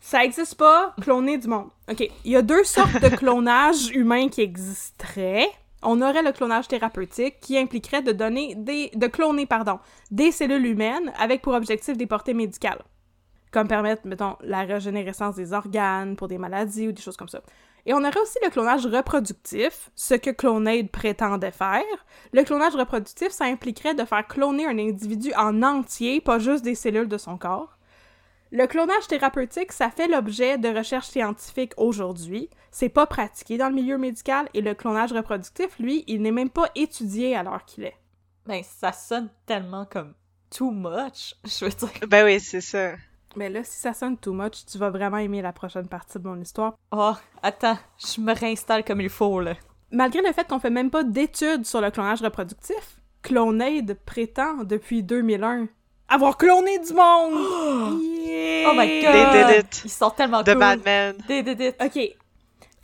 Ça 0.00 0.24
existe 0.24 0.56
pas, 0.56 0.94
cloner 1.00 1.38
du 1.38 1.48
monde. 1.48 1.68
OK. 1.90 2.08
Il 2.24 2.30
y 2.30 2.36
a 2.36 2.42
deux 2.42 2.62
sortes 2.62 3.00
de 3.00 3.08
clonage 3.08 3.90
humain 3.94 4.28
qui 4.28 4.40
existeraient. 4.40 5.48
On 5.82 6.00
aurait 6.00 6.22
le 6.22 6.30
clonage 6.30 6.68
thérapeutique 6.68 7.40
qui 7.40 7.58
impliquerait 7.58 8.02
de 8.02 8.12
donner 8.12 8.54
des. 8.54 8.90
de 8.94 9.06
cloner, 9.08 9.46
pardon, 9.46 9.80
des 10.12 10.30
cellules 10.30 10.66
humaines 10.66 11.12
avec 11.18 11.42
pour 11.42 11.54
objectif 11.54 11.96
des 11.96 12.06
portées 12.06 12.34
médicales. 12.34 12.82
Comme 13.50 13.66
permettre, 13.66 14.06
mettons, 14.06 14.36
la 14.42 14.62
régénérescence 14.62 15.34
des 15.34 15.52
organes 15.52 16.14
pour 16.14 16.28
des 16.28 16.38
maladies 16.38 16.88
ou 16.88 16.92
des 16.92 17.02
choses 17.02 17.16
comme 17.16 17.28
ça. 17.28 17.42
Et 17.84 17.94
on 17.94 17.98
aurait 17.98 18.20
aussi 18.20 18.38
le 18.44 18.50
clonage 18.50 18.86
reproductif, 18.86 19.90
ce 19.96 20.14
que 20.14 20.30
Clonade 20.30 20.90
prétendait 20.90 21.50
faire. 21.50 21.82
Le 22.32 22.44
clonage 22.44 22.76
reproductif, 22.76 23.30
ça 23.30 23.44
impliquerait 23.46 23.94
de 23.94 24.04
faire 24.04 24.26
cloner 24.26 24.66
un 24.66 24.78
individu 24.78 25.32
en 25.34 25.62
entier, 25.62 26.20
pas 26.20 26.38
juste 26.38 26.64
des 26.64 26.76
cellules 26.76 27.08
de 27.08 27.18
son 27.18 27.36
corps. 27.36 27.78
Le 28.52 28.66
clonage 28.66 29.08
thérapeutique, 29.08 29.72
ça 29.72 29.90
fait 29.90 30.08
l'objet 30.08 30.58
de 30.58 30.68
recherches 30.68 31.08
scientifiques 31.08 31.72
aujourd'hui. 31.78 32.50
C'est 32.70 32.90
pas 32.90 33.06
pratiqué 33.06 33.56
dans 33.56 33.68
le 33.68 33.74
milieu 33.74 33.98
médical 33.98 34.48
et 34.52 34.60
le 34.60 34.74
clonage 34.74 35.12
reproductif, 35.12 35.78
lui, 35.78 36.04
il 36.06 36.22
n'est 36.22 36.30
même 36.30 36.50
pas 36.50 36.70
étudié 36.74 37.34
à 37.34 37.42
l'heure 37.42 37.64
qu'il 37.64 37.84
est. 37.84 37.96
Ben, 38.46 38.62
ça 38.62 38.92
sonne 38.92 39.30
tellement 39.46 39.86
comme 39.86 40.14
too 40.50 40.70
much, 40.70 41.34
je 41.44 41.64
veux 41.64 41.70
dire. 41.70 42.08
Ben 42.08 42.24
oui, 42.24 42.40
c'est 42.40 42.60
ça. 42.60 42.92
Mais 43.36 43.48
là, 43.48 43.64
si 43.64 43.78
ça 43.78 43.94
sonne 43.94 44.16
too 44.18 44.32
much, 44.32 44.64
tu 44.70 44.78
vas 44.78 44.90
vraiment 44.90 45.16
aimer 45.18 45.40
la 45.42 45.52
prochaine 45.52 45.88
partie 45.88 46.18
de 46.18 46.26
mon 46.26 46.40
histoire. 46.40 46.74
Oh, 46.90 47.12
attends, 47.42 47.78
je 47.98 48.20
me 48.20 48.34
réinstalle 48.34 48.84
comme 48.84 49.00
il 49.00 49.08
faut, 49.08 49.40
là. 49.40 49.54
Malgré 49.90 50.22
le 50.22 50.32
fait 50.32 50.46
qu'on 50.48 50.58
fait 50.58 50.70
même 50.70 50.90
pas 50.90 51.02
d'études 51.04 51.64
sur 51.66 51.80
le 51.80 51.90
clonage 51.90 52.22
reproductif, 52.22 52.96
Clonade 53.22 53.96
prétend 54.04 54.64
depuis 54.64 55.02
2001 55.02 55.68
avoir 56.08 56.36
cloné 56.36 56.78
du 56.78 56.92
monde! 56.92 58.00
Yeah! 58.22 58.68
Oh 58.70 58.74
my 58.74 59.00
god! 59.02 59.12
They 59.12 59.44
did 59.54 59.64
it. 59.64 59.82
Ils 59.84 59.90
sont 59.90 60.10
tellement 60.10 60.42
The 60.42 60.52
cool. 60.52 60.58
Men. 60.84 61.14
They 61.26 61.42
did 61.42 61.60
it. 61.60 61.74
OK. 61.82 61.92
Fait 61.92 62.16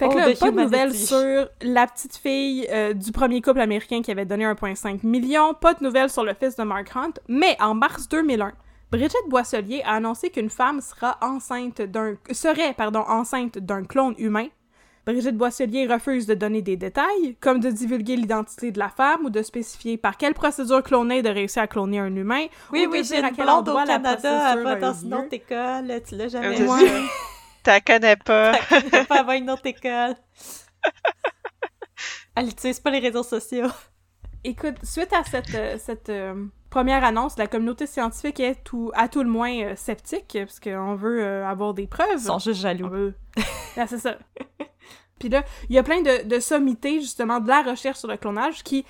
Oh, 0.06 0.08
que 0.10 0.18
là, 0.18 0.32
the 0.32 0.38
pas 0.38 0.50
de 0.50 0.56
nouvelles 0.60 0.94
sur 0.94 1.48
la 1.62 1.86
petite 1.86 2.16
fille 2.16 2.66
euh, 2.70 2.92
du 2.92 3.10
premier 3.12 3.40
couple 3.42 3.60
américain 3.60 4.00
qui 4.02 4.10
avait 4.10 4.24
donné 4.24 4.44
1,5 4.44 5.04
million, 5.04 5.54
pas 5.54 5.74
de 5.74 5.82
nouvelles 5.82 6.10
sur 6.10 6.22
le 6.24 6.34
fils 6.34 6.54
de 6.56 6.62
Mark 6.62 6.94
Hunt, 6.94 7.14
mais 7.28 7.56
en 7.60 7.74
mars 7.74 8.08
2001, 8.08 8.52
Brigitte 8.90 9.28
Boisselier 9.28 9.82
a 9.84 9.96
annoncé 9.96 10.30
qu'une 10.30 10.48
femme 10.48 10.80
sera 10.80 11.18
enceinte 11.20 11.82
d'un 11.82 12.16
serait 12.30 12.72
pardon 12.72 13.00
enceinte 13.00 13.58
d'un 13.58 13.84
clone 13.84 14.14
humain. 14.18 14.48
Brigitte 15.04 15.36
Boisselier 15.36 15.86
refuse 15.86 16.26
de 16.26 16.34
donner 16.34 16.60
des 16.60 16.76
détails, 16.76 17.36
comme 17.40 17.60
de 17.60 17.70
divulguer 17.70 18.16
l'identité 18.16 18.72
de 18.72 18.78
la 18.78 18.88
femme 18.88 19.24
ou 19.24 19.30
de 19.30 19.42
spécifier 19.42 19.96
par 19.96 20.16
quelle 20.16 20.34
procédure 20.34 20.82
clonée 20.82 21.22
de 21.22 21.30
réussir 21.30 21.62
à 21.62 21.66
cloner 21.66 21.98
un 21.98 22.14
humain. 22.14 22.46
Oui, 22.72 22.86
ou 22.86 22.92
oui, 22.92 23.04
j'ai 23.04 23.18
une 23.18 23.30
quel 23.34 23.46
blonde 23.46 23.68
au 23.68 23.72
endroit 23.72 23.86
la 23.86 23.94
Canada, 23.94 24.52
elle 24.52 24.62
va 24.62 24.70
a 24.70 24.76
dans 24.76 24.92
une 24.92 25.14
autre 25.14 25.32
école, 25.32 26.02
tu 26.06 26.14
l'as 26.14 26.28
jamais 26.28 26.56
C'est 26.56 26.62
vu. 26.62 26.68
Ouais. 26.68 27.02
T'as 27.62 27.80
connais 27.80 28.16
pas. 28.16 28.52
Elle 28.70 28.88
va 28.88 29.04
pas 29.04 29.20
avoir 29.20 29.36
une 29.36 29.50
autre 29.50 29.66
école. 29.66 30.14
Elle 32.36 32.46
n'utilise 32.46 32.78
pas 32.78 32.90
les 32.90 33.00
réseaux 33.00 33.22
sociaux. 33.22 33.66
Écoute, 34.44 34.76
suite 34.84 35.12
à 35.12 35.24
cette, 35.24 35.54
euh, 35.54 35.76
cette 35.78 36.08
euh, 36.08 36.44
première 36.70 37.04
annonce, 37.04 37.38
la 37.38 37.46
communauté 37.46 37.86
scientifique 37.86 38.40
est 38.40 38.62
tout, 38.64 38.90
à 38.94 39.08
tout 39.08 39.22
le 39.22 39.28
moins 39.28 39.52
euh, 39.62 39.76
sceptique, 39.76 40.36
parce 40.40 40.60
qu'on 40.60 40.94
veut 40.94 41.22
euh, 41.22 41.46
avoir 41.46 41.74
des 41.74 41.86
preuves. 41.86 42.08
Ils 42.14 42.20
sont 42.20 42.38
juste 42.38 42.60
jaloux. 42.60 42.88
veut... 42.88 43.14
Ah, 43.76 43.86
c'est 43.86 43.98
ça. 43.98 44.18
Puis 45.18 45.28
là, 45.28 45.44
il 45.68 45.74
y 45.74 45.78
a 45.78 45.82
plein 45.82 46.00
de, 46.02 46.26
de 46.26 46.40
sommités, 46.40 47.00
justement, 47.00 47.40
de 47.40 47.48
la 47.48 47.62
recherche 47.62 47.98
sur 47.98 48.08
le 48.08 48.16
clonage 48.16 48.62
qui, 48.62 48.84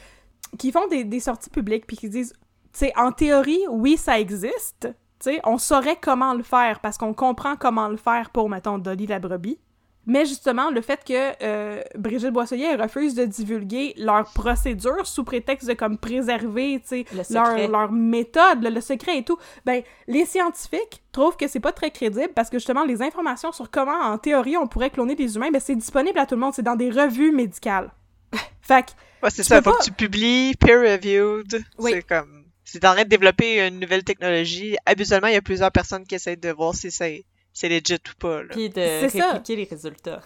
qui 0.59 0.73
font 0.73 0.87
des, 0.89 1.05
des 1.05 1.21
sorties 1.21 1.51
publiques, 1.51 1.87
puis 1.87 1.97
qui 1.97 2.09
disent, 2.09 2.33
tu 2.73 2.81
sais, 2.81 2.93
en 2.97 3.13
théorie, 3.13 3.61
oui, 3.71 3.97
ça 3.97 4.19
existe. 4.19 4.89
Tu 5.21 5.31
sais, 5.31 5.41
on 5.45 5.59
saurait 5.59 5.99
comment 6.01 6.35
le 6.35 6.43
faire, 6.43 6.81
parce 6.81 6.99
qu'on 6.99 7.15
comprend 7.15 7.57
comment 7.57 7.89
le 7.89 7.97
faire 7.97 8.31
pour, 8.31 8.49
mettons, 8.49 8.79
Dolly 8.79 9.07
la 9.07 9.19
brebis. 9.19 9.59
Mais 10.09 10.24
justement, 10.26 10.70
le 10.70 10.80
fait 10.80 11.05
que 11.05 11.32
euh, 11.43 11.82
Brigitte 11.94 12.30
Boisselier 12.32 12.74
refuse 12.74 13.14
de 13.14 13.24
divulguer 13.26 13.94
leur 13.98 14.24
procédure 14.32 15.06
sous 15.06 15.22
prétexte 15.22 15.68
de 15.68 15.74
comme 15.74 15.98
préserver, 15.98 16.80
tu 16.80 16.89
sais, 16.89 17.05
Le 17.14 17.22
secret. 17.22 17.68
leur, 17.68 17.82
leur 17.82 17.93
méthode, 17.93 18.62
le, 18.64 18.70
le 18.70 18.80
secret 18.80 19.18
et 19.18 19.22
tout, 19.22 19.39
ben 19.66 19.82
les 20.06 20.24
scientifiques 20.24 21.02
trouvent 21.12 21.36
que 21.36 21.47
c'est 21.47 21.60
pas 21.60 21.72
très 21.72 21.90
crédible 21.90 22.32
parce 22.35 22.48
que 22.51 22.56
justement 22.59 22.85
les 22.85 23.02
informations 23.02 23.52
sur 23.52 23.70
comment 23.70 24.01
en 24.01 24.18
théorie 24.18 24.56
on 24.56 24.66
pourrait 24.66 24.90
cloner 24.90 25.14
des 25.14 25.36
humains, 25.36 25.51
ben 25.52 25.60
c'est 25.60 25.76
disponible 25.76 26.18
à 26.18 26.26
tout 26.26 26.35
le 26.35 26.40
monde, 26.40 26.55
c'est 26.55 26.62
dans 26.62 26.74
des 26.76 26.90
revues 26.90 27.30
médicales. 27.30 27.90
fait 28.62 28.82
que 28.86 28.90
Ouais, 29.22 29.30
c'est 29.30 29.43
ça. 29.43 29.56
Faut 29.60 29.72
pas- 29.72 29.78
que 29.78 29.85
tu 29.85 29.93
publies 29.93 30.55
peer-reviewed. 30.93 31.62
Oui. 31.78 31.90
C'est 31.93 32.02
comme. 32.02 32.44
T'es 32.70 32.86
en 32.86 32.93
train 32.93 33.05
de 33.05 33.09
développer 33.09 33.66
une 33.66 33.80
nouvelle 33.80 34.05
technologie, 34.05 34.76
habituellement, 34.86 35.26
il 35.28 35.35
y 35.35 35.36
a 35.36 35.43
plusieurs 35.43 35.72
personnes 35.72 36.05
qui 36.06 36.14
essayent 36.14 36.36
de 36.36 36.51
voir 36.51 36.74
si 36.74 36.90
c'est 36.90 37.24
c'est 37.60 37.68
legit 37.68 37.94
ou 37.94 38.18
pas. 38.18 38.43
Là. 38.43 38.48
Puis 38.51 38.68
de 38.68 38.74
C'est 38.74 39.09
ça. 39.09 39.32
répliquer 39.32 39.56
les 39.56 39.64
résultats. 39.64 40.20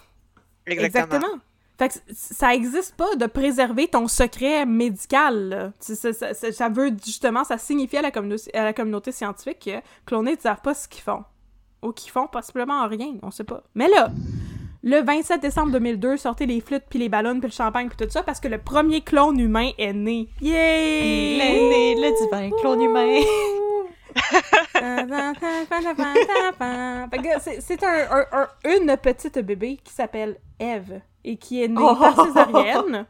Exactement. 0.66 1.26
Fait 1.78 1.88
que 1.88 1.94
ça 2.14 2.54
existe 2.54 2.94
pas 2.96 3.16
de 3.16 3.26
préserver 3.26 3.88
ton 3.88 4.06
secret 4.06 4.66
médical. 4.66 5.48
là. 5.48 5.72
Ça, 5.80 6.12
ça- 6.12 6.34
ça- 6.34 6.52
ça 6.52 6.68
veut 6.68 6.92
justement, 7.04 7.42
ça 7.44 7.58
signifie 7.58 7.96
à 7.96 8.02
la, 8.02 8.10
communauté, 8.10 8.54
à 8.54 8.64
la 8.64 8.72
communauté 8.72 9.10
scientifique 9.12 9.60
que 9.60 9.80
clonés, 10.06 10.32
ils 10.38 10.40
savent 10.40 10.60
pas 10.62 10.74
ce 10.74 10.86
qu'ils 10.86 11.02
font. 11.02 11.24
Ou 11.82 11.92
qu'ils 11.92 12.10
font 12.12 12.26
possiblement 12.28 12.86
rien, 12.86 13.14
on 13.22 13.30
sait 13.32 13.42
pas. 13.44 13.62
Mais 13.74 13.88
là, 13.88 14.10
le 14.84 15.02
27 15.02 15.40
décembre 15.40 15.72
2002, 15.72 16.16
sortez 16.18 16.46
les 16.46 16.60
flûtes, 16.60 16.84
puis 16.88 16.98
les 17.00 17.08
ballons, 17.08 17.40
puis 17.40 17.48
le 17.48 17.54
champagne, 17.54 17.88
puis 17.88 17.96
tout 18.06 18.12
ça, 18.12 18.22
parce 18.22 18.38
que 18.38 18.48
le 18.48 18.58
premier 18.58 19.00
clone 19.00 19.40
humain 19.40 19.70
est 19.78 19.92
né. 19.92 20.28
Yay! 20.40 21.38
L'aîné, 21.38 21.94
le 21.96 22.24
divin, 22.24 22.50
clone 22.60 22.82
humain. 22.82 23.20
C'est- 27.40 27.60
c'est 27.60 27.82
un, 27.84 28.06
un- 28.10 28.26
un- 28.42 28.48
une 28.64 28.96
petite 28.96 29.38
bébé 29.38 29.78
qui 29.82 29.92
s'appelle 29.92 30.36
Eve 30.58 31.00
et 31.24 31.36
qui 31.36 31.62
est 31.62 31.68
née 31.68 31.76
Oh! 31.80 31.94
par 31.96 32.24
césarienne. 32.26 33.06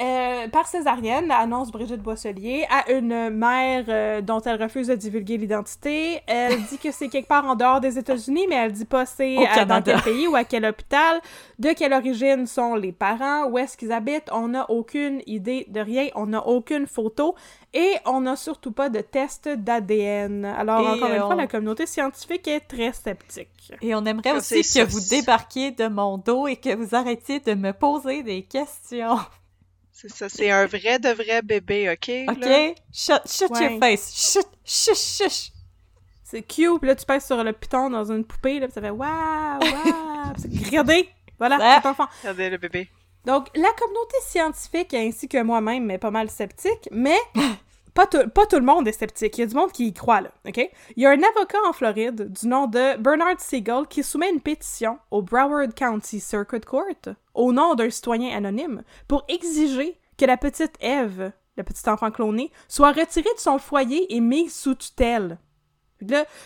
Euh, 0.00 0.48
par 0.48 0.66
césarienne, 0.66 1.30
annonce 1.30 1.70
Brigitte 1.70 2.00
Boisselier 2.00 2.64
à 2.70 2.90
une 2.92 3.28
mère 3.28 3.84
euh, 3.88 4.22
dont 4.22 4.40
elle 4.40 4.60
refuse 4.62 4.86
de 4.86 4.94
divulguer 4.94 5.36
l'identité. 5.36 6.20
Elle 6.26 6.62
dit 6.64 6.78
que 6.78 6.90
c'est 6.90 7.08
quelque 7.08 7.28
part 7.28 7.44
en 7.44 7.56
dehors 7.56 7.78
des 7.78 7.98
États-Unis, 7.98 8.46
mais 8.48 8.54
elle 8.54 8.72
dit 8.72 8.86
pas 8.86 9.04
c'est 9.04 9.36
dans 9.68 9.82
quel 9.82 10.00
pays 10.00 10.26
ou 10.28 10.34
à 10.34 10.44
quel 10.44 10.64
hôpital, 10.64 11.20
de 11.58 11.70
quelle 11.74 11.92
origine 11.92 12.46
sont 12.46 12.74
les 12.74 12.92
parents, 12.92 13.44
où 13.50 13.58
est-ce 13.58 13.76
qu'ils 13.76 13.92
habitent. 13.92 14.30
On 14.32 14.48
n'a 14.48 14.70
aucune 14.70 15.20
idée 15.26 15.66
de 15.68 15.80
rien, 15.80 16.08
on 16.14 16.24
n'a 16.26 16.46
aucune 16.46 16.86
photo 16.86 17.34
et 17.74 17.92
on 18.06 18.22
n'a 18.22 18.36
surtout 18.36 18.72
pas 18.72 18.88
de 18.88 19.00
test 19.02 19.46
d'ADN. 19.46 20.46
Alors, 20.46 20.80
Et, 20.80 20.86
encore 20.88 21.08
une 21.10 21.14
euh, 21.16 21.20
fois, 21.20 21.34
on- 21.34 21.36
la 21.36 21.46
communauté 21.46 21.84
scientifique 21.84 22.48
est 22.48 22.60
très 22.60 22.94
sceptique. 22.94 23.72
Et 23.82 23.94
on 23.94 24.06
aimerait 24.06 24.30
Ah, 24.32 24.38
aussi 24.38 24.62
que 24.62 24.66
ça. 24.66 24.84
vous 24.86 25.00
débarquiez 25.10 25.70
de 25.70 25.86
mon 25.88 26.16
dos 26.16 26.46
et 26.46 26.56
que 26.56 26.74
vous 26.74 26.94
arrêtiez 26.94 27.40
de 27.40 27.52
me 27.52 27.72
poser 27.74 28.22
des 28.22 28.42
questions. 28.42 29.18
C'est 29.92 30.10
ça. 30.10 30.28
C'est 30.28 30.50
un 30.50 30.66
vrai 30.66 30.98
de 30.98 31.10
vrai 31.10 31.42
bébé, 31.42 31.90
OK? 31.90 32.10
OK? 32.28 32.44
là? 32.44 32.74
Shut, 32.92 33.22
shut 33.28 33.50
Ouais. 33.50 33.70
your 33.70 33.78
face. 33.78 34.32
Shut, 34.32 34.46
shush, 34.64 34.96
shush. 35.18 35.52
C'est 36.24 36.42
cute, 36.42 36.78
puis 36.80 36.88
là, 36.88 36.96
tu 36.96 37.04
pèses 37.04 37.26
sur 37.26 37.42
le 37.44 37.52
piton 37.52 37.90
dans 37.90 38.10
une 38.10 38.24
poupée, 38.24 38.58
là, 38.58 38.66
puis 38.66 38.72
ça 38.74 38.80
fait 38.80 38.90
waouh, 38.90 39.58
waouh. 39.60 40.32
Regardez! 40.64 41.08
Voilà, 41.38 41.58
Ah. 41.60 41.80
c'est 41.82 41.88
enfant. 41.88 42.06
Regardez 42.22 42.50
le 42.50 42.56
bébé. 42.56 42.88
Donc, 43.26 43.48
la 43.54 43.68
communauté 43.78 44.16
scientifique, 44.22 44.94
ainsi 44.94 45.28
que 45.28 45.40
moi-même, 45.42 45.90
est 45.90 45.98
pas 45.98 46.10
mal 46.10 46.30
sceptique, 46.30 46.88
mais 46.90 47.18
pas 47.94 48.06
tout, 48.06 48.56
le 48.56 48.60
monde 48.60 48.88
est 48.88 48.92
sceptique. 48.92 49.38
Il 49.38 49.40
y 49.42 49.44
a 49.44 49.46
du 49.46 49.54
monde 49.54 49.72
qui 49.72 49.88
y 49.88 49.92
croit, 49.92 50.22
là, 50.22 50.30
OK? 50.46 50.70
Il 50.96 51.02
y 51.02 51.06
a 51.06 51.10
un 51.10 51.22
avocat 51.22 51.58
en 51.66 51.72
Floride 51.72 52.32
du 52.32 52.48
nom 52.48 52.66
de 52.66 52.96
Bernard 52.96 53.40
Siegel 53.40 53.86
qui 53.88 54.02
soumet 54.02 54.30
une 54.30 54.40
pétition 54.40 54.98
au 55.10 55.22
Broward 55.22 55.74
County 55.74 56.20
Circuit 56.20 56.60
Court 56.60 57.14
au 57.34 57.52
nom 57.52 57.74
d'un 57.74 57.90
citoyen 57.90 58.36
anonyme 58.36 58.82
pour 59.08 59.24
exiger 59.28 59.98
que 60.16 60.24
la 60.24 60.36
petite 60.36 60.74
Eve, 60.80 61.32
le 61.56 61.62
petit 61.62 61.88
enfant 61.88 62.10
cloné, 62.10 62.50
soit 62.68 62.92
retirée 62.92 63.34
de 63.34 63.40
son 63.40 63.58
foyer 63.58 64.14
et 64.14 64.20
mise 64.20 64.54
sous 64.54 64.74
tutelle. 64.74 65.38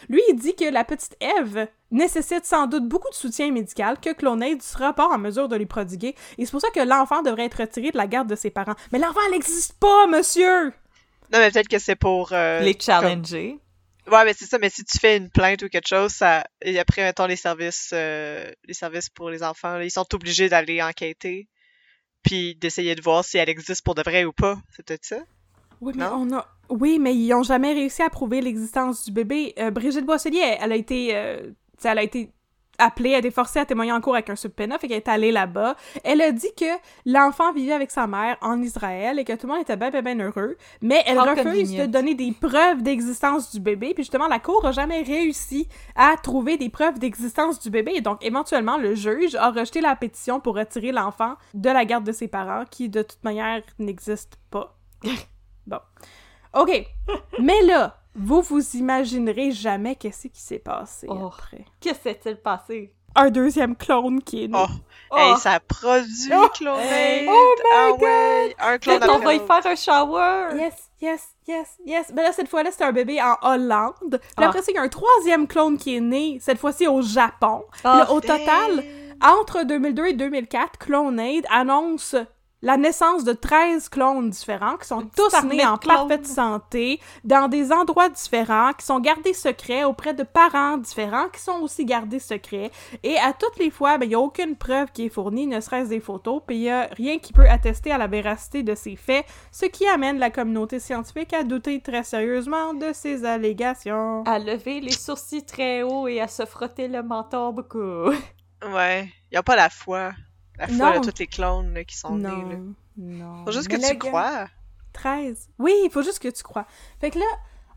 Lui, 0.09 0.21
il 0.29 0.37
dit 0.37 0.55
que 0.55 0.71
la 0.71 0.85
petite 0.85 1.17
Eve 1.21 1.69
nécessite 1.91 2.45
sans 2.45 2.67
doute 2.67 2.89
beaucoup 2.89 3.09
de 3.09 3.15
soutien 3.15 3.51
médical 3.53 3.99
que 4.01 4.13
Clonade 4.13 4.61
sera 4.61 4.93
pas 4.93 5.09
en 5.09 5.19
mesure 5.19 5.49
de 5.49 5.57
lui 5.57 5.67
prodiguer, 5.67 6.15
et 6.37 6.45
c'est 6.45 6.51
pour 6.51 6.61
ça 6.61 6.71
que 6.71 6.81
l'enfant 6.81 7.23
devrait 7.23 7.47
être 7.47 7.61
retiré 7.61 7.91
de 7.91 7.97
la 7.97 8.07
garde 8.07 8.29
de 8.29 8.35
ses 8.35 8.51
parents. 8.51 8.75
Mais 8.93 8.99
l'enfant, 8.99 9.21
elle 9.27 9.33
n'existe 9.33 9.79
pas, 9.79 10.07
monsieur! 10.07 10.73
Non, 11.33 11.39
mais 11.39 11.51
peut-être 11.51 11.69
que 11.69 11.79
c'est 11.79 11.97
pour... 11.97 12.33
euh, 12.33 12.61
Les 12.61 12.75
comme- 12.75 12.83
challenger. 12.83 13.59
Ouais, 14.11 14.25
mais 14.25 14.35
c'est 14.35 14.45
ça, 14.47 14.59
mais 14.59 14.71
si 14.71 14.85
tu 14.85 14.99
fais 14.99 15.17
une 15.17 15.31
plainte 15.31 15.63
ou 15.63 15.69
quelque 15.69 15.89
chose, 15.89 16.13
ça... 16.13 16.45
Et 16.63 16.79
après, 16.79 17.03
mettons, 17.03 17.27
les 17.27 17.35
services, 17.35 17.91
euh, 17.93 18.49
les 18.65 18.75
services 18.75 19.09
pour 19.09 19.31
les 19.31 19.43
enfants, 19.43 19.79
là, 19.79 19.85
ils 19.85 19.91
sont 19.91 20.07
obligés 20.15 20.49
d'aller 20.49 20.81
enquêter, 20.81 21.49
puis 22.23 22.55
d'essayer 22.55 22.95
de 22.95 23.03
voir 23.03 23.25
si 23.25 23.37
elle 23.39 23.49
existe 23.49 23.85
pour 23.85 23.97
de 23.97 24.03
vrai 24.03 24.25
ou 24.25 24.33
pas. 24.33 24.59
C'est 24.71 24.87
peut-être 24.87 25.05
ça? 25.05 25.19
Oui, 25.81 25.93
mais 25.97 26.05
Non? 26.05 26.27
on 26.31 26.37
a... 26.37 26.47
Oui, 26.69 26.99
mais 27.01 27.15
ils 27.17 27.35
ont 27.35 27.43
jamais 27.43 27.73
réussi 27.73 28.01
à 28.03 28.09
prouver 28.11 28.41
l'existence 28.41 29.05
du 29.05 29.11
bébé. 29.13 29.55
Euh, 29.59 29.71
Brigitte 29.73 30.07
Boisselier, 30.07 30.57
elle, 30.61 30.71
a 30.73 30.77
été... 30.77 31.17
euh, 31.17 31.43
tu 31.43 31.53
sais, 31.79 31.89
elle 31.89 31.99
a 31.99 32.03
été 32.05 32.31
appelée, 32.79 33.11
elle 33.11 33.17
a 33.17 33.19
été 33.19 33.31
forcée 33.31 33.59
à 33.59 33.65
témoigner 33.65 33.93
en 33.93 34.01
cours 34.01 34.15
avec 34.15 34.31
un 34.31 34.37
subpoena, 34.37 34.79
fait 34.79 34.89
qu'elle 34.89 34.99
est 34.99 35.09
allée 35.09 35.33
là-bas. 35.33 35.77
Elle 36.05 36.21
a 36.21 36.33
dit 36.33 36.55
que 36.57 36.65
l'enfant 37.05 37.53
vivait 37.53 37.73
avec 37.73 37.91
sa 37.91 38.07
mère 38.07 38.37
en 38.41 38.61
Israël 38.63 39.19
et 39.19 39.25
que 39.25 39.33
tout 39.33 39.47
le 39.47 39.53
monde 39.53 39.63
était 39.63 39.77
bien, 39.77 39.91
bien, 39.91 40.03
bien 40.03 40.19
heureux, 40.21 40.57
mais 40.81 41.03
elle 41.07 41.19
How 41.19 41.35
refuse 41.35 41.75
de 41.75 41.87
donner 41.87 42.15
des 42.15 42.33
preuves 42.33 42.83
d'existence 42.83 43.53
du 43.53 43.61
bébé, 43.61 43.95
puis 43.95 44.05
justement, 44.05 44.29
la 44.29 44.39
cour 44.39 44.65
a 44.67 44.73
jamais 44.73 45.03
réussi 45.03 45.69
à 45.95 46.17
trouver 46.23 46.57
des 46.57 46.69
preuves 46.69 46.99
d'existence 46.99 47.61
du 47.61 47.71
bébé, 47.71 47.93
et 47.97 48.01
donc 48.01 48.25
éventuellement, 48.25 48.79
le 48.79 48.95
juge 48.95 49.35
a 49.35 49.51
rejeté 49.51 49.81
la 49.81 49.97
pétition 49.97 50.41
pour 50.41 50.57
retirer 50.57 50.93
l'enfant 50.93 51.35
de 51.55 51.71
la 51.71 51.85
garde 51.85 52.05
de 52.05 52.13
ses 52.13 52.29
parents, 52.29 52.65
qui 52.71 52.89
de 52.89 53.03
toute 53.03 53.23
manière 53.25 53.63
n'existe 53.79 54.37
pas. 54.51 54.77
Bon. 55.67 55.81
OK. 56.55 56.87
Mais 57.41 57.61
là, 57.63 57.99
vous 58.17 58.41
vous 58.43 58.77
imaginerez 58.77 59.51
jamais 59.53 59.95
qu'est-ce 59.95 60.29
qui 60.29 60.41
s'est 60.41 60.59
passé 60.59 61.07
Oh. 61.11 61.27
après. 61.27 61.65
Que 61.81 61.91
s'est-il 61.95 62.37
passé? 62.37 62.93
Un 63.19 63.31
deuxième 63.31 63.77
clone 63.77 64.23
qui 64.23 64.45
est 64.45 64.49
né. 64.49 64.59
Oh! 64.59 64.67
Oh! 65.11 65.17
Hey, 65.17 65.37
ça 65.39 65.59
produit 65.61 66.31
Oh! 66.35 66.49
Clonade! 66.53 67.27
Oh 67.29 67.55
my 67.57 67.71
ah 67.75 67.93
ouais! 67.93 68.57
Un 68.59 68.79
clone 68.79 69.03
après 69.03 69.19
va 69.25 69.35
y 69.35 69.39
faire 69.39 69.67
un 69.67 69.75
shower! 69.77 70.49
Yes, 70.59 70.75
yes, 71.01 71.29
yes, 71.49 71.69
yes. 71.87 72.13
Mais 72.15 72.23
là, 72.23 72.33
cette 72.33 72.49
fois-là, 72.49 72.71
c'est 72.73 72.85
un 72.85 72.93
bébé 72.93 73.19
en 73.23 73.37
Hollande. 73.41 73.95
Puis 74.11 74.21
Ah. 74.37 74.49
après 74.49 74.61
ça, 74.61 74.71
il 74.71 74.75
y 74.75 74.79
a 74.79 74.83
un 74.83 74.89
troisième 74.89 75.47
clone 75.47 75.79
qui 75.79 75.97
est 75.97 76.01
né, 76.01 76.39
cette 76.43 76.59
fois-ci 76.59 76.87
au 76.89 77.01
Japon. 77.01 77.65
Puis 77.73 77.81
là, 77.85 78.05
Ah, 78.07 78.13
au 78.13 78.21
total, 78.21 78.85
entre 79.23 79.63
2002 79.65 80.07
et 80.09 80.13
2004, 80.13 80.77
Clonade 80.79 81.47
annonce 81.51 82.17
la 82.63 82.77
naissance 82.77 83.25
de 83.25 83.33
13 83.33 83.89
clones 83.89 84.31
différents 84.31 84.77
qui 84.77 84.89
sont 84.89 85.03
tous 85.15 85.43
nés 85.45 85.65
en 85.67 85.77
clones. 85.77 85.97
parfaite 85.97 86.27
santé, 86.27 87.01
dans 87.23 87.49
des 87.49 87.71
endroits 87.71 88.09
différents, 88.09 88.73
qui 88.73 88.85
sont 88.85 88.99
gardés 88.99 89.35
secrets 89.35 89.85
auprès 89.85 90.15
de 90.15 90.23
parents 90.23 90.79
différents, 90.79 91.29
qui 91.29 91.41
sont 91.41 91.61
aussi 91.61 91.85
gardés 91.85 92.19
secrets. 92.19 92.71
Et 93.03 93.19
à 93.19 93.33
toutes 93.33 93.59
les 93.59 93.71
fois, 93.71 93.99
ben, 93.99 94.07
il 94.07 94.11
n'y 94.11 94.15
a 94.15 94.21
aucune 94.21 94.57
preuve 94.57 94.91
qui 94.93 95.07
est 95.07 95.11
fournie, 95.11 95.47
ne 95.47 95.61
serait-ce 95.61 95.91
des 95.91 96.01
photos, 96.01 96.43
puis 96.47 96.57
il 96.57 96.63
n'y 96.63 96.71
a 96.71 96.89
rien 96.93 97.19
qui 97.19 97.33
peut 97.33 97.49
attester 97.49 97.93
à 97.93 97.99
la 97.99 98.07
véracité 98.07 98.63
de 98.63 98.75
ces 98.75 98.97
faits, 98.97 99.27
ce 99.53 99.67
qui 99.67 99.87
amène 99.87 100.19
la 100.19 100.31
communauté 100.31 100.81
scientifique 100.81 101.35
à 101.35 101.45
douter 101.45 101.81
très 101.81 102.05
sérieusement 102.05 102.75
de 102.75 102.93
ces 102.93 103.25
allégations. 103.25 104.25
À 104.25 104.39
lever 104.39 104.81
les 104.81 104.93
sourcils 104.93 105.45
très 105.45 105.83
haut 105.83 106.09
et 106.09 106.21
à 106.21 106.29
se 106.29 106.45
frotter 106.47 106.89
le 106.89 107.03
menton 107.03 107.53
beaucoup. 107.53 108.11
Ouais. 108.73 109.09
Ils 109.31 109.39
ont 109.39 109.43
pas 109.43 109.57
la 109.57 109.69
foi. 109.69 110.13
La 110.59 110.67
foi 110.69 110.95
Non. 110.95 111.01
de 111.01 111.11
tous 111.11 111.19
les 111.19 111.27
clones 111.27 111.75
là, 111.75 111.85
qui 111.85 111.97
sont 111.97 112.17
nés. 112.17 112.29
Là. 112.29 112.35
Non, 112.35 112.75
non. 112.97 113.45
Faut 113.45 113.53
juste 113.53 113.69
Mais 113.71 113.79
que 113.79 113.87
tu 113.87 113.93
gars- 113.99 114.09
crois. 114.09 114.47
13. 114.93 115.51
Oui, 115.59 115.73
il 115.85 115.91
faut 115.91 116.03
juste 116.03 116.19
que 116.21 116.29
tu 116.29 116.43
crois. 116.43 116.67
Fait 117.01 117.11
que 117.11 117.19
là, 117.19 117.27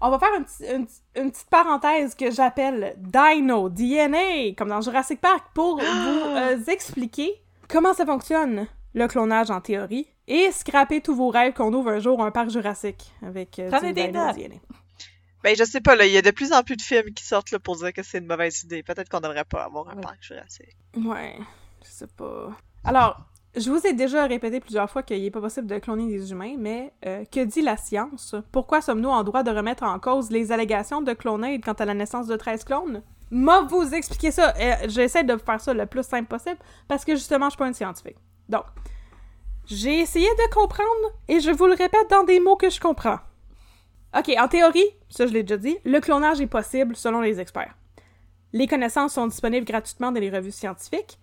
on 0.01 0.09
va 0.09 0.19
faire 0.19 0.29
petit- 0.45 0.63
une, 0.73 0.87
une 1.21 1.31
petite 1.31 1.49
parenthèse 1.49 2.15
que 2.15 2.31
j'appelle 2.31 2.95
Dino, 2.97 3.67
DNA, 3.69 4.53
comme 4.57 4.69
dans 4.69 4.79
Jurassic 4.81 5.19
Park, 5.19 5.47
pour 5.53 5.77
vous 5.79 5.83
euh, 5.85 6.57
expliquer 6.67 7.33
comment 7.67 7.93
ça 7.93 8.05
fonctionne, 8.05 8.67
le 8.93 9.07
clonage 9.07 9.51
en 9.51 9.59
théorie, 9.59 10.07
et 10.27 10.51
scraper 10.51 11.01
tous 11.01 11.15
vos 11.15 11.29
rêves 11.29 11.53
qu'on 11.53 11.73
ouvre 11.73 11.89
un 11.89 11.99
jour 11.99 12.23
un 12.23 12.31
parc 12.31 12.49
Jurassique 12.51 13.11
avec 13.21 13.59
euh, 13.59 13.69
du 13.79 13.93
des 13.93 14.07
Dino. 14.07 14.31
DNA. 14.31 14.55
Ben, 15.43 15.55
je 15.57 15.63
sais 15.63 15.81
pas, 15.81 15.95
là, 15.95 16.05
il 16.05 16.11
y 16.13 16.17
a 16.17 16.21
de 16.21 16.31
plus 16.31 16.51
en 16.53 16.63
plus 16.63 16.75
de 16.77 16.81
films 16.81 17.13
qui 17.13 17.23
sortent 17.25 17.51
là, 17.51 17.59
pour 17.59 17.75
dire 17.77 17.91
que 17.93 18.03
c'est 18.03 18.17
une 18.19 18.25
mauvaise 18.27 18.63
idée. 18.63 18.83
Peut-être 18.83 19.09
qu'on 19.09 19.19
devrait 19.21 19.43
pas 19.45 19.63
avoir 19.63 19.89
un 19.89 19.95
Ouais. 19.95 20.01
parc 20.01 20.21
jurassique. 20.21 20.77
Ouais, 20.97 21.37
je 21.83 21.89
sais 21.89 22.07
pas. 22.07 22.49
Alors, 22.89 23.17
je 23.55 23.69
vous 23.69 23.85
ai 23.85 23.93
déjà 23.93 24.25
répété 24.25 24.59
plusieurs 24.59 24.89
fois 24.89 25.03
qu'il 25.03 25.21
n'est 25.21 25.29
pas 25.29 25.41
possible 25.41 25.67
de 25.67 25.77
cloner 25.77 26.07
des 26.07 26.31
humains, 26.31 26.55
mais 26.57 26.91
euh, 27.05 27.23
que 27.31 27.41
dit 27.41 27.61
la 27.61 27.77
science? 27.77 28.33
Pourquoi 28.51 28.81
sommes-nous 28.81 29.09
en 29.09 29.23
droit 29.23 29.43
de 29.43 29.51
remettre 29.51 29.83
en 29.83 29.99
cause 29.99 30.31
les 30.31 30.51
allégations 30.51 31.03
de 31.03 31.13
clonade 31.13 31.63
quant 31.63 31.73
à 31.73 31.85
la 31.85 31.93
naissance 31.93 32.25
de 32.25 32.35
13 32.35 32.63
clones? 32.63 33.03
M'a 33.29 33.61
vous 33.61 33.93
expliquer 33.93 34.31
ça. 34.31 34.55
Euh, 34.59 34.87
J'essaie 34.87 35.23
de 35.23 35.37
faire 35.37 35.61
ça 35.61 35.71
le 35.75 35.85
plus 35.85 36.01
simple 36.01 36.27
possible 36.27 36.57
parce 36.87 37.05
que 37.05 37.13
justement, 37.13 37.45
je 37.45 37.51
suis 37.51 37.57
pas 37.59 37.67
une 37.67 37.75
scientifique. 37.75 38.17
Donc, 38.49 38.63
j'ai 39.67 39.99
essayé 39.99 40.27
de 40.27 40.51
comprendre 40.51 41.13
et 41.27 41.41
je 41.41 41.51
vous 41.51 41.67
le 41.67 41.75
répète 41.75 42.09
dans 42.09 42.23
des 42.23 42.39
mots 42.39 42.55
que 42.55 42.71
je 42.71 42.79
comprends. 42.79 43.19
Ok, 44.17 44.33
en 44.35 44.47
théorie, 44.47 44.89
ça 45.09 45.27
je 45.27 45.33
l'ai 45.33 45.43
déjà 45.43 45.57
dit, 45.57 45.77
le 45.85 45.99
clonage 45.99 46.41
est 46.41 46.47
possible 46.47 46.95
selon 46.95 47.21
les 47.21 47.39
experts. 47.39 47.75
Les 48.51 48.65
connaissances 48.65 49.13
sont 49.13 49.27
disponibles 49.27 49.67
gratuitement 49.67 50.11
dans 50.11 50.19
les 50.19 50.31
revues 50.31 50.49
scientifiques. 50.51 51.19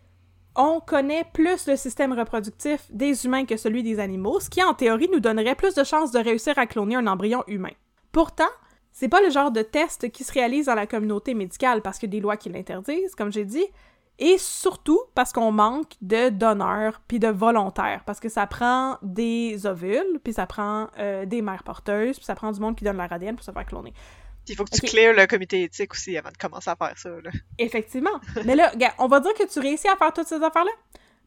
On 0.59 0.81
connaît 0.81 1.27
plus 1.35 1.67
le 1.67 1.77
système 1.77 2.15
reproductif 2.15 2.87
des 2.91 3.27
humains 3.27 3.45
que 3.45 3.59
celui 3.59 3.83
des 3.83 4.01
animaux, 4.01 4.41
ce 4.41 4.49
qui 4.49 4.63
en 4.63 4.73
théorie 4.73 5.11
nous 5.13 5.21
donnerait 5.21 5.55
plus 5.55 5.75
de 5.75 5.85
chances 5.85 6.13
de 6.13 6.19
réussir 6.19 6.59
à 6.59 6.67
cloner 6.67 6.97
un 6.97 7.07
embryon 7.07 7.45
humain. 7.47 7.73
Pourtant, 8.11 8.49
c'est 8.91 9.09
pas 9.09 9.21
le 9.21 9.29
genre 9.29 9.51
de 9.51 9.61
test 9.61 10.11
qui 10.11 10.25
se 10.25 10.33
réalise 10.33 10.67
dans 10.67 10.75
la 10.75 10.87
communauté 10.87 11.35
médicale 11.35 11.83
parce 11.83 11.99
qu'il 11.99 12.09
y 12.09 12.13
a 12.13 12.17
des 12.17 12.23
lois 12.23 12.39
qui 12.39 12.49
l'interdisent, 12.49 13.15
comme 13.15 13.31
j'ai 13.31 13.45
dit, 13.45 13.67
et 14.19 14.39
surtout 14.39 15.01
parce 15.15 15.31
qu'on 15.31 15.53
manque 15.53 15.93
de 16.01 16.31
donneurs 16.31 17.03
puis 17.07 17.19
de 17.19 17.29
volontaires, 17.29 18.03
parce 18.07 18.19
que 18.19 18.31
ça 18.31 18.47
prend 18.47 18.97
des 19.03 19.67
ovules, 19.67 20.21
puis 20.25 20.33
ça 20.33 20.47
prend 20.47 20.89
euh, 20.99 21.27
des 21.27 21.43
mères 21.43 21.65
porteuses, 21.65 22.17
puis 22.17 22.25
ça 22.25 22.35
prend 22.35 22.51
du 22.51 22.61
monde 22.61 22.77
qui 22.77 22.85
donne 22.85 22.97
leur 22.97 23.13
ADN 23.13 23.37
pour 23.37 23.45
se 23.45 23.51
faire 23.51 23.67
cloner. 23.67 23.93
Il 24.49 24.57
faut 24.57 24.65
que 24.65 24.71
tu 24.71 24.81
Ok. 24.85 24.91
clears 24.91 25.15
le 25.15 25.27
comité 25.27 25.63
éthique 25.63 25.93
aussi 25.93 26.17
avant 26.17 26.31
de 26.31 26.37
commencer 26.37 26.71
à 26.71 26.77
faire 26.77 26.97
ça. 26.97 27.09
Là. 27.09 27.31
Effectivement. 27.59 28.21
Mais 28.45 28.55
là, 28.55 28.73
on 28.99 29.07
va 29.09 29.21
dire 29.21 29.35
que 29.35 29.47
tu 29.51 29.59
réussis 29.61 29.89
à 29.89 29.97
faire 29.97 30.13
toutes 30.13 30.29
ces 30.29 30.43
affaires-là. 30.43 30.71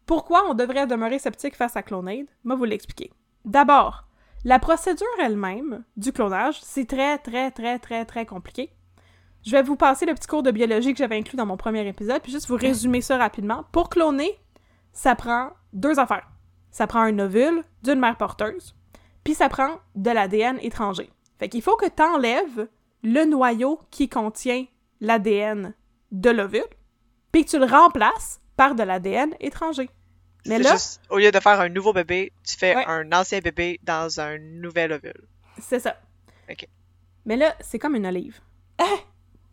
Pourquoi 0.05 0.49
on 0.49 0.53
devrait 0.53 0.87
demeurer 0.87 1.19
sceptique 1.19 1.55
face 1.55 1.75
à 1.75 1.83
Clonade? 1.83 2.27
Moi, 2.43 2.55
vous 2.55 2.65
l'expliquer. 2.65 3.11
D'abord, 3.45 4.05
la 4.45 4.57
procédure 4.59 5.05
elle-même 5.21 5.83
du 5.97 6.11
clonage, 6.11 6.59
c'est 6.61 6.87
très, 6.87 7.17
très, 7.17 7.51
très, 7.51 7.77
très, 7.77 8.05
très 8.05 8.25
compliqué. 8.25 8.71
Je 9.45 9.51
vais 9.51 9.61
vous 9.63 9.75
passer 9.75 10.05
le 10.05 10.13
petit 10.13 10.27
cours 10.27 10.43
de 10.43 10.51
biologie 10.51 10.93
que 10.93 10.97
j'avais 10.97 11.17
inclus 11.17 11.37
dans 11.37 11.45
mon 11.45 11.57
premier 11.57 11.87
épisode, 11.87 12.21
puis 12.21 12.31
juste 12.31 12.47
vous 12.47 12.55
résumer 12.57 13.01
ça 13.01 13.17
rapidement. 13.17 13.65
Pour 13.71 13.89
cloner, 13.89 14.37
ça 14.91 15.15
prend 15.15 15.51
deux 15.73 15.99
affaires. 15.99 16.27
Ça 16.71 16.87
prend 16.87 17.01
un 17.01 17.17
ovule 17.19 17.63
d'une 17.83 17.99
mère 17.99 18.17
porteuse, 18.17 18.75
puis 19.23 19.33
ça 19.33 19.47
prend 19.49 19.77
de 19.95 20.11
l'ADN 20.11 20.57
étranger. 20.61 21.09
Fait 21.39 21.49
qu'il 21.49 21.61
faut 21.61 21.77
que 21.77 21.87
tu 21.87 22.03
enlèves 22.03 22.67
le 23.03 23.25
noyau 23.25 23.79
qui 23.91 24.09
contient 24.09 24.65
l'ADN 25.01 25.73
de 26.11 26.29
l'ovule, 26.29 26.63
puis 27.31 27.45
que 27.45 27.51
tu 27.51 27.59
le 27.59 27.65
remplaces 27.65 28.41
par 28.57 28.75
de 28.75 28.83
l'ADN 28.83 29.33
étranger. 29.39 29.89
Mais 30.45 30.57
C'est 30.57 30.63
là, 30.63 30.71
juste, 30.73 31.01
au 31.09 31.17
lieu 31.17 31.31
de 31.31 31.39
faire 31.39 31.59
un 31.59 31.69
nouveau 31.69 31.93
bébé, 31.93 32.31
tu 32.47 32.57
fais 32.57 32.75
Ouais. 32.75 32.85
un 32.87 33.11
ancien 33.11 33.39
bébé 33.39 33.79
dans 33.83 34.19
un 34.19 34.37
nouvel 34.39 34.91
ovule. 34.93 35.27
c'est 35.61 35.79
ça. 35.79 35.95
Ok. 36.49 36.67
Mais 37.25 37.35
là, 37.35 37.53
c'est 37.59 37.77
comme 37.79 37.95
une 37.95 38.05
olive. 38.07 38.39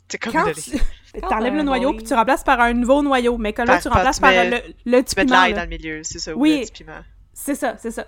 C'est 0.09 0.19
comme 0.19 0.33
Quand 0.35 0.47
une 0.47 0.55
tu 0.55 0.71
olive. 0.71 0.83
t'enlèves 1.29 1.55
le 1.55 1.61
un 1.61 1.65
noyau, 1.65 1.93
puis 1.93 2.05
tu 2.05 2.15
remplaces 2.15 2.45
par 2.45 2.61
un 2.61 2.73
nouveau 2.75 3.03
noyau, 3.03 3.39
mais 3.39 3.53
que 3.53 3.63
là, 3.63 3.67
Par- 3.75 3.83
tu 3.83 3.89
par- 3.89 3.99
remplaces 3.99 4.17
tu 4.17 4.23
par 4.23 4.31
mets- 4.31 4.51
le, 4.51 4.57
le 4.59 4.65
Tu 4.85 4.93
mets 4.95 5.03
de 5.03 5.13
piment, 5.15 5.31
l'ail 5.41 5.53
là. 5.53 5.57
dans 5.59 5.63
le 5.65 5.69
milieu, 5.77 6.01
c'est 6.05 6.21
ça, 6.21 6.33
ou 6.37 6.41
Oui. 6.43 6.65
le 6.65 6.71
piment. 6.73 7.01
C'est 7.33 7.57
ça, 7.57 7.77
c'est 7.77 7.91
ça. 7.91 8.07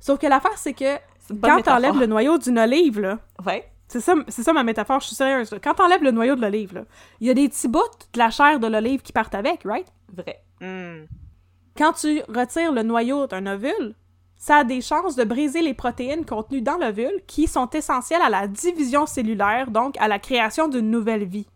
Sauf 0.00 0.18
que 0.18 0.26
l'affaire, 0.26 0.58
c'est 0.58 0.72
que 0.74 0.96
quand 0.96 1.34
métaphore. 1.56 1.62
t'enlèves 1.62 1.98
le 2.00 2.06
noyau 2.06 2.36
d'une 2.38 2.58
olive, 2.58 2.98
là, 2.98 3.20
Ouais. 3.44 3.70
C'est 3.88 4.00
ça, 4.00 4.14
c'est 4.28 4.42
ça 4.42 4.52
ma 4.52 4.64
métaphore, 4.64 5.00
je 5.00 5.06
suis 5.06 5.16
sérieuse. 5.16 5.50
là. 5.50 5.58
Quand 5.62 5.74
t'enlèves 5.74 6.02
le 6.02 6.10
noyau 6.10 6.34
de 6.34 6.40
l'olive, 6.40 6.84
il 7.20 7.26
y 7.26 7.30
a 7.30 7.34
des 7.34 7.48
petits 7.48 7.68
bouts 7.68 7.80
de 8.12 8.18
la 8.18 8.30
chair 8.30 8.58
de 8.58 8.66
l'olive 8.66 9.02
qui 9.02 9.12
partent 9.12 9.34
avec, 9.34 9.62
right? 9.64 9.86
Vrai. 10.12 10.42
Hmm. 10.60 11.04
Quand 11.76 11.92
tu 11.92 12.22
retires 12.28 12.72
le 12.72 12.82
noyau 12.82 13.26
d'un 13.26 13.46
ovule, 13.46 13.94
ça 14.36 14.56
a 14.58 14.64
des 14.64 14.80
chances 14.80 15.16
de 15.16 15.24
briser 15.24 15.62
les 15.62 15.74
protéines 15.74 16.24
contenues 16.24 16.62
dans 16.62 16.76
l'ovule 16.76 17.22
qui 17.26 17.46
sont 17.46 17.68
essentielles 17.70 18.22
à 18.22 18.28
la 18.28 18.48
division 18.48 19.06
cellulaire, 19.06 19.70
donc 19.70 19.96
à 19.98 20.08
la 20.08 20.18
création 20.18 20.68
d'une 20.68 20.90
nouvelle 20.90 21.24
vie. 21.24 21.46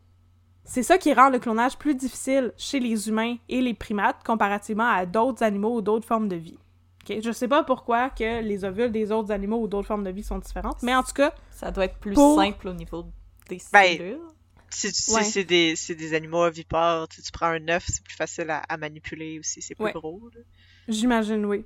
C'est 0.65 0.83
ça 0.83 0.99
qui 0.99 1.13
rend 1.13 1.31
le 1.31 1.39
clonage 1.39 1.79
plus 1.79 1.95
difficile 1.95 2.53
chez 2.57 2.79
les 2.79 3.09
humains 3.09 3.37
et 3.49 3.61
les 3.61 3.75
primates 3.75 4.23
comparativement 4.25 4.89
à 4.89 5.05
d'autres 5.05 5.43
animaux 5.43 5.77
ou 5.77 5.83
d'autres 5.83 6.07
formes 6.07 6.29
de 6.29 6.37
vie. 6.37 6.59
Ok, 7.09 7.17
Je 7.23 7.33
sais 7.33 7.49
pas 7.49 7.63
pourquoi 7.65 8.11
que 8.11 8.43
les 8.43 8.65
ovules 8.65 8.93
des 8.93 9.11
autres 9.13 9.33
animaux 9.33 9.61
ou 9.63 9.69
d'autres 9.69 9.87
formes 9.89 10.05
de 10.05 10.11
vie 10.11 10.23
sont 10.23 10.39
différentes, 10.39 10.83
mais 10.83 10.95
en 10.95 11.03
tout 11.03 11.13
cas, 11.15 11.33
Ça 11.51 11.71
doit 11.71 11.85
être 11.87 11.99
plus 11.99 12.15
Pour- 12.15 12.37
simple 12.37 12.69
au 12.69 12.73
niveau 12.75 13.05
des 13.49 13.59
Ben, 13.73 13.97
cellules. 13.97 14.19
Si, 14.73 14.87
Ouais. 15.13 15.25
c'est 15.25 15.45
des, 15.45 16.15
animaux 16.15 16.45
ovipares, 16.45 17.09
tu, 17.09 17.21
tu 17.23 17.33
prends 17.33 17.47
un 17.47 17.69
œuf, 17.69 17.85
c'est 17.89 18.05
plus 18.05 18.15
facile 18.15 18.51
à, 18.51 18.59
à 18.69 18.77
manipuler 18.77 19.39
aussi, 19.41 19.61
c'est 19.61 19.75
plus 19.75 19.85
Ouais. 19.87 19.93
gros. 19.93 20.21
J'imagine, 20.89 21.45
oui. 21.47 21.65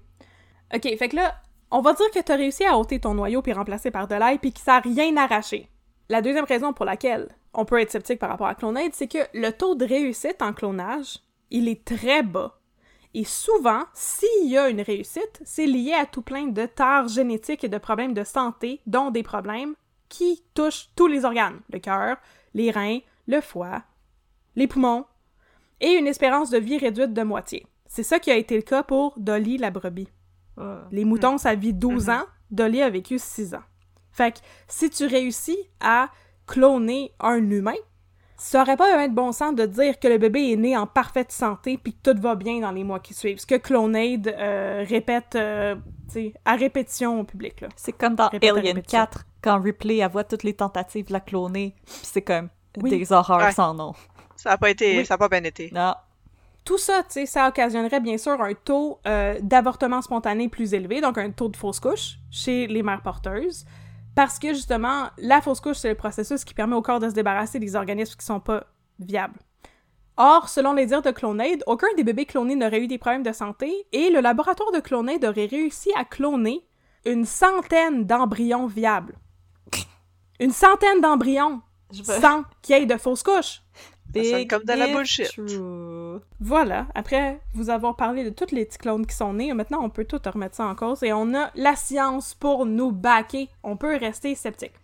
Ok, 0.75 0.83
fait 0.99 1.09
que 1.09 1.17
là, 1.17 1.35
on 1.71 1.81
va 1.83 1.93
dire 1.93 2.11
que 2.15 2.21
t'as 2.21 2.37
réussi 2.37 2.65
à 2.65 2.79
ôter 2.79 3.01
ton 3.01 3.15
noyau 3.15 3.43
puis 3.43 3.53
remplacer 3.53 3.91
par 3.91 4.09
de 4.09 4.15
l'ail 4.15 4.39
puis 4.39 4.53
que 4.53 4.61
ça 4.61 4.77
a 4.77 4.81
rien 4.81 5.17
arraché. 5.17 5.69
La 6.09 6.23
deuxième 6.23 6.45
raison 6.47 6.73
pour 6.73 6.85
laquelle 6.87 7.29
on 7.53 7.65
peut 7.65 7.81
être 7.81 7.91
sceptique 7.91 8.19
par 8.19 8.31
rapport 8.31 8.47
à 8.47 8.55
Clonade, 8.55 8.93
c'est 8.95 9.09
que 9.09 9.19
le 9.35 9.51
taux 9.51 9.75
de 9.75 9.85
réussite 9.85 10.41
en 10.43 10.53
clonage, 10.53 11.19
il 11.51 11.69
est 11.69 11.85
très 11.85 12.23
bas. 12.23 12.59
Et 13.15 13.25
souvent, 13.25 13.85
s'il 13.95 14.49
y 14.49 14.59
a 14.59 14.69
une 14.69 14.81
réussite, 14.81 15.41
c'est 15.45 15.67
lié 15.67 15.93
à 15.93 16.05
tout 16.05 16.23
plein 16.23 16.49
de 16.49 16.67
tares 16.67 17.07
génétiques 17.07 17.63
et 17.63 17.69
de 17.69 17.79
problèmes 17.79 18.13
de 18.13 18.25
santé, 18.25 18.81
dont 18.87 19.13
des 19.13 19.23
problèmes 19.23 19.75
qui 20.09 20.43
touchent 20.53 20.91
tous 20.97 21.07
les 21.07 21.25
organes, 21.25 21.61
le 21.73 21.79
cœur, 21.79 22.17
les 22.55 22.73
reins, 22.73 22.99
le 23.29 23.41
foie, 23.41 23.83
les 24.57 24.67
poumons, 24.67 25.07
et 25.81 25.93
une 25.93 26.09
espérance 26.09 26.51
de 26.51 26.59
vie 26.59 26.79
réduite 26.79 27.13
de 27.13 27.23
moitié. 27.23 27.67
C'est 27.87 28.03
ça 28.03 28.19
qui 28.19 28.33
a 28.33 28.37
été 28.37 28.57
le 28.57 28.63
cas 28.63 28.83
pour 28.83 29.15
Dolly 29.17 29.59
la 29.59 29.71
brebis. 29.71 30.09
Ah. 30.57 30.87
Les 30.91 31.05
moutons, 31.05 31.39
ça 31.39 31.55
vit 31.55 31.73
12 31.73 32.11
ans, 32.11 32.25
Dolly 32.51 32.83
a 32.83 32.91
vécu 32.91 33.19
6 33.19 33.55
ans. 33.55 33.63
Fait 34.11 34.33
que 34.33 34.39
si 34.67 34.91
tu 34.91 35.07
réussis 35.07 35.59
à 35.81 36.11
cloner 36.47 37.13
un 37.21 37.51
humain, 37.51 37.75
ça 38.47 38.61
aurait 38.61 38.77
pas 38.77 39.09
de 39.09 39.15
bon 39.15 39.33
sens 39.33 39.55
de 39.55 39.65
dire 39.65 39.99
que 39.99 40.07
le 40.07 40.19
bébé 40.19 40.53
est 40.53 40.57
né 40.57 40.77
en 40.77 40.87
parfaite 40.87 41.33
santé 41.33 41.79
puis 41.83 41.95
que 41.95 42.13
tout 42.13 42.21
va 42.21 42.35
bien 42.35 42.61
dans 42.61 42.73
les 42.73 42.85
mois 42.85 43.01
qui 43.01 43.15
suivent. 43.15 43.39
Ce 43.39 43.47
que 43.47 43.55
Clonade 43.55 44.29
euh, 44.29 44.85
répète 44.87 45.35
euh, 45.35 45.77
tu 46.09 46.13
sais, 46.13 46.35
à 46.45 46.55
répétition 46.55 47.21
au 47.21 47.25
public. 47.25 47.63
Là. 47.63 47.69
C'est 47.75 47.93
comme 47.93 48.17
dans 48.17 48.29
Répète 48.29 48.51
Alien 48.51 48.77
répétition. 48.77 48.99
4, 49.01 49.25
quand 49.41 49.61
Ripley 49.63 50.07
voit 50.09 50.25
toutes 50.25 50.43
les 50.43 50.53
tentatives 50.53 51.07
de 51.07 51.15
la 51.15 51.21
cloner, 51.21 51.75
puis 51.87 51.95
c'est 52.03 52.21
comme 52.21 52.51
Oui. 52.83 52.91
des 52.91 53.11
horreurs 53.13 53.39
Ouais. 53.39 53.53
sans 53.53 53.73
nom. 53.73 53.95
Ça 54.37 54.51
a 54.51 54.59
pas 54.59 54.69
été, 54.69 54.99
Oui. 54.99 55.07
ça 55.07 55.15
a 55.15 55.19
pas 55.19 55.31
bien 55.31 55.43
été. 55.45 55.71
Non. 55.73 55.95
Tout 56.67 56.77
ça, 56.79 57.03
tu 57.03 57.13
sais, 57.13 57.27
ça 57.27 57.49
occasionnerait 57.49 58.01
bien 58.01 58.19
sûr 58.19 58.39
un 58.43 58.53
taux 58.53 58.99
euh, 59.07 59.39
d'avortement 59.41 60.03
spontané 60.03 60.51
plus 60.51 60.75
élevé, 60.75 61.01
donc 61.01 61.17
un 61.17 61.31
taux 61.31 61.49
de 61.49 61.57
fausse 61.57 61.81
couche 61.81 62.17
chez 62.31 62.67
les 62.67 62.83
mères 62.83 63.03
porteuses, 63.03 63.65
parce 64.15 64.39
que 64.39 64.49
justement, 64.49 65.09
la 65.19 65.41
fausse 65.41 65.61
couche, 65.61 65.79
c'est 65.79 65.89
le 65.89 65.95
processus 65.95 66.45
qui 66.45 66.55
permet 66.55 66.77
au 66.77 66.83
corps 66.83 67.01
de 67.01 67.09
se 67.09 67.15
débarrasser 67.15 67.59
des 67.59 67.77
organismes 67.77 68.17
qui 68.17 68.25
sont 68.25 68.41
pas 68.41 68.65
viables. 68.99 69.39
Or, 70.17 70.49
selon 70.49 70.73
les 70.73 70.87
dires 70.87 71.03
de 71.03 71.11
Clonade, 71.11 71.65
aucun 71.67 71.89
des 71.97 72.05
bébés 72.05 72.25
clonés 72.25 72.55
n'aurait 72.55 72.81
eu 72.81 72.87
des 72.87 72.99
problèmes 72.99 73.25
de 73.25 73.33
santé, 73.33 73.87
et 73.93 74.11
le 74.11 74.21
laboratoire 74.21 74.71
de 74.71 74.79
Clonade 74.79 75.25
aurait 75.25 75.47
réussi 75.47 75.91
à 75.97 76.05
cloner 76.05 76.65
une 77.05 77.25
centaine 77.25 78.07
d'embryons 78.07 78.67
viables. 78.67 79.17
Une 80.39 80.53
centaine 80.53 81.01
d'embryons 81.01 81.63
veux... 81.91 82.21
sans 82.21 82.45
qu'il 82.63 82.77
y 82.77 82.83
ait 82.83 82.87
de 82.87 82.97
fausse 82.97 83.25
Ça 84.23 84.31
sonne 84.31 84.47
comme 84.47 84.65
de 84.65 84.73
la 84.73 84.87
bullshit. 84.89 85.29
true. 85.29 86.21
Voilà, 86.41 86.87
après 86.95 87.41
vous 87.55 87.71
avoir 87.71 87.97
parlé 87.97 88.25
de 88.25 88.31
tous 88.31 88.55
les 88.55 88.65
petits 88.65 88.79
clones 88.79 89.07
qui 89.07 89.17
sont 89.17 89.33
nés, 89.33 89.53
maintenant 89.53 89.83
on 89.83 89.91
peut 89.91 90.05
tout 90.05 90.21
remettre 90.25 90.57
ça 90.57 90.67
en 90.67 90.75
cause 90.75 91.03
et 91.03 91.13
on 91.13 91.35
a 91.35 91.51
la 91.55 91.77
science 91.77 92.35
pour 92.35 92.67
nous 92.67 92.93
backer. 92.93 93.49
On 93.63 93.77
peut 93.77 93.97
rester 93.97 94.35
sceptique. 94.35 94.75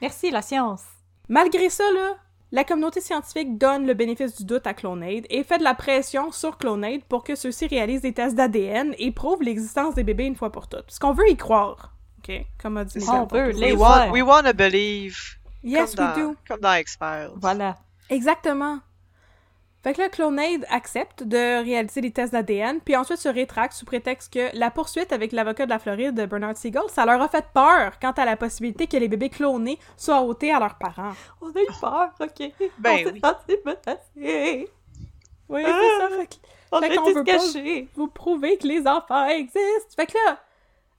Merci, 0.00 0.30
la 0.30 0.42
science. 0.42 0.82
Malgré 1.28 1.68
ça, 1.68 1.84
là, 1.92 2.16
la 2.52 2.64
communauté 2.64 3.00
scientifique 3.00 3.58
donne 3.58 3.86
le 3.86 3.92
bénéfice 3.94 4.36
du 4.36 4.44
doute 4.44 4.66
à 4.66 4.72
Clonade 4.72 5.26
et 5.28 5.44
fait 5.44 5.58
de 5.58 5.64
la 5.64 5.74
pression 5.74 6.32
sur 6.32 6.56
Clonade 6.56 7.02
pour 7.08 7.22
que 7.24 7.34
ceux-ci 7.34 7.66
réalisent 7.66 8.00
des 8.02 8.14
tests 8.14 8.34
d'ADN 8.36 8.94
et 8.98 9.10
prouvent 9.10 9.42
l'existence 9.42 9.94
des 9.94 10.04
bébés 10.04 10.24
une 10.24 10.36
fois 10.36 10.50
pour 10.50 10.68
toutes. 10.68 10.86
Parce 10.86 10.98
qu'on 10.98 11.12
veut 11.12 11.28
y 11.28 11.36
croire. 11.36 11.92
OK? 12.18 12.46
Comme 12.62 12.78
a 12.78 12.84
dit 12.84 13.04
On 13.08 13.26
veut 13.26 13.50
les 13.50 13.72
We 13.72 13.80
want, 13.80 14.10
we 14.12 14.22
wanna 14.22 14.52
believe. 14.54 15.18
Yes, 15.62 15.94
comme 15.94 16.06
we 16.06 16.14
dans, 16.16 16.28
do. 16.30 16.36
Comme 16.48 16.60
dans 16.60 16.74
X-Files. 16.74 17.32
Voilà. 17.36 17.76
Exactement. 18.10 18.78
Fait 19.84 19.92
que 19.94 20.00
là, 20.00 20.08
Clonade 20.08 20.66
accepte 20.70 21.22
de 21.22 21.62
réaliser 21.62 22.00
des 22.00 22.10
tests 22.10 22.32
d'ADN, 22.32 22.80
puis 22.80 22.96
ensuite 22.96 23.18
se 23.18 23.28
rétracte 23.28 23.74
sous 23.74 23.84
prétexte 23.84 24.32
que 24.32 24.48
la 24.58 24.70
poursuite 24.72 25.12
avec 25.12 25.30
l'avocat 25.30 25.66
de 25.66 25.70
la 25.70 25.78
Floride, 25.78 26.26
Bernard 26.28 26.56
Siegel, 26.56 26.82
ça 26.88 27.06
leur 27.06 27.22
a 27.22 27.28
fait 27.28 27.44
peur 27.54 27.98
quant 28.00 28.10
à 28.10 28.24
la 28.24 28.36
possibilité 28.36 28.88
que 28.88 28.96
les 28.96 29.06
bébés 29.06 29.28
clonés 29.30 29.78
soient 29.96 30.22
ôtés 30.22 30.52
à 30.52 30.58
leurs 30.58 30.78
parents. 30.78 31.12
On 31.40 31.46
a 31.50 31.60
eu 31.62 31.66
peur, 31.80 32.10
ok. 32.20 32.52
Ben 32.78 32.92
on 32.92 32.96
s'est 32.98 33.12
oui. 33.12 33.20
senti 33.22 33.56
menacés. 33.64 34.70
Oui, 35.48 35.62
Ah! 35.64 35.80
c'est 35.80 35.98
ça. 36.10 36.16
Fait 36.20 36.26
que 36.26 36.34
On 36.72 36.80
Fait 36.80 36.84
a 36.90 36.96
qu'on 36.96 37.02
été 37.04 37.12
veut 37.14 37.24
pas- 37.24 37.32
cachés. 37.32 37.88
vous 37.94 38.08
prouvez 38.08 38.58
que 38.58 38.66
les 38.66 38.86
enfants 38.86 39.26
existent. 39.28 39.94
Fait 39.96 40.06
que 40.06 40.12
là, 40.26 40.38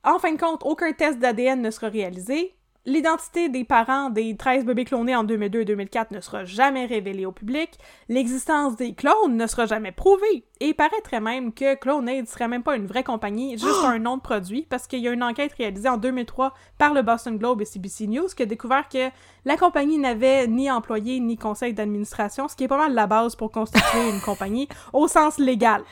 en 0.06 0.18
fin 0.20 0.32
de 0.32 0.40
compte, 0.40 0.62
aucun 0.64 0.94
test 0.94 1.20
d'ADN 1.20 1.62
ne 1.62 1.70
sera 1.70 1.90
réalisé. 1.90 2.56
L'identité 2.86 3.50
des 3.50 3.66
parents 3.66 4.10
des 4.10 4.38
13 4.38 4.64
bébés 4.64 4.86
clonés 4.86 5.16
en 5.16 5.26
2002 5.26 5.60
et 5.60 5.66
2004 5.66 6.12
ne 6.12 6.22
sera 6.22 6.46
jamais 6.46 6.86
révélée 6.86 7.26
au 7.26 7.32
public. 7.34 7.78
L'existence 8.08 8.78
des 8.78 8.94
clones 8.94 9.36
ne 9.36 9.48
sera 9.48 9.66
jamais 9.66 9.92
prouvée. 9.92 10.46
Et 10.62 10.70
il 10.70 10.74
paraîtrait 10.74 11.20
même 11.20 11.54
que 11.54 11.76
Clonade 11.76 12.28
serait 12.28 12.48
même 12.48 12.64
pas 12.64 12.78
une 12.78 12.88
vraie 12.88 13.04
compagnie, 13.04 13.58
juste 13.58 13.84
un 13.84 14.00
nom 14.00 14.16
de 14.18 14.22
produit, 14.22 14.66
parce 14.70 14.88
qu'il 14.88 15.00
y 15.00 15.08
a 15.08 15.12
une 15.12 15.24
enquête 15.24 15.54
réalisée 15.54 15.90
en 15.90 15.98
2003 15.98 16.54
par 16.78 16.94
le 16.94 17.02
Boston 17.02 17.38
Globe 17.38 17.62
et 17.62 17.66
CBC 17.66 18.08
News 18.08 18.28
qui 18.36 18.44
a 18.44 18.46
découvert 18.46 18.88
que 18.88 19.10
la 19.46 19.58
compagnie 19.58 19.98
n'avait 19.98 20.48
ni 20.48 20.72
employé 20.72 21.20
ni 21.20 21.38
conseil 21.38 21.74
d'administration, 21.74 22.48
ce 22.48 22.56
qui 22.56 22.64
est 22.64 22.70
pas 22.70 22.78
mal 22.78 22.94
la 22.94 23.08
base 23.08 23.36
pour 23.36 23.52
constituer 23.52 24.10
une 24.10 24.22
compagnie 24.22 24.70
au 24.94 25.08
sens 25.08 25.38
légal. 25.38 25.84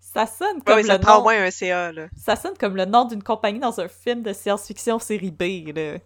Ça 0.00 0.26
sonne 0.26 0.56
Ouais, 0.56 0.62
comme 0.64 0.76
oui, 0.76 0.84
ça 0.84 0.94
le 0.94 1.00
prend 1.00 1.14
nom... 1.14 1.20
au 1.20 1.22
moins 1.24 1.42
un 1.42 1.50
CA, 1.50 1.92
là. 1.92 2.06
Ça 2.16 2.36
sonne 2.36 2.56
comme 2.58 2.76
le 2.76 2.84
nom 2.86 3.04
d'une 3.04 3.22
compagnie 3.22 3.58
dans 3.58 3.80
un 3.80 3.88
film 3.88 4.22
de 4.22 4.32
science-fiction 4.32 4.98
série 4.98 5.32
B, 5.32 5.76
là. 5.76 5.98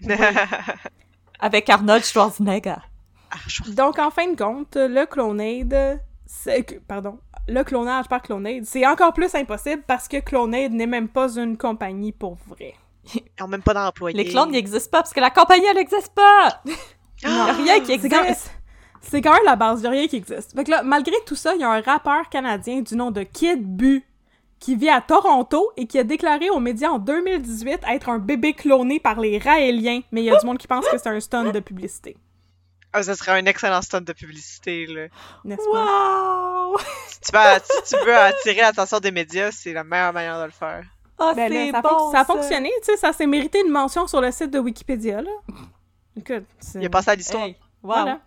Avec 1.40 1.68
Arnold 1.70 2.04
Schwarzenegger. 2.04 2.76
Ah, 3.30 3.36
Donc, 3.68 3.98
en 3.98 4.10
fin 4.10 4.30
de 4.32 4.36
compte, 4.36 4.76
le 4.76 5.04
clonade, 5.06 6.00
pardon, 6.86 7.18
le 7.46 7.62
clonage 7.62 8.08
par 8.08 8.22
clonade, 8.22 8.64
c'est 8.64 8.86
encore 8.86 9.12
plus 9.12 9.34
impossible 9.34 9.82
parce 9.86 10.08
que 10.08 10.18
clonade 10.20 10.72
n'est 10.72 10.86
même 10.86 11.08
pas 11.08 11.36
une 11.36 11.56
compagnie 11.56 12.12
pour 12.12 12.36
vrai. 12.46 12.74
Ils 13.14 13.42
ont 13.42 13.48
même 13.48 13.62
pas 13.62 13.74
d'employés. 13.74 14.16
Les 14.16 14.30
clones 14.30 14.50
n'existent 14.50 14.90
pas 14.90 14.98
parce 15.02 15.12
que 15.12 15.20
la 15.20 15.30
compagnie, 15.30 15.66
elle 15.66 15.76
n'existe 15.76 16.14
pas! 16.14 16.62
Il 16.64 16.74
y 17.22 17.26
a 17.26 17.52
rien 17.52 17.80
qui 17.80 17.92
existe! 17.92 18.50
c'est 19.00 19.22
quand 19.22 19.32
même 19.32 19.44
la 19.44 19.56
base, 19.56 19.80
il 19.80 19.86
a 19.86 19.90
rien 19.90 20.06
qui 20.06 20.16
existe. 20.16 20.54
Fait 20.54 20.64
que 20.64 20.70
là, 20.70 20.82
malgré 20.82 21.14
tout 21.24 21.36
ça, 21.36 21.54
il 21.54 21.60
y 21.60 21.64
a 21.64 21.70
un 21.70 21.80
rappeur 21.80 22.28
canadien 22.28 22.80
du 22.80 22.94
nom 22.96 23.10
de 23.10 23.22
Kid 23.22 23.64
Bu 23.64 24.04
qui 24.58 24.76
vit 24.76 24.88
à 24.88 25.00
Toronto 25.00 25.70
et 25.76 25.86
qui 25.86 25.98
a 25.98 26.04
déclaré 26.04 26.50
aux 26.50 26.60
médias 26.60 26.90
en 26.90 26.98
2018 26.98 27.80
être 27.88 28.08
un 28.08 28.18
bébé 28.18 28.52
cloné 28.52 29.00
par 29.00 29.20
les 29.20 29.38
Raéliens, 29.38 30.00
mais 30.12 30.22
il 30.22 30.24
y 30.24 30.30
a 30.30 30.38
du 30.38 30.46
monde 30.46 30.58
qui 30.58 30.66
pense 30.66 30.86
que 30.88 30.98
c'est 30.98 31.08
un 31.08 31.20
stunt 31.20 31.52
de 31.52 31.60
publicité. 31.60 32.16
Ah, 32.92 33.02
ça 33.02 33.14
serait 33.14 33.32
un 33.32 33.44
excellent 33.44 33.82
stunt 33.82 34.00
de 34.00 34.12
publicité, 34.12 34.86
là. 34.86 35.08
N'est-ce 35.44 35.70
pas? 35.70 36.68
Wow! 36.68 36.78
Si 37.08 37.20
tu, 37.20 37.32
vas, 37.32 37.58
si 37.60 37.94
tu 37.94 38.04
veux 38.04 38.16
attirer 38.16 38.60
l'attention 38.60 38.98
des 38.98 39.10
médias, 39.10 39.50
c'est 39.50 39.72
la 39.72 39.84
meilleure 39.84 40.12
manière 40.12 40.38
de 40.40 40.44
le 40.44 40.50
faire. 40.50 40.84
Ah, 41.18 41.32
Ben 41.34 41.52
c'est 41.52 41.70
ça, 41.72 41.78
a 41.78 41.82
bon, 41.82 42.12
ça 42.12 42.20
a 42.20 42.24
fonctionné, 42.24 42.70
tu 42.82 42.92
sais, 42.92 42.96
ça 42.96 43.12
s'est 43.12 43.26
mérité 43.26 43.60
une 43.60 43.72
mention 43.72 44.06
sur 44.06 44.20
le 44.20 44.30
site 44.30 44.50
de 44.50 44.58
Wikipédia, 44.58 45.20
là. 45.20 45.30
Écoute, 46.16 46.44
c'est... 46.60 46.78
Il 46.78 46.86
a 46.86 46.90
passé 46.90 47.10
à 47.10 47.14
l'histoire. 47.16 47.44
Hey, 47.44 47.56
wow. 47.82 47.92
Voilà. 47.92 48.20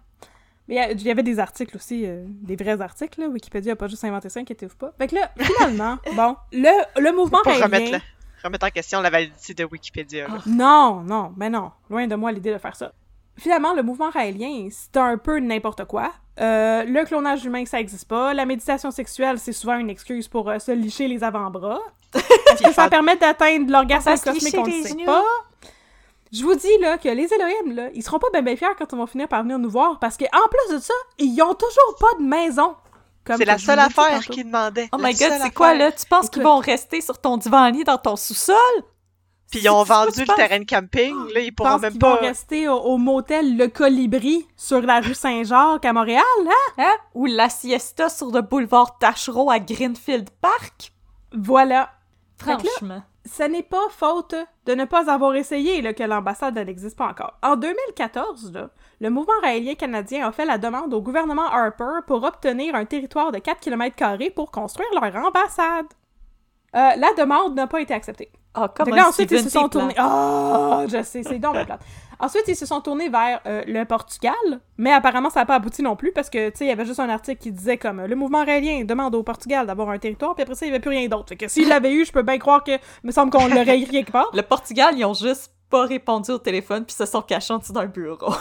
Mais 0.67 0.89
il 0.93 1.01
y 1.01 1.11
avait 1.11 1.23
des 1.23 1.39
articles 1.39 1.75
aussi, 1.75 2.05
euh, 2.05 2.23
des 2.27 2.55
vrais 2.55 2.79
articles, 2.81 3.19
là. 3.19 3.27
Wikipédia 3.27 3.73
a 3.73 3.75
pas 3.75 3.87
juste 3.87 4.03
inventé 4.03 4.29
ça, 4.29 4.39
inquiétez-vous 4.39 4.75
pas. 4.77 4.93
Fait 4.97 5.07
que 5.07 5.15
là, 5.15 5.29
finalement, 5.37 5.97
bon, 6.15 6.35
le, 6.53 7.01
le 7.01 7.11
mouvement 7.15 7.39
Pour 7.43 7.51
raélien... 7.51 7.65
remettre, 7.65 7.91
la- 7.91 7.99
remettre 8.43 8.65
en 8.67 8.69
question 8.69 9.01
la 9.01 9.09
validité 9.09 9.53
de 9.53 9.65
Wikipédia. 9.65 10.27
là. 10.27 10.37
Non, 10.45 11.01
non, 11.01 11.33
mais 11.35 11.49
non. 11.49 11.71
Loin 11.89 12.07
de 12.07 12.15
moi 12.15 12.31
l'idée 12.31 12.53
de 12.53 12.57
faire 12.57 12.75
ça. 12.75 12.91
Finalement, 13.37 13.73
le 13.73 13.81
mouvement 13.81 14.09
raélien, 14.09 14.67
c'est 14.71 14.97
un 14.97 15.17
peu 15.17 15.39
n'importe 15.39 15.85
quoi. 15.85 16.11
Euh, 16.39 16.83
le 16.83 17.05
clonage 17.05 17.43
humain, 17.45 17.65
ça 17.65 17.79
existe 17.79 18.07
pas. 18.07 18.33
La 18.33 18.45
méditation 18.45 18.91
sexuelle, 18.91 19.39
c'est 19.39 19.53
souvent 19.53 19.77
une 19.77 19.89
excuse 19.89 20.27
pour 20.27 20.49
euh, 20.49 20.59
se 20.59 20.71
licher 20.71 21.07
les 21.07 21.23
avant-bras. 21.23 21.79
Est-ce 22.15 22.63
que 22.63 22.73
ça 22.73 22.89
permet 22.89 23.15
d'atteindre 23.17 23.71
l'orgasme 23.71 24.13
cosmique, 24.17 24.55
on 24.57 24.63
les 24.65 24.83
sait 24.83 24.89
genoux. 24.89 25.05
pas? 25.05 25.23
Je 26.31 26.43
vous 26.43 26.55
dis 26.55 26.77
là 26.79 26.97
que 26.97 27.09
les 27.09 27.27
Elohim, 27.33 27.75
là, 27.75 27.89
ils 27.93 28.01
seront 28.01 28.19
pas 28.19 28.29
bien 28.31 28.41
bien 28.41 28.55
fiers 28.55 28.75
quand 28.77 28.85
ils 28.91 28.97
vont 28.97 29.07
finir 29.07 29.27
par 29.27 29.43
venir 29.43 29.59
nous 29.59 29.69
voir 29.69 29.99
parce 29.99 30.15
que 30.15 30.25
en 30.25 30.47
plus 30.47 30.75
de 30.75 30.79
ça, 30.81 30.93
ils 31.17 31.41
ont 31.41 31.53
toujours 31.53 31.95
pas 31.99 32.17
de 32.19 32.23
maison. 32.23 32.75
Comme 33.25 33.37
C'est 33.37 33.45
la 33.45 33.57
seule 33.57 33.79
affaire 33.79 34.19
tantôt. 34.19 34.33
qu'il 34.33 34.45
demandait. 34.45 34.89
Oh 34.93 34.97
La 34.97 35.09
my 35.09 35.13
god, 35.13 35.33
c'est 35.41 35.53
quoi, 35.53 35.73
là? 35.75 35.91
Tu 35.91 36.05
penses 36.05 36.29
qu'ils 36.29 36.41
vont 36.41 36.57
rester 36.57 37.01
sur 37.01 37.19
ton 37.19 37.37
divan-lit 37.37 37.83
dans 37.83 37.97
ton 37.97 38.15
sous-sol? 38.15 38.55
Puis 39.51 39.59
ils 39.59 39.69
ont 39.69 39.83
vendu 39.83 40.21
le 40.21 40.33
terrain 40.33 40.59
de 40.59 40.63
camping, 40.63 41.13
là, 41.33 41.41
ils 41.41 41.53
pourront 41.53 41.77
même 41.77 41.91
qu'ils 41.91 41.99
pas... 41.99 42.15
vont 42.15 42.21
rester 42.21 42.69
au, 42.69 42.77
au 42.77 42.97
motel 42.97 43.57
Le 43.57 43.67
Colibri 43.67 44.47
sur 44.55 44.81
la 44.81 45.01
rue 45.01 45.13
Saint-Jacques 45.13 45.83
à 45.83 45.91
Montréal, 45.91 46.23
hein? 46.47 46.73
Hein? 46.77 46.95
Ou 47.13 47.25
la 47.25 47.49
siesta 47.49 48.07
sur 48.07 48.31
le 48.31 48.41
boulevard 48.41 48.97
Tachereau 48.97 49.51
à 49.51 49.59
Greenfield 49.59 50.29
Park? 50.39 50.93
Voilà. 51.33 51.91
Franchement. 52.39 53.03
Ce 53.31 53.43
n'est 53.43 53.63
pas 53.63 53.87
faute 53.89 54.35
de 54.65 54.73
ne 54.73 54.83
pas 54.83 55.09
avoir 55.09 55.35
essayé 55.35 55.81
là, 55.81 55.93
que 55.93 56.03
l'ambassade 56.03 56.57
n'existe 56.57 56.97
pas 56.97 57.07
encore. 57.07 57.37
En 57.41 57.55
2014, 57.55 58.51
là, 58.51 58.69
le 58.99 59.09
mouvement 59.09 59.39
raélien 59.41 59.75
canadien 59.75 60.27
a 60.27 60.31
fait 60.33 60.45
la 60.45 60.57
demande 60.57 60.93
au 60.93 61.01
gouvernement 61.01 61.47
Harper 61.47 62.01
pour 62.07 62.23
obtenir 62.23 62.75
un 62.75 62.83
territoire 62.83 63.31
de 63.31 63.39
4 63.39 63.61
km 63.61 63.95
pour 64.35 64.51
construire 64.51 64.89
leur 64.93 65.15
ambassade. 65.25 65.85
Euh, 66.75 66.89
la 66.97 67.13
demande 67.17 67.55
n'a 67.55 67.67
pas 67.67 67.79
été 67.79 67.93
acceptée. 67.93 68.31
Ah, 68.53 68.67
comme 68.67 68.87
que 68.87 68.95
là, 68.95 69.07
ensuite, 69.07 69.31
ils 69.31 69.43
se 69.43 69.49
sont 69.49 69.69
tournés... 69.69 69.95
Oh, 69.97 70.83
je 70.87 71.01
sais, 71.03 71.23
c'est 71.23 71.39
donc 71.39 71.53
bien 71.53 71.65
plate. 71.65 71.81
Ensuite, 72.21 72.43
ils 72.47 72.55
se 72.55 72.67
sont 72.67 72.81
tournés 72.81 73.09
vers 73.09 73.41
euh, 73.47 73.63
le 73.65 73.83
Portugal, 73.83 74.33
mais 74.77 74.91
apparemment, 74.93 75.31
ça 75.31 75.39
n'a 75.39 75.45
pas 75.47 75.55
abouti 75.55 75.81
non 75.81 75.95
plus, 75.95 76.11
parce 76.11 76.29
que, 76.29 76.49
tu 76.51 76.57
sais, 76.59 76.65
il 76.65 76.67
y 76.67 76.71
avait 76.71 76.85
juste 76.85 76.99
un 76.99 77.09
article 77.09 77.41
qui 77.41 77.51
disait 77.51 77.77
comme 77.77 77.99
euh, 77.99 78.07
le 78.07 78.15
mouvement 78.15 78.45
raélien 78.45 78.83
demande 78.83 79.15
au 79.15 79.23
Portugal 79.23 79.65
d'avoir 79.65 79.89
un 79.89 79.97
territoire, 79.97 80.35
puis 80.35 80.43
après 80.43 80.53
ça, 80.53 80.65
il 80.67 80.69
n'y 80.69 80.75
avait 80.75 80.81
plus 80.81 80.91
rien 80.91 81.07
d'autre. 81.07 81.29
Fait 81.29 81.35
que 81.35 81.47
s'il 81.47 81.67
l'avait 81.67 81.91
eu, 81.91 82.05
je 82.05 82.11
peux 82.11 82.21
bien 82.21 82.37
croire 82.37 82.63
que, 82.63 82.73
me 83.03 83.11
semble 83.11 83.31
qu'on 83.31 83.47
l'aurait 83.47 83.79
écrit 83.79 83.91
quelque 83.91 84.11
part. 84.11 84.29
Le 84.33 84.43
Portugal, 84.43 84.93
ils 84.95 85.03
ont 85.03 85.15
juste 85.15 85.51
pas 85.71 85.85
répondu 85.85 86.29
au 86.31 86.37
téléphone 86.37 86.85
puis 86.85 86.93
se 86.93 87.05
sont 87.05 87.21
cachés 87.21 87.53
en 87.53 87.57
dessous 87.57 87.73
d'un 87.73 87.85
bureau. 87.87 88.33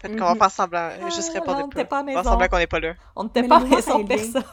Fait 0.00 0.08
qu'on 0.16 0.24
va 0.24 0.34
faire 0.36 0.50
semblant, 0.50 0.88
juste 1.06 1.32
Ah, 1.34 1.40
répondre 1.40 1.62
on 1.64 1.66
était 1.68 1.84
pas 1.84 1.98
à 1.98 2.02
On 2.02 2.04
va 2.04 2.06
maison. 2.06 2.22
faire 2.22 2.32
semblant 2.32 2.48
qu'on 2.48 2.58
n'est 2.58 2.66
pas 2.66 2.80
là. 2.80 2.92
On 3.16 3.24
n'était 3.24 3.42
pas 3.42 3.58
mouvement 3.58 3.76
maison 3.76 4.04
personne. 4.04 4.44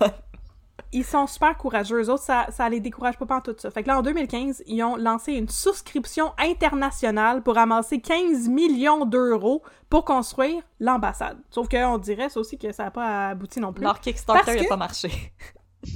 Ils 0.94 1.04
sont 1.04 1.28
super 1.28 1.58
courageux. 1.58 2.02
Eux 2.04 2.10
autres, 2.10 2.24
ça, 2.24 2.48
ça 2.52 2.70
les 2.70 2.80
décourage 2.80 3.18
pas 3.18 3.42
tout 3.42 3.56
ça. 3.58 3.70
Fait 3.72 3.84
que 3.84 3.88
là, 3.88 3.98
en 3.98 4.02
2015, 4.02 4.64
ils 4.68 4.82
ont 4.84 4.96
lancé 4.96 5.34
une 5.34 5.50
souscription 5.50 6.32
internationale 6.38 7.42
pour 7.42 7.58
amasser 7.58 8.00
15 8.00 8.48
millions 8.48 9.06
d'euros 9.06 9.62
pour 9.90 10.06
construire 10.06 10.62
l'ambassade. 10.80 11.38
Sauf 11.50 11.68
qu'on 11.68 11.98
dirait 11.98 12.30
ça 12.30 12.40
aussi 12.40 12.58
que 12.58 12.72
ça 12.72 12.86
n'a 12.86 12.92
pas 12.92 13.30
abouti 13.30 13.60
non 13.60 13.74
plus. 13.74 13.84
Leur 13.84 14.00
Kickstarter 14.00 14.56
n'a 14.56 14.64
que- 14.64 14.70
pas 14.70 14.78
marché. 14.78 15.10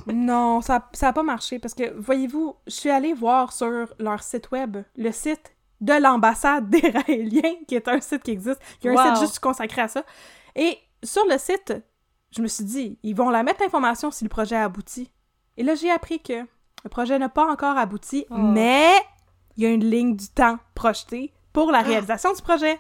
Non, 0.08 0.60
ça 0.60 0.84
n'a 1.02 1.14
pas 1.14 1.24
marché 1.24 1.60
parce 1.60 1.74
que, 1.74 1.94
voyez-vous, 1.98 2.56
je 2.68 2.74
suis 2.74 2.90
allée 2.90 3.14
voir 3.14 3.54
sur 3.54 3.88
leur 4.00 4.22
site 4.22 4.52
web 4.52 4.78
le 4.98 5.12
site 5.14 5.56
de 5.80 5.94
l'ambassade 5.94 6.70
des 6.72 6.90
Raéliens, 6.90 7.56
qui 7.68 7.76
est 7.76 7.88
un 7.88 8.02
site 8.02 8.22
qui 8.24 8.32
existe. 8.32 8.60
Il 8.84 8.92
y 8.92 8.96
a 8.98 9.00
un 9.02 9.16
site 9.16 9.24
juste 9.26 9.40
consacré 9.40 9.82
à 9.84 9.88
ça. 9.88 10.04
Et 10.58 10.78
sur 11.04 11.24
le 11.30 11.38
site, 11.38 11.74
je 12.32 12.42
me 12.42 12.48
suis 12.48 12.64
dit, 12.66 13.00
ils 13.04 13.16
vont 13.16 13.30
la 13.30 13.44
mettre 13.44 13.62
l'information 13.62 14.12
si 14.12 14.24
le 14.24 14.30
projet 14.30 14.56
aboutit. 14.56 15.12
Et 15.58 15.64
là, 15.64 15.76
j'ai 15.76 15.90
appris 15.92 16.22
que 16.22 16.34
le 16.84 16.90
projet 16.90 17.18
n'a 17.20 17.30
pas 17.30 17.46
encore 17.52 17.78
abouti, 17.78 18.26
Oh. 18.30 18.36
mais 18.38 18.92
il 19.56 19.64
y 19.64 19.66
a 19.66 19.70
une 19.70 19.90
ligne 19.90 20.16
du 20.16 20.28
temps 20.30 20.60
projetée 20.76 21.34
pour 21.54 21.72
la 21.72 21.82
réalisation 21.82 22.34
du 22.34 22.42
projet. 22.42 22.80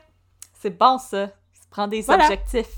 C'est 0.53 0.77
bon, 0.77 0.97
ça. 0.97 1.27
Ça 1.27 1.31
prend 1.71 1.87
des 1.87 2.01
Voilà. 2.01 2.25
objectifs. 2.25 2.75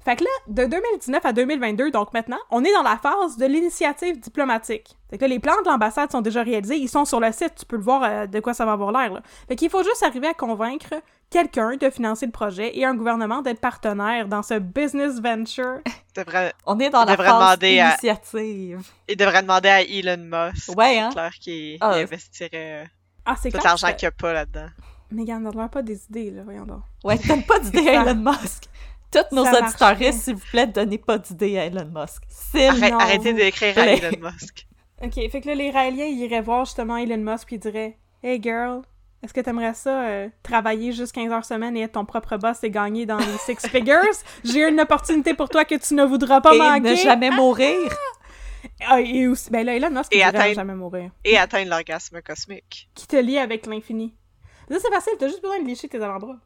Fait 0.00 0.14
que 0.16 0.22
là, 0.22 0.30
de 0.46 0.64
2019 0.66 1.24
à 1.26 1.32
2022, 1.32 1.90
donc 1.90 2.12
maintenant, 2.12 2.38
on 2.52 2.62
est 2.62 2.72
dans 2.72 2.84
la 2.84 2.96
phase 2.96 3.36
de 3.38 3.46
l'initiative 3.46 4.20
diplomatique. 4.20 4.96
Fait 5.10 5.18
que 5.18 5.22
là, 5.22 5.28
les 5.28 5.40
plans 5.40 5.60
de 5.64 5.68
l'ambassade 5.68 6.12
sont 6.12 6.20
déjà 6.20 6.44
réalisés, 6.44 6.76
ils 6.76 6.88
sont 6.88 7.04
sur 7.04 7.18
le 7.18 7.32
site, 7.32 7.56
tu 7.56 7.66
peux 7.66 7.74
le 7.76 7.82
voir 7.82 8.04
euh, 8.04 8.26
de 8.28 8.38
quoi 8.38 8.54
ça 8.54 8.64
va 8.64 8.72
avoir 8.72 8.92
l'air. 8.92 9.12
là. 9.14 9.22
Fait 9.48 9.56
qu'il 9.56 9.68
faut 9.68 9.82
juste 9.82 10.04
arriver 10.04 10.28
à 10.28 10.34
convaincre 10.34 10.94
quelqu'un 11.30 11.76
de 11.76 11.90
financer 11.90 12.26
le 12.26 12.32
projet 12.32 12.76
et 12.78 12.84
un 12.84 12.94
gouvernement 12.94 13.42
d'être 13.42 13.60
partenaire 13.60 14.28
dans 14.28 14.42
ce 14.42 14.58
business 14.58 15.20
venture. 15.20 15.80
Il 16.16 16.24
devrait, 16.24 16.52
On 16.64 16.78
est 16.80 16.88
dans 16.90 17.02
On 17.02 17.06
la 17.06 17.16
phase 17.16 17.26
demander 17.26 17.78
à- 17.80 17.88
initiative. 17.90 18.80
il 19.08 19.16
devrait 19.16 19.42
demander 19.42 19.68
à 19.68 19.82
Elon 19.82 20.16
Musk. 20.50 20.76
Ouais, 20.76 20.98
hein? 20.98 21.10
C'est 21.10 21.14
clair 21.14 21.32
qu'il 21.40 21.76
Ah. 21.80 21.90
investirait 21.94 22.82
euh, 22.82 22.84
Ah, 23.26 23.36
c'est 23.40 23.50
tout 23.50 23.58
l'argent 23.62 23.88
que- 23.88 23.96
qu'il 23.96 24.06
n'y 24.06 24.08
a 24.08 24.12
pas 24.12 24.32
là-dedans. 24.32 24.68
Mais 25.10 25.24
on 25.34 25.40
n'a 25.40 25.68
pas 25.68 25.82
des 25.82 26.02
idées, 26.06 26.30
là, 26.30 26.42
voyons 26.42 26.64
donc. 26.64 26.80
Ouais, 27.04 27.16
donne 27.18 27.42
pas 27.44 27.58
d'idée 27.60 27.88
à 27.90 28.02
Elon 28.02 28.14
Musk. 28.16 28.64
Toutes 29.12 29.30
nos 29.32 29.44
pas. 29.44 30.12
s'il 30.12 30.34
vous 30.34 30.44
plaît, 30.50 30.66
donnez 30.66 30.98
pas 30.98 31.18
d'idée 31.18 31.58
à 31.58 31.66
Elon 31.66 31.84
Musk. 31.94 32.22
S'il 32.28 32.62
Arrête- 32.62 32.92
non, 32.92 32.98
arrêtez 32.98 33.32
d'écrire 33.34 33.78
à. 33.78 33.86
Elon 33.86 34.18
Musk. 34.20 34.66
Ok, 35.02 35.12
fait 35.30 35.40
que 35.42 35.48
là, 35.48 35.54
les 35.54 35.70
Raéliens, 35.70 36.06
ils 36.06 36.18
iraient 36.24 36.40
voir 36.40 36.64
justement 36.64 36.96
Elon 36.96 37.18
Musk 37.18 37.46
puis 37.46 37.56
ils 37.56 37.60
diraient 37.60 37.98
Hey 38.22 38.40
girl, 38.42 38.80
est-ce 39.22 39.32
que 39.34 39.40
t'aimerais 39.40 39.74
ça 39.74 40.02
euh, 40.06 40.28
travailler 40.42 40.92
juste 40.92 41.12
15 41.12 41.32
heures 41.32 41.44
semaine 41.44 41.76
et 41.76 41.82
être 41.82 41.92
ton 41.92 42.04
propre 42.04 42.36
boss 42.36 42.62
et 42.62 42.70
gagner 42.70 43.06
dans 43.06 43.18
les 43.18 43.38
six 43.44 43.56
figures? 43.68 44.02
J'ai 44.44 44.68
une 44.68 44.80
opportunité 44.80 45.34
pour 45.34 45.48
toi 45.48 45.64
que 45.64 45.74
tu 45.74 45.94
ne 45.94 46.04
voudras 46.04 46.40
pas 46.40 46.54
Et 46.54 46.58
manquer. 46.58 46.80
ne 46.90 46.94
jamais 46.96 47.30
mourir. 47.30 47.76
Ah, 48.86 49.00
et 49.00 49.26
aussi, 49.26 49.50
ben 49.50 49.64
là, 49.64 49.74
Elon 49.76 49.90
Musk, 49.90 50.12
Et 50.14 50.18
il 50.18 50.22
atteindre- 50.22 50.54
jamais 50.54 50.74
mourir. 50.74 51.10
Et 51.24 51.38
atteindre 51.38 51.70
l'orgasme 51.70 52.20
cosmique. 52.20 52.88
Qui 52.94 53.06
te 53.06 53.16
lie 53.16 53.38
avec 53.38 53.66
l'infini. 53.66 54.14
Ça, 54.70 54.76
c'est 54.80 54.92
facile, 54.92 55.12
t'as 55.18 55.28
juste 55.28 55.40
besoin 55.42 55.60
de 55.60 55.66
lécher 55.66 55.88
tes 55.88 56.02
avant-bras. 56.02 56.36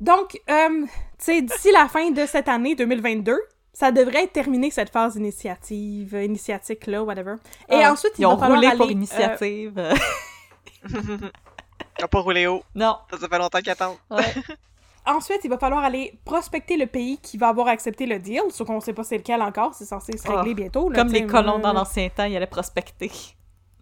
Donc, 0.00 0.40
euh, 0.50 0.68
tu 0.82 0.88
sais, 1.18 1.42
d'ici 1.42 1.70
la 1.72 1.88
fin 1.88 2.10
de 2.10 2.26
cette 2.26 2.48
année 2.48 2.74
2022, 2.74 3.38
ça 3.72 3.90
devrait 3.92 4.24
être 4.24 4.32
terminé 4.32 4.70
cette 4.70 4.90
phase 4.90 5.16
initiative, 5.16 6.14
euh, 6.14 6.24
initiatique 6.24 6.86
là, 6.86 7.02
whatever. 7.02 7.34
Et 7.68 7.82
Ah, 7.84 7.92
ensuite, 7.92 8.12
il 8.18 8.22
Ils 8.22 8.26
ont 8.26 8.36
va 8.36 8.46
roulé 8.48 8.66
aller, 8.68 8.76
pour 8.76 8.86
euh, 8.86 8.90
initiative. 8.92 9.72
Il 9.76 9.98
pas 12.10 12.20
roulé 12.20 12.46
haut. 12.46 12.62
non. 12.74 12.96
Ça 13.10 13.28
fait 13.28 13.38
longtemps 13.38 13.58
qu'ils 13.60 13.70
attendent. 13.70 13.96
Ouais. 14.10 14.24
Ensuite, 15.06 15.40
il 15.44 15.48
va 15.50 15.56
falloir 15.58 15.82
aller 15.84 16.18
prospecter 16.26 16.76
le 16.76 16.86
pays 16.86 17.16
qui 17.18 17.38
va 17.38 17.48
avoir 17.48 17.68
accepté 17.68 18.04
le 18.04 18.18
deal, 18.18 18.42
sauf 18.50 18.66
qu'on 18.66 18.80
sait 18.80 18.92
pas 18.92 19.04
c'est 19.04 19.16
lequel 19.16 19.40
encore, 19.40 19.72
c'est 19.72 19.86
censé 19.86 20.16
se 20.18 20.28
régler 20.28 20.50
Ah, 20.50 20.54
bientôt. 20.54 20.90
là, 20.90 20.98
Comme 20.98 21.08
les 21.12 21.26
colons 21.26 21.58
euh, 21.58 21.62
dans 21.62 21.72
l'ancien 21.72 22.08
temps, 22.10 22.24
ils 22.24 22.36
allaient 22.36 22.46
prospecter. 22.46 23.10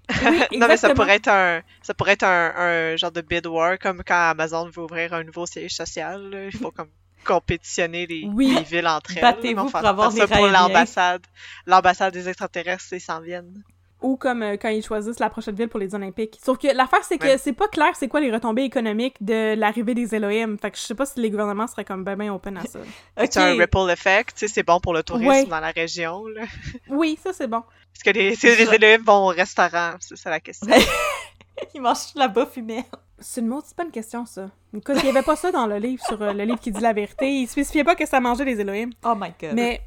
Oui, 0.09 0.41
non, 0.59 0.69
mais 0.69 0.77
ça 0.77 0.95
pourrait 0.95 1.17
être 1.17 1.27
un, 1.29 1.63
ça 1.83 1.95
pourrait 1.95 2.13
être 2.13 2.23
un, 2.23 2.53
un 2.57 2.97
genre 2.97 3.11
de 3.11 3.23
bid 3.23 3.45
war, 3.49 3.77
comme 3.77 4.05
quand 4.07 4.31
Amazon 4.31 4.69
veut 4.69 4.83
ouvrir 4.85 5.15
un 5.15 5.25
nouveau 5.25 5.47
siège 5.47 5.73
social. 5.75 6.31
là. 6.31 6.45
Il 6.45 6.57
faut 6.57 6.71
comme 6.71 6.91
compétitionner 7.25 8.07
les, 8.07 8.25
Oui. 8.33 8.55
les 8.57 8.63
villes 8.63 8.87
entre 8.87 9.17
elles. 9.17 9.23
Battez-vous 9.23 9.69
pour 9.69 9.85
avoir 9.85 10.13
faire 10.13 10.29
ça 10.29 10.35
des 10.37 10.41
pour 10.41 10.47
l'ambassade. 10.47 11.27
L'ambassade 11.67 12.13
des 12.13 12.29
extraterrestres, 12.29 12.85
ils 12.93 13.01
s'en 13.01 13.21
viennent. 13.21 13.65
Ou 14.03 14.17
comme 14.17 14.43
euh, 14.43 14.57
quand 14.61 14.69
ils 14.69 14.83
choisissent 14.85 15.19
la 15.21 15.31
prochaine 15.31 15.55
ville 15.55 15.69
pour 15.69 15.81
les 15.81 15.95
Olympiques. 15.95 16.39
Sauf 16.45 16.59
que 16.59 16.69
l'affaire, 16.69 17.03
c'est 17.03 17.17
que 17.19 17.25
Ouais. 17.27 17.39
c'est 17.39 17.55
pas 17.55 17.67
clair 17.69 17.89
c'est 17.99 18.09
quoi 18.09 18.21
les 18.21 18.31
retombées 18.31 18.65
économiques 18.65 19.17
de 19.23 19.55
l'arrivée 19.55 19.95
des 19.95 20.15
Elohim. 20.15 20.57
Fait 20.61 20.71
que 20.71 20.77
je 20.77 20.83
sais 20.83 20.95
pas 20.95 21.07
si 21.07 21.19
les 21.21 21.31
gouvernements 21.31 21.67
seraient 21.67 21.85
comme 21.87 22.05
ben 22.05 22.15
ben 22.15 22.29
open 22.31 22.59
à 22.59 22.63
ça. 22.65 22.79
C'est 23.19 23.37
un 23.39 23.55
ripple 23.57 23.89
effect, 23.91 24.35
tu 24.37 24.47
sais, 24.47 24.49
c'est 24.53 24.63
bon 24.63 24.79
pour 24.81 24.93
le 24.93 25.03
tourisme 25.03 25.29
Ouais. 25.29 25.45
dans 25.47 25.61
la 25.61 25.71
région. 25.71 26.27
Là. 26.27 26.43
oui, 26.91 27.19
ça 27.23 27.33
c'est 27.33 27.47
bon. 27.47 27.63
Est-ce 27.95 28.05
que 28.05 28.11
les, 28.11 28.31
les 28.35 28.75
élèves 28.75 29.03
vont 29.03 29.25
au 29.25 29.29
restaurant? 29.29 29.93
C'est 30.01 30.17
ça 30.17 30.29
la 30.29 30.41
question. 30.41 30.69
Ils 31.75 31.81
mangent 31.81 32.15
la 32.15 32.29
bouffe 32.29 32.57
humaine. 32.59 32.85
C'est 33.19 33.41
une 33.41 33.47
maudite 33.47 33.75
bonne 33.79 33.91
question, 33.91 34.27
ça. 34.27 34.51
Écoute, 34.77 34.97
il 35.01 35.07
y 35.07 35.09
avait 35.09 35.23
pas 35.23 35.37
ça 35.37 35.51
dans 35.51 35.67
le 35.67 35.79
livre, 35.79 36.05
sur 36.05 36.21
euh, 36.21 36.35
le 36.35 36.45
livre 36.45 36.61
qui 36.61 36.71
dit 36.71 36.83
la 36.83 36.93
vérité. 36.93 37.31
Il 37.31 37.47
spécifiait 37.49 37.83
pas 37.85 37.95
que 37.95 38.05
ça 38.05 38.21
mangeait 38.21 38.45
les 38.45 38.61
Elohim. 38.61 38.91
Oh 39.07 39.15
my 39.19 39.33
god. 39.41 39.55
Mais 39.55 39.81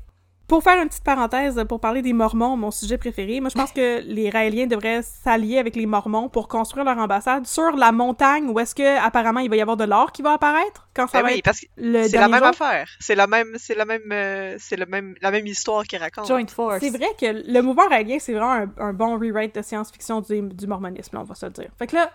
pour 0.49 0.61
faire 0.63 0.81
une 0.81 0.89
petite 0.89 1.03
parenthèse, 1.05 1.63
pour 1.69 1.79
parler 1.79 2.01
des 2.01 2.11
Mormons, 2.11 2.57
mon 2.57 2.71
sujet 2.71 2.97
préféré, 2.97 3.39
moi 3.39 3.49
je 3.49 3.55
pense 3.57 3.71
que 3.71 4.01
les 4.01 4.29
Raéliens 4.29 4.67
devraient 4.67 5.01
s'allier 5.01 5.59
avec 5.59 5.77
les 5.77 5.85
Mormons 5.85 6.27
pour 6.27 6.49
construire 6.49 6.83
leur 6.83 6.97
ambassade 6.97 7.45
sur 7.47 7.71
la 7.77 7.93
montagne 7.93 8.47
où 8.49 8.59
est-ce 8.59 8.75
que 8.75 8.99
apparemment 9.05 9.39
il 9.39 9.49
va 9.49 9.55
y 9.55 9.61
avoir 9.61 9.77
de 9.77 9.85
l'or 9.85 10.11
qui 10.11 10.21
va 10.21 10.33
apparaître 10.33 10.89
quand 10.93 11.07
ça 11.07 11.19
Ben 11.19 11.27
va 11.27 11.31
oui, 11.31 11.37
être 11.39 11.45
parce 11.45 11.61
que 11.61 11.67
le 11.77 12.03
c'est 12.03 12.17
la 12.17 12.27
même 12.27 12.39
jour. 12.39 12.47
affaire. 12.47 12.89
C'est 12.99 13.15
la 13.15 13.27
même, 13.27 13.55
c'est 13.57 13.75
la 13.75 13.85
même, 13.85 14.01
euh, 14.11 14.55
c'est 14.59 14.75
le 14.75 14.85
même, 14.87 15.15
la 15.21 15.31
même 15.31 15.47
histoire 15.47 15.83
qu'ils 15.83 15.99
racontent. 15.99 16.27
Joint 16.27 16.47
Force. 16.47 16.79
C'est 16.81 16.89
vrai 16.89 17.07
que 17.17 17.49
le 17.49 17.61
mouvement 17.61 17.87
raélien, 17.87 18.17
c'est 18.19 18.33
vraiment 18.33 18.51
un, 18.53 18.69
un 18.79 18.91
bon 18.93 19.17
rewrite 19.19 19.55
de 19.55 19.61
science-fiction 19.61 20.21
du, 20.21 20.41
du 20.41 20.67
mormonisme, 20.67 21.15
là, 21.15 21.21
on 21.21 21.25
va 21.25 21.35
se 21.35 21.45
le 21.45 21.51
dire. 21.51 21.69
Fait 21.77 21.87
que 21.87 21.95
là, 21.95 22.09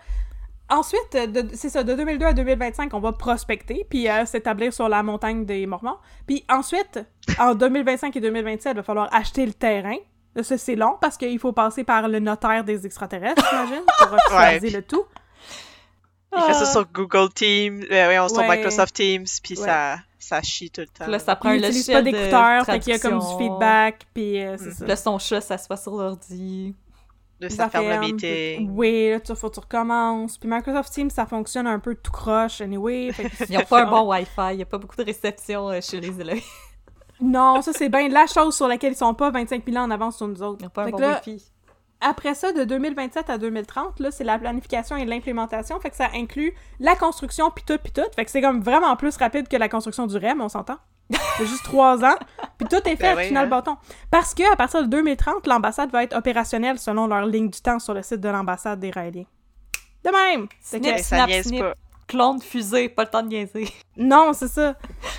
ensuite, 0.69 1.13
de- 1.13 1.47
c'est 1.55 1.69
ça, 1.69 1.83
de 1.83 1.93
2002 1.93 2.25
à 2.25 2.33
2025, 2.33 2.93
on 2.93 2.99
va 2.99 3.11
prospecter, 3.11 3.85
puis 3.89 4.09
euh, 4.09 4.25
s'établir 4.25 4.73
sur 4.73 4.89
la 4.89 5.03
montagne 5.03 5.45
des 5.45 5.65
Mormons. 5.65 5.97
Puis 6.27 6.43
ensuite, 6.49 6.99
en 7.39 7.55
2025 7.55 8.15
et 8.15 8.19
2027, 8.21 8.73
il 8.73 8.75
va 8.77 8.83
falloir 8.83 9.13
acheter 9.13 9.45
le 9.45 9.53
terrain. 9.53 9.95
Ça, 10.41 10.57
c'est 10.57 10.75
long, 10.75 10.97
parce 10.99 11.15
qu'il 11.17 11.39
faut 11.39 11.53
passer 11.53 11.83
par 11.85 12.07
le 12.09 12.19
notaire 12.19 12.63
des 12.65 12.85
extraterrestres, 12.85 13.41
j'imagine, 13.49 13.83
pour 13.99 14.13
officialiser 14.27 14.67
Ouais. 14.67 14.73
le 14.73 14.81
tout. 14.81 15.03
Il 16.37 16.41
fait 16.41 16.53
ça 16.53 16.63
Ah. 16.63 16.65
sur 16.65 16.85
Google 16.91 17.29
Teams, 17.33 17.81
euh, 17.89 18.09
oui, 18.09 18.19
on 18.19 18.27
sur 18.27 18.39
Ouais. 18.39 18.57
Microsoft 18.57 18.93
Teams, 18.95 19.23
puis 19.41 19.57
Ouais. 19.57 19.65
ça, 19.65 19.99
ça 20.19 20.41
chie 20.41 20.69
tout 20.69 20.81
le 20.81 20.87
temps. 20.87 21.03
Puis 21.05 21.11
là, 21.13 21.19
ça 21.19 21.37
prend 21.37 21.49
un 21.51 21.55
il 21.55 21.61
logiciel 21.61 22.03
pas 22.03 22.11
d'écouteurs, 22.11 22.65
fait 22.65 22.79
qu'il 22.79 22.91
y 22.91 22.95
a 22.97 22.99
comme 22.99 23.19
du 23.19 23.25
feedback, 23.37 24.05
puis 24.13 24.43
euh, 24.43 24.57
c'est 24.57 24.71
ça. 24.71 24.77
Puis 24.79 24.87
Là, 24.89 24.95
son 24.97 25.17
chat, 25.19 25.39
ça 25.39 25.57
se 25.57 25.67
passe 25.69 25.83
sur 25.83 25.93
l'ordi. 25.95 26.75
De 27.47 27.53
Ça 27.53 27.69
ferme 27.69 27.85
le 27.87 27.99
meeting. 27.99 28.69
Oui, 28.71 29.09
là, 29.11 29.19
tu 29.19 29.35
faut 29.35 29.49
que 29.49 29.55
tu 29.55 29.59
recommences. 29.59 30.37
Puis 30.37 30.49
Microsoft 30.49 30.93
Teams, 30.93 31.09
ça 31.09 31.25
fonctionne 31.25 31.67
un 31.67 31.79
peu 31.79 31.95
tout 31.95 32.11
croche, 32.11 32.61
anyway. 32.61 33.11
fait 33.11 33.29
que- 33.29 33.51
Ils 33.53 33.63
pas 33.65 33.83
un 33.83 33.89
bon 33.89 34.03
Wi-Fi. 34.11 34.53
Il 34.53 34.59
y 34.59 34.61
a 34.61 34.65
pas 34.65 34.77
beaucoup 34.77 34.95
de 34.95 35.03
réception 35.03 35.69
euh, 35.69 35.79
chez 35.81 35.99
les 35.99 36.19
élèves. 36.21 36.41
Non, 37.21 37.61
ça, 37.61 37.71
c'est 37.73 37.89
bien 37.89 38.09
la 38.09 38.25
chose 38.27 38.55
sur 38.55 38.67
laquelle 38.67 38.91
ils 38.93 38.97
sont 38.97 39.13
pas 39.13 39.31
25 39.31 39.63
000 39.65 39.77
ans 39.77 39.83
en 39.87 39.91
avance 39.91 40.17
sur 40.17 40.27
nous 40.27 40.41
autres. 40.43 40.59
Ils 40.61 40.65
ont 40.65 40.69
pas 40.69 40.83
un 40.83 40.89
bon 40.89 40.97
que 40.97 41.01
là, 41.01 41.21
Wi-Fi. 41.25 41.45
après 42.01 42.33
ça, 42.35 42.51
de 42.51 42.65
2027 42.65 43.29
à 43.29 43.37
2030, 43.37 43.99
là, 44.01 44.11
c'est 44.11 44.25
la 44.25 44.37
planification 44.37 44.97
et 44.97 45.05
l'implémentation. 45.05 45.79
Fait 45.79 45.89
que 45.89 45.95
ça 45.95 46.09
inclut 46.13 46.53
la 46.81 46.95
construction, 46.95 47.51
puis 47.51 47.63
tout, 47.65 47.77
puis 47.81 47.93
tout. 47.93 48.01
Fait 48.15 48.25
que 48.25 48.31
c'est 48.31 48.41
comme 48.41 48.61
vraiment 48.61 48.93
plus 48.97 49.15
rapide 49.15 49.47
que 49.47 49.55
la 49.55 49.69
construction 49.69 50.07
du 50.07 50.17
REM, 50.17 50.41
on 50.41 50.49
s'entend. 50.49 50.77
C'est 51.37 51.45
juste 51.45 51.63
trois 51.63 52.03
ans. 52.03 52.15
Puis 52.57 52.67
tout 52.67 52.77
est 52.87 52.95
fait, 52.95 53.13
Ben 53.13 53.17
oui, 53.17 53.27
final 53.27 53.45
hein. 53.45 53.49
bâton. 53.49 53.77
Parce 54.09 54.33
que 54.33 54.51
à 54.51 54.55
partir 54.55 54.81
de 54.81 54.87
2030, 54.87 55.45
l'ambassade 55.47 55.91
va 55.91 56.03
être 56.03 56.15
opérationnelle 56.15 56.79
selon 56.79 57.07
leur 57.07 57.25
ligne 57.25 57.49
du 57.49 57.61
temps 57.61 57.79
sur 57.79 57.93
le 57.93 58.01
site 58.01 58.21
de 58.21 58.29
l'ambassade 58.29 58.79
des 58.79 58.91
Raéliens. 58.91 59.25
De 60.03 60.11
même! 60.11 60.47
Snip, 60.61 60.97
snap, 60.99 61.29
snip. 61.31 61.61
pas. 61.61 61.73
Clone, 62.07 62.39
fusée, 62.39 62.87
pas 62.89 63.03
le 63.05 63.09
temps 63.09 63.23
de 63.23 63.29
niaiser. 63.29 63.67
Non, 63.97 64.31
c'est 64.33 64.47
ça. 64.47 64.75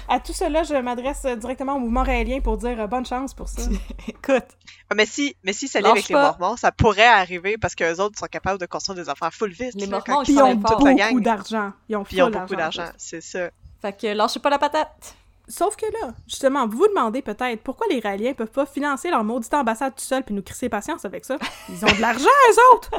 À 0.08 0.20
tout 0.20 0.32
cela, 0.32 0.62
je 0.62 0.74
m'adresse 0.76 1.26
directement 1.26 1.74
au 1.74 1.78
mouvement 1.80 2.04
raélien 2.04 2.40
pour 2.40 2.56
dire 2.58 2.80
euh, 2.80 2.86
bonne 2.86 3.04
chance 3.04 3.34
pour 3.34 3.48
ça. 3.48 3.62
Écoute, 4.08 4.44
Ah, 4.88 4.94
mais 4.94 5.04
si, 5.06 5.34
mais 5.42 5.52
si 5.52 5.66
ça 5.66 5.80
allait 5.80 5.88
avec 5.88 6.08
les. 6.08 6.14
Mormons, 6.14 6.56
ça 6.56 6.70
pourrait 6.70 7.06
arriver 7.06 7.56
parce 7.58 7.74
qu'eux 7.74 7.96
autres 8.00 8.16
sont 8.18 8.26
capables 8.26 8.60
de 8.60 8.66
construire 8.66 8.96
des 8.96 9.08
affaires 9.08 9.34
full 9.34 9.50
vite. 9.50 9.74
Les 9.74 9.86
là, 9.86 10.00
Mormons, 10.06 10.22
ils 10.28 10.40
ont 10.40 10.60
fort. 10.60 10.76
toute 10.76 10.86
la 10.86 10.92
beaucoup 10.92 11.14
gang. 11.14 11.20
d'argent. 11.22 11.72
Ils 11.88 11.96
ont, 11.96 12.04
ils 12.08 12.22
beaucoup 12.22 12.54
d'argent, 12.54 12.84
c'est 12.96 13.20
ça. 13.20 13.50
fait 13.82 14.00
que 14.00 14.06
lâchez 14.06 14.38
pas 14.38 14.50
la 14.50 14.58
patate. 14.58 15.16
Sauf 15.48 15.76
que 15.76 15.86
là, 15.86 16.12
justement, 16.26 16.66
vous 16.66 16.78
vous 16.78 16.88
demandez 16.88 17.22
peut-être 17.22 17.62
pourquoi 17.62 17.86
les 17.88 18.00
Raéliens 18.00 18.34
peuvent 18.34 18.50
pas 18.50 18.66
financer 18.66 19.10
leur 19.10 19.22
maudite 19.22 19.54
ambassade 19.54 19.94
tout 19.94 20.02
seul 20.04 20.24
puis 20.24 20.34
nous 20.34 20.42
crisser 20.42 20.68
patience 20.68 21.04
avec 21.04 21.24
ça. 21.24 21.36
Ils 21.68 21.84
ont 21.84 21.94
de 21.96 22.00
l'argent, 22.00 22.24
eux 22.50 22.74
autres! 22.74 22.90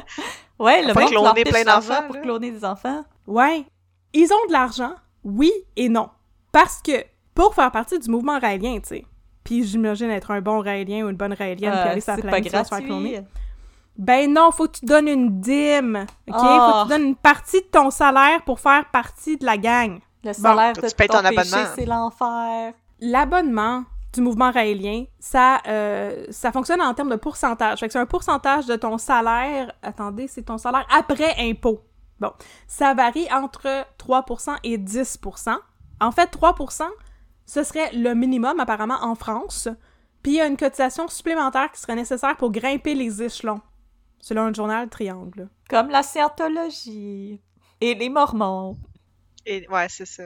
Ouais, 0.57 0.81
le 0.81 0.93
monde 0.93 1.09
cloner 1.09 1.43
plein 1.43 1.63
d'enfants, 1.65 2.03
pour 2.07 2.21
cloner 2.21 2.51
des 2.51 2.63
enfants. 2.63 3.03
Ouais. 3.27 3.65
Ils 4.13 4.31
ont 4.31 4.47
de 4.47 4.53
l'argent, 4.53 4.93
oui 5.25 5.51
et 5.75 5.89
non. 5.89 6.09
Parce 6.53 6.81
que, 6.81 7.03
pour 7.35 7.53
faire 7.53 7.71
partie 7.71 7.99
du 7.99 8.09
mouvement 8.09 8.39
raélien, 8.39 8.79
tu 8.79 8.87
sais, 8.87 9.05
puis 9.43 9.63
j'imagine 9.65 10.09
être 10.09 10.31
un 10.31 10.39
bon 10.41 10.59
raélien 10.61 11.05
ou 11.05 11.09
une 11.09 11.17
bonne 11.17 11.33
raélienne 11.33 11.71
puis 11.73 11.79
Euh, 11.81 11.91
aller 11.91 12.01
sur 12.01 12.15
la 12.15 12.21
planète 12.21 12.45
se 12.45 12.63
faire 12.75 12.83
cloner. 12.85 13.21
Ben 13.97 14.31
non, 14.31 14.51
faut 14.51 14.67
que 14.67 14.77
tu 14.79 14.85
donnes 14.85 15.07
une 15.07 15.41
dîme, 15.41 16.05
OK? 16.27 16.35
Faut 16.35 16.41
Ah. 16.45 16.83
que 16.83 16.93
tu 16.93 16.97
donnes 16.97 17.07
une 17.09 17.15
partie 17.15 17.61
de 17.61 17.65
ton 17.67 17.89
salaire 17.89 18.41
pour 18.45 18.59
faire 18.59 18.85
partie 18.91 19.37
de 19.37 19.45
la 19.45 19.57
gang. 19.57 19.99
Le 20.23 20.33
salaire 20.33 20.73
de 20.73 20.93
payes 20.93 21.07
ton 21.07 21.21
ton 21.21 21.29
péché, 21.29 21.39
abonnement. 21.39 21.73
c'est 21.75 21.85
l'enfer. 21.85 22.73
L'abonnement, 22.99 23.83
du 24.13 24.21
mouvement 24.21 24.51
raélien, 24.51 25.05
ça, 25.19 25.61
euh, 25.67 26.25
ça 26.29 26.51
fonctionne 26.51 26.81
en 26.81 26.93
termes 26.93 27.09
de 27.09 27.15
pourcentage. 27.15 27.79
Fait 27.79 27.87
que 27.87 27.93
c'est 27.93 27.99
un 27.99 28.05
pourcentage 28.05 28.65
de 28.65 28.75
ton 28.75 28.97
salaire. 28.97 29.71
Attendez, 29.81 30.27
c'est 30.27 30.43
ton 30.43 30.57
salaire 30.57 30.85
après 30.95 31.35
impôt. 31.39 31.81
Bon, 32.19 32.31
ça 32.67 32.93
varie 32.93 33.27
entre 33.31 33.85
3% 33.99 34.55
et 34.63 34.77
10%. 34.77 35.55
En 35.99 36.11
fait, 36.11 36.31
3%, 36.35 36.83
ce 37.45 37.63
serait 37.63 37.91
le 37.93 38.13
minimum 38.13 38.59
apparemment 38.59 38.97
en 39.01 39.15
France. 39.15 39.69
Puis 40.23 40.33
il 40.33 40.35
y 40.37 40.41
a 40.41 40.47
une 40.47 40.57
cotisation 40.57 41.07
supplémentaire 41.07 41.71
qui 41.71 41.79
serait 41.79 41.95
nécessaire 41.95 42.35
pour 42.37 42.51
grimper 42.51 42.95
les 42.95 43.21
échelons, 43.21 43.61
selon 44.19 44.47
le 44.47 44.53
journal 44.53 44.89
Triangle. 44.89 45.47
Comme 45.69 45.89
la 45.89 46.03
scientologie. 46.03 47.39
Et 47.79 47.93
les 47.93 48.09
mormons. 48.09 48.75
Et, 49.47 49.67
ouais, 49.69 49.87
c'est 49.89 50.05
ça. 50.05 50.23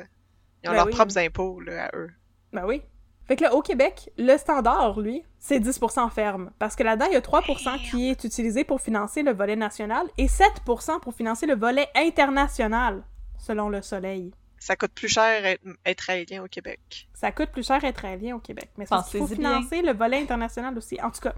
Ils 0.64 0.70
ont 0.70 0.72
Ben 0.72 0.78
leurs 0.78 0.86
oui. 0.88 0.94
propres 0.94 1.18
impôts, 1.18 1.60
là, 1.62 1.86
à 1.86 1.96
eux. 1.96 2.10
Ben 2.52 2.66
oui. 2.66 2.82
Fait 3.28 3.36
que 3.36 3.44
là, 3.44 3.54
au 3.54 3.62
Québec, 3.62 4.10
le 4.18 4.36
standard, 4.38 5.00
lui, 5.00 5.24
c'est 5.40 5.60
10% 5.60 6.10
ferme. 6.10 6.52
Parce 6.60 6.76
que 6.76 6.84
là-dedans, 6.84 7.06
il 7.10 7.14
y 7.14 7.18
a 7.18 7.22
3% 7.22 7.90
qui 7.90 8.10
est 8.10 8.24
utilisé 8.24 8.64
pour 8.64 8.82
financer 8.82 9.24
le 9.24 9.32
volet 9.32 9.56
national 9.56 10.08
et 10.18 10.26
7% 10.26 11.00
pour 11.00 11.14
financer 11.14 11.46
le 11.46 11.56
volet 11.56 11.88
international, 11.96 13.04
selon 13.38 13.70
le 13.70 13.82
Soleil. 13.82 14.34
Ça 14.58 14.76
coûte 14.76 14.92
plus 14.94 15.08
cher 15.08 15.58
être, 15.86 16.02
raélien 16.02 16.44
au 16.44 16.48
Québec. 16.48 17.10
Ça 17.14 17.32
coûte 17.32 17.52
plus 17.52 17.66
cher 17.66 17.84
être 17.84 18.06
alien 18.06 18.34
au 18.34 18.40
Québec. 18.40 18.70
Mais 18.78 18.86
c'est 18.86 18.96
qu'il 19.10 19.20
faut 19.20 19.28
bien. 19.28 19.36
financer 19.36 19.82
le 19.82 19.94
volet 19.94 20.22
international 20.22 20.78
aussi. 20.78 21.02
En 21.02 21.10
tout 21.10 21.22
cas. 21.22 21.34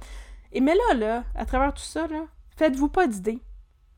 Et 0.51 0.61
mais 0.61 0.75
là, 0.75 0.93
là, 0.95 1.23
à 1.35 1.45
travers 1.45 1.73
tout 1.73 1.83
ça, 1.83 2.07
là, 2.07 2.25
faites-vous 2.57 2.89
pas 2.89 3.07
d'idée. 3.07 3.39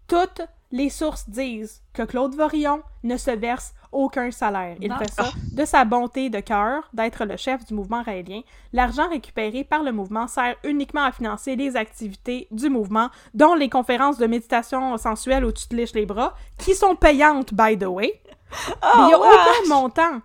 Toutes 0.08 0.42
les 0.72 0.90
sources 0.90 1.30
disent 1.30 1.82
que 1.94 2.02
Claude 2.04 2.36
Vorillon 2.36 2.82
ne 3.04 3.18
se 3.18 3.32
verse 3.32 3.74
aucun 3.92 4.30
salaire. 4.32 4.76
Il 4.82 4.90
Non. 4.90 4.98
fait 4.98 5.10
ça 5.10 5.30
de 5.54 5.64
sa 5.66 5.86
bonté 5.86 6.30
de 6.30 6.40
cœur 6.42 6.84
d'être 6.94 7.24
le 7.24 7.38
chef 7.38 7.66
du 7.66 7.74
mouvement 7.74 8.02
raélien. 8.04 8.42
L'argent 8.74 9.08
récupéré 9.10 9.64
par 9.64 9.84
le 9.84 9.92
mouvement 9.94 10.28
sert 10.28 10.56
uniquement 10.66 11.04
à 11.04 11.12
financer 11.14 11.56
les 11.56 11.78
activités 11.78 12.48
du 12.52 12.70
mouvement, 12.70 13.10
dont 13.34 13.54
les 13.56 13.70
conférences 13.70 14.18
de 14.18 14.28
méditation 14.28 14.98
sensuelle 14.98 15.46
où 15.46 15.52
tu 15.52 15.68
te 15.68 15.76
liches 15.76 15.94
les 15.94 16.06
bras, 16.06 16.34
qui 16.58 16.76
sont 16.76 16.96
payantes, 16.96 17.54
by 17.54 17.78
the 17.78 17.86
way. 17.86 18.22
Mais 18.26 18.74
il 18.98 19.06
n'y 19.06 19.14
a 19.14 19.20
Oh, 19.20 19.24
aucun 19.24 19.70
montant. 19.70 20.22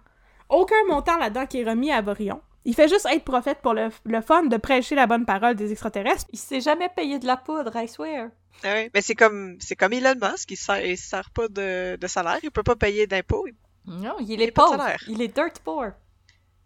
Aucun 0.48 0.84
montant 0.88 1.16
là-dedans 1.18 1.46
qui 1.46 1.60
est 1.60 1.68
remis 1.68 1.92
à 1.92 2.00
Vorillon. 2.00 2.40
Il 2.64 2.74
fait 2.74 2.88
juste 2.88 3.06
être 3.10 3.24
prophète 3.24 3.60
pour 3.62 3.72
le, 3.72 3.88
le 4.04 4.20
fun 4.20 4.42
de 4.44 4.56
prêcher 4.56 4.94
la 4.96 5.06
bonne 5.06 5.24
parole 5.24 5.54
des 5.54 5.70
extraterrestres. 5.70 6.26
Il 6.32 6.38
s'est 6.38 6.60
jamais 6.60 6.88
payé 6.88 7.18
de 7.20 7.26
la 7.26 7.36
poudre, 7.36 7.70
I 7.76 7.86
swear. 7.88 8.30
Ah 8.64 8.72
ouais. 8.74 8.90
Mais 8.94 9.00
c'est 9.00 9.14
comme, 9.14 9.56
c'est 9.60 9.76
comme 9.76 9.92
Elon 9.92 10.14
Musk, 10.20 10.50
il 10.50 10.56
sert, 10.56 10.84
il 10.84 10.96
sert 10.98 11.30
pas 11.30 11.48
de, 11.48 11.96
de 11.96 12.06
salaire, 12.06 12.38
il 12.42 12.50
peut 12.50 12.62
pas 12.62 12.76
payer 12.76 13.06
d'impôts, 13.06 13.46
il 13.46 13.54
Non, 13.86 14.16
il 14.20 14.30
Il 14.32 14.42
est 14.42 14.46
est 14.46 14.50
pas 14.52 14.64
de 14.66 14.76
pauvre. 14.76 14.88
Il 15.08 15.22
est 15.22 15.28
dirt 15.34 15.60
poor. 15.64 15.84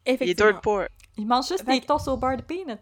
il 0.07 0.11
est 0.11 0.15
Effectivement. 0.15 0.51
dirt 0.53 0.61
poor. 0.61 0.85
Il 1.17 1.27
mange 1.27 1.49
juste 1.49 1.65
des 1.65 1.81
toasts 1.81 2.09
au 2.09 2.17
bar 2.17 2.37
de 2.37 2.43
peanuts. 2.43 2.79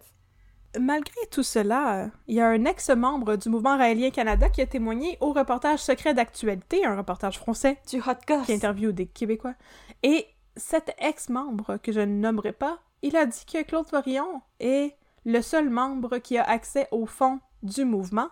Malgré 0.80 1.26
tout 1.30 1.42
cela, 1.42 2.08
il 2.26 2.36
y 2.36 2.40
a 2.40 2.48
un 2.48 2.64
ex-membre 2.64 3.36
du 3.36 3.50
mouvement 3.50 3.76
raélien 3.76 4.10
Canada 4.10 4.48
qui 4.48 4.62
a 4.62 4.66
témoigné 4.66 5.18
au 5.20 5.34
reportage 5.34 5.80
secret 5.80 6.14
d'actualité, 6.14 6.86
un 6.86 6.96
reportage 6.96 7.38
français 7.38 7.78
Du 7.90 7.98
hot 7.98 8.14
goss. 8.26 8.46
qui 8.46 8.54
interviewe 8.54 8.92
des 8.92 9.06
Québécois. 9.06 9.54
Et 10.02 10.26
cet 10.56 10.94
ex-membre, 10.98 11.76
que 11.82 11.92
je 11.92 12.00
ne 12.00 12.06
nommerai 12.18 12.52
pas, 12.52 12.78
il 13.02 13.16
a 13.18 13.26
dit 13.26 13.44
que 13.44 13.62
Claude 13.64 13.86
Vorillon 13.90 14.40
est 14.60 14.96
le 15.26 15.42
seul 15.42 15.68
membre 15.68 16.16
qui 16.18 16.38
a 16.38 16.44
accès 16.44 16.88
au 16.90 17.04
fond 17.04 17.40
du 17.62 17.84
mouvement 17.84 18.28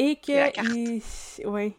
et 0.00 0.16
que... 0.16 0.32
Et 0.32 1.02
Oui. 1.46 1.74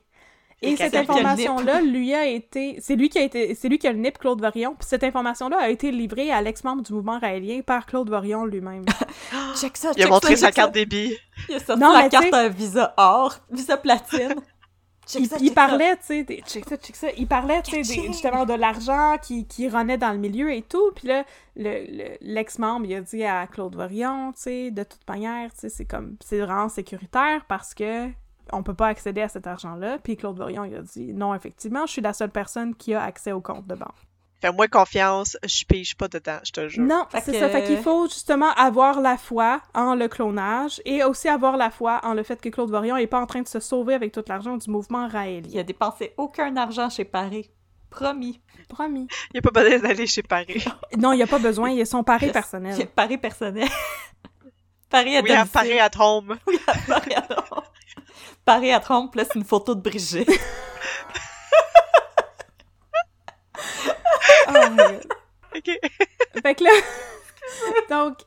Et 0.63 0.73
Et 0.73 0.77
cette 0.77 0.95
information-là, 0.95 1.81
lui 1.81 2.13
a 2.13 2.27
été... 2.27 2.77
C'est 2.79 2.95
lui 2.95 3.09
qui 3.09 3.17
a 3.17 3.23
été... 3.23 3.55
C'est 3.55 3.67
lui 3.67 3.79
qui 3.79 3.87
a 3.87 3.91
le 3.91 3.97
NIP, 3.97 4.19
Claude 4.19 4.39
Vorillon, 4.39 4.75
puis 4.77 4.87
cette 4.87 5.03
information-là 5.03 5.57
a 5.59 5.69
été 5.69 5.91
livrée 5.91 6.31
à 6.31 6.39
l'ex-membre 6.41 6.83
du 6.83 6.93
mouvement 6.93 7.17
raélien 7.17 7.61
par 7.61 7.87
Claude 7.87 8.09
Vorillon 8.09 8.45
lui-même. 8.45 8.85
Check 9.55 9.75
ça, 9.75 9.91
Il 9.95 10.01
a 10.01 10.05
check 10.05 10.11
montré 10.11 10.35
ça, 10.35 10.41
sa 10.41 10.47
check 10.47 10.55
carte 10.55 10.73
débit. 10.73 11.17
Il 11.49 11.55
a 11.55 11.59
sorti 11.59 11.81
Non, 11.81 11.93
la 11.93 12.09
carte 12.09 12.33
à 12.33 12.47
visa 12.47 12.93
or, 12.97 13.39
visa 13.49 13.77
platine. 13.77 14.35
Check 15.07 15.21
il, 15.23 15.27
ça, 15.27 15.37
il 15.39 15.47
check 15.47 15.55
parlait, 15.55 15.95
tu 15.97 16.03
sais, 16.03 16.23
des- 16.23 16.41
check 16.45 16.63
ça, 16.69 16.77
check 16.77 16.95
ça, 16.95 17.07
il 17.17 17.27
parlait, 17.27 17.61
tu 17.63 17.71
sais, 17.71 17.77
des- 17.77 18.01
Check. 18.01 18.11
justement 18.11 18.45
de 18.45 18.53
l'argent 18.53 19.17
qui, 19.21 19.45
qui 19.47 19.67
renait 19.67 19.97
dans 19.97 20.11
le 20.11 20.19
milieu 20.19 20.53
et 20.53 20.61
tout, 20.61 20.91
puis 20.95 21.07
là, 21.07 21.25
le- 21.55 21.85
le- 21.89 22.17
l'ex-membre, 22.21 22.85
il 22.85 22.95
a 22.95 23.01
dit 23.01 23.23
à 23.23 23.47
Claude 23.47 23.75
Vorillon, 23.75 24.31
tu 24.33 24.41
sais, 24.41 24.71
de 24.71 24.83
toute 24.83 25.07
manière, 25.09 25.51
tu 25.53 25.61
sais, 25.61 25.69
c'est 25.69 25.85
comme, 25.85 26.15
c'est 26.23 26.39
vraiment 26.39 26.69
sécuritaire 26.69 27.45
parce 27.47 27.73
que 27.73 28.09
on 28.53 28.63
peut 28.63 28.73
pas 28.73 28.87
accéder 28.87 29.21
à 29.21 29.29
cet 29.29 29.47
argent-là, 29.47 29.97
puis 29.99 30.17
Claude 30.17 30.37
Vorillon, 30.37 30.65
il 30.65 30.75
a 30.75 30.81
dit, 30.81 31.13
non, 31.13 31.33
effectivement, 31.33 31.85
je 31.85 31.93
suis 31.93 32.01
la 32.01 32.13
seule 32.13 32.31
personne 32.31 32.75
qui 32.75 32.93
a 32.93 33.01
accès 33.01 33.31
au 33.31 33.41
compte 33.41 33.65
de 33.67 33.75
banque. 33.75 33.89
Fais-moi 34.41 34.67
confiance, 34.67 35.37
je 35.43 35.63
pige 35.65 35.95
pas 35.95 36.07
dedans, 36.07 36.39
je 36.43 36.51
te 36.51 36.67
jure. 36.67 36.83
Non, 36.83 37.05
c'est 37.11 37.31
que- 37.31 37.39
ça. 37.39 37.49
Fait 37.49 37.63
qu'il 37.63 37.77
faut 37.77 38.07
justement 38.07 38.51
avoir 38.53 38.99
la 38.99 39.17
foi 39.17 39.61
en 39.75 39.93
le 39.95 40.07
clonage 40.07 40.81
et 40.85 41.03
aussi 41.03 41.27
avoir 41.29 41.57
la 41.57 41.69
foi 41.69 41.99
en 42.03 42.13
le 42.15 42.23
fait 42.23 42.41
que 42.41 42.49
Claude 42.49 42.71
Vorillon 42.71 42.97
est 42.97 43.05
pas 43.07 43.19
en 43.21 43.27
train 43.27 43.41
de 43.41 43.47
se 43.47 43.59
sauver 43.59 43.93
avec 43.93 44.11
tout 44.11 44.23
l'argent 44.27 44.57
du 44.57 44.69
mouvement 44.69 45.05
Il 45.07 45.11
raélien. 45.11 45.59
a 45.59 45.63
dépensé 45.63 46.13
aucun 46.17 46.55
argent 46.57 46.89
chez 46.89 47.05
Paris. 47.05 47.51
Promis. 47.91 48.41
Promis. 48.69 49.07
Il 49.33 49.39
a 49.39 49.41
pas 49.41 49.51
besoin 49.61 49.77
d'aller 49.79 50.07
chez 50.07 50.23
Paris. 50.23 50.63
Non, 50.97 51.11
il 51.13 51.17
n'y 51.17 51.23
a 51.23 51.27
pas 51.27 51.39
besoin, 51.39 51.69
il 51.69 51.77
y 51.77 51.81
a 51.81 51.85
son 51.85 52.03
pari 52.03 52.25
Yes. 52.27 52.33
personnel. 52.33 52.87
Paris 52.95 53.17
personnel. 53.17 53.67
Paris 54.89 55.17
à 55.17 55.21
Oui, 55.21 55.31
à. 55.31 55.45
Paris 55.45 55.79
at 55.79 55.91
home. 55.99 56.37
Oui, 56.47 56.57
à 56.67 56.73
Paris 56.87 57.13
à 57.15 57.21
Trompe. 57.21 57.65
Paris 58.43 58.71
à 58.73 58.79
Trompe, 58.79 59.15
là, 59.15 59.23
c'est 59.25 59.35
une 59.37 59.45
photo 59.45 59.75
de 59.75 59.81
Brigitte. 59.81 60.29
Oh 64.47 64.53
my 64.71 64.75
God. 64.75 65.07
OK. 65.55 65.79
Fait 66.43 66.55
que 66.55 66.63
là, 66.63 66.71
donc, 67.89 68.17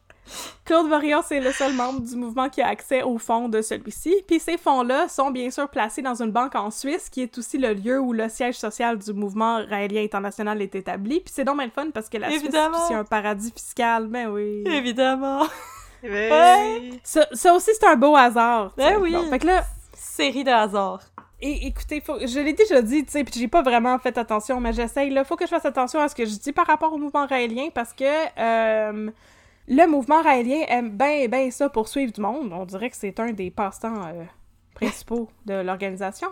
Claude 0.84 1.00
Vorillon, 1.00 1.22
c'est 1.26 1.40
le 1.40 1.50
seul 1.52 1.72
membre 1.72 2.00
du 2.00 2.14
mouvement 2.14 2.50
qui 2.50 2.60
a 2.60 2.68
accès 2.68 3.02
aux 3.02 3.16
fonds 3.16 3.48
de 3.48 3.62
celui-ci. 3.62 4.14
Puis 4.26 4.38
ces 4.38 4.58
fonds-là 4.58 5.08
sont 5.08 5.30
bien 5.30 5.50
sûr 5.50 5.66
placés 5.68 6.02
dans 6.02 6.20
une 6.20 6.30
banque 6.30 6.54
en 6.56 6.70
Suisse, 6.70 7.08
qui 7.08 7.22
est 7.22 7.38
aussi 7.38 7.56
le 7.56 7.72
lieu 7.72 7.98
où 7.98 8.12
le 8.12 8.28
siège 8.28 8.56
social 8.56 8.98
du 8.98 9.12
mouvement 9.14 9.64
raélien 9.66 10.02
international 10.02 10.60
est 10.60 10.74
établi. 10.74 11.20
Puis 11.20 11.32
c'est 11.34 11.44
donc 11.44 11.56
bien 11.56 11.66
le 11.66 11.72
fun 11.72 11.86
parce 11.92 12.10
que 12.10 12.18
la 12.18 12.30
Évidemment. 12.30 12.76
Suisse, 12.76 12.88
c'est 12.88 12.94
un 12.94 13.04
paradis 13.04 13.50
fiscal. 13.50 14.08
Ben 14.08 14.28
oui. 14.28 14.62
Évidemment. 14.66 15.44
Mais... 16.02 16.90
Ça, 17.02 17.26
ça 17.32 17.54
aussi, 17.54 17.70
c'est 17.72 17.86
un 17.86 17.96
beau 17.96 18.14
hasard. 18.14 18.74
tu 18.76 18.84
sais. 18.84 18.92
Ben 18.92 19.00
oui. 19.00 19.12
Bon, 19.12 19.22
fait 19.30 19.38
que 19.38 19.46
là, 19.46 19.62
Série 19.94 20.44
de 20.44 20.50
hasard. 20.50 21.00
Et 21.40 21.66
écoutez, 21.66 22.00
faut, 22.00 22.18
je 22.20 22.40
l'ai 22.40 22.52
déjà 22.52 22.82
dit, 22.82 23.04
tu 23.04 23.12
sais, 23.12 23.24
puis 23.24 23.40
j'ai 23.40 23.48
pas 23.48 23.62
vraiment 23.62 23.98
fait 23.98 24.16
attention, 24.18 24.60
mais 24.60 24.72
j'essaye, 24.72 25.10
là, 25.10 25.24
faut 25.24 25.36
que 25.36 25.44
je 25.44 25.50
fasse 25.50 25.64
attention 25.64 26.00
à 26.00 26.08
ce 26.08 26.14
que 26.14 26.24
je 26.24 26.38
dis 26.38 26.52
par 26.52 26.66
rapport 26.66 26.92
au 26.92 26.98
mouvement 26.98 27.26
raélien, 27.26 27.68
parce 27.74 27.92
que 27.92 28.04
euh, 28.38 29.10
le 29.68 29.86
mouvement 29.86 30.22
raélien 30.22 30.64
aime 30.68 30.90
bien, 30.90 31.26
bien 31.28 31.50
ça 31.50 31.68
pour 31.68 31.88
suivre 31.88 32.12
du 32.12 32.20
monde. 32.20 32.52
On 32.52 32.64
dirait 32.64 32.90
que 32.90 32.96
c'est 32.96 33.18
un 33.20 33.32
des 33.32 33.50
passe-temps 33.50 34.06
euh, 34.06 34.24
principaux 34.74 35.28
de 35.46 35.54
l'organisation. 35.54 36.28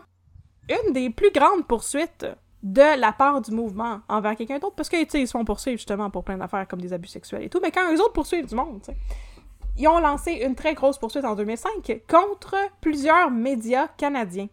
Une 0.69 0.93
des 0.93 1.11
plus 1.11 1.33
grandes 1.33 1.67
poursuites 1.67 2.27
de 2.63 2.99
la 3.01 3.13
part 3.13 3.41
du 3.41 3.51
mouvement 3.51 4.01
envers 4.09 4.37
quelqu'un 4.37 4.59
d'autre, 4.59 4.77
parce 4.77 4.89
que, 4.89 4.97
ils 4.97 5.27
se 5.27 5.33
font 5.33 5.45
poursuivre 5.45 5.79
justement 5.79 6.11
pour 6.11 6.23
plein 6.23 6.37
d'affaires 6.37 6.69
comme 6.69 6.81
des 6.81 6.93
abus 6.93 7.09
sexuels 7.09 7.43
et 7.43 7.49
tout, 7.49 7.59
mais 7.61 7.73
quand 7.73 7.93
eux 7.93 8.01
autres 8.01 8.13
poursuivent 8.13 8.47
du 8.47 8.55
monde, 8.55 8.81
ils 9.77 9.89
ont 9.89 9.99
lancé 9.99 10.33
une 10.45 10.55
très 10.55 10.75
grosse 10.75 10.99
poursuite 10.99 11.25
en 11.25 11.35
2005 11.35 12.03
contre 12.09 12.55
plusieurs 12.81 13.31
médias 13.31 13.89
canadiens. 13.97 14.49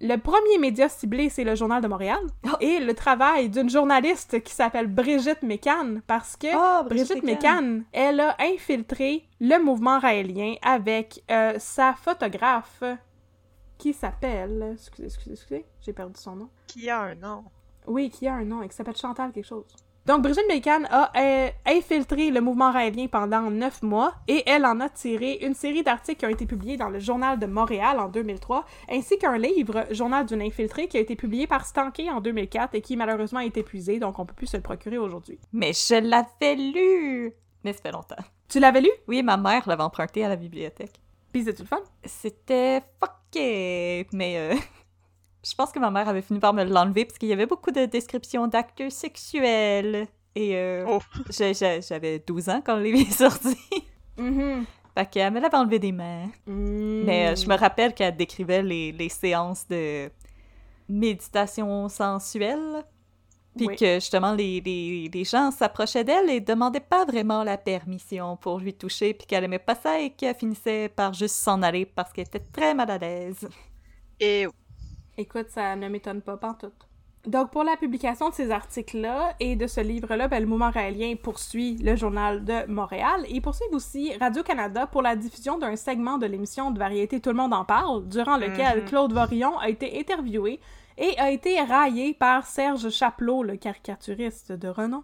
Le 0.00 0.16
premier 0.16 0.58
média 0.58 0.88
ciblé, 0.88 1.28
c'est 1.28 1.44
le 1.44 1.54
Journal 1.54 1.80
de 1.80 1.86
Montréal, 1.88 2.18
Oh. 2.44 2.48
et 2.60 2.80
le 2.80 2.94
travail 2.94 3.48
d'une 3.48 3.70
journaliste 3.70 4.42
qui 4.42 4.52
s'appelle 4.52 4.88
Brigitte 4.88 5.42
Mécan, 5.42 6.00
parce 6.06 6.36
que 6.36 6.48
Ah, 6.52 6.82
Brigitte 6.82 7.22
Mécan, 7.22 7.80
elle 7.92 8.20
a 8.20 8.36
infiltré 8.40 9.26
le 9.40 9.62
mouvement 9.62 9.98
raélien 10.00 10.54
avec 10.62 11.22
euh, 11.30 11.54
sa 11.58 11.94
photographe 11.94 12.82
qui 13.78 13.92
s'appelle... 13.92 14.70
Excusez, 14.72 15.04
excusez, 15.06 15.32
excusez, 15.32 15.64
j'ai 15.80 15.92
perdu 15.92 16.18
son 16.20 16.36
nom. 16.36 16.48
Qui 16.66 16.90
a 16.90 17.00
un 17.00 17.14
nom? 17.14 17.44
Oui, 17.86 18.10
qui 18.10 18.26
a 18.26 18.34
un 18.34 18.44
nom, 18.44 18.62
et 18.62 18.68
qui 18.68 18.74
s'appelle 18.74 18.96
Chantal 18.96 19.30
quelque 19.32 19.46
chose. 19.46 19.64
Donc, 20.06 20.20
Brigitte 20.20 20.46
Mécan 20.48 20.82
a 20.90 21.10
euh, 21.16 21.48
infiltré 21.64 22.30
le 22.30 22.42
mouvement 22.42 22.70
raélien 22.70 23.06
pendant 23.06 23.50
neuf 23.50 23.82
mois 23.82 24.12
et 24.28 24.42
elle 24.46 24.66
en 24.66 24.80
a 24.80 24.90
tiré 24.90 25.38
une 25.40 25.54
série 25.54 25.82
d'articles 25.82 26.18
qui 26.18 26.26
ont 26.26 26.30
été 26.30 26.44
publiés 26.44 26.76
dans 26.76 26.90
le 26.90 26.98
Journal 26.98 27.38
de 27.38 27.46
Montréal 27.46 27.98
en 27.98 28.08
2003, 28.08 28.66
ainsi 28.90 29.16
qu'un 29.16 29.38
livre, 29.38 29.86
Journal 29.90 30.26
d'une 30.26 30.42
infiltrée, 30.42 30.88
qui 30.88 30.98
a 30.98 31.00
été 31.00 31.16
publié 31.16 31.46
par 31.46 31.64
Stanké 31.64 32.10
en 32.10 32.20
2004 32.20 32.74
et 32.74 32.82
qui 32.82 32.96
malheureusement 32.96 33.40
est 33.40 33.56
épuisé, 33.56 33.98
donc 33.98 34.18
on 34.18 34.26
peut 34.26 34.34
plus 34.34 34.46
se 34.46 34.58
le 34.58 34.62
procurer 34.62 34.98
aujourd'hui. 34.98 35.38
Mais 35.54 35.72
je 35.72 35.94
l'avais 35.94 36.54
lu! 36.54 37.32
Mais 37.64 37.72
ça 37.72 37.80
fait 37.80 37.92
longtemps. 37.92 38.22
Tu 38.48 38.60
l'avais 38.60 38.82
lu? 38.82 38.90
Oui, 39.08 39.22
ma 39.22 39.38
mère 39.38 39.66
l'avait 39.66 39.82
emprunté 39.82 40.22
à 40.22 40.28
la 40.28 40.36
bibliothèque. 40.36 41.00
Puis 41.32 41.44
c'était 41.44 41.62
le 41.62 41.68
fun? 41.68 41.80
C'était 42.04 42.82
fucké! 43.00 44.06
Mais 44.12 44.36
euh, 44.36 44.54
je 45.44 45.54
pense 45.54 45.70
que 45.72 45.78
ma 45.78 45.90
mère 45.90 46.08
avait 46.08 46.22
fini 46.22 46.38
par 46.40 46.52
me 46.54 46.64
l'enlever 46.64 47.04
parce 47.04 47.18
qu'il 47.18 47.28
y 47.28 47.32
avait 47.32 47.46
beaucoup 47.46 47.70
de 47.70 47.84
descriptions 47.86 48.46
d'actes 48.46 48.88
sexuels. 48.90 50.06
Et 50.34 50.56
euh, 50.56 50.84
Oh. 50.88 51.00
j'avais 51.30 52.18
12 52.18 52.48
ans 52.48 52.62
quand 52.64 52.76
le 52.76 52.82
livre 52.84 52.98
est 53.00 53.12
sorti. 53.24 53.56
Mhm. 54.16 54.64
fait 54.96 55.06
qu'elle 55.10 55.32
me 55.32 55.40
l'avait 55.40 55.56
enlevé 55.56 55.78
des 55.78 55.92
mains. 55.92 56.26
Mm. 56.46 57.02
Mais 57.04 57.28
euh, 57.28 57.36
je 57.36 57.46
me 57.48 57.56
rappelle 57.56 57.94
qu'elle 57.94 58.16
décrivait 58.16 58.62
les, 58.62 58.92
les 58.92 59.08
séances 59.08 59.66
de 59.68 60.10
méditation 60.88 61.88
sensuelle. 61.88 62.84
Puis 63.56 63.68
Oui. 63.68 63.76
que 63.76 63.94
justement, 63.94 64.32
les, 64.34 64.60
les, 64.60 65.08
les 65.12 65.24
gens 65.24 65.52
s'approchaient 65.52 66.02
d'elle 66.02 66.28
et 66.28 66.40
demandaient 66.40 66.80
pas 66.80 67.04
vraiment 67.04 67.44
la 67.44 67.56
permission 67.56 68.36
pour 68.36 68.58
lui 68.58 68.74
toucher, 68.74 69.14
puis 69.14 69.28
qu'elle 69.28 69.44
aimait 69.44 69.60
pas 69.60 69.76
ça 69.76 70.00
et 70.00 70.10
qu'elle 70.10 70.34
finissait 70.34 70.88
par 70.88 71.12
juste 71.12 71.36
s'en 71.36 71.62
aller 71.62 71.86
parce 71.86 72.12
qu'elle 72.12 72.26
était 72.26 72.40
très 72.40 72.74
mal 72.74 72.90
à 72.90 72.98
l'aise. 72.98 73.48
Et 74.18 74.46
Écoute, 75.16 75.48
ça 75.48 75.76
ne 75.76 75.88
m'étonne 75.88 76.22
pas, 76.22 76.36
pantoute. 76.36 76.88
Donc, 77.26 77.52
pour 77.52 77.64
la 77.64 77.76
publication 77.76 78.28
de 78.28 78.34
ces 78.34 78.50
articles-là 78.50 79.34
et 79.40 79.56
de 79.56 79.66
ce 79.66 79.80
livre-là, 79.80 80.28
ben, 80.28 80.40
le 80.40 80.46
mouvement 80.46 80.70
raélien 80.70 81.14
poursuit 81.16 81.76
le 81.78 81.96
Journal 81.96 82.44
de 82.44 82.66
Montréal 82.70 83.24
et 83.28 83.40
poursuit 83.40 83.64
aussi 83.72 84.14
Radio-Canada 84.18 84.86
pour 84.86 85.00
la 85.00 85.16
diffusion 85.16 85.56
d'un 85.56 85.76
segment 85.76 86.18
de 86.18 86.26
l'émission 86.26 86.70
de 86.70 86.78
variété 86.78 87.20
Tout 87.20 87.30
le 87.30 87.36
monde 87.36 87.54
en 87.54 87.64
parle, 87.64 88.06
durant 88.08 88.36
lequel 88.36 88.80
Mhm. 88.82 88.84
Claude 88.84 89.12
Vorillon 89.14 89.56
a 89.58 89.70
été 89.70 89.98
interviewé 89.98 90.60
et 90.98 91.18
a 91.18 91.30
été 91.30 91.58
raillé 91.62 92.12
par 92.12 92.44
Serge 92.46 92.90
Chapelot, 92.90 93.42
le 93.42 93.56
caricaturiste 93.56 94.52
de 94.52 94.68
renom. 94.68 95.02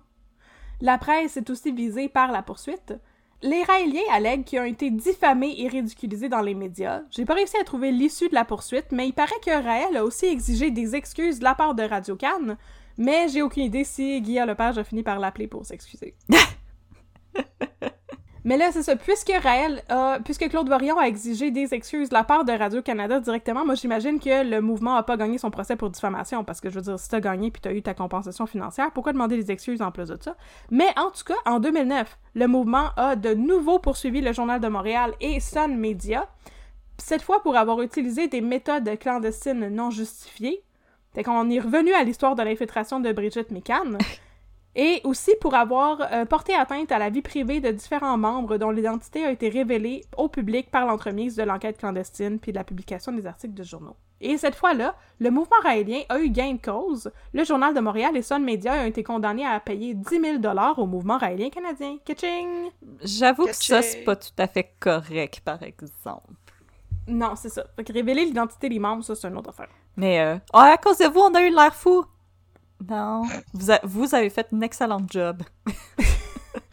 La 0.82 0.98
presse 0.98 1.38
est 1.38 1.48
aussi 1.48 1.72
visée 1.72 2.10
par 2.10 2.32
la 2.32 2.42
poursuite. 2.42 2.94
Les 3.42 3.62
Raéliens 3.62 4.02
allèguent 4.10 4.44
qu'ils 4.44 4.60
ont 4.60 4.64
été 4.64 4.90
diffamés 4.90 5.54
et 5.58 5.68
ridiculisés 5.68 6.28
dans 6.28 6.42
les 6.42 6.54
médias. 6.54 7.00
J'ai 7.10 7.24
pas 7.24 7.34
réussi 7.34 7.56
à 7.56 7.64
trouver 7.64 7.90
l'issue 7.90 8.28
de 8.28 8.34
la 8.34 8.44
poursuite, 8.44 8.92
mais 8.92 9.08
il 9.08 9.14
paraît 9.14 9.40
que 9.44 9.50
Raël 9.50 9.96
a 9.96 10.04
aussi 10.04 10.26
exigé 10.26 10.70
des 10.70 10.94
excuses 10.94 11.38
de 11.38 11.44
la 11.44 11.54
part 11.54 11.74
de 11.74 11.82
Radio 11.82 12.16
Cannes, 12.16 12.58
mais 12.98 13.28
j'ai 13.28 13.40
aucune 13.40 13.64
idée 13.64 13.84
si 13.84 14.20
Guillaume 14.20 14.48
Lepage 14.48 14.76
a 14.76 14.84
fini 14.84 15.02
par 15.02 15.18
l'appeler 15.18 15.46
pour 15.46 15.64
s'excuser. 15.64 16.14
mais 18.44 18.56
là, 18.56 18.70
c'est 18.72 18.82
ça. 18.82 18.96
Puisque 18.96 19.32
Raël 19.42 19.82
a, 19.88 20.18
puisque 20.24 20.48
Claude 20.48 20.68
Vorillon 20.68 20.98
a 20.98 21.04
exigé 21.04 21.50
des 21.50 21.74
excuses 21.74 22.08
de 22.08 22.14
la 22.14 22.24
part 22.24 22.44
de 22.44 22.52
Radio-Canada 22.52 23.20
directement, 23.20 23.66
moi 23.66 23.74
j'imagine 23.74 24.18
que 24.18 24.48
le 24.48 24.60
mouvement 24.60 24.96
a 24.96 25.02
pas 25.02 25.16
gagné 25.16 25.38
son 25.38 25.50
procès 25.50 25.76
pour 25.76 25.90
diffamation, 25.90 26.42
parce 26.44 26.60
que 26.60 26.70
je 26.70 26.76
veux 26.76 26.82
dire, 26.82 26.98
si 26.98 27.08
t'as 27.08 27.20
gagné 27.20 27.50
puis 27.50 27.60
t'as 27.60 27.72
eu 27.72 27.82
ta 27.82 27.94
compensation 27.94 28.46
financière, 28.46 28.90
pourquoi 28.92 29.12
demander 29.12 29.36
des 29.36 29.50
excuses 29.50 29.82
en 29.82 29.90
plus 29.90 30.08
de 30.08 30.18
ça? 30.20 30.36
Mais 30.70 30.88
en 30.96 31.10
tout 31.10 31.24
cas, 31.24 31.36
en 31.44 31.60
2009, 31.60 32.18
le 32.34 32.46
mouvement 32.46 32.90
a 32.96 33.16
de 33.16 33.34
nouveau 33.34 33.78
poursuivi 33.78 34.20
le 34.20 34.32
Journal 34.32 34.60
de 34.60 34.68
Montréal 34.68 35.12
et 35.20 35.40
Sun 35.40 35.76
Media, 35.76 36.28
cette 36.96 37.22
fois 37.22 37.42
pour 37.42 37.56
avoir 37.56 37.82
utilisé 37.82 38.28
des 38.28 38.40
méthodes 38.40 38.98
clandestines 38.98 39.68
non 39.68 39.90
justifiées. 39.90 40.62
Fait 41.14 41.24
qu'on 41.24 41.50
est 41.50 41.58
revenu 41.58 41.92
à 41.92 42.04
l'histoire 42.04 42.36
de 42.36 42.42
l'infiltration 42.42 43.00
de 43.00 43.12
Brigitte 43.12 43.50
Mécan. 43.50 43.98
Et 44.76 45.00
aussi 45.04 45.32
pour 45.40 45.54
avoir 45.54 46.00
euh, 46.12 46.24
porté 46.24 46.54
atteinte 46.54 46.92
à 46.92 46.98
la 46.98 47.10
vie 47.10 47.22
privée 47.22 47.60
de 47.60 47.70
différents 47.70 48.16
membres 48.16 48.56
dont 48.56 48.70
l'identité 48.70 49.24
a 49.24 49.32
été 49.32 49.48
révélée 49.48 50.04
au 50.16 50.28
public 50.28 50.70
par 50.70 50.86
l'entremise 50.86 51.34
de 51.34 51.42
l'enquête 51.42 51.78
clandestine 51.78 52.38
puis 52.38 52.52
de 52.52 52.56
la 52.56 52.64
publication 52.64 53.10
des 53.10 53.26
articles 53.26 53.54
de 53.54 53.64
journaux. 53.64 53.96
Et 54.20 54.36
cette 54.36 54.54
fois-là, 54.54 54.94
le 55.18 55.30
mouvement 55.30 55.56
raélien 55.62 56.02
a 56.10 56.18
eu 56.18 56.28
gain 56.28 56.52
de 56.52 56.60
cause. 56.60 57.10
Le 57.32 57.42
Journal 57.42 57.74
de 57.74 57.80
Montréal 57.80 58.16
et 58.16 58.22
Sun 58.22 58.44
Media 58.44 58.74
ont 58.74 58.86
été 58.86 59.02
condamnés 59.02 59.46
à 59.46 59.58
payer 59.60 59.94
10 59.94 60.20
000 60.42 60.56
au 60.76 60.86
mouvement 60.86 61.16
raélien 61.16 61.48
canadien. 61.48 61.96
Kaching! 62.04 62.70
J'avoue 63.02 63.46
que 63.46 63.56
ça, 63.56 63.80
c'est 63.80 64.04
pas 64.04 64.16
tout 64.16 64.28
à 64.38 64.46
fait 64.46 64.74
correct, 64.78 65.40
par 65.40 65.62
exemple. 65.62 66.34
Non, 67.08 67.34
c'est 67.34 67.48
ça. 67.48 67.64
Fait 67.74 67.82
que 67.82 67.92
révéler 67.92 68.26
l'identité 68.26 68.68
des 68.68 68.78
membres, 68.78 69.02
ça, 69.02 69.14
c'est 69.14 69.26
une 69.26 69.38
autre 69.38 69.50
affaire. 69.50 69.68
Mais, 69.96 70.20
euh, 70.20 70.36
oh, 70.52 70.58
à 70.58 70.76
cause 70.76 70.98
de 70.98 71.06
vous, 71.06 71.20
on 71.20 71.34
a 71.34 71.42
eu 71.42 71.50
l'air 71.50 71.74
fou! 71.74 72.04
Non, 72.88 73.22
vous, 73.52 73.70
a- 73.70 73.80
vous 73.82 74.14
avez 74.14 74.30
fait 74.30 74.46
un 74.52 74.60
excellent 74.62 75.00
job. 75.08 75.42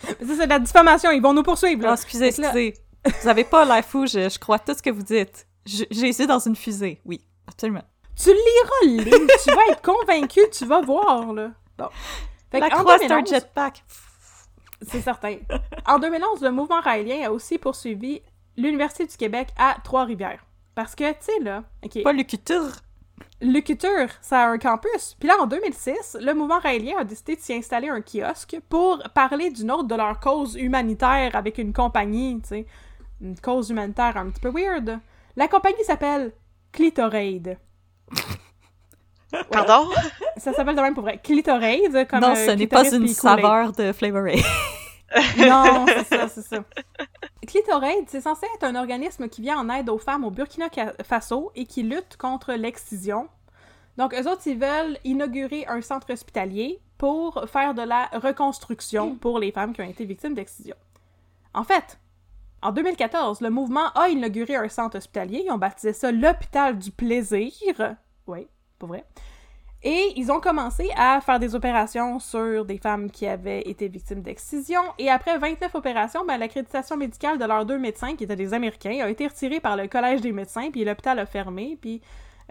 Ça, 0.02 0.14
c'est 0.20 0.46
de 0.46 0.50
la 0.50 0.60
diffamation, 0.60 1.12
ils 1.12 1.22
vont 1.22 1.34
nous 1.34 1.44
poursuivre, 1.44 1.82
Oh, 1.84 1.88
là. 1.88 1.94
excusez, 1.94 2.32
que 2.32 2.42
là- 2.42 2.48
excusez. 2.48 2.74
Vous 3.22 3.28
avez 3.28 3.44
pas 3.44 3.66
l'air 3.66 3.84
fou, 3.86 4.06
je, 4.06 4.30
je 4.30 4.40
crois 4.40 4.60
tout 4.60 4.74
ce 4.74 4.82
que 4.82 4.90
vous 4.90 5.04
dites. 5.04 5.48
J'ai 5.66 6.08
essayé 6.08 6.28
dans 6.28 6.40
une 6.40 6.56
fusée, 6.56 7.02
oui, 7.06 7.22
absolument. 7.48 7.84
Tu 8.16 8.30
liras 8.30 8.82
le 8.84 9.04
livre, 9.04 9.32
tu 9.44 9.52
vas 9.52 9.62
être 9.72 9.82
convaincu, 9.82 10.40
tu 10.52 10.66
vas 10.66 10.82
voir, 10.82 11.34
là. 11.34 11.52
Bon. 11.78 11.90
Fait 12.52 12.60
La 12.60 12.70
croix, 12.70 12.98
c'est 12.98 13.06
un 13.06 13.22
2011, 13.22 13.30
jetpack. 13.30 13.84
C'est 14.82 15.02
certain. 15.02 15.38
En 15.86 16.00
2011, 16.00 16.42
le 16.42 16.52
mouvement 16.52 16.80
raélien 16.82 17.28
a 17.28 17.32
aussi 17.32 17.58
poursuivi 17.58 18.22
l'Université 18.56 19.06
du 19.06 19.16
Québec 19.18 19.50
à 19.58 19.78
Trois-Rivières. 19.84 20.46
Parce 20.74 20.96
que, 20.96 21.10
tu 21.12 21.18
sais, 21.22 21.40
là, 21.42 21.64
Pas 22.04 22.14
le 22.14 22.24
culture. 22.24 22.70
Lucuture, 23.40 24.10
ça 24.22 24.42
a 24.42 24.48
un 24.48 24.58
campus. 24.58 25.16
Puis 25.20 25.28
là, 25.28 25.36
en 25.40 25.46
2006, 25.46 26.18
le 26.20 26.34
mouvement 26.34 26.60
raélien 26.60 26.98
a 27.00 27.04
décidé 27.04 27.36
de 27.36 27.42
s'y 27.42 27.54
installer 27.54 27.88
un 27.88 28.02
kiosque 28.02 28.58
pour 28.68 29.04
parler 29.14 29.52
d'une 29.52 29.72
autre 29.72 29.88
de 29.88 29.96
leur 29.96 30.20
cause 30.20 30.56
humanitaire 30.56 31.36
avec 31.36 31.60
une 31.60 31.72
compagnie, 31.72 32.40
tu 32.42 32.50
sais. 32.50 32.66
Une 33.22 33.40
cause 33.40 33.70
humanitaire 33.70 34.18
un 34.18 34.30
petit 34.30 34.42
peu 34.42 34.50
weird. 34.50 35.00
La 35.36 35.48
compagnie 35.48 35.84
s'appelle 35.84 36.34
Clitoraid. 36.72 37.58
Pardon? 39.52 39.90
Ça 40.38 40.54
s'appelle 40.54 40.76
de 40.76 40.82
même 40.82 40.94
pour 40.94 41.04
vrai. 41.04 41.20
Clitoraid, 41.24 42.08
comme 42.08 42.22
non, 42.22 42.32
euh, 42.32 42.36
ce 42.36 42.52
n'est 42.52 42.68
pas 42.68 42.92
une 42.92 43.08
saveur 43.08 43.72
de 43.72 43.92
Flavor 43.92 44.28
Aid. 44.28 44.44
Non, 45.38 45.86
c'est 45.98 46.04
ça, 46.04 46.28
c'est 46.28 46.42
ça. 46.42 46.64
Clitoraid, 47.46 48.06
c'est 48.08 48.22
censé 48.22 48.46
être 48.56 48.64
un 48.64 48.76
organisme 48.76 49.30
qui 49.30 49.42
vient 49.42 49.58
en 49.58 49.70
aide 49.70 49.90
aux 49.90 49.98
femmes 49.98 50.26
au 50.26 50.32
Burkina 50.32 50.68
Faso 51.04 51.52
et 51.56 51.66
qui 51.66 51.84
lutte 51.84 52.18
contre 52.18 52.54
l'excision. 52.54 53.30
Donc, 53.98 54.14
eux 54.14 54.30
autres, 54.30 54.46
ils 54.46 54.60
veulent 54.60 54.98
inaugurer 55.04 55.66
un 55.68 55.82
centre 55.82 56.12
hospitalier 56.12 56.80
pour 56.98 57.48
faire 57.48 57.74
de 57.74 57.82
la 57.82 58.06
reconstruction 58.14 59.16
pour 59.16 59.40
les 59.40 59.52
femmes 59.52 59.74
qui 59.74 59.82
ont 59.82 59.90
été 59.90 60.06
victimes 60.06 60.34
d'excision. 60.34 60.76
En 61.54 61.64
fait, 61.64 61.98
en 62.62 62.72
2014, 62.72 63.42
le 63.42 63.50
mouvement 63.50 63.92
a 63.94 64.10
inauguré 64.10 64.56
un 64.56 64.70
centre 64.70 64.98
hospitalier. 64.98 65.44
Ils 65.46 65.52
ont 65.52 65.58
baptisé 65.58 65.94
ça 65.94 66.12
l'hôpital 66.12 66.78
du 66.78 66.92
plaisir. 66.92 67.96
Oui, 68.26 68.48
pas 68.80 68.88
vrai. 68.88 69.06
Et 69.84 70.14
ils 70.16 70.32
ont 70.32 70.40
commencé 70.40 70.90
à 70.98 71.22
faire 71.22 71.40
des 71.40 71.54
opérations 71.54 72.20
sur 72.20 72.66
des 72.66 72.78
femmes 72.78 73.12
qui 73.12 73.28
avaient 73.28 73.62
été 73.62 73.88
victimes 73.88 74.22
d'excision. 74.22 74.82
Et 74.98 75.10
après 75.10 75.38
29 75.38 75.76
opérations, 75.76 76.26
ben, 76.26 76.38
l'accréditation 76.38 76.98
médicale 76.98 77.38
de 77.38 77.46
leurs 77.46 77.66
deux 77.66 77.78
médecins, 77.78 78.16
qui 78.16 78.24
étaient 78.24 78.36
des 78.36 78.54
Américains, 78.54 79.00
a 79.04 79.10
été 79.10 79.28
retirée 79.28 79.60
par 79.60 79.78
le 79.78 79.88
Collège 79.88 80.22
des 80.22 80.32
médecins, 80.32 80.72
puis 80.72 80.84
l'hôpital 80.84 81.20
a 81.20 81.26
fermé. 81.26 81.78
Puis 81.80 82.02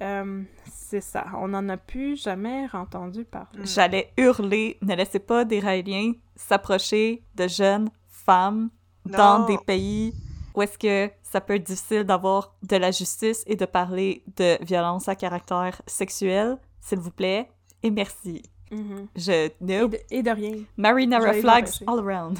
euh, 0.00 0.42
c'est 0.70 1.00
ça. 1.00 1.26
On 1.36 1.48
n'en 1.48 1.68
a 1.68 1.76
plus 1.76 2.20
jamais 2.20 2.66
entendu 2.72 3.24
parler. 3.24 3.60
J'allais 3.64 4.12
hurler, 4.16 4.78
ne 4.82 4.94
laissez 4.94 5.18
pas 5.18 5.44
des 5.44 5.58
Raéliens 5.60 6.12
s'approcher 6.36 7.24
de 7.34 7.48
jeunes 7.48 7.88
femmes 8.08 8.70
dans 9.04 9.46
des 9.46 9.58
pays 9.58 10.14
où 10.54 10.62
est-ce 10.62 10.78
que 10.78 11.12
ça 11.22 11.40
peut 11.40 11.54
être 11.56 11.64
difficile 11.66 12.04
d'avoir 12.04 12.54
de 12.62 12.76
la 12.76 12.90
justice 12.90 13.44
et 13.46 13.56
de 13.56 13.66
parler 13.66 14.24
de 14.36 14.56
violence 14.64 15.06
à 15.06 15.14
caractère 15.14 15.82
sexuel, 15.86 16.56
s'il 16.86 16.98
vous 17.00 17.10
plaît, 17.10 17.50
et 17.82 17.90
merci. 17.90 18.42
Mhm. 18.70 19.08
Je... 19.16 19.32
et, 19.32 19.52
Nope. 19.60 19.92
de, 19.92 19.98
et 20.10 20.22
de 20.22 20.30
rien. 20.30 20.56
Marinara 20.76 21.32
flags 21.34 21.82
all 21.86 21.98
around. 21.98 22.38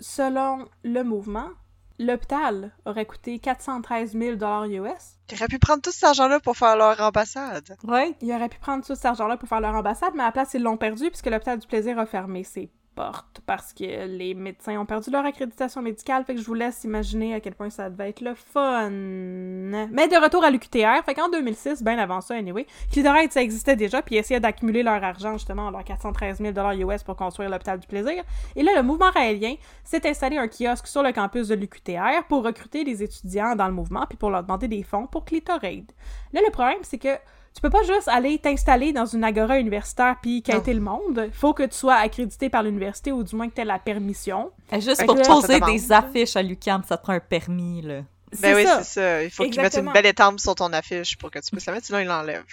Selon 0.00 0.66
le 0.82 1.02
mouvement, 1.02 1.50
l'hôpital 1.98 2.72
aurait 2.84 3.06
coûté 3.06 3.38
413 3.38 4.12
000 4.12 4.32
US. 4.32 5.18
Ils 5.30 5.34
auraient 5.36 5.46
pu 5.48 5.58
prendre 5.58 5.82
tout 5.82 5.92
cet 5.92 6.04
argent-là 6.04 6.40
pour 6.40 6.56
faire 6.56 6.76
leur 6.76 7.00
ambassade. 7.00 7.76
Ouais. 7.84 8.16
Ils 8.22 8.32
auraient 8.32 8.48
pu 8.48 8.58
prendre 8.58 8.84
tout 8.84 8.94
cet 8.94 9.04
argent-là 9.04 9.36
pour 9.36 9.48
faire 9.48 9.60
leur 9.60 9.74
ambassade, 9.74 10.12
mais 10.14 10.22
à 10.22 10.26
la 10.26 10.32
place, 10.32 10.54
ils 10.54 10.62
l'ont 10.62 10.76
perdu 10.76 11.08
puisque 11.08 11.26
l'hôpital 11.26 11.58
du 11.58 11.66
plaisir 11.66 11.98
a 11.98 12.06
fermé 12.06 12.42
ses 12.42 12.70
parce 12.94 13.72
que 13.72 14.06
les 14.06 14.34
médecins 14.34 14.78
ont 14.78 14.86
perdu 14.86 15.10
leur 15.10 15.24
accréditation 15.24 15.82
médicale. 15.82 16.24
Fait 16.24 16.34
que 16.34 16.40
je 16.40 16.46
vous 16.46 16.54
laisse 16.54 16.84
imaginer 16.84 17.34
à 17.34 17.40
quel 17.40 17.54
point 17.54 17.70
ça 17.70 17.88
devait 17.88 18.10
être 18.10 18.20
le 18.20 18.34
fun. 18.34 18.90
Mais 18.90 20.08
de 20.08 20.22
retour 20.22 20.44
à 20.44 20.50
l'UQTR, 20.50 21.04
fait 21.04 21.14
qu'en 21.14 21.28
2006, 21.28 21.82
bien 21.82 21.98
avant 21.98 22.20
ça, 22.20 22.34
anyway, 22.34 22.66
Clitoraid, 22.92 23.32
ça 23.32 23.42
existait 23.42 23.76
déjà, 23.76 24.02
puis 24.02 24.16
ils 24.16 24.18
essayaient 24.18 24.40
d'accumuler 24.40 24.82
leur 24.82 25.02
argent, 25.02 25.32
justement, 25.34 25.70
leurs 25.70 25.84
413 25.84 26.38
000 26.38 26.90
US 26.90 27.02
pour 27.02 27.16
construire 27.16 27.48
l'hôpital 27.50 27.78
du 27.78 27.86
plaisir. 27.86 28.22
Et 28.56 28.62
là, 28.62 28.72
le 28.76 28.82
mouvement 28.82 29.10
raélien 29.10 29.54
s'est 29.84 30.08
installé 30.08 30.36
un 30.36 30.48
kiosque 30.48 30.86
sur 30.86 31.02
le 31.02 31.12
campus 31.12 31.48
de 31.48 31.54
l'UQTR 31.54 32.24
pour 32.28 32.44
recruter 32.44 32.84
des 32.84 33.02
étudiants 33.02 33.56
dans 33.56 33.66
le 33.66 33.74
mouvement, 33.74 34.06
puis 34.08 34.18
pour 34.18 34.30
leur 34.30 34.42
demander 34.42 34.68
des 34.68 34.82
fonds 34.82 35.06
pour 35.06 35.24
Clitoraid. 35.24 35.90
Là, 36.32 36.40
le 36.44 36.50
problème, 36.50 36.78
c'est 36.82 36.98
que 36.98 37.16
tu 37.54 37.60
peux 37.60 37.70
pas 37.70 37.82
juste 37.82 38.08
aller 38.08 38.38
t'installer 38.38 38.92
dans 38.92 39.06
une 39.06 39.24
agora 39.24 39.58
universitaire 39.58 40.16
puis 40.22 40.42
quêter 40.42 40.72
le 40.72 40.80
monde. 40.80 41.30
Faut 41.32 41.52
que 41.52 41.64
tu 41.64 41.76
sois 41.76 41.96
accrédité 41.96 42.48
par 42.48 42.62
l'université 42.62 43.12
ou 43.12 43.22
du 43.24 43.34
moins 43.34 43.48
que 43.48 43.54
tu 43.54 43.60
aies 43.60 43.64
la 43.64 43.78
permission. 43.78 44.50
Et 44.72 44.80
Juste 44.80 45.00
Fait 45.00 45.06
pour 45.06 45.16
là, 45.16 45.24
poser 45.24 45.60
des 45.60 45.92
affiches 45.92 46.36
à 46.36 46.42
l'UQAM, 46.42 46.82
ça 46.88 46.96
te 46.96 47.02
prend 47.02 47.12
un 47.12 47.20
permis, 47.20 47.82
là. 47.82 48.02
Ben 48.40 48.54
oui, 48.54 48.64
c'est 48.64 48.84
ça. 48.84 49.22
Il 49.24 49.30
faut 49.30 49.44
qu'ils 49.44 49.60
mettent 49.60 49.76
une 49.76 49.92
belle 49.92 50.06
étampe 50.06 50.38
sur 50.38 50.54
ton 50.54 50.72
affiche 50.72 51.18
pour 51.18 51.30
que 51.30 51.40
tu 51.40 51.50
puisses 51.50 51.66
la 51.66 51.72
mettre, 51.72 51.86
sinon 51.86 51.98
ils 51.98 52.06
l'enlèvent. 52.06 52.44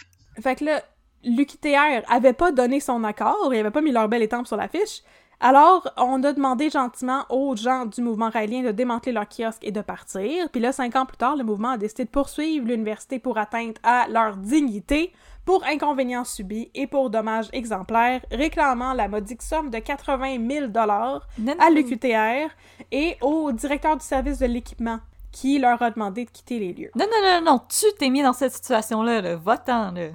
Fait 0.41 0.55
que 0.55 0.65
là, 0.65 0.81
l'UQTR 1.23 2.03
avait 2.09 2.33
pas 2.33 2.51
donné 2.51 2.79
son 2.79 3.03
accord, 3.03 3.51
il 3.53 3.59
avait 3.59 3.71
pas 3.71 3.81
mis 3.81 3.91
leur 3.91 4.07
belle 4.07 4.23
étampe 4.23 4.47
sur 4.47 4.57
l'affiche. 4.57 5.03
Alors, 5.39 5.87
on 5.97 6.23
a 6.23 6.33
demandé 6.33 6.71
gentiment 6.71 7.25
aux 7.29 7.55
gens 7.55 7.85
du 7.85 8.01
mouvement 8.01 8.29
raélien 8.29 8.63
de 8.63 8.71
démanteler 8.71 9.11
leur 9.11 9.27
kiosque 9.29 9.63
et 9.63 9.71
de 9.71 9.81
partir. 9.81 10.49
Puis 10.49 10.59
là, 10.59 10.71
cinq 10.71 10.95
ans 10.95 11.05
plus 11.05 11.17
tard, 11.17 11.35
le 11.35 11.43
mouvement 11.43 11.71
a 11.71 11.77
décidé 11.77 12.05
de 12.05 12.09
poursuivre 12.09 12.65
l'université 12.65 13.19
pour 13.19 13.37
atteinte 13.37 13.77
à 13.83 14.07
leur 14.07 14.35
dignité, 14.35 15.13
pour 15.45 15.63
inconvénients 15.65 16.25
subis 16.25 16.71
et 16.73 16.87
pour 16.87 17.11
dommages 17.11 17.49
exemplaires, 17.53 18.25
réclamant 18.31 18.93
la 18.93 19.07
modique 19.07 19.43
somme 19.43 19.69
de 19.69 19.77
80 19.77 20.37
000 20.49 20.67
dollars 20.67 21.27
à 21.59 21.69
l'UQTR 21.69 22.49
et 22.91 23.17
au 23.21 23.51
directeur 23.51 23.95
du 23.95 24.03
service 24.03 24.39
de 24.39 24.47
l'équipement 24.47 24.99
qui 25.31 25.59
leur 25.59 25.79
a 25.83 25.91
demandé 25.91 26.25
de 26.25 26.31
quitter 26.31 26.57
les 26.57 26.73
lieux. 26.73 26.91
Non, 26.95 27.05
non, 27.05 27.29
non, 27.29 27.51
non, 27.51 27.61
tu 27.69 27.85
t'es 27.99 28.09
mis 28.09 28.23
dans 28.23 28.33
cette 28.33 28.53
situation-là, 28.53 29.21
là. 29.21 29.35
Va-t'en, 29.35 29.91
là. 29.91 30.07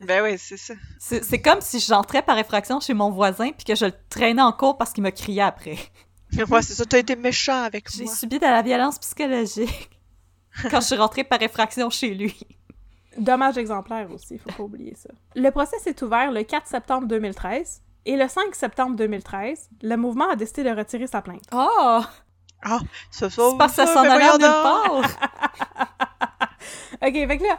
Ben 0.00 0.22
oui, 0.22 0.38
c'est 0.38 0.56
ça. 0.56 0.74
C'est 0.98 1.42
comme 1.42 1.60
si 1.60 1.78
j'entrais 1.80 2.22
par 2.22 2.38
effraction 2.38 2.80
chez 2.80 2.94
mon 2.94 3.10
voisin 3.10 3.50
puis 3.52 3.64
que 3.64 3.74
je 3.74 3.86
le 3.86 3.92
traînais 4.08 4.42
en 4.42 4.52
cours 4.52 4.78
parce 4.78 4.92
qu'il 4.92 5.02
me 5.02 5.10
criait 5.10 5.42
après. 5.42 5.76
Moi, 6.48 6.62
c'est 6.62 6.74
ça, 6.74 6.84
t'as 6.84 6.98
été 6.98 7.16
méchant 7.16 7.64
avec 7.64 7.90
J'ai 7.90 8.04
moi. 8.04 8.14
subi 8.14 8.38
de 8.38 8.46
la 8.46 8.62
violence 8.62 8.98
psychologique 8.98 9.90
quand 10.70 10.80
je 10.80 10.86
suis 10.86 10.96
rentrée 10.96 11.24
par 11.24 11.42
effraction 11.42 11.90
chez 11.90 12.14
lui. 12.14 12.38
Dommage 13.18 13.58
exemplaire 13.58 14.08
aussi, 14.12 14.38
faut 14.38 14.50
pas 14.50 14.62
oublier 14.62 14.94
ça. 14.94 15.10
Le 15.34 15.50
procès 15.50 15.76
s'est 15.80 16.02
ouvert 16.02 16.30
le 16.30 16.44
4 16.44 16.66
septembre 16.66 17.08
2013 17.08 17.82
et 18.06 18.16
le 18.16 18.28
5 18.28 18.54
septembre 18.54 18.96
2013, 18.96 19.68
le 19.82 19.96
mouvement 19.96 20.30
a 20.30 20.36
décidé 20.36 20.64
de 20.64 20.70
retirer 20.70 21.06
sa 21.08 21.20
plainte. 21.20 21.42
Oh! 21.52 22.00
Ça 23.10 23.28
C'est 23.30 23.36
parce 23.58 23.72
que 23.76 23.84
ça 23.84 23.86
s'en 23.86 24.04
allait 24.04 24.30
nulle 24.32 24.40
part! 24.40 25.02
Ok, 27.02 27.14
fait 27.14 27.38
que 27.38 27.44
là, 27.44 27.58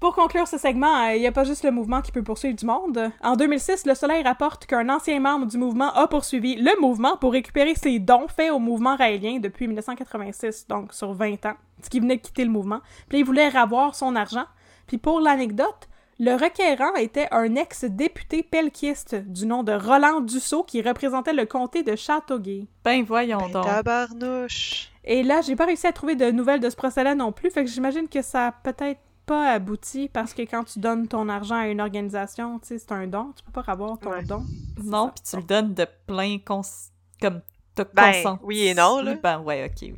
pour 0.00 0.14
conclure 0.14 0.46
ce 0.46 0.58
segment, 0.58 1.06
euh, 1.08 1.14
il 1.16 1.20
n'y 1.20 1.26
a 1.26 1.32
pas 1.32 1.44
juste 1.44 1.64
le 1.64 1.70
mouvement 1.70 2.00
qui 2.02 2.12
peut 2.12 2.22
poursuivre 2.22 2.56
du 2.56 2.64
monde. 2.66 3.10
En 3.22 3.34
2006, 3.36 3.84
Le 3.86 3.94
Soleil 3.94 4.22
rapporte 4.22 4.66
qu'un 4.66 4.88
ancien 4.88 5.18
membre 5.18 5.46
du 5.46 5.58
mouvement 5.58 5.92
a 5.92 6.06
poursuivi 6.06 6.54
le 6.56 6.70
mouvement 6.80 7.16
pour 7.16 7.32
récupérer 7.32 7.74
ses 7.74 7.98
dons 7.98 8.28
faits 8.28 8.52
au 8.52 8.58
mouvement 8.58 8.96
raélien 8.96 9.38
depuis 9.40 9.66
1986, 9.66 10.66
donc 10.68 10.92
sur 10.94 11.12
20 11.12 11.46
ans, 11.46 11.54
ce 11.82 11.90
qui 11.90 12.00
venait 12.00 12.16
de 12.16 12.22
quitter 12.22 12.44
le 12.44 12.50
mouvement. 12.50 12.80
Puis 13.08 13.18
il 13.18 13.24
voulait 13.24 13.54
avoir 13.56 13.94
son 13.94 14.14
argent. 14.14 14.44
Puis 14.86 14.98
pour 14.98 15.20
l'anecdote, 15.20 15.88
le 16.20 16.32
requérant 16.32 16.94
était 16.96 17.28
un 17.30 17.54
ex-député 17.54 18.42
pelquiste 18.42 19.14
du 19.14 19.46
nom 19.46 19.62
de 19.62 19.72
Roland 19.72 20.20
Dussault 20.20 20.64
qui 20.64 20.82
représentait 20.82 21.32
le 21.32 21.44
comté 21.46 21.82
de 21.82 21.94
Châteauguay. 21.94 22.66
Ben 22.84 23.04
voyons 23.04 23.38
Ben, 23.38 23.50
donc. 23.50 23.64
tabarnouche. 23.66 24.90
Et 25.04 25.22
là, 25.22 25.40
j'ai 25.42 25.56
pas 25.56 25.64
réussi 25.66 25.86
à 25.86 25.92
trouver 25.92 26.16
de 26.16 26.30
nouvelles 26.30 26.60
de 26.60 26.68
ce 26.70 26.76
procès-là 26.76 27.14
non 27.14 27.32
plus, 27.32 27.50
fait 27.50 27.64
que 27.64 27.70
j'imagine 27.70 28.08
que 28.08 28.20
ça 28.22 28.48
a 28.48 28.52
peut-être 28.52 29.00
pas 29.28 29.52
abouti 29.52 30.08
parce 30.12 30.34
que 30.34 30.42
quand 30.42 30.64
tu 30.64 30.78
donnes 30.80 31.06
ton 31.06 31.28
argent 31.28 31.56
à 31.56 31.68
une 31.68 31.80
organisation, 31.80 32.58
tu 32.58 32.68
sais, 32.68 32.78
c'est 32.78 32.92
un 32.92 33.06
don, 33.06 33.32
tu 33.36 33.44
peux 33.44 33.52
pas 33.62 33.70
avoir 33.72 33.98
ton 33.98 34.10
Ouais. 34.10 34.24
don. 34.24 34.44
Non, 34.82 35.10
puis 35.14 35.22
tu 35.28 35.36
le 35.36 35.42
donnes 35.42 35.74
de 35.74 35.86
plein 36.06 36.38
cons... 36.44 36.62
comme 37.20 37.40
t'as 37.74 37.84
Ben, 37.94 38.12
consenti. 38.12 38.40
oui 38.44 38.60
et 38.66 38.74
non, 38.74 39.00
là. 39.02 39.14
Ben 39.22 39.38
ouais, 39.40 39.70
ok. 39.70 39.92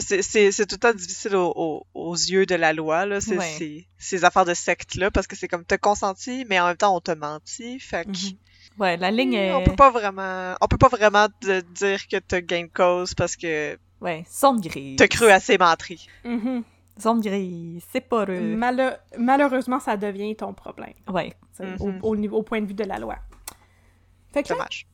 C'est 0.00 0.20
c'est- 0.22 0.52
c'est 0.52 0.66
tout 0.66 0.74
le 0.76 0.80
temps 0.80 0.92
difficile 0.92 1.34
au- 1.36 1.52
au- 1.56 1.86
aux 1.94 2.14
yeux 2.14 2.44
de 2.44 2.54
la 2.54 2.72
loi, 2.74 3.06
là, 3.06 3.20
ces, 3.20 3.38
Ouais. 3.38 3.54
ces, 3.58 3.86
ces 3.96 4.24
affaires 4.26 4.44
de 4.44 4.52
secte-là, 4.52 5.10
parce 5.10 5.26
que 5.26 5.34
c'est 5.36 5.48
comme 5.48 5.64
t'as 5.64 5.78
consenti, 5.78 6.44
mais 6.48 6.60
en 6.60 6.66
même 6.66 6.76
temps 6.76 6.94
on 6.94 7.00
te 7.00 7.12
menti, 7.12 7.80
fait 7.80 8.04
que... 8.04 8.10
Mhm. 8.10 8.36
Ouais, 8.78 8.96
la 8.98 9.10
ligne 9.10 9.32
est... 9.34 9.52
On 9.54 9.62
peut 9.64 9.74
pas 9.76 9.90
vraiment, 9.90 10.54
on 10.60 10.66
peut 10.68 10.76
pas 10.78 10.88
vraiment 10.88 11.26
te 11.40 11.60
dire 11.62 12.06
que 12.08 12.18
t'as 12.18 12.40
gain 12.42 12.64
de 12.64 12.70
cause 12.72 13.14
parce 13.14 13.36
que 13.36 13.78
Ouais, 14.02 14.24
zone 14.30 14.60
grise. 14.60 14.96
t'as 14.96 15.08
cru 15.08 15.30
à 15.30 15.40
ces 15.40 15.56
menteries. 15.58 16.06
Mhm. 16.24 16.62
Zone 17.00 17.20
grise, 17.20 17.84
c'est 17.90 18.00
pas. 18.00 18.24
Malo- 18.26 18.96
malheureusement, 19.18 19.80
ça 19.80 19.96
devient 19.96 20.36
ton 20.36 20.52
problème, 20.54 20.94
sais, 21.52 21.66
Mhm. 21.66 22.00
au, 22.02 22.08
au 22.10 22.16
niveau, 22.16 22.38
au 22.38 22.42
point 22.42 22.60
de 22.60 22.66
vue 22.66 22.74
de 22.74 22.84
la 22.84 22.98
loi. 22.98 23.16
Fait 24.32 24.42
que 24.42 24.50
là, 24.50 24.54
Dommage. 24.56 24.86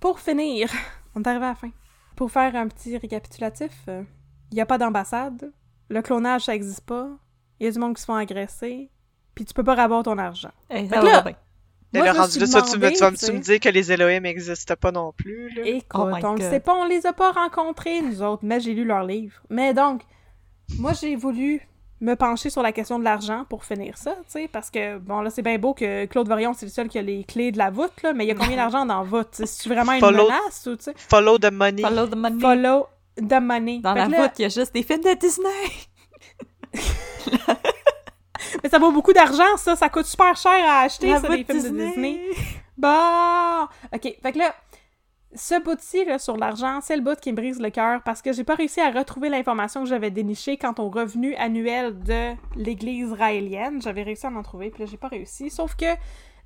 pour 0.00 0.20
finir, 0.20 0.68
on 1.14 1.22
est 1.22 1.28
arrivé 1.28 1.44
à 1.44 1.48
la 1.50 1.54
fin. 1.54 1.70
Pour 2.16 2.30
faire 2.30 2.54
un 2.56 2.68
petit 2.68 2.96
récapitulatif, 2.96 3.72
il 3.88 4.56
y 4.56 4.60
a 4.60 4.66
pas 4.66 4.78
d'ambassade, 4.78 5.52
le 5.88 6.02
clonage, 6.02 6.42
ça 6.44 6.54
existe 6.54 6.82
pas, 6.86 7.08
il 7.60 7.66
y 7.66 7.68
a 7.68 7.72
du 7.72 7.78
monde 7.78 7.94
qui 7.94 8.00
se 8.00 8.06
font 8.06 8.14
agresser, 8.14 8.90
puis 9.34 9.44
tu 9.44 9.52
peux 9.52 9.64
pas 9.64 9.74
ravoir 9.74 10.02
ton 10.04 10.16
argent. 10.18 10.52
Eh, 10.70 10.86
Fait 10.86 10.94
ça 10.94 11.00
que 11.00 11.06
va 11.06 11.12
là, 11.12 11.20
bien. 11.22 11.36
Mais 11.92 12.00
Moi, 12.00 12.08
le 12.08 12.12
je 12.12 12.16
me 12.16 12.20
rendu 12.22 12.32
suis 12.32 12.40
là, 12.40 12.46
ça, 12.48 12.62
tu, 12.62 12.78
me- 12.78 12.90
tu 12.90 12.98
vas 12.98 13.10
me- 13.12 13.16
tu 13.16 13.24
tu 13.26 13.32
me 13.32 13.36
sais. 13.36 13.52
dire 13.52 13.60
que 13.60 13.68
les 13.68 13.92
Elohim 13.92 14.20
n'existent 14.22 14.74
pas 14.74 14.90
non 14.90 15.12
plus, 15.12 15.48
là. 15.54 15.62
Écoute, 15.64 15.84
Oh 15.94 16.10
on 16.24 16.34
le 16.34 16.40
sait 16.40 16.58
pas, 16.60 16.74
on 16.74 16.86
les 16.86 17.06
a 17.06 17.12
pas 17.12 17.30
rencontrés, 17.30 18.00
nous 18.00 18.20
autres, 18.22 18.42
mais 18.44 18.58
j'ai 18.58 18.74
lu 18.74 18.84
leurs 18.84 19.04
livres. 19.04 19.40
Mais 19.48 19.74
donc, 19.74 20.02
moi, 20.78 20.92
j'ai 20.92 21.16
voulu 21.16 21.60
me 22.00 22.14
pencher 22.16 22.50
sur 22.50 22.60
la 22.62 22.72
question 22.72 22.98
de 22.98 23.04
l'argent 23.04 23.44
pour 23.48 23.64
finir 23.64 23.96
ça, 23.96 24.12
tu 24.16 24.22
sais, 24.28 24.48
parce 24.48 24.70
que, 24.70 24.98
bon, 24.98 25.20
là, 25.20 25.30
c'est 25.30 25.42
bien 25.42 25.56
beau 25.58 25.72
que 25.74 26.04
Claude 26.06 26.28
Varion, 26.28 26.52
c'est 26.52 26.66
le 26.66 26.72
seul 26.72 26.88
qui 26.88 26.98
a 26.98 27.02
les 27.02 27.24
clés 27.24 27.50
de 27.52 27.58
la 27.58 27.70
voûte, 27.70 27.92
là, 28.02 28.12
mais 28.12 28.24
il 28.24 28.28
y 28.28 28.30
a 28.30 28.34
combien 28.34 28.56
d'argent 28.62 28.84
dans 28.84 28.98
la 28.98 29.04
voûte? 29.04 29.28
C'est 29.44 29.68
vraiment 29.68 29.92
une 29.92 30.00
Follow- 30.00 30.24
menace, 30.24 30.66
ou, 30.66 30.76
tu 30.76 30.84
sais? 30.84 30.94
Follow 30.96 31.38
the 31.38 31.50
money. 31.52 31.82
Follow 31.82 32.06
the 32.06 32.16
money. 32.16 32.40
Follow 32.40 32.86
the 33.16 33.40
money. 33.40 33.78
Dans 33.78 33.94
Fait 33.94 34.00
la 34.00 34.08
là- 34.08 34.22
voûte, 34.22 34.32
il 34.38 34.42
y 34.42 34.44
a 34.46 34.48
juste 34.48 34.74
des 34.74 34.82
films 34.82 35.00
de 35.02 35.14
Disney. 35.14 35.48
Mais 38.62 38.68
ça 38.70 38.78
vaut 38.78 38.92
beaucoup 38.92 39.12
d'argent, 39.12 39.56
ça, 39.56 39.76
ça 39.76 39.88
coûte 39.88 40.06
super 40.06 40.36
cher 40.36 40.52
à 40.66 40.80
acheter, 40.82 41.08
La 41.08 41.20
ça, 41.20 41.26
voûte 41.28 41.36
les 41.36 41.44
films 41.44 41.62
de 41.62 41.84
Disney. 41.86 42.20
Bah! 42.76 43.68
OK, 43.94 44.14
fait 44.22 44.32
que 44.32 44.38
là, 44.38 44.54
ce 45.34 45.62
bout-ci, 45.62 46.04
là, 46.04 46.18
sur 46.18 46.36
l'argent, 46.36 46.80
c'est 46.80 46.96
le 46.96 47.02
bout 47.02 47.18
qui 47.18 47.32
me 47.32 47.36
brise 47.36 47.60
le 47.60 47.70
cœur 47.70 48.02
parce 48.02 48.22
que 48.22 48.32
j'ai 48.32 48.44
pas 48.44 48.54
réussi 48.54 48.80
à 48.80 48.90
retrouver 48.90 49.28
l'information 49.28 49.82
que 49.82 49.88
j'avais 49.88 50.10
dénichée 50.10 50.56
quant 50.56 50.74
au 50.78 50.88
revenu 50.88 51.34
annuel 51.34 51.98
de 52.00 52.34
l'Église 52.56 53.12
raélienne. 53.12 53.82
J'avais 53.82 54.02
réussi 54.02 54.26
à 54.26 54.30
m'en 54.30 54.42
trouver, 54.42 54.70
puis 54.70 54.82
là, 54.82 54.88
j'ai 54.90 54.96
pas 54.96 55.08
réussi. 55.08 55.50
Sauf 55.50 55.74
que 55.74 55.86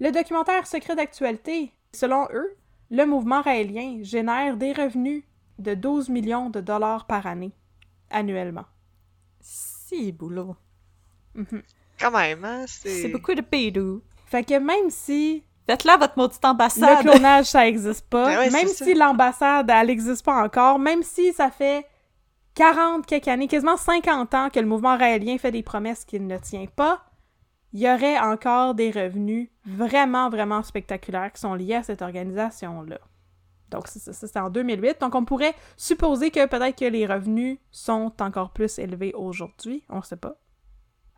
le 0.00 0.10
documentaire 0.10 0.66
Secret 0.66 0.96
d'actualité, 0.96 1.72
selon 1.92 2.26
eux, 2.32 2.56
le 2.90 3.04
mouvement 3.04 3.42
raélien 3.42 3.98
génère 4.02 4.56
des 4.56 4.72
revenus 4.72 5.24
de 5.58 5.74
12 5.74 6.08
millions 6.08 6.50
de 6.50 6.60
dollars 6.60 7.06
par 7.06 7.26
année, 7.26 7.52
annuellement. 8.10 8.66
Si, 9.40 10.12
boulot. 10.12 10.56
Mhm. 11.34 11.62
Quand 12.00 12.10
même, 12.12 12.44
hein, 12.44 12.64
c'est... 12.66 13.02
C'est 13.02 13.08
beaucoup 13.08 13.34
de 13.34 13.40
pédou. 13.40 14.02
Fait 14.26 14.44
que 14.44 14.58
même 14.58 14.90
si 14.90 15.42
Faites-la 15.68 15.98
votre 15.98 16.16
maudite 16.16 16.40
Le 16.42 16.48
ambassade. 16.48 17.00
clonage, 17.00 17.44
ça 17.44 17.68
existe 17.68 18.08
pas. 18.08 18.24
Ben 18.26 18.38
ouais, 18.38 18.50
même 18.50 18.68
si 18.68 18.94
l'ambassade, 18.94 19.68
elle 19.68 19.90
existe 19.90 20.24
pas 20.24 20.42
encore, 20.42 20.78
même 20.78 21.02
si 21.02 21.32
ça 21.34 21.50
fait 21.50 21.86
40 22.54 23.04
quelques 23.04 23.28
années, 23.28 23.48
quasiment 23.48 23.76
50 23.76 24.32
ans 24.32 24.48
que 24.48 24.60
le 24.60 24.66
mouvement 24.66 24.96
raélien 24.96 25.36
fait 25.36 25.52
des 25.52 25.62
promesses 25.62 26.06
qu'il 26.06 26.26
ne 26.26 26.38
tient 26.38 26.64
pas, 26.74 27.04
il 27.74 27.80
y 27.80 27.90
aurait 27.90 28.18
encore 28.18 28.74
des 28.74 28.90
revenus 28.90 29.50
vraiment, 29.66 30.30
vraiment 30.30 30.62
spectaculaires 30.62 31.32
qui 31.32 31.40
sont 31.40 31.52
liés 31.52 31.74
à 31.74 31.82
cette 31.82 32.00
organisation-là. 32.00 32.98
Donc, 33.70 33.88
c'est 33.88 33.98
ça, 33.98 34.14
c'est 34.14 34.38
en 34.38 34.48
2008. 34.48 35.02
Donc, 35.02 35.14
on 35.14 35.26
pourrait 35.26 35.54
supposer 35.76 36.30
que 36.30 36.46
peut-être 36.46 36.78
que 36.78 36.86
les 36.86 37.04
revenus 37.04 37.58
sont 37.70 38.12
encore 38.20 38.52
plus 38.52 38.78
élevés 38.78 39.12
aujourd'hui. 39.14 39.84
On 39.90 40.00
sait 40.00 40.16
pas. 40.16 40.36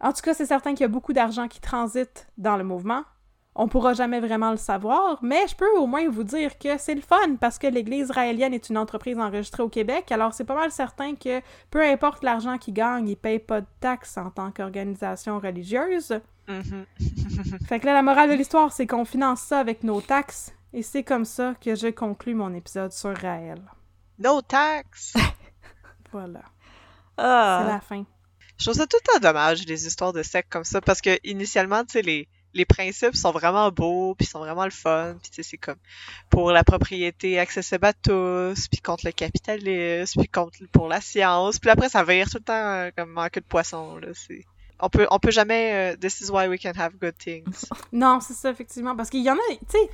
En 0.01 0.13
tout 0.13 0.23
cas, 0.23 0.35
c'est 0.35 0.47
certain 0.47 0.73
qu'il 0.73 0.81
y 0.81 0.85
a 0.85 0.89
beaucoup 0.89 1.13
d'argent 1.13 1.47
qui 1.47 1.61
transite 1.61 2.27
dans 2.37 2.57
le 2.57 2.65
mouvement. 2.65 3.05
On 3.57 3.67
pourra 3.67 3.95
jamais 3.95 4.21
vraiment 4.21 4.53
le 4.53 4.57
savoir, 4.57 5.19
mais 5.23 5.47
je 5.49 5.57
peux 5.57 5.69
au 5.77 5.87
moins 5.87 6.09
vous 6.09 6.23
dire 6.23 6.57
que 6.59 6.79
c'est 6.79 6.95
le 6.95 7.01
fun 7.01 7.35
parce 7.41 7.59
que 7.59 7.67
l'Église 7.67 8.11
raélienne 8.13 8.55
est 8.55 8.71
une 8.71 8.79
entreprise 8.79 9.19
enregistrée 9.19 9.63
au 9.65 9.69
Québec, 9.69 10.13
alors 10.13 10.33
c'est 10.33 10.45
pas 10.45 10.55
mal 10.55 10.71
certain 10.71 11.17
que 11.17 11.41
peu 11.71 11.83
importe 11.83 12.23
l'argent 12.23 12.59
qu'ils 12.59 12.75
gagnent, 12.75 13.09
ils 13.09 13.17
payent 13.17 13.41
pas 13.41 13.61
de 13.61 13.67
taxes 13.81 14.17
en 14.19 14.31
tant 14.31 14.53
qu'organisation 14.53 15.41
religieuse. 15.41 16.21
Mhm. 16.49 16.87
Fait 17.69 17.81
que 17.81 17.87
là, 17.87 17.93
la 17.95 18.03
morale 18.03 18.31
de 18.31 18.35
l'histoire, 18.35 18.73
c'est 18.73 18.87
qu'on 18.87 19.05
finance 19.05 19.41
ça 19.41 19.59
avec 19.59 19.83
nos 19.83 20.01
taxes, 20.01 20.53
et 20.73 20.83
c'est 20.83 21.03
comme 21.03 21.25
ça 21.25 21.55
que 21.61 21.75
je 21.75 21.89
conclus 21.89 22.35
mon 22.35 22.55
épisode 22.55 22.93
sur 22.93 23.17
Raël. 23.17 23.61
No 24.19 24.41
tax! 24.43 25.15
Voilà, 26.13 26.41
Ah. 27.19 27.63
c'est 27.65 27.73
la 27.73 27.81
fin. 27.81 28.05
Je 28.59 28.65
trouve 28.65 28.75
ça 28.77 28.87
tout 28.87 28.97
le 29.05 29.13
temps 29.13 29.29
dommage, 29.29 29.65
les 29.67 29.87
histoires 29.87 30.13
de 30.13 30.23
sectes 30.23 30.51
comme 30.53 30.65
ça, 30.65 30.81
parce 30.81 31.01
que 31.01 31.19
initialement, 31.25 31.85
tu 31.85 31.93
sais, 31.93 32.03
les, 32.03 32.29
les 32.55 32.65
principes 32.65 33.15
sont 33.15 33.33
vraiment 33.33 33.71
beaux, 33.71 34.15
puis 34.15 34.27
sont 34.27 34.41
vraiment 34.41 34.65
le 34.65 34.71
fun, 34.71 35.17
puis 35.23 35.45
c'est 35.45 35.57
comme 35.57 35.79
pour 36.29 36.51
la 36.51 36.65
propriété 36.65 37.39
accessible 37.39 37.87
à 37.87 37.93
tous, 37.93 38.69
puis 38.69 38.81
contre 38.81 39.07
le 39.07 39.13
capitalisme, 39.13 40.21
puis 40.21 40.29
contre 40.29 40.59
pour 40.73 40.89
la 40.89 41.01
science, 41.01 41.59
puis 41.59 41.71
après 41.71 41.89
ça 41.89 42.05
vire 42.05 42.29
tout 42.29 42.39
le 42.39 42.45
temps 42.45 42.53
euh, 42.55 42.91
comme 42.97 43.15
queue 43.33 43.41
de 43.41 43.47
poisson, 43.47 43.97
là, 43.99 44.09
c'est... 44.15 44.45
On 44.83 44.89
peut, 44.89 45.07
on 45.11 45.19
peut 45.19 45.31
jamais... 45.31 45.93
euh, 45.93 45.97
this 45.97 46.23
is 46.23 46.31
why 46.31 46.49
we 46.49 46.59
can 46.59 46.73
have 46.75 46.95
good 46.99 47.15
things. 47.19 47.67
Non, 47.93 48.19
c'est 48.21 48.33
ça, 48.33 48.51
effectivement. 48.51 48.97
Parce 48.97 49.11
qu'il 49.11 49.23
y 49.23 49.31
en 49.31 49.35
a, 49.35 49.51
tu 49.51 49.59
sais, 49.69 49.91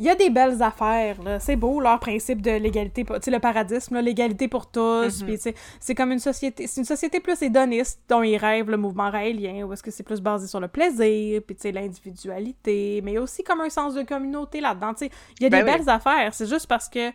il 0.00 0.06
y 0.06 0.08
a 0.08 0.14
des 0.14 0.30
belles 0.30 0.62
affaires, 0.62 1.22
là. 1.22 1.38
C'est 1.38 1.56
beau, 1.56 1.78
leur 1.78 2.00
principe 2.00 2.40
de 2.40 2.52
l'égalité, 2.52 3.04
tu 3.04 3.12
sais, 3.20 3.30
le 3.30 3.38
paradisme, 3.38 4.00
l'égalité 4.00 4.48
pour 4.48 4.70
tous. 4.70 5.22
Mhm. 5.22 5.36
C'est 5.78 5.94
comme 5.94 6.10
une 6.10 6.18
société, 6.18 6.66
c'est 6.66 6.80
une 6.80 6.86
société 6.86 7.20
plus 7.20 7.40
hédoniste 7.42 8.00
dont 8.08 8.22
ils 8.22 8.38
rêvent 8.38 8.70
le 8.70 8.78
mouvement 8.78 9.10
raélien, 9.10 9.66
où 9.66 9.74
est-ce 9.74 9.82
que 9.82 9.90
c'est 9.90 10.02
plus 10.02 10.22
basé 10.22 10.46
sur 10.46 10.58
le 10.58 10.68
plaisir, 10.68 11.42
puis, 11.46 11.54
tu 11.54 11.62
sais, 11.62 11.72
l'individualité, 11.72 13.02
mais 13.04 13.18
aussi 13.18 13.44
comme 13.44 13.60
un 13.60 13.68
sens 13.68 13.94
de 13.94 14.02
communauté 14.02 14.62
là-dedans, 14.62 14.94
tu 14.94 15.04
sais. 15.04 15.10
Il 15.38 15.42
y 15.42 15.46
a 15.46 15.50
Ben 15.50 15.64
des 15.64 15.70
oui. 15.70 15.78
belles 15.78 15.88
affaires, 15.90 16.32
c'est 16.32 16.48
juste 16.48 16.66
parce 16.66 16.88
que, 16.88 17.10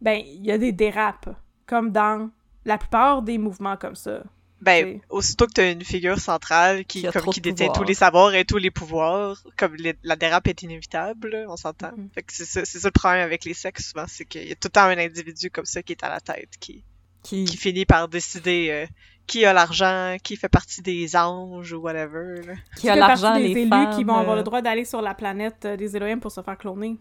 ben, 0.00 0.22
il 0.24 0.46
y 0.46 0.50
a 0.50 0.56
des 0.56 0.72
dérapes, 0.72 1.28
comme 1.66 1.90
dans 1.90 2.30
la 2.64 2.78
plupart 2.78 3.20
des 3.20 3.36
mouvements 3.36 3.76
comme 3.76 3.96
ça. 3.96 4.22
Ben, 4.64 5.00
aussitôt 5.10 5.46
que 5.46 5.52
t'as 5.52 5.70
une 5.70 5.84
figure 5.84 6.18
centrale 6.18 6.84
qui, 6.86 7.02
comme, 7.02 7.26
qui 7.32 7.40
détient 7.40 7.66
pouvoir. 7.66 7.82
tous 7.82 7.88
les 7.88 7.94
savoirs 7.94 8.34
et 8.34 8.44
tous 8.44 8.56
les 8.56 8.70
pouvoirs, 8.70 9.42
comme 9.56 9.74
les- 9.76 9.94
la 10.02 10.16
dérape 10.16 10.46
est 10.48 10.62
inévitable, 10.62 11.44
on 11.48 11.56
s'entend. 11.56 11.92
Fait 12.14 12.22
que 12.22 12.32
c'est 12.32 12.44
ça, 12.46 12.64
c'est 12.64 12.78
ça 12.78 12.88
le 12.88 12.92
problème 12.92 13.20
avec 13.22 13.44
les 13.44 13.54
sexes, 13.54 13.90
souvent, 13.90 14.06
c'est 14.08 14.24
qu'il 14.24 14.48
y 14.48 14.52
a 14.52 14.54
tout 14.54 14.68
le 14.68 14.70
temps 14.70 14.84
un 14.84 14.98
individu 14.98 15.50
comme 15.50 15.66
ça 15.66 15.82
qui 15.82 15.92
est 15.92 16.02
à 16.02 16.08
la 16.08 16.20
tête, 16.20 16.50
qui, 16.58 16.82
Qui... 17.22 17.44
qui 17.44 17.56
finit 17.56 17.84
par 17.84 18.08
décider 18.08 18.68
euh, 18.70 18.86
qui 19.26 19.44
a 19.44 19.52
l'argent, 19.52 20.16
qui 20.22 20.36
fait 20.36 20.48
partie 20.48 20.82
des 20.82 21.14
anges 21.16 21.72
ou 21.72 21.78
whatever. 21.78 22.42
là. 22.46 22.54
qui 22.76 22.88
a 22.88 22.96
l'argent, 22.96 23.36
des 23.36 23.48
les 23.48 23.60
élus 23.60 23.68
femmes, 23.70 23.94
qui 23.96 24.04
vont 24.04 24.14
avoir 24.16 24.34
euh, 24.34 24.38
le 24.38 24.42
droit 24.44 24.60
d'aller 24.62 24.84
sur 24.84 25.00
la 25.02 25.14
planète 25.14 25.64
euh, 25.64 25.76
des 25.76 25.96
Elohim 25.96 26.20
pour 26.20 26.30
se 26.32 26.42
faire 26.42 26.56
cloner. 26.58 26.96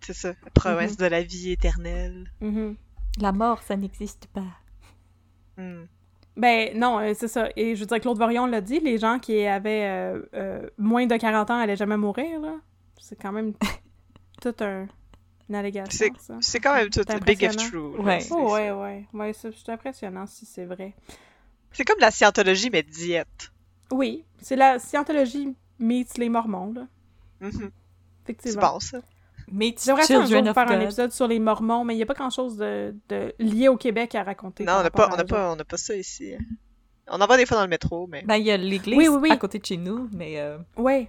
C'est 0.00 0.12
ça, 0.14 0.28
la 0.44 0.50
promesse 0.50 0.92
Mhm. 0.92 0.96
de 0.98 1.06
la 1.06 1.22
vie 1.22 1.50
éternelle. 1.52 2.30
Mhm. 2.40 2.76
La 3.20 3.32
mort, 3.32 3.62
ça 3.62 3.76
n'existe 3.76 4.26
pas. 4.26 4.44
Hmm. 5.56 5.84
Ben 6.36 6.78
non, 6.78 6.98
euh, 7.00 7.12
c'est 7.14 7.28
ça. 7.28 7.48
Et 7.56 7.74
je 7.74 7.80
veux 7.80 7.86
dire, 7.86 8.00
Claude 8.00 8.18
Vorion 8.18 8.46
l'a 8.46 8.60
dit, 8.60 8.78
les 8.80 8.98
gens 8.98 9.18
qui 9.18 9.46
avaient 9.46 9.84
euh, 9.86 10.22
euh, 10.34 10.68
moins 10.76 11.06
de 11.06 11.16
40 11.16 11.50
ans 11.50 11.58
allaient 11.58 11.76
jamais 11.76 11.96
mourir, 11.96 12.40
là. 12.40 12.54
C'est 13.00 13.16
quand 13.20 13.32
même 13.32 13.54
tout 14.42 14.54
un, 14.60 14.86
une 15.48 15.54
allégation, 15.54 15.90
C'est- 16.14 16.20
ça. 16.20 16.36
C'est 16.40 16.60
quand 16.60 16.74
même 16.74 16.90
tout 16.90 17.02
big 17.24 17.42
if 17.42 17.56
true. 17.56 17.96
là. 17.96 18.02
Ouais. 18.02 18.20
C'est- 18.20 18.34
Oh, 18.34 18.52
ouais, 18.52 18.70
ouais. 18.70 19.06
Ouais, 19.14 19.32
c'est 19.32 19.50
c'est 19.52 19.72
impressionnant 19.72 20.26
si 20.26 20.44
c'est 20.44 20.66
vrai. 20.66 20.94
C'est 21.72 21.84
comme 21.84 22.00
la 22.00 22.10
scientologie, 22.10 22.68
mais 22.70 22.82
diète. 22.82 23.50
Oui, 23.90 24.24
c'est 24.42 24.56
la 24.56 24.78
scientologie 24.78 25.54
meets 25.78 26.18
les 26.18 26.28
mormons, 26.28 26.72
là. 26.74 26.86
Mhm. 27.40 27.50
C'est 28.26 28.32
Effectivement. 28.32 28.72
bon, 28.74 28.80
ça? 28.80 28.98
Meet 29.50 29.82
J'aimerais 29.84 30.02
ça 30.02 30.18
un 30.18 30.26
jour 30.26 30.42
faire 30.54 30.70
un 30.70 30.80
épisode 30.80 31.12
sur 31.12 31.28
les 31.28 31.38
mormons, 31.38 31.84
mais 31.84 31.94
il 31.94 31.98
n'y 31.98 32.02
a 32.02 32.06
pas 32.06 32.14
grand-chose 32.14 32.56
de, 32.56 32.94
de 33.08 33.32
lié 33.38 33.68
au 33.68 33.76
Québec 33.76 34.14
à 34.14 34.22
raconter. 34.22 34.64
Non, 34.64 34.74
on 34.80 34.82
n'a 34.82 34.90
pas, 34.90 35.08
on 35.12 35.24
pas, 35.24 35.52
on 35.52 35.56
n'a 35.56 35.64
pas 35.64 35.76
ça 35.76 35.94
ici. 35.94 36.34
On 37.08 37.20
en 37.20 37.26
voit 37.26 37.36
des 37.36 37.46
fois 37.46 37.58
dans 37.58 37.62
le 37.62 37.68
métro, 37.68 38.08
mais... 38.08 38.24
Ben, 38.26 38.36
il 38.36 38.44
y 38.46 38.50
a 38.50 38.56
l'église 38.56 38.96
Oui, 38.96 39.08
oui, 39.08 39.18
oui. 39.22 39.30
à 39.30 39.36
côté 39.36 39.58
de 39.60 39.64
chez 39.64 39.76
nous, 39.76 40.08
mais 40.12 40.40
euh, 40.40 40.58
Oui. 40.76 41.08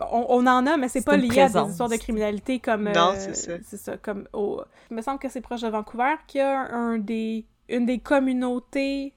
On, 0.00 0.26
on 0.28 0.46
en 0.46 0.66
a, 0.66 0.76
mais 0.76 0.88
c'est 0.88 1.04
pas 1.04 1.16
lié 1.16 1.40
à 1.40 1.48
des 1.48 1.70
histoires 1.70 1.88
de 1.88 1.96
criminalité 1.96 2.58
comme. 2.58 2.84
Non, 2.90 3.12
euh, 3.12 3.16
c'est 3.16 3.36
ça. 3.36 3.52
C'est 3.62 3.76
ça, 3.76 3.96
comme. 3.96 4.26
Au... 4.32 4.62
Il 4.90 4.96
me 4.96 5.02
semble 5.02 5.20
que 5.20 5.28
c'est 5.28 5.40
proche 5.40 5.60
de 5.60 5.68
Vancouver 5.68 6.14
qu'il 6.26 6.40
y 6.40 6.42
a 6.42 6.74
un 6.74 6.98
des, 6.98 7.46
une 7.68 7.86
des 7.86 7.98
communautés 7.98 9.14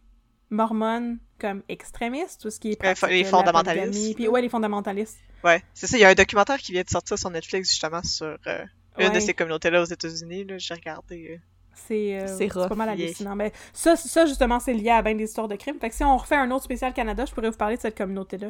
mormones 0.51 1.17
comme 1.39 1.63
extrémistes, 1.69 2.41
tout 2.41 2.49
ce 2.49 2.59
qui 2.59 2.71
est. 2.71 2.75
Pratique 2.75 3.09
les 3.09 3.23
fondamentalistes. 3.23 4.15
Puis, 4.15 4.27
ouais, 4.27 4.41
les 4.41 4.49
fondamentalistes. 4.49 5.17
Ouais, 5.43 5.63
c'est 5.73 5.87
ça. 5.87 5.97
Il 5.97 6.01
y 6.01 6.05
a 6.05 6.09
un 6.09 6.15
documentaire 6.15 6.57
qui 6.57 6.71
vient 6.71 6.83
de 6.83 6.89
sortir 6.89 7.17
sur 7.17 7.29
Netflix, 7.29 7.69
justement, 7.69 8.01
sur 8.03 8.37
euh, 8.47 8.65
une 8.97 9.11
de 9.13 9.19
ces 9.19 9.33
communautés-là 9.33 9.81
aux 9.81 9.85
États-Unis. 9.85 10.45
là. 10.45 10.57
J'ai 10.57 10.73
regardé. 10.73 11.31
euh. 11.31 11.37
C'est 11.75 12.19
euh, 12.57 12.67
pas 12.67 12.75
mal 12.75 12.89
hallucinant. 12.89 13.35
Mais 13.35 13.51
ça, 13.71 13.95
ça, 13.95 14.25
justement, 14.25 14.59
c'est 14.59 14.73
lié 14.73 14.89
à 14.89 15.01
bien 15.01 15.13
des 15.15 15.25
histoires 15.25 15.47
de 15.47 15.55
crimes. 15.55 15.79
Fait 15.79 15.89
que 15.89 15.95
si 15.95 16.03
on 16.03 16.17
refait 16.17 16.35
un 16.35 16.49
autre 16.51 16.63
spécial 16.63 16.93
Canada, 16.93 17.23
je 17.25 17.33
pourrais 17.33 17.49
vous 17.51 17.57
parler 17.57 17.77
de 17.77 17.81
cette 17.81 17.97
communauté-là. 17.97 18.49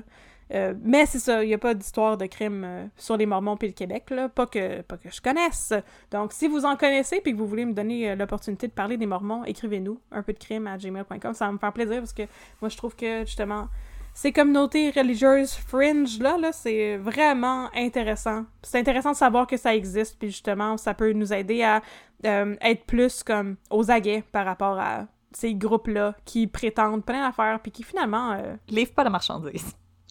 Euh, 0.53 0.73
mais 0.81 1.05
c'est 1.05 1.19
ça, 1.19 1.43
il 1.43 1.47
n'y 1.47 1.53
a 1.53 1.57
pas 1.57 1.73
d'histoire 1.73 2.17
de 2.17 2.25
crime 2.25 2.63
euh, 2.65 2.85
sur 2.95 3.17
les 3.17 3.25
Mormons 3.25 3.57
puis 3.57 3.67
le 3.67 3.73
Québec, 3.73 4.09
là. 4.09 4.29
Pas 4.29 4.45
que, 4.45 4.81
pas 4.81 4.97
que 4.97 5.09
je 5.11 5.21
connaisse. 5.21 5.73
Donc, 6.11 6.33
si 6.33 6.47
vous 6.47 6.65
en 6.65 6.75
connaissez 6.75 7.21
puis 7.21 7.33
que 7.33 7.37
vous 7.37 7.47
voulez 7.47 7.65
me 7.65 7.73
donner 7.73 8.11
euh, 8.11 8.15
l'opportunité 8.15 8.67
de 8.67 8.71
parler 8.71 8.97
des 8.97 9.05
Mormons, 9.05 9.43
écrivez-nous 9.43 9.99
un 10.11 10.23
peu 10.23 10.33
de 10.33 10.39
crime 10.39 10.67
à 10.67 10.77
gmail.com. 10.77 11.33
Ça 11.33 11.47
va 11.47 11.51
me 11.51 11.57
faire 11.57 11.73
plaisir 11.73 11.97
parce 11.97 12.13
que 12.13 12.23
moi, 12.61 12.69
je 12.69 12.77
trouve 12.77 12.95
que, 12.95 13.25
justement, 13.25 13.67
ces 14.13 14.31
communautés 14.31 14.89
religieuses 14.89 15.53
fringe 15.53 16.19
là, 16.19 16.37
c'est 16.51 16.97
vraiment 16.97 17.69
intéressant. 17.75 18.45
C'est 18.63 18.79
intéressant 18.79 19.11
de 19.11 19.17
savoir 19.17 19.45
que 19.45 19.57
ça 19.57 19.75
existe, 19.75 20.17
puis 20.17 20.29
justement, 20.29 20.77
ça 20.77 20.93
peut 20.93 21.11
nous 21.11 21.33
aider 21.33 21.61
à 21.61 21.81
être 22.23 22.85
plus 22.85 23.21
comme 23.21 23.57
aux 23.69 23.91
aguets 23.91 24.23
par 24.31 24.45
rapport 24.45 24.79
à 24.79 25.05
ces 25.37 25.53
groupes-là 25.53 26.15
qui 26.25 26.47
prétendent 26.47 27.05
plein 27.05 27.27
d'affaires, 27.27 27.59
puis 27.61 27.71
qui 27.71 27.83
finalement, 27.83 28.31
euh, 28.31 28.55
livre 28.69 28.93
pas 28.93 29.03
la 29.03 29.11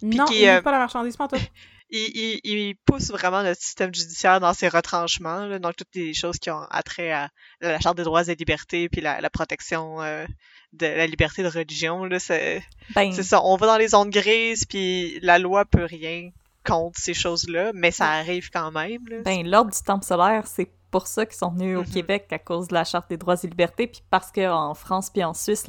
non, 0.02 0.24
livrent 0.26 0.48
euh, 0.48 0.62
pas 0.62 0.72
la 0.72 0.78
marchandise, 0.78 1.16
pas 1.16 1.28
tout. 1.28 1.36
Il, 1.88 2.00
il, 2.16 2.40
il 2.42 2.74
pousse 2.84 3.12
vraiment 3.12 3.44
notre 3.44 3.60
système 3.60 3.94
judiciaire 3.94 4.40
dans 4.40 4.52
ses 4.52 4.66
retranchements, 4.66 5.46
là, 5.46 5.60
donc 5.60 5.76
toutes 5.76 5.94
les 5.94 6.14
choses 6.14 6.36
qui 6.40 6.50
ont 6.50 6.64
attrait 6.68 7.12
à 7.12 7.30
la 7.60 7.78
Charte 7.78 7.96
des 7.96 8.02
droits 8.02 8.26
et 8.26 8.34
libertés, 8.34 8.88
puis 8.88 9.00
la, 9.00 9.20
la 9.20 9.30
protection 9.30 10.02
euh, 10.02 10.26
de 10.72 10.84
la 10.84 11.06
liberté 11.06 11.44
de 11.44 11.48
religion. 11.48 12.08
C'est, 12.18 12.60
Ben, 12.92 13.12
c'est 13.12 13.22
ça, 13.22 13.40
on 13.44 13.56
va 13.56 13.68
dans 13.68 13.76
les 13.76 13.86
zones 13.86 14.10
grises, 14.10 14.64
puis 14.64 15.20
la 15.22 15.38
loi 15.38 15.64
peut 15.64 15.84
rien 15.84 16.30
contre 16.66 16.98
ces 17.00 17.14
choses-là, 17.14 17.70
mais 17.74 17.90
ça 17.90 18.06
arrive 18.10 18.50
quand 18.50 18.70
même. 18.72 19.06
Là. 19.08 19.16
ben 19.24 19.46
l'ordre 19.48 19.70
du 19.70 19.82
temple 19.82 20.04
solaire, 20.04 20.46
c'est 20.46 20.70
pour 20.90 21.06
ça 21.06 21.26
qu'ils 21.26 21.36
sont 21.36 21.50
venus 21.50 21.76
au 21.76 21.80
Mhm. 21.82 21.90
Québec 21.90 22.26
à 22.30 22.38
cause 22.38 22.68
de 22.68 22.74
la 22.74 22.84
Charte 22.84 23.10
des 23.10 23.16
droits 23.16 23.34
et 23.42 23.46
libertés, 23.46 23.86
puis 23.86 24.02
parce 24.08 24.30
qu'en 24.32 24.72
France 24.74 25.10
puis 25.10 25.22
en 25.24 25.34
Suisse, 25.34 25.66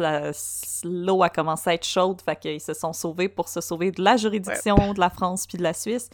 l'eau 0.83 1.23
a 1.23 1.29
commencé 1.29 1.69
à 1.69 1.73
être 1.73 1.85
chaude, 1.85 2.21
fait 2.21 2.37
qu'ils 2.39 2.61
se 2.61 2.73
sont 2.73 2.93
sauvés 2.93 3.29
pour 3.29 3.49
se 3.49 3.61
sauver 3.61 3.91
de 3.91 4.01
la 4.01 4.17
juridiction 4.17 4.93
de 4.93 4.99
la 4.99 5.09
France 5.09 5.47
puis 5.47 5.57
de 5.57 5.63
la 5.63 5.73
Suisse. 5.73 6.09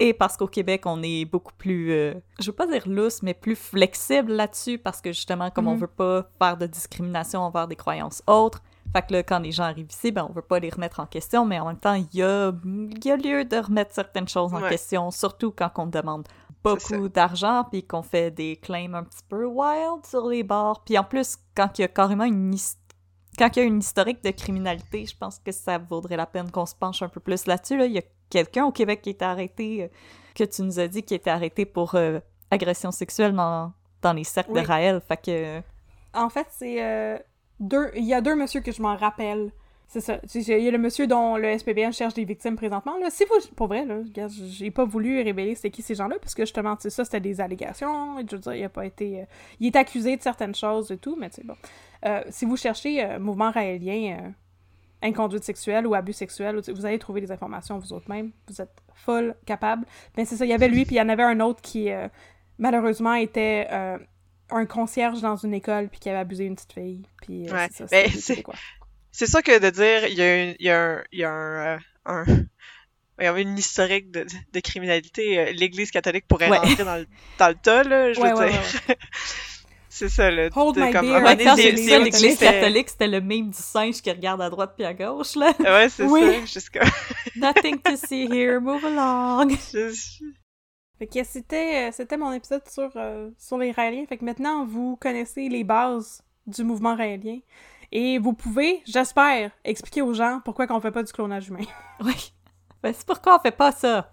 Et 0.00 0.12
parce 0.12 0.36
qu'au 0.36 0.48
Québec, 0.48 0.82
on 0.86 1.02
est 1.04 1.24
beaucoup 1.24 1.52
plus, 1.56 1.92
euh, 1.92 2.14
je 2.40 2.46
veux 2.46 2.56
pas 2.56 2.66
dire 2.66 2.82
lousse, 2.86 3.22
mais 3.22 3.32
plus 3.32 3.54
flexible 3.54 4.32
là-dessus, 4.32 4.76
parce 4.78 5.00
que 5.00 5.12
justement, 5.12 5.50
comme 5.50 5.68
on 5.68 5.74
Mhm. 5.74 5.80
veut 5.80 5.86
pas 5.86 6.28
faire 6.38 6.56
de 6.56 6.66
discrimination 6.66 7.40
envers 7.40 7.68
des 7.68 7.76
croyances 7.76 8.20
autres, 8.26 8.60
fait 8.94 9.02
que 9.06 9.12
là, 9.12 9.22
quand 9.22 9.40
les 9.40 9.50
gens 9.52 9.64
arrivent 9.64 9.90
ici, 9.90 10.12
ben, 10.12 10.26
on 10.28 10.32
veut 10.32 10.40
pas 10.42 10.58
les 10.60 10.70
remettre 10.70 11.00
en 11.00 11.06
question, 11.06 11.44
mais 11.44 11.58
en 11.60 11.66
même 11.66 11.78
temps, 11.78 11.94
il 11.94 12.06
y 12.12 12.22
a, 12.22 12.52
il 12.64 13.04
y 13.04 13.10
a 13.10 13.16
lieu 13.16 13.44
de 13.44 13.56
remettre 13.56 13.92
certaines 13.92 14.28
choses 14.28 14.54
en 14.54 14.62
Ouais. 14.62 14.68
question, 14.70 15.10
surtout 15.10 15.50
quand 15.50 15.70
on 15.76 15.86
demande 15.86 16.26
beaucoup 16.62 17.08
d'argent, 17.08 17.64
puis 17.70 17.82
qu'on 17.86 18.02
fait 18.02 18.30
des 18.30 18.56
claims 18.56 18.94
un 18.94 19.02
petit 19.04 19.22
peu 19.28 19.44
wild 19.44 20.06
sur 20.06 20.26
les 20.28 20.42
bars. 20.42 20.82
Puis 20.84 20.96
en 20.96 21.04
plus, 21.04 21.36
quand 21.54 21.78
il 21.78 21.82
y 21.82 21.84
a 21.84 21.88
carrément 21.88 22.24
une 22.24 22.54
his- 22.54 22.76
quand 23.38 23.54
il 23.56 23.58
y 23.58 23.62
a 23.62 23.64
une 23.66 23.80
historique 23.80 24.22
de 24.24 24.30
criminalité, 24.30 25.04
je 25.06 25.16
pense 25.16 25.38
que 25.40 25.50
ça 25.52 25.76
vaudrait 25.76 26.16
la 26.16 26.24
peine 26.26 26.50
qu'on 26.50 26.64
se 26.66 26.74
penche 26.74 27.02
un 27.02 27.08
peu 27.08 27.20
plus 27.20 27.46
là-dessus. 27.46 27.76
Là. 27.76 27.86
Il 27.86 27.92
y 27.92 27.98
a 27.98 28.02
quelqu'un 28.30 28.64
au 28.64 28.72
Québec 28.72 29.02
qui 29.02 29.10
était 29.10 29.24
arrêté, 29.24 29.82
euh, 29.82 29.88
que 30.34 30.44
tu 30.44 30.62
nous 30.62 30.78
as 30.78 30.86
dit, 30.88 31.02
qui 31.02 31.14
était 31.14 31.30
arrêté 31.30 31.66
pour 31.66 31.96
euh, 31.96 32.20
agression 32.50 32.92
sexuelle 32.92 33.34
dans, 33.34 33.72
dans 34.02 34.12
les 34.12 34.24
cercles 34.24 34.52
Oui. 34.52 34.62
de 34.62 34.66
Raël. 34.66 35.00
Fait 35.06 35.16
que... 35.16 35.60
En 36.14 36.28
fait, 36.30 36.46
c'est 36.50 36.82
euh, 36.82 37.18
Il 37.96 38.04
y 38.04 38.14
a 38.14 38.20
deux 38.20 38.36
messieurs 38.36 38.60
que 38.60 38.72
je 38.72 38.82
m'en 38.82 38.96
rappelle. 38.96 39.50
C'est 39.86 40.00
ça. 40.00 40.18
Il 40.34 40.42
y 40.42 40.68
a 40.68 40.70
le 40.70 40.78
monsieur 40.78 41.06
dont 41.06 41.36
le 41.36 41.56
SPBN 41.56 41.92
cherche 41.92 42.14
des 42.14 42.24
victimes 42.24 42.56
présentement. 42.56 42.98
Là, 42.98 43.10
si 43.10 43.24
vous, 43.24 43.54
pour 43.54 43.68
vrai, 43.68 43.84
là, 43.84 43.98
j'ai 44.28 44.70
pas 44.70 44.84
voulu 44.84 45.22
révéler 45.22 45.54
c'était 45.54 45.70
qui 45.70 45.82
ces 45.82 45.94
gens-là, 45.94 46.16
parce 46.20 46.34
que 46.34 46.42
justement, 46.42 46.76
sais, 46.78 46.90
ça, 46.90 47.04
c'était 47.04 47.20
des 47.20 47.40
allégations. 47.40 48.16
Je 48.18 48.34
veux 48.34 48.42
dire, 48.42 48.54
il 48.54 48.64
a 48.64 48.68
pas 48.68 48.86
été. 48.86 49.20
euh, 49.20 49.24
il 49.60 49.68
est 49.68 49.76
accusé 49.76 50.16
de 50.16 50.22
certaines 50.22 50.54
choses 50.54 50.90
et 50.90 50.96
tout, 50.96 51.16
mais 51.16 51.30
sais, 51.30 51.44
bon. 51.44 51.54
Euh, 52.06 52.22
si 52.30 52.44
vous 52.44 52.56
cherchez 52.56 53.04
euh, 53.04 53.18
mouvement 53.18 53.50
raélien, 53.50 54.32
inconduite 55.02 55.44
sexuelle 55.44 55.86
ou 55.86 55.94
abus 55.94 56.14
sexuel, 56.14 56.60
vous 56.74 56.86
allez 56.86 56.98
trouver 56.98 57.20
des 57.20 57.30
informations 57.30 57.78
vous 57.78 57.92
autres 57.92 58.08
même. 58.08 58.32
Vous 58.48 58.60
êtes 58.60 58.74
full 58.94 59.34
capable. 59.46 59.86
Mais 60.16 60.24
c'est 60.24 60.36
ça, 60.36 60.44
il 60.44 60.48
y 60.48 60.54
avait 60.54 60.68
lui, 60.68 60.84
puis 60.86 60.96
il 60.96 60.98
y 60.98 61.02
en 61.02 61.08
avait 61.08 61.22
un 61.22 61.40
autre 61.40 61.60
qui, 61.60 61.88
malheureusement, 62.58 63.14
était. 63.14 63.68
Un 64.50 64.66
concierge 64.66 65.20
dans 65.20 65.36
une 65.36 65.54
école 65.54 65.88
puis 65.88 66.00
qui 66.00 66.08
avait 66.08 66.18
abusé 66.18 66.44
une 66.44 66.54
petite 66.54 66.72
fille 66.74 67.02
puis 67.22 67.48
euh, 67.48 67.52
Ouais. 67.52 67.68
c'est 67.72 67.86
ça 67.88 67.96
Ben, 67.96 68.10
c'est- 68.10 69.26
ça 69.26 69.42
que 69.42 69.58
de 69.58 69.70
dire, 69.70 70.06
il 70.06 70.14
y 70.18 70.22
a, 70.22 70.42
une- 70.44 70.56
il 70.58 70.66
y 70.66 70.70
a 70.70 70.80
un, 70.82 71.02
il 71.12 71.18
y 71.20 71.24
a 71.24 71.30
un, 71.30 71.76
euh, 71.76 71.78
un- 72.06 72.24
il 73.20 73.24
y 73.24 73.26
a 73.26 73.38
une 73.38 73.56
historique 73.56 74.10
de, 74.10 74.26
de 74.52 74.60
criminalité, 74.60 75.38
euh, 75.38 75.52
l'Église 75.52 75.90
catholique 75.90 76.26
pourrait 76.28 76.50
Ouais. 76.50 76.58
rentrer 76.58 76.84
dans 76.84 76.96
le, 76.96 77.06
dans 77.38 77.48
le 77.48 77.54
tas, 77.54 77.84
là, 77.84 78.12
je 78.12 78.20
Ouais, 78.20 78.32
veux 78.32 78.38
ouais, 78.38 78.50
dire. 78.50 78.60
C'est 79.88 80.08
ça, 80.08 80.28
là. 80.28 80.48
Hold 80.56 80.74
de- 80.74 80.80
my 80.82 80.92
comme, 80.92 81.06
beer. 81.06 81.14
un 81.24 81.36
c'est- 81.56 81.70
l'Église 82.00 82.36
catholique, 82.38 82.88
c'était 82.90 83.06
le 83.06 83.20
mime 83.20 83.50
du 83.50 83.56
singe 83.62 84.02
qui 84.02 84.10
regarde 84.10 84.42
à 84.42 84.50
droite 84.50 84.72
puis 84.76 84.84
à 84.84 84.92
gauche, 84.92 85.36
là. 85.36 85.52
Ouais, 85.60 85.88
c'est 85.88 86.02
Oui. 86.02 86.20
ça, 86.20 86.46
jusqu'à... 86.46 86.80
Nothing 87.36 87.78
to 87.80 87.96
see 87.96 88.26
here, 88.28 88.60
move 88.60 88.84
along. 88.84 89.50
je- 89.72 90.24
Fait 90.98 91.06
que 91.06 91.24
c'était 91.24 91.88
euh, 91.88 91.92
c'était 91.92 92.16
mon 92.16 92.32
épisode 92.32 92.62
sur 92.68 92.90
euh, 92.96 93.30
sur 93.38 93.58
les 93.58 93.72
Raéliens. 93.72 94.04
Fait 94.06 94.16
que 94.16 94.24
maintenant 94.24 94.64
vous 94.64 94.96
connaissez 94.96 95.48
les 95.48 95.64
bases 95.64 96.22
du 96.46 96.62
mouvement 96.62 96.94
raélien 96.94 97.38
et 97.90 98.18
vous 98.18 98.32
pouvez, 98.32 98.82
j'espère, 98.86 99.50
expliquer 99.64 100.02
aux 100.02 100.14
gens 100.14 100.40
pourquoi 100.44 100.66
qu'on 100.66 100.80
fait 100.80 100.90
pas 100.90 101.02
du 101.02 101.12
clonage 101.12 101.48
humain. 101.48 101.64
Oui. 102.04 102.32
Ben, 102.82 102.92
c'est 102.92 103.06
pourquoi 103.06 103.36
on 103.36 103.40
fait 103.40 103.56
pas 103.56 103.72
ça. 103.72 104.12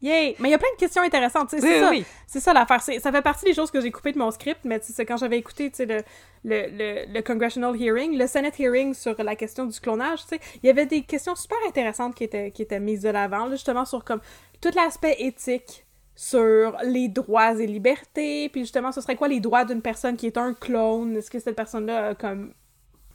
Yay! 0.00 0.34
Mais 0.40 0.48
il 0.48 0.50
y 0.50 0.54
a 0.54 0.58
plein 0.58 0.72
de 0.74 0.80
questions 0.80 1.02
intéressantes, 1.02 1.50
tu 1.50 1.60
sais, 1.60 1.62
Oui, 1.62 1.78
c'est 1.78 1.88
oui. 1.88 2.04
C'est 2.26 2.40
ça 2.40 2.52
l'affaire. 2.52 2.82
C'est- 2.82 2.98
Ça 2.98 3.12
fait 3.12 3.22
partie 3.22 3.44
des 3.44 3.54
choses 3.54 3.70
que 3.70 3.80
j'ai 3.80 3.92
coupées 3.92 4.10
de 4.10 4.18
mon 4.18 4.32
script, 4.32 4.58
mais 4.64 4.80
c'est 4.82 5.06
quand 5.06 5.16
j'avais 5.16 5.38
écouté 5.38 5.70
tu 5.70 5.76
sais, 5.76 5.86
le, 5.86 6.02
le, 6.42 6.66
le, 6.72 7.12
le 7.14 7.22
congressional 7.22 7.80
hearing, 7.80 8.18
le 8.18 8.26
Senate 8.26 8.58
hearing 8.58 8.92
sur 8.94 9.14
la 9.22 9.36
question 9.36 9.64
du 9.66 9.78
clonage, 9.78 10.22
tu 10.22 10.28
sais, 10.30 10.40
il 10.62 10.66
y 10.66 10.70
avait 10.70 10.86
des 10.86 11.02
questions 11.02 11.36
super 11.36 11.58
intéressantes 11.68 12.16
qui 12.16 12.24
étaient, 12.24 12.50
qui 12.50 12.62
étaient 12.62 12.80
mises 12.80 13.02
de 13.02 13.10
l'avant, 13.10 13.44
là, 13.46 13.52
justement 13.52 13.84
sur 13.84 14.04
comme 14.04 14.20
tout 14.60 14.72
l'aspect 14.74 15.14
éthique 15.20 15.86
sur 16.14 16.76
les 16.84 17.08
droits 17.08 17.54
et 17.60 17.66
libertés, 17.66 18.48
puis 18.50 18.62
justement, 18.62 18.92
ce 18.92 19.00
serait 19.00 19.16
quoi 19.16 19.28
les 19.28 19.40
droits 19.40 19.64
d'une 19.64 19.82
personne 19.82 20.16
qui 20.16 20.26
est 20.26 20.36
un 20.36 20.52
clone? 20.54 21.16
Est-ce 21.16 21.30
que 21.30 21.38
cette 21.38 21.56
personne-là 21.56 22.08
a 22.08 22.14
comme 22.14 22.52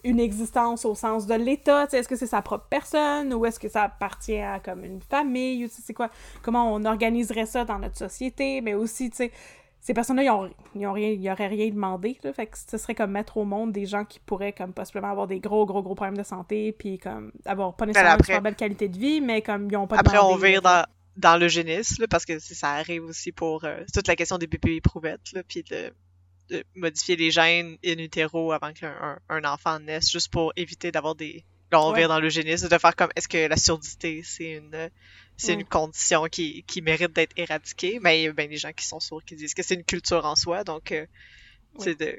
une 0.04 0.20
existence 0.20 0.86
au 0.86 0.96
sens 0.96 1.28
de 1.28 1.34
l'État, 1.34 1.88
est-ce 1.92 2.08
que 2.08 2.16
c'est 2.16 2.28
sa 2.28 2.42
propre 2.42 2.68
personne 2.70 3.34
ou 3.34 3.46
est-ce 3.46 3.60
que 3.60 3.68
ça 3.68 3.84
appartient 3.84 4.40
à 4.40 4.60
comme 4.60 4.84
une 4.86 5.02
famille? 5.02 5.66
Ou 5.66 5.70
c'est 5.70 5.94
quoi 5.94 6.10
comment 6.42 6.74
on 6.74 6.86
organiserait 6.86 7.46
ça 7.46 7.66
dans 7.66 7.80
notre 7.80 7.98
société? 7.98 8.62
Mais 8.62 8.74
aussi 8.74 9.10
tu 9.10 9.18
sais 9.18 9.32
ces 9.80 9.94
personnes-là 9.94 10.24
ils 10.24 10.80
ils 10.82 10.88
ont 10.88 10.94
rien 10.94 11.10
ils 11.10 11.30
auraient 11.32 11.48
rien 11.48 11.70
demandé 11.70 12.18
là, 12.24 12.34
fait 12.34 12.48
que 12.48 12.58
ce 12.58 12.78
serait 12.78 12.96
comme 12.96 13.12
mettre 13.12 13.38
au 13.38 13.46
monde 13.46 13.72
des 13.72 13.86
gens 13.86 14.06
qui 14.06 14.20
pourraient 14.20 14.54
comme 14.54 14.74
possiblement 14.74 15.10
avoir 15.12 15.28
des 15.28 15.40
gros 15.40 15.66
gros 15.66 15.82
gros 15.82 15.96
problèmes 15.96 16.18
de 16.18 16.24
santé 16.24 16.72
puis 16.74 17.00
comme 17.00 17.32
avoir 17.46 17.76
pas 17.76 17.86
nécessairement 17.86 18.14
après- 18.14 18.22
une 18.22 18.26
super 18.38 18.42
belle 18.42 18.56
qualité 18.56 18.88
de 18.90 18.98
vie 18.98 19.22
mais 19.22 19.42
comme 19.42 19.68
ils 19.70 19.78
ont 19.78 19.88
pas 19.88 19.98
Après, 19.98 20.18
on 20.18 20.36
demandé, 20.36 20.48
vire 20.52 20.62
là, 20.64 20.86
dans, 20.86 20.92
dans 21.18 21.38
l'eugénisme, 21.38 22.04
là, 22.04 22.08
parce 22.08 22.26
que 22.26 22.40
ça 22.40 22.72
arrive 22.74 23.04
aussi 23.04 23.32
pour 23.32 23.66
euh, 23.66 23.84
toute 23.94 24.08
la 24.08 24.16
question 24.16 24.38
des 24.38 24.48
bébés 24.48 24.76
éprouvettes, 24.78 25.34
là, 25.34 25.44
puis 25.44 25.64
de, 25.64 25.92
de 26.50 26.64
modifier 26.76 27.16
les 27.18 27.32
gènes 27.32 27.78
in 27.86 27.98
utero 27.98 28.52
avant 28.54 28.72
qu'un 28.74 28.96
un, 29.02 29.20
un 29.30 29.44
enfant 29.44 29.80
naisse, 29.80 30.12
juste 30.12 30.32
pour 30.32 30.54
éviter 30.56 30.92
d'avoir 30.92 31.16
des... 31.16 31.44
Là, 31.72 31.82
on 31.84 31.92
Ouais. 31.92 32.00
vire 32.00 32.08
dans 32.08 32.22
l'eugénisme, 32.22 32.70
de 32.70 32.78
faire 32.78 32.96
comme, 32.96 33.10
est-ce 33.18 33.28
que 33.28 33.48
la 33.50 33.58
surdité, 33.58 34.22
c'est 34.24 34.52
une 34.54 34.90
c'est 35.36 35.54
une 35.54 35.66
condition 35.66 36.24
qui, 36.32 36.64
qui 36.64 36.82
mérite 36.82 37.12
d'être 37.14 37.34
éradiquée? 37.38 38.00
Mais 38.02 38.22
il 38.22 38.24
y 38.24 38.28
a 38.28 38.32
bien 38.34 38.48
des 38.48 38.58
gens 38.58 38.72
qui 38.72 38.86
sont 38.88 39.00
sourds, 39.02 39.24
qui 39.26 39.36
disent 39.36 39.54
que 39.54 39.62
c'est 39.64 39.76
une 39.76 39.84
culture 39.84 40.26
en 40.26 40.36
soi, 40.38 40.64
donc 40.64 40.92
euh, 40.94 41.06
C'est 41.80 42.00
de- 42.00 42.18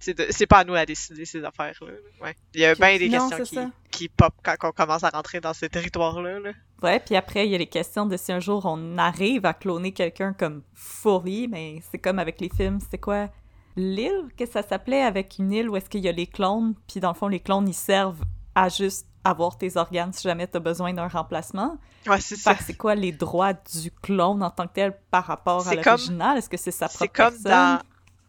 c'est 0.00 0.46
pas 0.46 0.58
à 0.58 0.64
nous 0.64 0.74
à 0.74 0.84
décider 0.86 1.24
ces 1.24 1.44
affaires-là. 1.44 1.86
là. 1.90 2.24
Ouais. 2.26 2.34
Il 2.54 2.60
y 2.60 2.64
a 2.64 2.74
bien 2.74 2.98
des 2.98 3.08
Non, 3.08 3.28
questions 3.28 3.36
c'est 3.38 3.44
qui, 3.50 3.54
ça. 3.54 3.70
qui 3.90 4.08
pop 4.08 4.34
quand 4.42 4.54
on 4.64 4.72
commence 4.72 5.04
à 5.04 5.10
rentrer 5.10 5.40
dans 5.40 5.52
ce 5.54 5.66
territoire-là. 5.66 6.40
là. 6.40 6.50
Ouais, 6.82 6.98
puis 6.98 7.14
après, 7.16 7.46
il 7.46 7.52
y 7.52 7.54
a 7.54 7.58
les 7.58 7.66
questions 7.66 8.06
de 8.06 8.16
si 8.16 8.32
un 8.32 8.40
jour 8.40 8.64
on 8.64 8.96
arrive 8.98 9.44
à 9.44 9.52
cloner 9.54 9.92
quelqu'un 9.92 10.32
comme 10.32 10.62
fully, 10.74 11.46
mais 11.48 11.80
c'est 11.90 11.98
comme 11.98 12.18
avec 12.18 12.40
les 12.40 12.48
films, 12.48 12.78
c'est 12.90 12.98
quoi? 12.98 13.28
L'île, 13.76 14.28
que 14.36 14.46
ça 14.46 14.62
s'appelait, 14.62 15.02
avec 15.02 15.36
une 15.38 15.52
île 15.52 15.68
où 15.70 15.76
est-ce 15.76 15.88
qu'il 15.88 16.00
y 16.04 16.08
a 16.08 16.12
les 16.12 16.26
clones, 16.26 16.74
puis 16.88 16.98
dans 17.00 17.10
le 17.10 17.14
fond, 17.14 17.28
les 17.28 17.40
clones, 17.40 17.68
ils 17.68 17.74
servent 17.74 18.22
à 18.54 18.68
juste 18.68 19.06
avoir 19.22 19.58
tes 19.58 19.76
organes 19.76 20.12
si 20.14 20.22
jamais 20.22 20.46
t'as 20.46 20.58
besoin 20.58 20.92
d'un 20.94 21.06
remplacement. 21.06 21.76
Ouais, 22.06 22.20
c'est 22.20 22.36
ça. 22.36 22.54
c'est 22.56 22.74
quoi 22.74 22.94
les 22.94 23.12
droits 23.12 23.52
du 23.52 23.90
clone 24.02 24.42
en 24.42 24.50
tant 24.50 24.66
que 24.66 24.72
tel 24.72 24.98
par 25.10 25.26
rapport 25.26 25.60
à 25.60 25.70
C'est 25.70 25.76
comme- 25.76 25.92
l'original? 25.92 26.38
Est-ce 26.38 26.48
que 26.48 26.56
c'est 26.56 26.70
sa 26.70 26.88
C'est 26.88 27.06
propre 27.08 27.12
comme 27.12 27.42
personne? 27.42 27.52
dans. 27.52 27.80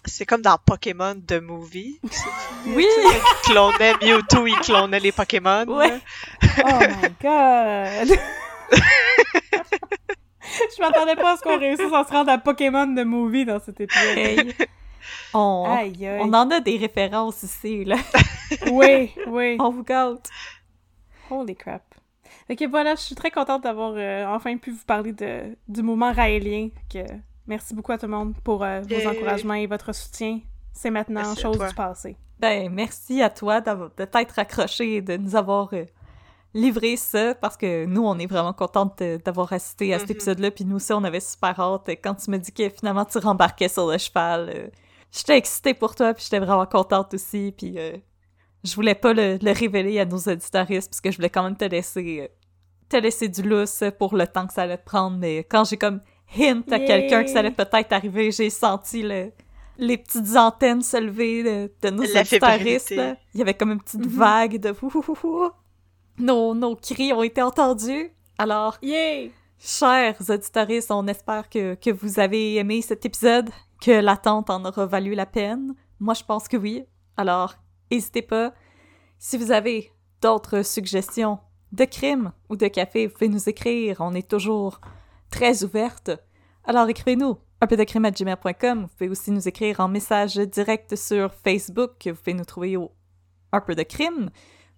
C'est 0.05 0.25
comme 0.25 0.41
dans 0.41 0.57
Pokémon 0.57 1.15
The 1.27 1.41
Movie. 1.41 1.99
Oui! 2.67 2.85
Il 2.87 3.21
clonait 3.43 3.93
Mewtwo, 4.01 4.45
il 4.47 4.55
clonait 4.59 4.99
les 4.99 5.11
Pokémon. 5.11 5.65
Ouais. 5.67 5.99
Oh 6.63 6.79
my 6.79 7.09
god! 7.21 8.19
Je 10.75 10.81
m'attendais 10.81 11.15
pas 11.15 11.33
à 11.33 11.37
ce 11.37 11.41
qu'on 11.41 11.57
réussisse 11.57 11.93
à 11.93 12.03
se 12.03 12.11
rendre 12.11 12.31
à 12.31 12.37
Pokémon 12.37 12.87
de 12.87 13.03
movie 13.03 13.45
dans 13.45 13.59
cet 13.59 13.79
épisode. 13.79 14.17
Hey. 14.17 14.53
On, 15.33 15.65
Aïe, 15.67 16.05
aïe. 16.05 16.19
on 16.21 16.33
en 16.33 16.49
a 16.51 16.59
des 16.59 16.77
références 16.77 17.43
ici, 17.43 17.85
là. 17.85 17.95
Oui, 18.71 19.11
oui. 19.27 19.55
On 19.59 19.69
vous 19.69 19.83
gâte. 19.83 20.29
Holy 21.29 21.55
crap. 21.55 21.83
Ok, 22.49 22.63
voilà, 22.69 22.95
je 22.95 23.01
suis 23.01 23.15
très 23.15 23.31
contente 23.31 23.63
d'avoir 23.63 23.93
euh, 23.95 24.25
enfin 24.27 24.57
pu 24.57 24.71
vous 24.71 24.83
parler 24.85 25.13
de, 25.13 25.55
du 25.69 25.81
mouvement 25.81 26.11
raélien. 26.11 26.69
Que, 26.91 26.99
merci 27.47 27.73
beaucoup 27.73 27.91
à 27.91 27.97
tout 27.97 28.05
le 28.07 28.11
monde 28.11 28.33
pour 28.43 28.63
euh, 28.63 28.81
vos 28.81 28.89
Yay. 28.95 29.07
encouragements 29.07 29.53
et 29.55 29.67
votre 29.67 29.93
soutien. 29.93 30.39
C'est 30.73 30.89
maintenant 30.91 31.21
Merci 31.21 31.41
chose 31.41 31.57
du 31.59 31.75
passé. 31.75 32.15
Ben, 32.39 32.69
merci 32.73 33.21
à 33.21 33.29
toi 33.29 33.61
d'avoir- 33.61 33.91
de 33.95 34.05
t'être 34.05 34.39
accroché 34.39 34.95
et 34.95 35.01
de 35.01 35.17
nous 35.17 35.35
avoir 35.35 35.69
euh, 35.73 35.85
livré 36.53 36.95
ça, 36.97 37.35
parce 37.35 37.55
que 37.55 37.85
nous, 37.85 38.03
on 38.03 38.17
est 38.19 38.25
vraiment 38.25 38.53
contente 38.53 38.99
de- 38.99 39.17
d'avoir 39.23 39.51
assisté 39.53 39.93
à 39.93 39.99
cet 39.99 40.09
Mhm. 40.09 40.15
épisode-là, 40.15 40.51
puis 40.51 40.65
nous 40.65 40.77
aussi, 40.77 40.91
on 40.93 41.03
avait 41.03 41.19
super 41.19 41.59
hâte. 41.59 41.89
Quand 42.03 42.15
tu 42.15 42.31
me 42.31 42.37
dis 42.37 42.51
que 42.51 42.67
finalement 42.69 43.05
tu 43.05 43.17
rembarquais 43.19 43.69
sur 43.69 43.87
le 43.89 43.97
cheval, 43.97 44.51
euh, 44.53 44.67
j'étais 45.11 45.37
excitée 45.37 45.73
pour 45.73 45.93
toi, 45.95 46.13
puis 46.13 46.23
j'étais 46.23 46.39
vraiment 46.39 46.65
contente 46.65 47.13
aussi, 47.13 47.53
puis 47.55 47.75
euh, 47.77 47.95
je 48.63 48.73
voulais 48.75 48.95
pas 48.95 49.13
le, 49.13 49.37
le 49.41 49.51
révéler 49.51 49.99
à 49.99 50.05
nos 50.05 50.17
auditoristes, 50.17 50.89
parce 50.89 51.01
que 51.01 51.11
je 51.11 51.17
voulais 51.17 51.29
quand 51.29 51.43
même 51.43 51.55
te 51.57 51.65
laisser, 51.65 52.21
euh, 52.21 52.27
te 52.89 52.97
laisser 52.97 53.29
du 53.29 53.43
lousse 53.43 53.83
pour 53.97 54.15
le 54.15 54.27
temps 54.27 54.45
que 54.47 54.53
ça 54.53 54.63
allait 54.63 54.77
te 54.77 54.85
prendre, 54.85 55.17
mais 55.17 55.39
quand 55.45 55.63
j'ai 55.63 55.77
comme 55.77 56.01
hint 56.37 56.71
à 56.71 56.79
quelqu'un 56.79 57.23
que 57.23 57.29
ça 57.29 57.39
allait 57.39 57.51
peut-être 57.51 57.91
arriver, 57.93 58.31
j'ai 58.31 58.49
senti 58.49 59.01
le 59.03 59.31
les 59.77 59.97
petites 59.97 60.35
antennes 60.37 60.81
se 60.83 60.97
lever 60.97 61.41
de, 61.43 61.71
de 61.81 61.89
nos 61.89 62.03
là. 62.95 63.15
Il 63.33 63.39
y 63.39 63.41
avait 63.41 63.55
comme 63.55 63.71
une 63.71 63.81
petite 63.81 64.05
Mhm. 64.05 64.11
vague 64.11 64.59
de 64.59 64.71
Nos, 66.19 66.53
nos 66.53 66.75
cris 66.75 67.11
ont 67.13 67.23
été 67.23 67.41
entendus. 67.41 68.11
Alors, 68.37 68.77
Yay! 68.83 69.31
chers 69.57 70.17
auditoristes, 70.29 70.91
on 70.91 71.07
espère 71.07 71.49
que, 71.49 71.73
que 71.75 71.89
vous 71.89 72.19
avez 72.19 72.55
aimé 72.57 72.81
cet 72.83 73.05
épisode, 73.05 73.49
que 73.81 73.91
l'attente 73.91 74.51
en 74.51 74.63
aura 74.65 74.85
valu 74.85 75.15
la 75.15 75.25
peine. 75.25 75.73
Moi, 75.99 76.13
je 76.13 76.23
pense 76.23 76.47
que 76.47 76.57
oui. 76.57 76.83
Alors, 77.17 77.55
n'hésitez 77.91 78.21
pas. 78.21 78.53
Si 79.17 79.35
vous 79.37 79.51
avez 79.51 79.91
d'autres 80.21 80.63
suggestions 80.63 81.39
de 81.71 81.85
crimes 81.85 82.33
ou 82.49 82.55
de 82.55 82.67
café, 82.67 83.07
vous 83.07 83.13
pouvez 83.13 83.29
nous 83.29 83.49
écrire. 83.49 83.97
On 83.99 84.13
est 84.13 84.27
toujours 84.29 84.79
très 85.31 85.63
ouverte. 85.63 86.11
Alors, 86.63 86.87
écrivez-nous 86.87 87.37
un 87.61 87.67
peu 87.67 87.77
de 87.77 87.83
crime 87.83 88.05
à 88.05 88.11
gmail.com. 88.11 88.81
Vous 88.83 88.87
pouvez 88.87 89.09
aussi 89.09 89.31
nous 89.31 89.47
écrire 89.47 89.79
en 89.79 89.87
message 89.87 90.35
direct 90.35 90.95
sur 90.95 91.33
Facebook. 91.33 91.93
Vous 92.05 92.13
pouvez 92.15 92.33
nous 92.35 92.45
trouver 92.45 92.77
au 92.77 92.91
un 93.51 93.61
peu 93.61 93.73
de 93.73 93.83
crime. 93.83 94.29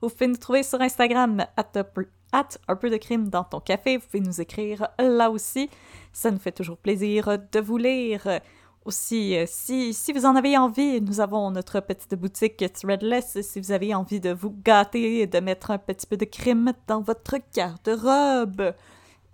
Vous 0.02 0.10
pouvez 0.10 0.28
nous 0.28 0.38
trouver 0.38 0.64
sur 0.64 0.82
Instagram 0.82 1.46
at, 1.58 1.68
un 1.76 1.84
peu- 1.84 2.08
at 2.32 2.48
un 2.68 2.76
peu 2.76 2.90
de 2.90 2.98
crime 2.98 3.30
dans 3.30 3.44
ton 3.44 3.60
café. 3.60 3.98
Vous 3.98 4.06
pouvez 4.06 4.22
nous 4.22 4.42
écrire 4.42 4.88
là 5.00 5.30
aussi. 5.30 5.70
Ça 6.12 6.32
nous 6.32 6.40
fait 6.40 6.52
toujours 6.52 6.78
plaisir 6.78 7.38
de 7.52 7.60
vous 7.60 7.78
lire. 7.78 8.40
Aussi, 8.86 9.38
euh, 9.38 9.46
si, 9.48 9.94
si 9.94 10.12
vous 10.12 10.26
en 10.26 10.36
avez 10.36 10.58
envie, 10.58 11.00
nous 11.00 11.22
avons 11.22 11.50
notre 11.52 11.80
petite 11.80 12.16
boutique 12.16 12.66
Threadless. 12.74 13.40
Si 13.42 13.62
vous 13.62 13.72
avez 13.72 13.96
envie 13.96 14.20
de 14.20 14.32
vous 14.34 14.54
gâter 14.62 15.22
et 15.22 15.28
de 15.28 15.40
mettre 15.40 15.72
un 15.72 15.78
petit 15.78 16.06
peu 16.06 16.18
de 16.18 16.26
crime 16.26 16.74
dans 16.88 17.02
votre 17.02 17.38
garde-robe. 17.56 18.74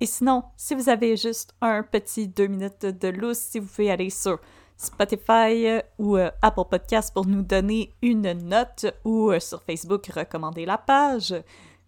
Et 0.01 0.05
sinon, 0.05 0.43
si 0.55 0.76
vous 0.76 0.89
avez 0.89 1.17
juste 1.17 1.53
un 1.61 1.84
petit 1.84 2.27
deux 2.27 2.47
minutes 2.47 2.85
de 2.85 3.07
lousse, 3.09 3.39
si 3.39 3.59
vous 3.59 3.67
pouvez 3.67 3.91
aller 3.91 4.09
sur 4.09 4.39
Spotify 4.80 5.67
euh, 5.67 5.81
ou 5.97 6.15
euh, 6.15 6.31
Apple 6.41 6.63
Podcast 6.69 7.13
pour 7.13 7.26
nous 7.26 7.41
donner 7.41 7.93
une 8.01 8.31
note 8.31 8.85
ou 9.03 9.30
euh, 9.30 9.39
sur 9.41 9.61
Facebook 9.61 10.07
recommander 10.07 10.65
la 10.65 10.77
page. 10.77 11.35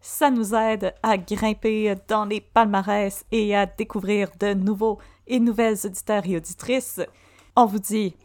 Ça 0.01 0.29
nous 0.29 0.53
aide 0.53 0.93
à 1.01 1.17
grimper 1.17 1.95
dans 2.09 2.25
les 2.25 2.41
palmarès 2.41 3.23
et 3.31 3.55
à 3.55 3.65
découvrir 3.65 4.29
de 4.39 4.53
nouveaux 4.53 4.99
et 5.25 5.39
nouvelles 5.39 5.77
auditeurs 5.85 6.23
et 6.25 6.35
auditrices. 6.35 6.99
On 7.55 7.65
vous 7.65 7.79
dit 7.79 8.15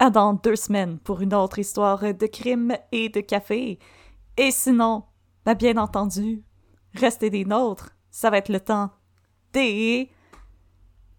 à 0.00 0.10
dans 0.10 0.32
deux 0.32 0.56
semaines 0.56 0.98
pour 0.98 1.20
une 1.20 1.34
autre 1.34 1.60
histoire 1.60 2.00
de 2.00 2.26
crime 2.26 2.76
et 2.90 3.10
de 3.10 3.20
café. 3.20 3.78
Et 4.36 4.50
sinon, 4.50 5.04
ben 5.44 5.54
bien 5.54 5.76
entendu, 5.76 6.42
restez 6.94 7.30
des 7.30 7.44
nôtres. 7.44 7.90
Ça 8.10 8.30
va 8.30 8.38
être 8.38 8.48
le 8.48 8.60
temps 8.60 8.90
des 9.52 10.10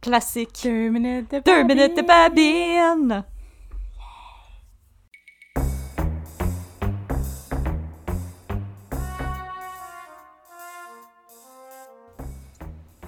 classiques. 0.01 0.61
Deux 0.63 0.89
minutes 0.89 1.31
de 1.31 1.39
Deux 1.39 1.63
minutes 1.63 1.97
de 1.97 2.01
babine. 2.01 3.23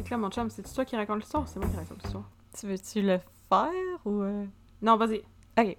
là, 0.09 0.17
mon 0.17 0.29
chum, 0.29 0.49
c'est 0.49 0.63
toi 0.73 0.85
qui 0.85 0.95
raconte 0.95 1.19
l'histoire 1.19 1.47
c'est 1.47 1.59
moi 1.59 1.69
qui 1.69 1.75
raconte 1.75 2.01
l'histoire? 2.03 2.23
Tu 2.57 2.67
veux-tu 2.67 3.01
le 3.01 3.19
faire 3.49 3.99
ou... 4.05 4.21
euh? 4.21 4.45
Non, 4.81 4.97
vas-y. 4.97 5.21
Ok. 5.57 5.75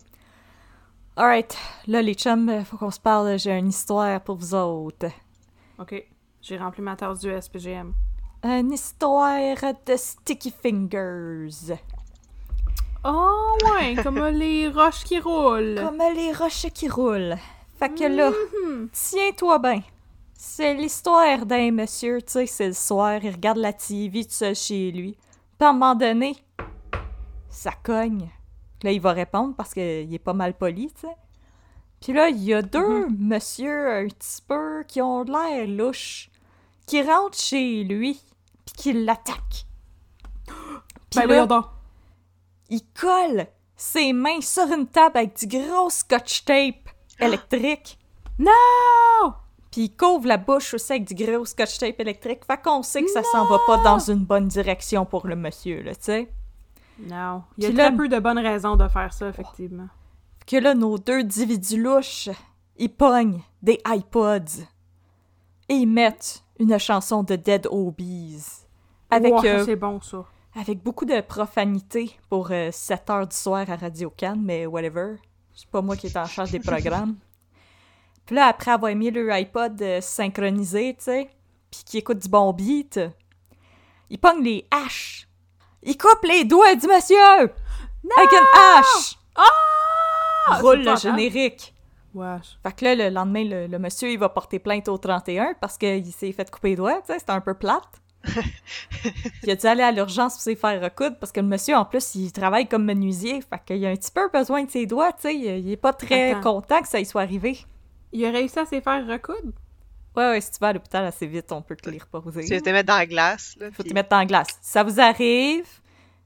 Alright, 1.17 1.57
là 1.87 2.01
les 2.03 2.15
chums, 2.15 2.49
euh, 2.49 2.65
faut 2.65 2.77
qu'on 2.77 2.91
se 2.91 3.01
parle, 3.01 3.39
j'ai 3.39 3.51
une 3.59 3.69
histoire 3.69 4.21
pour 4.21 4.37
vous 4.37 4.55
autres. 4.55 5.09
Ok. 5.79 6.07
J'ai 6.43 6.57
rempli 6.57 6.81
ma 6.83 6.97
tasse 6.97 7.21
du 7.21 7.31
SPGM. 7.41 7.93
Une 8.43 8.73
histoire 8.73 9.39
de 9.87 9.97
Sticky 9.97 10.51
Fingers. 10.51 11.75
Oh, 13.05 13.57
ouais, 13.65 13.97
comme 14.03 14.25
les 14.29 14.69
roches 14.69 15.05
qui 15.05 15.19
roulent. 15.21 15.77
Comme 15.83 15.99
les 16.15 16.33
roches 16.33 16.67
qui 16.73 16.89
roulent. 16.89 17.37
Fait 17.79 17.89
que 17.95 18.05
là, 18.05 18.31
Mhm. 18.31 18.89
tiens-toi 18.93 19.59
bien. 19.59 19.83
C'est 20.35 20.73
l'histoire 20.75 21.45
d'un 21.45 21.71
monsieur, 21.71 22.23
tu 22.23 22.33
sais, 22.33 22.47
c'est 22.47 22.69
le 22.69 22.73
soir, 22.73 23.21
il 23.23 23.31
regarde 23.31 23.59
la 23.59 23.75
TV 23.75 24.25
tout 24.25 24.31
seul 24.33 24.55
chez 24.55 24.91
lui. 24.91 25.13
Puis 25.59 25.67
à 25.67 25.71
un 25.71 25.73
moment 25.75 25.95
donné, 25.95 26.37
ça 27.51 27.73
cogne. 27.83 28.31
Là, 28.83 28.93
il 28.93 29.01
va 29.01 29.13
répondre 29.13 29.55
parce 29.55 29.75
qu'il 29.75 30.13
est 30.15 30.19
pas 30.23 30.33
mal 30.33 30.55
poli, 30.55 30.91
tu 30.95 31.03
sais. 31.03 31.17
Puis 32.01 32.15
là, 32.15 32.31
il 32.31 32.43
y 32.43 32.55
a 32.55 32.63
deux 32.63 33.07
monsieur 33.11 33.91
un 33.99 34.09
petit 34.09 34.41
peu 34.49 34.83
qui 34.89 35.03
ont 35.03 35.23
l'air 35.25 35.67
louches, 35.69 36.31
qui 36.87 37.03
rentrent 37.03 37.39
chez 37.39 37.85
lui, 37.85 38.19
puis 38.65 38.75
qui 38.77 38.93
l'attaquent. 38.93 39.67
Puis 41.11 41.27
Ben, 41.27 41.47
là, 41.47 41.71
il 42.69 42.83
colle 42.99 43.47
ses 43.77 44.13
mains 44.13 44.41
sur 44.41 44.65
une 44.73 44.87
table 44.87 45.19
avec 45.19 45.37
du 45.39 45.47
gros 45.47 45.91
scotch 45.91 46.45
tape 46.45 46.89
électrique. 47.19 47.99
Non! 48.39 49.35
Puis 49.71 49.83
il 49.83 49.97
couvre 49.97 50.27
la 50.27 50.37
bouche 50.37 50.75
aussi 50.75 50.93
avec 50.93 51.05
du 51.05 51.15
gros 51.15 51.45
scotch 51.45 51.79
tape 51.79 52.01
électrique. 52.01 52.45
Fait 52.45 52.61
qu'on 52.61 52.83
sait 52.83 53.03
que 53.03 53.11
ça 53.11 53.23
s'en 53.25 53.45
va 53.47 53.59
pas 53.67 53.79
dans 53.79 53.99
une 53.99 54.25
bonne 54.25 54.49
direction 54.49 55.05
pour 55.05 55.27
le 55.27 55.37
monsieur, 55.37 55.83
là, 55.83 55.95
tu 55.95 56.03
sais. 56.03 56.33
Non. 57.01 57.43
Il 57.57 57.65
y 57.65 57.67
a 57.67 57.69
Puis 57.71 57.77
très 57.79 57.91
là- 57.91 57.97
peu 57.97 58.09
de 58.09 58.19
bonnes 58.19 58.39
raisons 58.39 58.77
de 58.77 58.87
faire 58.89 59.13
ça, 59.13 59.29
effectivement. 59.29 59.89
Que 60.47 60.57
là, 60.57 60.75
nos 60.75 60.99
deux 60.99 61.21
individus 61.21 61.81
louches, 61.81 62.29
ils 62.77 62.93
pognent 62.93 63.41
des 63.63 63.81
iPods 63.87 64.65
et 65.69 65.75
ils 65.75 65.87
mettent 65.87 66.43
une 66.61 66.79
chanson 66.79 67.23
de 67.23 67.35
Dead 67.37 67.67
Obies. 67.71 68.45
Avec, 69.11 69.33
Wow, 69.33 69.45
euh, 69.45 69.65
c'est 69.65 69.77
bon, 69.77 70.01
ça. 70.01 70.25
avec 70.55 70.83
beaucoup 70.83 71.05
de 71.05 71.21
profanité 71.21 72.17
pour 72.29 72.49
7 72.49 73.11
heures 73.11 73.27
du 73.27 73.35
soir 73.35 73.69
à 73.69 73.77
Radio 73.77 74.11
Cannes, 74.11 74.43
mais 74.45 74.67
whatever. 74.67 75.17
C'est 75.55 75.69
pas 75.69 75.83
moi 75.83 75.97
qui 75.97 76.07
est 76.07 76.17
en 76.17 76.27
charge 76.27 76.53
des 76.53 76.61
programmes. 76.61 77.17
Puis 78.27 78.37
là, 78.37 78.47
après 78.47 78.71
avoir 78.71 78.95
mis 78.95 79.11
le 79.11 79.29
iPod 79.33 79.81
euh, 79.83 80.01
synchronisé, 80.01 80.95
tu 80.97 81.05
sais, 81.05 81.31
puis 81.71 81.83
qui 81.85 81.99
écoute 81.99 82.19
du 82.19 82.29
bon 82.29 82.53
beat, 82.53 83.01
il 84.09 84.19
pogne 84.19 84.45
les 84.45 84.67
haches. 84.71 85.27
Il 85.83 85.97
coupe 85.97 86.23
les 86.25 86.45
doigts 86.45 86.77
du 86.77 86.87
monsieur! 86.87 87.17
Avec 87.41 88.33
une 88.33 88.47
hache! 88.55 89.19
Roule 90.61 90.85
c'est 90.85 90.91
le 90.91 90.97
générique. 90.97 91.75
Wesh. 92.15 92.59
Fait 92.63 92.75
que 92.75 92.85
là, 92.85 92.95
le 92.95 93.09
lendemain, 93.15 93.45
le, 93.45 93.67
le 93.67 93.79
monsieur, 93.79 94.11
il 94.11 94.19
va 94.19 94.29
porter 94.29 94.59
plainte 94.59 94.89
au 94.89 94.99
31 94.99 95.55
parce 95.61 95.79
qu'il 95.79 96.05
s'est 96.13 96.33
fait 96.33 96.51
couper 96.51 96.71
les 96.71 96.77
doigts, 96.77 97.01
tu 97.07 97.13
sais, 97.13 97.19
c'était 97.19 97.31
un 97.33 97.41
peu 97.41 97.55
plate. 97.55 97.89
il 99.45 99.51
a 99.51 99.57
dû 99.57 99.67
aller 99.67 99.83
à 99.83 99.93
l'urgence 99.93 100.35
pour 100.35 100.43
se 100.43 100.55
faire 100.55 100.81
recoudre 100.83 101.17
parce 101.19 101.33
que 101.33 101.41
le 101.41 101.47
monsieur, 101.47 101.77
en 101.77 101.85
plus, 101.85 102.15
il 102.17 102.31
travaille 102.33 102.69
comme 102.69 102.85
menuisier. 102.85 103.41
Fait 103.41 103.61
qu'il 103.65 103.85
a 103.87 103.91
un 103.91 103.97
petit 103.97 104.11
peu 104.13 104.29
besoin 104.33 104.65
de 104.65 104.71
ses 104.71 104.87
doigts, 104.87 105.13
tu 105.13 105.23
sais. 105.23 105.35
Il 105.37 105.71
est 105.71 105.77
pas 105.77 105.93
très 105.93 106.33
Attends. 106.33 106.55
content 106.61 106.83
que 106.83 106.89
ça 106.89 107.01
y 107.01 107.07
soit 107.07 107.23
arrivé. 107.23 107.59
Il 108.13 108.25
a 108.27 108.31
réussi 108.31 108.59
à 108.59 108.67
se 108.67 108.81
faire 108.81 109.07
recoudre? 109.07 109.53
Ouais, 110.17 110.29
ouais, 110.31 110.41
si 110.41 110.51
tu 110.51 110.59
vas 110.61 110.69
à 110.69 110.73
l'hôpital 110.73 111.05
assez 111.07 111.27
vite, 111.27 111.53
on 111.53 111.63
peut 111.63 111.77
te 111.77 111.89
les 111.89 111.99
reposer. 111.99 112.45
Tu 112.45 112.53
vas 112.55 112.61
te 112.61 112.71
mettre 112.71 112.89
dans 112.89 112.99
la 112.99 113.07
glace. 113.07 113.55
Là, 113.61 113.71
Faut 113.71 113.83
puis- 113.83 113.91
te 113.91 113.95
mettre 113.95 114.09
dans 114.09 114.19
la 114.19 114.27
glace. 114.27 114.49
Si 114.61 114.71
ça 114.73 114.83
vous 114.83 115.01
arrive, 115.01 115.67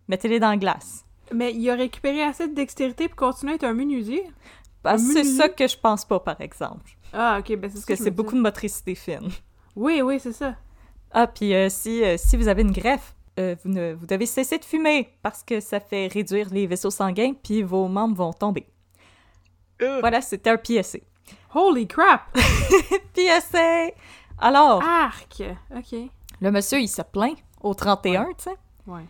mettez-les 0.08 0.40
dans 0.40 0.48
la 0.50 0.56
glace. 0.56 1.04
Mais 1.32 1.52
il 1.52 1.68
a 1.70 1.74
récupéré 1.74 2.22
assez 2.22 2.48
de 2.48 2.54
dextérité 2.54 3.08
pour 3.08 3.16
continuer 3.16 3.52
à 3.52 3.56
être 3.56 3.64
un 3.64 3.74
menuisier? 3.74 4.24
Que 4.92 4.98
c'est 4.98 5.24
ça 5.24 5.48
que 5.48 5.66
je 5.66 5.76
pense 5.76 6.04
pas, 6.04 6.20
par 6.20 6.40
exemple. 6.40 6.90
Ah, 7.12 7.38
ok, 7.40 7.48
ben 7.56 7.62
c'est 7.62 7.74
Parce 7.74 7.80
ce 7.80 7.86
que 7.86 7.96
c'est 7.96 8.10
beaucoup 8.10 8.34
de 8.34 8.40
motricité 8.40 8.94
fine. 8.94 9.30
Oui, 9.76 10.02
oui, 10.02 10.18
c'est 10.20 10.32
ça. 10.32 10.54
Ah, 11.12 11.26
puis 11.26 11.54
euh, 11.54 11.68
si, 11.68 12.02
euh, 12.04 12.16
si 12.18 12.36
vous 12.36 12.48
avez 12.48 12.62
une 12.62 12.72
greffe, 12.72 13.14
euh, 13.38 13.54
vous, 13.64 13.70
ne, 13.70 13.92
vous 13.94 14.06
devez 14.06 14.26
cesser 14.26 14.58
de 14.58 14.64
fumer 14.64 15.16
parce 15.22 15.42
que 15.42 15.60
ça 15.60 15.80
fait 15.80 16.06
réduire 16.08 16.48
les 16.50 16.66
vaisseaux 16.66 16.90
sanguins 16.90 17.32
puis 17.42 17.62
vos 17.62 17.88
membres 17.88 18.16
vont 18.16 18.32
tomber. 18.32 18.66
Euh, 19.82 20.00
Voilà, 20.00 20.20
c'était 20.20 20.50
un 20.50 20.56
PSA. 20.56 20.98
Holy 21.54 21.86
crap! 21.86 22.22
PSA! 23.14 23.90
Alors, 24.38 24.82
Arc! 24.82 25.42
Ok. 25.76 25.98
le 26.40 26.50
monsieur, 26.50 26.80
il 26.80 26.88
se 26.88 27.02
plaint 27.02 27.36
au 27.62 27.74
31, 27.74 28.26
tu 28.36 28.44
sais. 28.44 28.56
Ouais. 28.86 29.04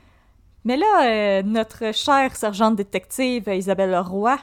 Mais 0.64 0.76
là, 0.76 1.04
euh, 1.06 1.42
notre 1.42 1.92
chère 1.94 2.36
sergente 2.36 2.76
détective 2.76 3.48
Isabelle 3.48 3.90
Leroy, 3.90 4.32
euh, 4.32 4.36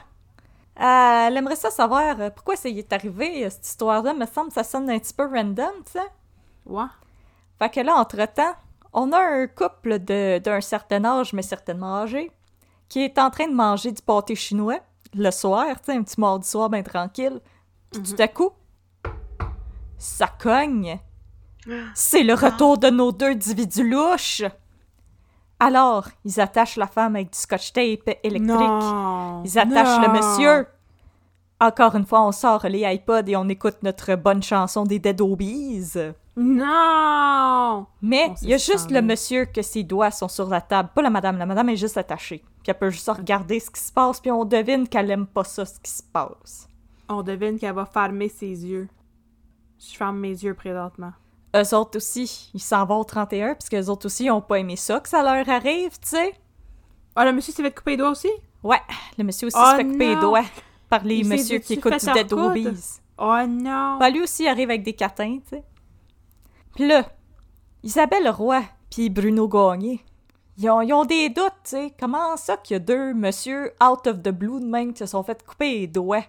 elle 0.84 1.36
aimerait 1.36 1.56
ça 1.56 1.70
savoir 1.70 2.20
euh, 2.20 2.30
pourquoi 2.30 2.56
ça 2.56 2.68
y 2.68 2.78
est 2.78 2.92
arrivé, 2.92 3.44
euh, 3.46 3.50
cette 3.50 3.66
histoire-là? 3.66 4.14
Me 4.14 4.26
semble 4.26 4.48
que 4.48 4.54
ça 4.54 4.64
sonne 4.64 4.90
un 4.90 4.98
petit 4.98 5.14
peu 5.14 5.24
random, 5.26 5.70
tu 5.86 5.92
sais. 5.92 6.08
Ouais. 6.66 6.84
Fait 7.58 7.70
que 7.70 7.80
là, 7.80 7.94
entre-temps, 7.96 8.54
on 8.92 9.12
a 9.12 9.18
un 9.20 9.46
couple 9.46 9.98
de- 10.00 10.38
d'un 10.38 10.60
certain 10.60 11.04
âge, 11.04 11.32
mais 11.32 11.42
certainement 11.42 11.96
âgé, 11.98 12.30
qui 12.88 13.00
est 13.04 13.18
en 13.18 13.30
train 13.30 13.46
de 13.46 13.54
manger 13.54 13.92
du 13.92 14.02
pâté 14.02 14.34
chinois 14.34 14.80
le 15.14 15.30
soir, 15.30 15.66
tu 15.80 15.86
sais, 15.86 15.92
un 15.96 16.02
petit 16.02 16.20
mardi 16.20 16.48
soir 16.48 16.68
bien 16.68 16.82
tranquille. 16.82 17.40
Puis 17.90 18.02
tout 18.02 18.16
à 18.22 18.28
coup, 18.28 18.50
ça 19.98 20.26
cogne. 20.26 20.98
C'est 21.94 22.22
le 22.24 22.34
retour 22.34 22.76
de 22.78 22.90
nos 22.90 23.12
deux 23.12 23.26
individus 23.30 23.88
louches. 23.88 24.42
Alors, 25.64 26.08
ils 26.24 26.40
attachent 26.40 26.74
la 26.74 26.88
femme 26.88 27.14
avec 27.14 27.30
du 27.32 27.38
scotch 27.38 27.72
tape 27.72 28.18
électrique. 28.24 28.48
Non! 28.48 29.44
Ils 29.44 29.58
attachent 29.60 30.04
le 30.04 30.12
monsieur. 30.12 30.66
Encore 31.60 31.94
une 31.94 32.04
fois, 32.04 32.26
on 32.26 32.32
sort 32.32 32.66
les 32.66 32.80
iPods 32.80 33.28
et 33.28 33.36
on 33.36 33.48
écoute 33.48 33.76
notre 33.84 34.16
bonne 34.16 34.42
chanson 34.42 34.82
des 34.82 34.98
Dead 34.98 35.20
Obies. 35.20 35.92
Non! 36.36 37.86
Mais 38.02 38.34
il 38.42 38.48
y 38.48 38.54
a 38.54 38.58
juste 38.58 38.90
le 38.90 39.02
monsieur 39.02 39.44
que 39.44 39.62
ses 39.62 39.84
doigts 39.84 40.10
sont 40.10 40.26
sur 40.26 40.48
la 40.48 40.60
table, 40.60 40.90
pas 40.96 41.02
la 41.02 41.10
madame. 41.10 41.38
La 41.38 41.46
madame 41.46 41.68
est 41.68 41.76
juste 41.76 41.96
attachée. 41.96 42.42
Puis 42.64 42.72
elle 42.72 42.78
peut 42.78 42.90
juste 42.90 43.08
regarder 43.08 43.60
ce 43.60 43.70
qui 43.70 43.80
se 43.80 43.92
passe, 43.92 44.18
puis 44.18 44.32
on 44.32 44.44
devine 44.44 44.88
qu'elle 44.88 45.12
aime 45.12 45.26
pas 45.26 45.44
ça, 45.44 45.64
ce 45.64 45.78
qui 45.78 45.92
se 45.92 46.02
passe. 46.02 46.66
On 47.08 47.22
devine 47.22 47.56
qu'elle 47.56 47.74
va 47.74 47.86
fermer 47.86 48.28
ses 48.28 48.66
yeux. 48.66 48.88
Je 49.78 49.96
ferme 49.96 50.18
mes 50.18 50.30
yeux 50.30 50.54
présentement. 50.54 51.12
Eux 51.54 51.74
autres 51.74 51.98
aussi, 51.98 52.50
ils 52.54 52.60
s'en 52.60 52.86
vont 52.86 53.00
au 53.00 53.04
31, 53.04 53.54
puisque 53.54 53.74
eux 53.74 53.90
autres 53.90 54.06
aussi, 54.06 54.24
ils 54.24 54.30
ont 54.30 54.40
pas 54.40 54.58
aimé 54.58 54.76
ça, 54.76 55.00
que 55.00 55.08
ça 55.08 55.22
leur 55.22 55.48
arrive, 55.48 55.98
tu 56.00 56.08
sais. 56.08 56.34
Ah, 57.14 57.26
le 57.26 57.32
monsieur 57.32 57.52
s'est 57.52 57.62
fait 57.62 57.74
couper 57.74 57.92
les 57.92 57.96
doigts 57.98 58.10
aussi? 58.10 58.30
Ouais, 58.62 58.80
le 59.18 59.24
monsieur 59.24 59.48
aussi 59.48 59.58
Oh 59.60 59.70
se 59.72 59.76
fait 59.76 59.84
couper 59.84 60.14
les 60.14 60.20
doigts 60.20 60.44
par 60.88 61.04
les 61.04 61.22
s'est 61.22 61.28
messieurs 61.28 61.58
qui 61.58 61.74
écoutent 61.74 62.00
du 62.00 62.12
Dead? 62.12 62.32
Obies. 62.32 63.00
Oh 63.18 63.36
non! 63.46 63.98
Bah, 63.98 64.08
lui 64.08 64.22
aussi 64.22 64.48
arrive 64.48 64.70
avec 64.70 64.82
des 64.82 64.94
catins, 64.94 65.38
tu 65.40 65.56
sais. 65.56 65.64
Puis 66.74 66.86
là, 66.86 67.04
Isabelle 67.82 68.30
Roy 68.30 68.62
puis 68.90 69.10
Bruno 69.10 69.46
Gagné, 69.46 70.02
ils 70.56 70.70
ont, 70.70 70.80
ils 70.80 70.92
ont 70.92 71.04
des 71.04 71.28
doutes, 71.28 71.52
tu 71.64 71.70
sais. 71.70 71.94
Comment 71.98 72.36
ça 72.36 72.56
qu'il 72.56 72.74
y 72.74 72.76
a 72.76 72.78
deux 72.78 73.12
monsieur 73.12 73.72
out 73.82 74.06
of 74.06 74.22
the 74.22 74.30
blue 74.30 74.60
de 74.60 74.66
même 74.66 74.92
qui 74.92 75.00
se 75.00 75.06
sont 75.06 75.22
fait 75.22 75.44
couper 75.44 75.80
les 75.80 75.86
doigts? 75.86 76.24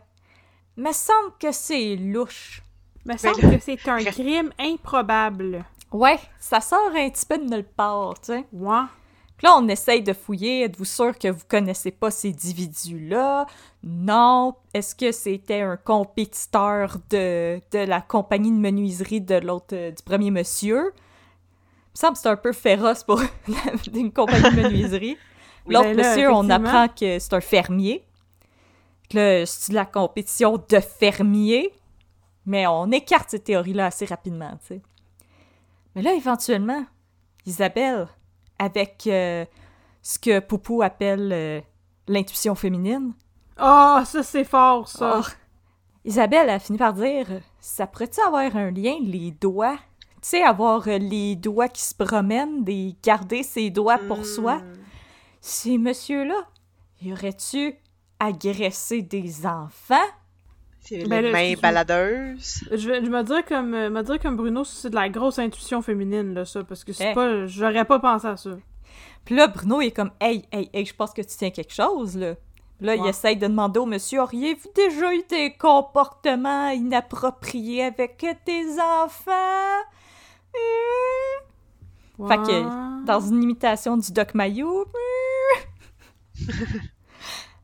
Me 0.76 0.92
semble 0.92 1.34
que 1.40 1.52
c'est 1.52 1.96
louche. 1.96 2.62
Me 3.06 3.18
semble 3.18 3.42
là- 3.42 3.56
que 3.58 3.62
c'est 3.62 3.88
un 3.88 4.04
crime 4.04 4.52
improbable. 4.60 5.64
Ouais, 5.92 6.20
ça 6.40 6.60
sort 6.62 6.92
un 6.96 7.10
petit 7.10 7.26
peu 7.26 7.38
de 7.38 7.44
nulle 7.44 7.66
part, 7.66 8.16
tu 8.22 8.28
sais. 8.34 8.46
Ouais. 8.54 8.82
Puis 9.38 9.48
là, 9.48 9.56
on 9.58 9.68
essaye 9.68 10.02
de 10.02 10.14
fouiller. 10.14 10.64
Êtes-vous 10.64 10.86
sûr 10.86 11.18
que 11.18 11.28
vous 11.28 11.44
connaissez 11.48 11.92
pas 11.92 12.12
ces 12.12 12.30
individus-là? 12.30 13.46
Non. 13.84 14.56
Est-ce 14.74 14.96
que 14.96 15.12
c'était 15.12 15.62
un 15.62 15.76
compétiteur 15.78 16.98
de, 17.10 17.60
de 17.72 17.80
la 17.80 18.00
compagnie 18.02 18.52
de 18.52 18.58
menuiserie 18.58 19.22
de 19.22 19.36
l'autre, 19.36 19.74
euh, 19.76 19.92
du 19.92 20.02
premier 20.04 20.32
monsieur? 20.32 20.94
Il 20.96 21.96
me 21.96 21.96
semble 22.00 22.14
que 22.14 22.20
c'est 22.20 22.30
un 22.30 22.38
peu 22.38 22.54
féroce 22.54 23.04
pour 23.04 23.22
une 23.94 24.12
compagnie 24.14 24.56
de 24.56 24.62
menuiserie. 24.62 25.18
L'autre 25.68 25.90
Ben 25.90 25.98
là, 25.98 26.10
monsieur, 26.10 26.32
on 26.32 26.50
apprend 26.50 26.88
que 26.88 27.20
c'est 27.20 27.34
un 27.34 27.42
fermier. 27.42 28.04
Que 29.10 29.18
là, 29.18 29.46
c'est 29.46 29.72
de 29.72 29.76
la 29.76 29.86
compétition 29.86 30.58
de 30.58 30.80
fermiers? 30.80 31.72
Mais 32.46 32.68
on 32.68 32.92
écarte 32.92 33.30
cette 33.30 33.46
théorie-là 33.46 33.88
assez 33.88 34.06
rapidement, 34.06 34.52
tu 34.62 34.68
sais. 34.76 34.82
Mais 35.96 36.02
là, 36.02 36.14
éventuellement, 36.14 36.86
Isabelle, 37.46 38.08
avec 38.60 39.04
euh, 39.08 39.46
ce 40.02 40.20
que 40.20 40.40
Poupou 40.40 40.82
appelle 40.82 41.32
euh, 41.32 41.62
l'intuition 42.08 42.56
féminine. 42.56 43.14
Oh, 43.60 44.00
ça 44.06 44.24
c'est 44.24 44.44
fort, 44.44 44.88
ça! 44.88 45.22
Oh. 45.22 45.28
Isabelle 46.06 46.50
a 46.50 46.60
fini 46.60 46.78
par 46.78 46.94
dire 46.94 47.28
Ça 47.60 47.88
pourrait-tu 47.88 48.20
avoir 48.22 48.56
un 48.58 48.72
lien, 48.72 48.96
les 49.02 49.32
doigts? 49.32 49.78
Tu 50.22 50.30
sais, 50.30 50.44
avoir 50.44 50.88
euh, 50.88 50.98
les 50.98 51.36
doigts 51.36 51.70
qui 51.70 51.84
se 51.84 51.94
promènent, 51.96 52.64
des 52.64 52.96
garder 53.04 53.44
ses 53.44 53.70
doigts 53.70 54.00
pour 54.00 54.20
Hmm. 54.20 54.24
soi 54.26 54.62
Ces 55.40 55.78
messieurs-là, 55.78 56.48
y 57.02 57.12
aurait-tu 57.14 57.76
agressé 58.20 59.02
des 59.02 59.46
enfants? 59.46 59.96
C'est 60.84 61.08
Ben 61.08 61.22
les 61.24 61.32
là, 61.32 61.38
mains 61.38 61.54
baladeuses. 61.62 62.64
Je 62.72 62.90
vais 62.90 63.04
je 63.04 63.10
me 63.10 63.24
dire 63.24 63.46
comme 63.46 63.74
euh, 63.74 63.90
me 63.90 64.02
dire 64.04 64.20
comme 64.20 64.36
Bruno, 64.36 64.64
c'est 64.64 64.90
de 64.90 64.96
la 64.96 65.08
grosse 65.10 65.40
intuition 65.40 65.82
féminine 65.82 66.34
là 66.34 66.44
ça 66.46 66.64
parce 66.64 66.84
que 66.84 66.92
c'est 66.94 67.12
Eh. 67.12 67.14
pas 67.14 67.46
j'aurais 67.48 67.86
pas 67.86 68.00
pensé 68.00 68.28
à 68.28 68.36
ça. 68.38 68.52
Puis 69.26 69.36
là, 69.36 69.48
Bruno 69.48 69.80
il 69.82 69.88
est 69.88 69.92
comme 69.92 70.12
Hey, 70.20 70.44
hey, 70.52 70.70
hey, 70.74 70.86
je 70.86 70.94
pense 70.94 71.14
que 71.14 71.22
tu 71.22 71.36
tiens 71.38 71.52
quelque 71.52 71.74
chose, 71.74 72.18
là. 72.18 72.36
Puis 72.78 72.88
Là, 72.88 72.96
il 72.96 73.02
Ouais. 73.02 73.10
essaye 73.10 73.34
essaye 73.34 73.38
de 73.38 73.48
demander 73.48 73.80
au 73.80 73.86
monsieur 73.86 74.20
Auriez-vous 74.22 74.70
déjà 74.76 75.14
eu 75.14 75.24
des 75.30 75.54
comportements 75.58 76.70
inappropriés 76.70 77.84
avec 77.86 78.18
tes 78.44 78.66
enfants? 79.06 79.32
Fait 82.28 82.38
que, 82.38 83.06
dans 83.06 83.20
une 83.22 83.42
imitation 83.42 83.96
du 83.98 84.12
Doc 84.12 84.34
Mayou. 84.34 84.86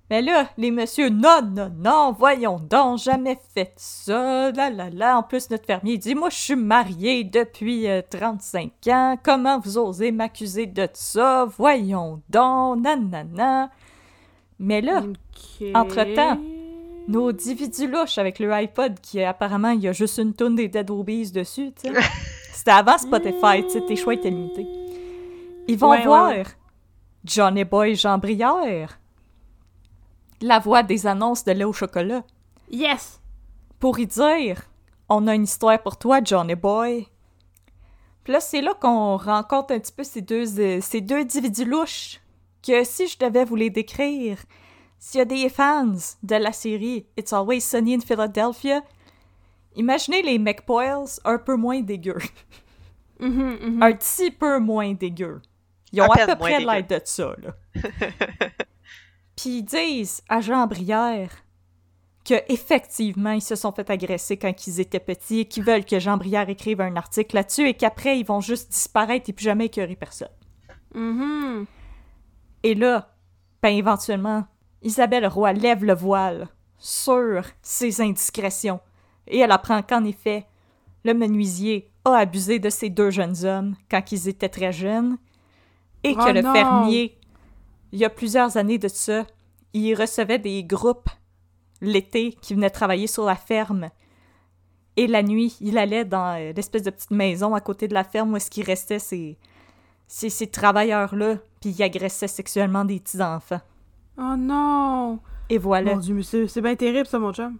Mais 0.09 0.23
là, 0.23 0.49
les 0.57 0.71
messieurs, 0.71 1.09
non, 1.09 1.41
non, 1.43 1.71
non, 1.77 2.15
voyons 2.17 2.59
donc, 2.59 2.97
jamais 2.97 3.37
fait 3.53 3.73
ça, 3.75 4.51
là, 4.51 4.71
là, 4.71 4.89
là. 4.89 5.17
En 5.17 5.23
plus, 5.23 5.51
notre 5.51 5.65
fermier 5.65 5.99
dit, 5.99 6.15
moi, 6.15 6.29
je 6.29 6.37
suis 6.37 6.55
marié 6.55 7.23
depuis 7.23 7.87
euh, 7.87 8.01
35 8.09 8.71
ans, 8.87 9.19
comment 9.21 9.59
vous 9.59 9.77
osez 9.77 10.11
m'accuser 10.11 10.65
de 10.65 10.87
ça? 10.93 11.45
Voyons 11.57 12.21
donc, 12.29 12.81
nanana. 12.81 13.69
Mais 14.57 14.81
là. 14.81 15.03
Entre-temps, 15.75 16.39
nos 17.07 17.29
individus 17.29 17.87
louches 17.87 18.17
avec 18.17 18.39
le 18.39 18.51
iPod 18.51 18.99
qui, 19.01 19.23
apparemment, 19.23 19.71
il 19.71 19.81
y 19.81 19.87
a 19.87 19.93
juste 19.93 20.17
une 20.17 20.33
tonne 20.33 20.55
des 20.55 20.67
Dead 20.67 20.89
Obies 20.89 21.31
dessus, 21.31 21.71
tu 21.71 21.93
sais. 21.93 22.01
C'était 22.53 22.71
avant 22.71 22.97
Spotify, 22.97 23.63
tu 23.63 23.69
sais, 23.69 23.81
tes 23.81 23.95
choix 23.95 24.15
étaient 24.15 24.29
limités. 24.29 24.67
Ils 25.67 25.77
vont 25.77 25.91
ouais, 25.91 26.03
voir 26.03 26.29
ouais. 26.29 26.43
Johnny 27.23 27.63
Boy 27.63 27.95
Jean 27.95 28.17
Brière, 28.17 28.98
la 30.41 30.59
voix 30.59 30.83
des 30.83 31.07
annonces 31.07 31.43
de 31.45 31.51
lait 31.51 31.63
au 31.65 31.73
chocolat, 31.73 32.23
Yes. 32.71 33.19
pour 33.79 33.99
y 33.99 34.07
dire 34.07 34.61
On 35.09 35.27
a 35.27 35.35
une 35.35 35.43
histoire 35.43 35.81
pour 35.81 35.97
toi, 35.97 36.19
Johnny 36.23 36.55
Boy. 36.55 37.07
Puis 38.23 38.33
là, 38.33 38.39
c'est 38.39 38.61
là 38.61 38.73
qu'on 38.79 39.17
rencontre 39.17 39.73
un 39.73 39.79
petit 39.79 39.91
peu 39.91 40.03
ces 40.03 40.21
deux, 40.21 40.59
euh, 40.59 40.79
ces 40.81 41.01
deux 41.01 41.17
individus 41.21 41.65
louches 41.65 42.19
que 42.65 42.83
si 42.83 43.07
je 43.07 43.17
devais 43.17 43.45
vous 43.45 43.55
les 43.55 43.69
décrire, 43.69 44.37
s'il 44.99 45.17
y 45.19 45.21
a 45.21 45.25
des 45.25 45.49
fans 45.49 45.95
de 46.23 46.35
la 46.35 46.51
série 46.51 47.05
It's 47.17 47.33
Always 47.33 47.61
Sunny 47.61 47.95
in 47.95 48.01
Philadelphia, 48.01 48.83
imaginez 49.75 50.21
les 50.21 50.37
McPoyles 50.37 51.19
un 51.25 51.37
peu 51.37 51.55
moins 51.55 51.81
dégueux. 51.81 52.19
Mhm, 53.21 53.57
mhm. 53.61 53.83
un 53.83 53.91
petit 53.91 54.31
peu 54.31 54.59
moins 54.59 54.93
dégueux. 54.93 55.41
Ils 55.91 56.01
ont 56.01 56.05
À 56.09 56.25
peu 56.25 56.37
près 56.37 56.61
l'air 56.61 56.87
de 56.87 57.01
ça, 57.03 57.33
là. 57.43 57.51
Puis 59.39 59.59
ils 59.59 59.63
disent 59.63 60.21
à 60.27 60.41
Jean 60.41 60.67
Brière 60.67 61.31
que 62.25 62.33
effectivement 62.49 63.31
ils 63.31 63.41
se 63.41 63.55
sont 63.55 63.71
fait 63.71 63.89
agresser 63.89 64.35
quand 64.35 64.67
ils 64.67 64.81
étaient 64.81 64.99
petits 64.99 65.39
et 65.39 65.45
qu'ils 65.45 65.63
veulent 65.63 65.85
que 65.85 65.97
Jean 65.97 66.17
Brière 66.17 66.49
écrive 66.49 66.81
un 66.81 66.97
article 66.97 67.35
là-dessus 67.35 67.69
et 67.69 67.73
qu'après 67.73 68.19
ils 68.19 68.25
vont 68.25 68.41
juste 68.41 68.71
disparaître 68.71 69.29
et 69.29 69.33
plus 69.33 69.45
jamais 69.45 69.67
écœurer 69.67 69.95
personne. 69.95 70.27
Mhm. 70.93 71.65
Et 72.63 72.75
là, 72.75 73.15
ben 73.63 73.69
éventuellement, 73.69 74.45
Isabelle 74.81 75.27
Roy 75.27 75.53
lève 75.53 75.85
le 75.85 75.95
voile 75.95 76.49
sur 76.77 77.43
ses 77.61 78.01
indiscrétions 78.01 78.81
et 79.25 79.39
elle 79.39 79.51
apprend 79.53 79.81
qu'en 79.83 80.03
effet, 80.03 80.47
le 81.05 81.13
menuisier 81.13 81.89
a 82.03 82.17
abusé 82.17 82.59
de 82.59 82.69
ces 82.69 82.89
deux 82.89 83.09
jeunes 83.09 83.45
hommes 83.45 83.77
quand 83.89 84.11
ils 84.11 84.27
étaient 84.27 84.49
très 84.49 84.73
jeunes 84.73 85.17
et 86.03 86.13
que 86.13 86.29
Oh 86.29 86.33
le 86.33 86.41
non! 86.41 86.53
fermier, 86.53 87.17
il 87.91 87.99
y 87.99 88.05
a 88.05 88.09
plusieurs 88.09 88.57
années 88.57 88.77
de 88.77 88.87
ça, 88.87 89.25
il 89.73 89.95
recevait 89.95 90.39
des 90.39 90.63
groupes 90.63 91.09
l'été 91.81 92.33
qui 92.41 92.53
venaient 92.53 92.69
travailler 92.69 93.07
sur 93.07 93.25
la 93.25 93.35
ferme. 93.35 93.89
Et 94.97 95.07
la 95.07 95.23
nuit, 95.23 95.55
il 95.61 95.77
allait 95.77 96.05
dans 96.05 96.37
euh, 96.37 96.51
l'espèce 96.53 96.83
de 96.83 96.89
petite 96.89 97.11
maison 97.11 97.55
à 97.55 97.61
côté 97.61 97.87
de 97.87 97.93
la 97.93 98.03
ferme 98.03 98.33
où 98.33 98.37
est-ce 98.37 98.51
qu'il 98.51 98.65
restait 98.65 98.99
ces, 98.99 99.37
ces, 100.07 100.29
ces 100.29 100.47
travailleurs-là, 100.47 101.37
puis 101.61 101.69
il 101.69 101.83
agressait 101.83 102.27
sexuellement 102.27 102.83
des 102.83 102.99
petits-enfants. 102.99 103.61
Oh 104.17 104.35
non! 104.37 105.19
Et 105.49 105.57
voilà. 105.57 105.93
Mon 105.95 105.99
Dieu, 106.01 106.15
mais 106.15 106.23
c'est 106.23 106.47
c'est 106.47 106.61
bien 106.61 106.75
terrible, 106.75 107.07
ça, 107.07 107.17
mon 107.17 107.31
chum. 107.31 107.57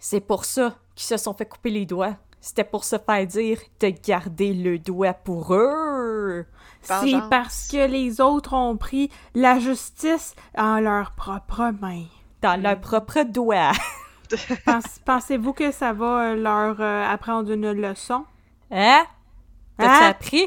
C'est 0.00 0.20
pour 0.20 0.44
ça 0.44 0.76
qu'ils 0.94 1.06
se 1.06 1.16
sont 1.16 1.34
fait 1.34 1.46
couper 1.46 1.70
les 1.70 1.84
doigts. 1.86 2.16
C'était 2.40 2.64
pour 2.64 2.84
se 2.84 2.96
faire 2.98 3.26
dire 3.26 3.58
de 3.80 3.88
garder 3.88 4.54
le 4.54 4.78
doigt 4.78 5.12
pour 5.14 5.54
eux. 5.54 6.46
C'est 6.82 7.20
parce 7.28 7.68
que 7.68 7.86
les 7.86 8.20
autres 8.20 8.54
ont 8.54 8.76
pris 8.76 9.10
la 9.34 9.58
justice 9.58 10.34
en 10.56 10.78
leurs 10.80 11.12
propres 11.12 11.72
mains. 11.80 12.04
Dans 12.40 12.60
leur 12.60 12.80
propre 12.80 13.24
doigt. 13.24 13.72
Pense- 14.64 14.98
Pensez-vous 15.04 15.52
que 15.52 15.72
ça 15.72 15.92
va 15.92 16.30
euh, 16.30 16.34
leur 16.36 16.80
euh, 16.80 17.04
apprendre 17.12 17.50
une 17.50 17.72
leçon? 17.72 18.24
Hein? 18.70 19.04
T'as-tu 19.76 20.04
Hein? 20.04 20.08
appris? 20.08 20.46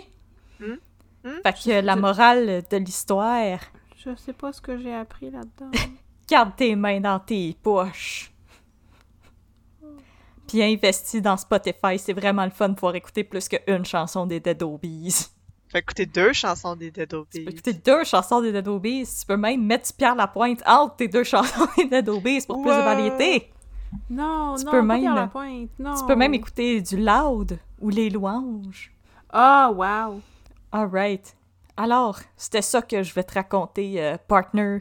Hmm? 0.60 0.76
Hmm? 1.24 1.42
Fait 1.44 1.54
que 1.54 1.82
la 1.82 1.96
morale 1.96 2.64
de 2.70 2.78
l'histoire, 2.78 3.60
Je 3.98 4.16
sais 4.16 4.34
pas 4.34 4.54
ce 4.54 4.62
que 4.62 4.78
j'ai 4.78 4.94
appris 4.94 5.30
là-dedans. 5.32 5.72
garde 6.30 6.56
tes 6.56 6.76
mains 6.76 7.00
dans 7.02 7.20
tes 7.20 7.58
poches. 7.62 8.31
Puis 10.52 10.62
investis 10.62 11.22
dans 11.22 11.38
Spotify, 11.38 11.98
c'est 11.98 12.12
vraiment 12.12 12.44
le 12.44 12.52
fun 12.52 12.68
de 12.68 12.74
pouvoir 12.74 12.96
écouter 12.96 13.24
plus 13.24 13.48
qu'une 13.48 13.86
chanson 13.86 14.26
des 14.26 14.42
Dead 14.42 14.62
Obies. 14.62 15.28
Fait 15.70 15.80
écouter 15.80 16.06
deux 16.06 16.34
chansons 16.34 16.76
des 16.76 16.92
Dead 16.92 17.14
Obies. 17.14 17.30
Tu 17.40 17.46
peux 17.46 17.52
écouter 17.52 17.74
deux 17.74 18.04
chansons 18.04 18.42
des 18.42 18.52
Dead 18.52 18.68
Obies. 18.68 19.08
Tu 19.22 19.26
peux 19.26 19.38
même 19.38 19.66
mettre 19.66 19.94
Pierre 19.94 20.14
Lapointe 20.16 20.62
entre 20.68 20.98
tes 20.98 21.08
deux 21.08 21.24
chansons 21.34 21.68
des 21.78 21.86
Dead 21.86 22.10
Obies 22.10 22.42
pour 22.46 22.62
plus 22.62 22.70
de 22.72 22.76
variété. 22.76 23.50
Non, 24.10 24.56
Tu 24.58 24.66
non, 24.66 24.72
peux 24.72 24.82
même- 24.82 25.00
Pierre 25.00 25.16
Lapointe, 25.16 25.70
non. 25.80 25.96
Tu 25.96 26.06
peux 26.06 26.16
même 26.16 26.34
écouter 26.34 26.82
du 26.82 26.98
Loud 26.98 27.58
ou 27.80 27.90
les 27.90 28.10
louanges. 28.10 28.92
Ah, 29.30 29.72
wow. 29.74 30.20
Alright. 30.74 31.34
Alors, 31.78 32.20
c'était 32.36 32.62
ça 32.62 32.82
que 32.82 33.02
je 33.04 33.14
vais 33.14 33.24
te 33.24 33.36
raconter, 33.36 34.04
euh, 34.04 34.18
partner. 34.28 34.80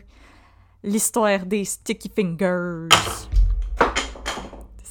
L'histoire 0.83 1.47
des 1.47 1.65
Sticky 1.65 2.09
Fingers. 2.13 2.89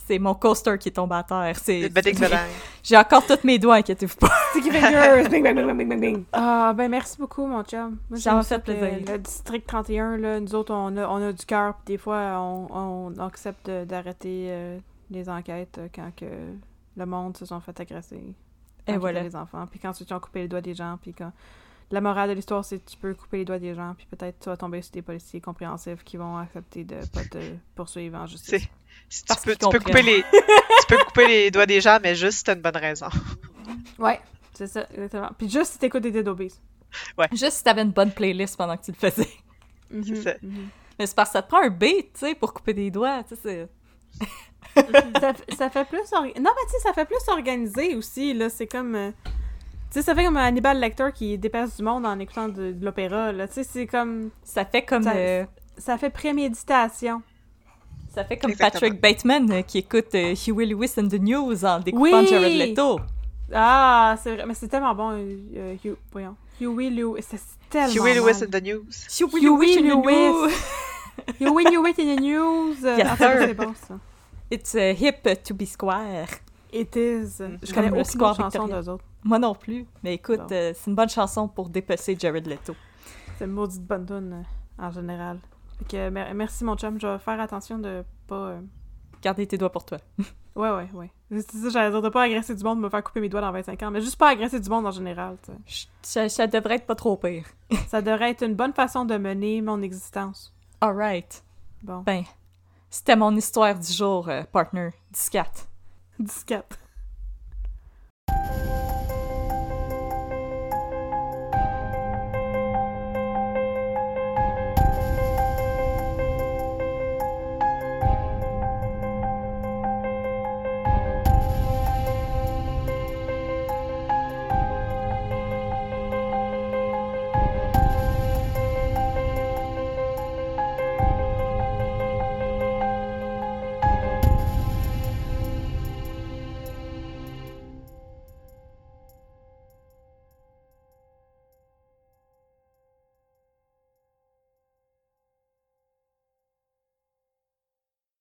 C'est 0.09 0.17
mon 0.17 0.33
coaster 0.33 0.75
qui 0.79 0.89
est 0.89 0.93
tombé 0.93 1.17
à 1.17 1.21
terre. 1.21 1.55
C'est. 1.61 1.91
J'ai 2.83 2.97
encore 2.97 3.23
tous 3.27 3.43
mes 3.43 3.59
doigts, 3.59 3.75
inquiétez-vous 3.75 4.15
pas. 4.15 4.31
Sticky 4.49 4.71
fingers! 4.71 5.29
bing, 5.29 5.43
bing, 5.43 5.53
bing, 5.53 5.77
bing, 5.77 5.87
bing, 5.87 5.99
bing. 5.99 6.23
Ah, 6.33 6.73
ben 6.75 6.89
merci 6.89 7.15
beaucoup, 7.19 7.45
mon 7.45 7.61
chum. 7.63 7.99
Moi, 8.09 8.17
Ça 8.17 8.33
m'a 8.33 8.41
fait 8.41 8.57
plaisir. 8.57 8.89
Le 9.07 9.19
district 9.19 9.67
31, 9.67 10.17
là, 10.17 10.39
nous 10.39 10.55
autres, 10.55 10.73
on 10.73 10.97
a, 10.97 11.07
on 11.07 11.27
a 11.27 11.31
du 11.31 11.45
cœur, 11.45 11.75
puis 11.75 11.93
des 11.93 11.97
fois, 11.99 12.39
on, 12.39 12.69
on 12.71 13.19
accepte 13.19 13.69
d'arrêter 13.69 14.47
euh, 14.49 14.79
les 15.11 15.29
enquêtes 15.29 15.77
euh, 15.77 15.89
quand 15.93 16.09
que 16.15 16.25
le 16.97 17.05
monde 17.05 17.37
se 17.37 17.45
sont 17.45 17.59
fait 17.59 17.79
agresser. 17.79 18.33
Et 18.87 18.97
voilà. 18.97 19.21
les 19.21 19.35
enfants, 19.35 19.67
puis 19.69 19.79
quand 19.79 19.91
ils 20.01 20.11
ont 20.11 20.19
coupé 20.19 20.39
les 20.39 20.47
doigts 20.47 20.61
des 20.61 20.73
gens, 20.73 20.97
puis 20.99 21.13
quand... 21.13 21.31
La 21.91 22.01
morale 22.01 22.29
de 22.29 22.35
l'histoire, 22.35 22.63
c'est 22.65 22.79
que 22.79 22.89
tu 22.89 22.97
peux 22.97 23.13
couper 23.15 23.37
les 23.37 23.45
doigts 23.45 23.57
des 23.57 23.73
gens, 23.73 23.95
puis 23.95 24.07
peut-être 24.09 24.39
tu 24.39 24.49
vas 24.49 24.57
tomber 24.57 24.81
sur 24.81 24.91
des 24.91 25.01
policiers 25.01 25.41
compréhensifs 25.41 26.03
qui 26.03 26.17
vont 26.17 26.37
accepter 26.37 26.83
de 26.83 26.97
pas 27.13 27.23
te 27.23 27.39
poursuivre 27.75 28.17
en 28.17 28.27
justice. 28.27 28.67
Si 29.07 29.23
tu 29.23 29.33
peux, 29.43 29.55
qu'ils 29.55 29.67
tu 29.69 29.69
peux 29.69 29.79
couper 29.79 30.01
les, 30.01 30.23
tu 30.23 30.85
peux 30.87 30.97
couper 31.05 31.27
les 31.27 31.51
doigts 31.51 31.65
des 31.65 31.79
gens, 31.81 31.97
mais 32.03 32.15
juste 32.15 32.39
si 32.39 32.43
t'as 32.43 32.55
une 32.55 32.61
bonne 32.61 32.77
raison. 32.77 33.07
Ouais, 33.97 34.19
c'est 34.53 34.67
ça, 34.67 34.85
exactement. 34.91 35.29
Puis 35.37 35.49
juste 35.49 35.73
si 35.73 35.77
t'écoutes 35.79 36.03
des 36.03 36.11
Dead 36.11 36.27
Obies. 36.27 36.53
Juste 37.31 37.57
si 37.57 37.63
t'avais 37.63 37.81
une 37.83 37.91
bonne 37.91 38.11
playlist 38.11 38.57
pendant 38.57 38.75
que 38.77 38.83
tu 38.83 38.91
le 38.91 38.97
faisais. 38.97 39.29
Mhm, 39.91 40.03
C'est 40.03 40.21
ça. 40.23 40.33
mhm. 40.41 40.67
Mais 40.97 41.05
c'est 41.07 41.15
parce 41.15 41.29
que 41.29 41.33
ça 41.33 41.41
te 41.41 41.47
prend 41.47 41.61
un 41.63 41.69
beat, 41.69 42.13
tu 42.13 42.19
sais, 42.19 42.35
pour 42.35 42.53
couper 42.53 42.73
des 42.73 42.91
doigts. 42.91 43.23
Tu 43.23 43.35
sais, 43.35 43.41
c'est... 43.43 43.69
ça, 45.19 45.33
ça 45.57 45.69
fait 45.69 45.85
plus 45.85 46.11
non 46.11 46.23
mais 46.23 46.33
tu 46.33 46.41
sais 46.71 46.79
ça 46.83 46.93
fait 46.93 47.05
plus 47.05 47.17
organisé 47.27 47.95
aussi 47.95 48.33
là 48.33 48.49
c'est 48.49 48.67
comme 48.67 48.93
euh, 48.95 49.11
tu 49.25 49.31
sais 49.91 50.01
ça 50.01 50.13
fait 50.13 50.25
comme 50.25 50.37
Hannibal 50.37 50.79
Lecter 50.79 51.07
qui 51.13 51.37
dépasse 51.37 51.77
du 51.77 51.83
monde 51.83 52.05
en 52.05 52.19
écoutant 52.19 52.49
de, 52.49 52.71
de 52.73 52.85
l'opéra 52.85 53.31
là 53.31 53.47
tu 53.47 53.55
sais 53.55 53.63
c'est 53.63 53.87
comme 53.87 54.29
Ça 54.43 54.65
fait 54.65 54.83
comme... 54.83 55.03
Ça- 55.03 55.15
euh, 55.15 55.45
ça 55.77 55.97
fait 55.97 56.09
préméditation 56.09 57.21
Ça 58.19 58.25
fait 58.25 58.37
comme 58.37 58.51
Exactement. 58.51 58.81
Patrick 58.91 59.01
Bateman 59.01 59.51
euh, 59.51 59.61
qui 59.61 59.77
écoute 59.77 60.13
euh, 60.13 60.35
Huey 60.35 60.65
Lewis 60.65 60.91
and 60.97 61.07
the 61.07 61.19
News 61.21 61.63
en 61.63 61.79
découpant 61.79 62.19
Oui! 62.19 62.27
Jared 62.27 62.51
Leto. 62.57 62.99
ah 63.53 64.15
c'est 64.21 64.35
vrai 64.35 64.45
mais 64.45 64.53
c'est 64.53 64.67
tellement 64.67 64.93
bon 64.93 65.11
euh, 65.11 65.37
euh, 65.55 65.75
Hugh 65.85 65.95
voyons 66.11 66.35
Huey 66.59 66.89
Lewis 66.89 67.21
c'est 67.25 67.39
tellement 67.69 67.93
Huey 68.03 68.15
Lewis 68.15 68.43
in 68.43 68.47
the 68.47 68.61
news. 68.61 68.83
Huey 69.09 69.41
Huey 69.41 69.77
and 69.77 69.81
the 69.81 70.05
Lewis. 70.05 70.31
News. 70.31 70.51
Huey 71.39 71.63
Lewis 71.71 71.93
in 71.97 72.15
the 72.15 72.19
news 72.19 72.75
Yes, 72.83 73.07
ah, 73.09 73.15
c'est 73.17 73.53
bon 73.53 73.73
ça 73.87 73.97
It's 74.51 74.73
uh, 74.75 74.93
hip 74.93 75.23
to 75.45 75.53
be 75.53 75.65
square. 75.65 76.27
It 76.73 76.93
is 76.97 77.37
je 77.37 77.73
Comme 77.73 77.75
connais 77.75 77.87
le 77.89 77.93
aucune 77.93 78.03
square 78.05 78.35
chanson 78.35 78.49
Victoria. 78.65 78.81
d'eux 78.81 78.89
autres 78.89 79.03
Moi 79.23 79.39
non 79.39 79.53
plus. 79.55 79.85
Mais 80.03 80.15
écoute, 80.15 80.39
Bon. 80.39 80.47
euh, 80.51 80.73
c'est 80.75 80.89
une 80.89 80.95
bonne 80.95 81.09
chanson 81.09 81.47
pour 81.47 81.69
dépecer 81.69 82.17
Jared 82.19 82.45
Leto. 82.47 82.75
c'est 83.37 83.45
une 83.45 83.51
maudite 83.51 83.83
bonne 83.85 84.05
tune 84.05 84.33
euh, 84.43 84.83
en 84.85 84.91
général 84.91 85.37
Fait 85.79 85.85
que, 85.85 86.09
mer- 86.09 86.33
merci 86.35 86.63
mon 86.63 86.75
chum 86.75 86.99
je 86.99 87.07
vais 87.07 87.19
faire 87.19 87.39
attention 87.39 87.79
de 87.79 88.03
pas 88.27 88.35
euh, 88.35 88.61
Gardez 89.21 89.47
tes 89.47 89.57
doigts 89.57 89.71
pour 89.71 89.85
toi. 89.85 89.97
Ouais, 90.55 90.71
ouais, 90.71 90.89
ouais. 90.93 91.09
C'est 91.31 91.51
ça, 91.55 91.69
j'allais 91.69 91.91
dire 91.91 92.01
de 92.01 92.09
pas 92.09 92.23
agresser 92.23 92.53
du 92.53 92.63
monde, 92.65 92.81
me 92.81 92.89
faire 92.89 93.01
couper 93.01 93.21
mes 93.21 93.29
doigts 93.29 93.39
dans 93.39 93.51
25 93.51 93.81
ans, 93.83 93.91
mais 93.91 94.01
juste 94.01 94.17
pas 94.17 94.29
agresser 94.29 94.59
du 94.59 94.67
monde 94.69 94.85
en 94.85 94.91
général, 94.91 95.37
Ça, 96.01 96.27
ça 96.27 96.47
devrait 96.47 96.75
être 96.75 96.85
pas 96.87 96.95
trop 96.95 97.15
pire. 97.15 97.45
Ça 97.87 98.01
devrait 98.01 98.31
être 98.31 98.43
une 98.43 98.55
bonne 98.55 98.73
façon 98.73 99.05
de 99.05 99.15
mener 99.15 99.61
mon 99.61 99.81
existence. 99.81 100.53
Alright. 100.81 101.45
Bon. 101.81 101.99
Ben, 102.01 102.23
c'était 102.89 103.15
mon 103.15 103.33
histoire 103.37 103.77
du 103.79 103.93
jour, 103.93 104.27
euh, 104.27 104.43
partner. 104.51 104.89
Discat. 105.11 105.51
Disquette. 106.17 106.77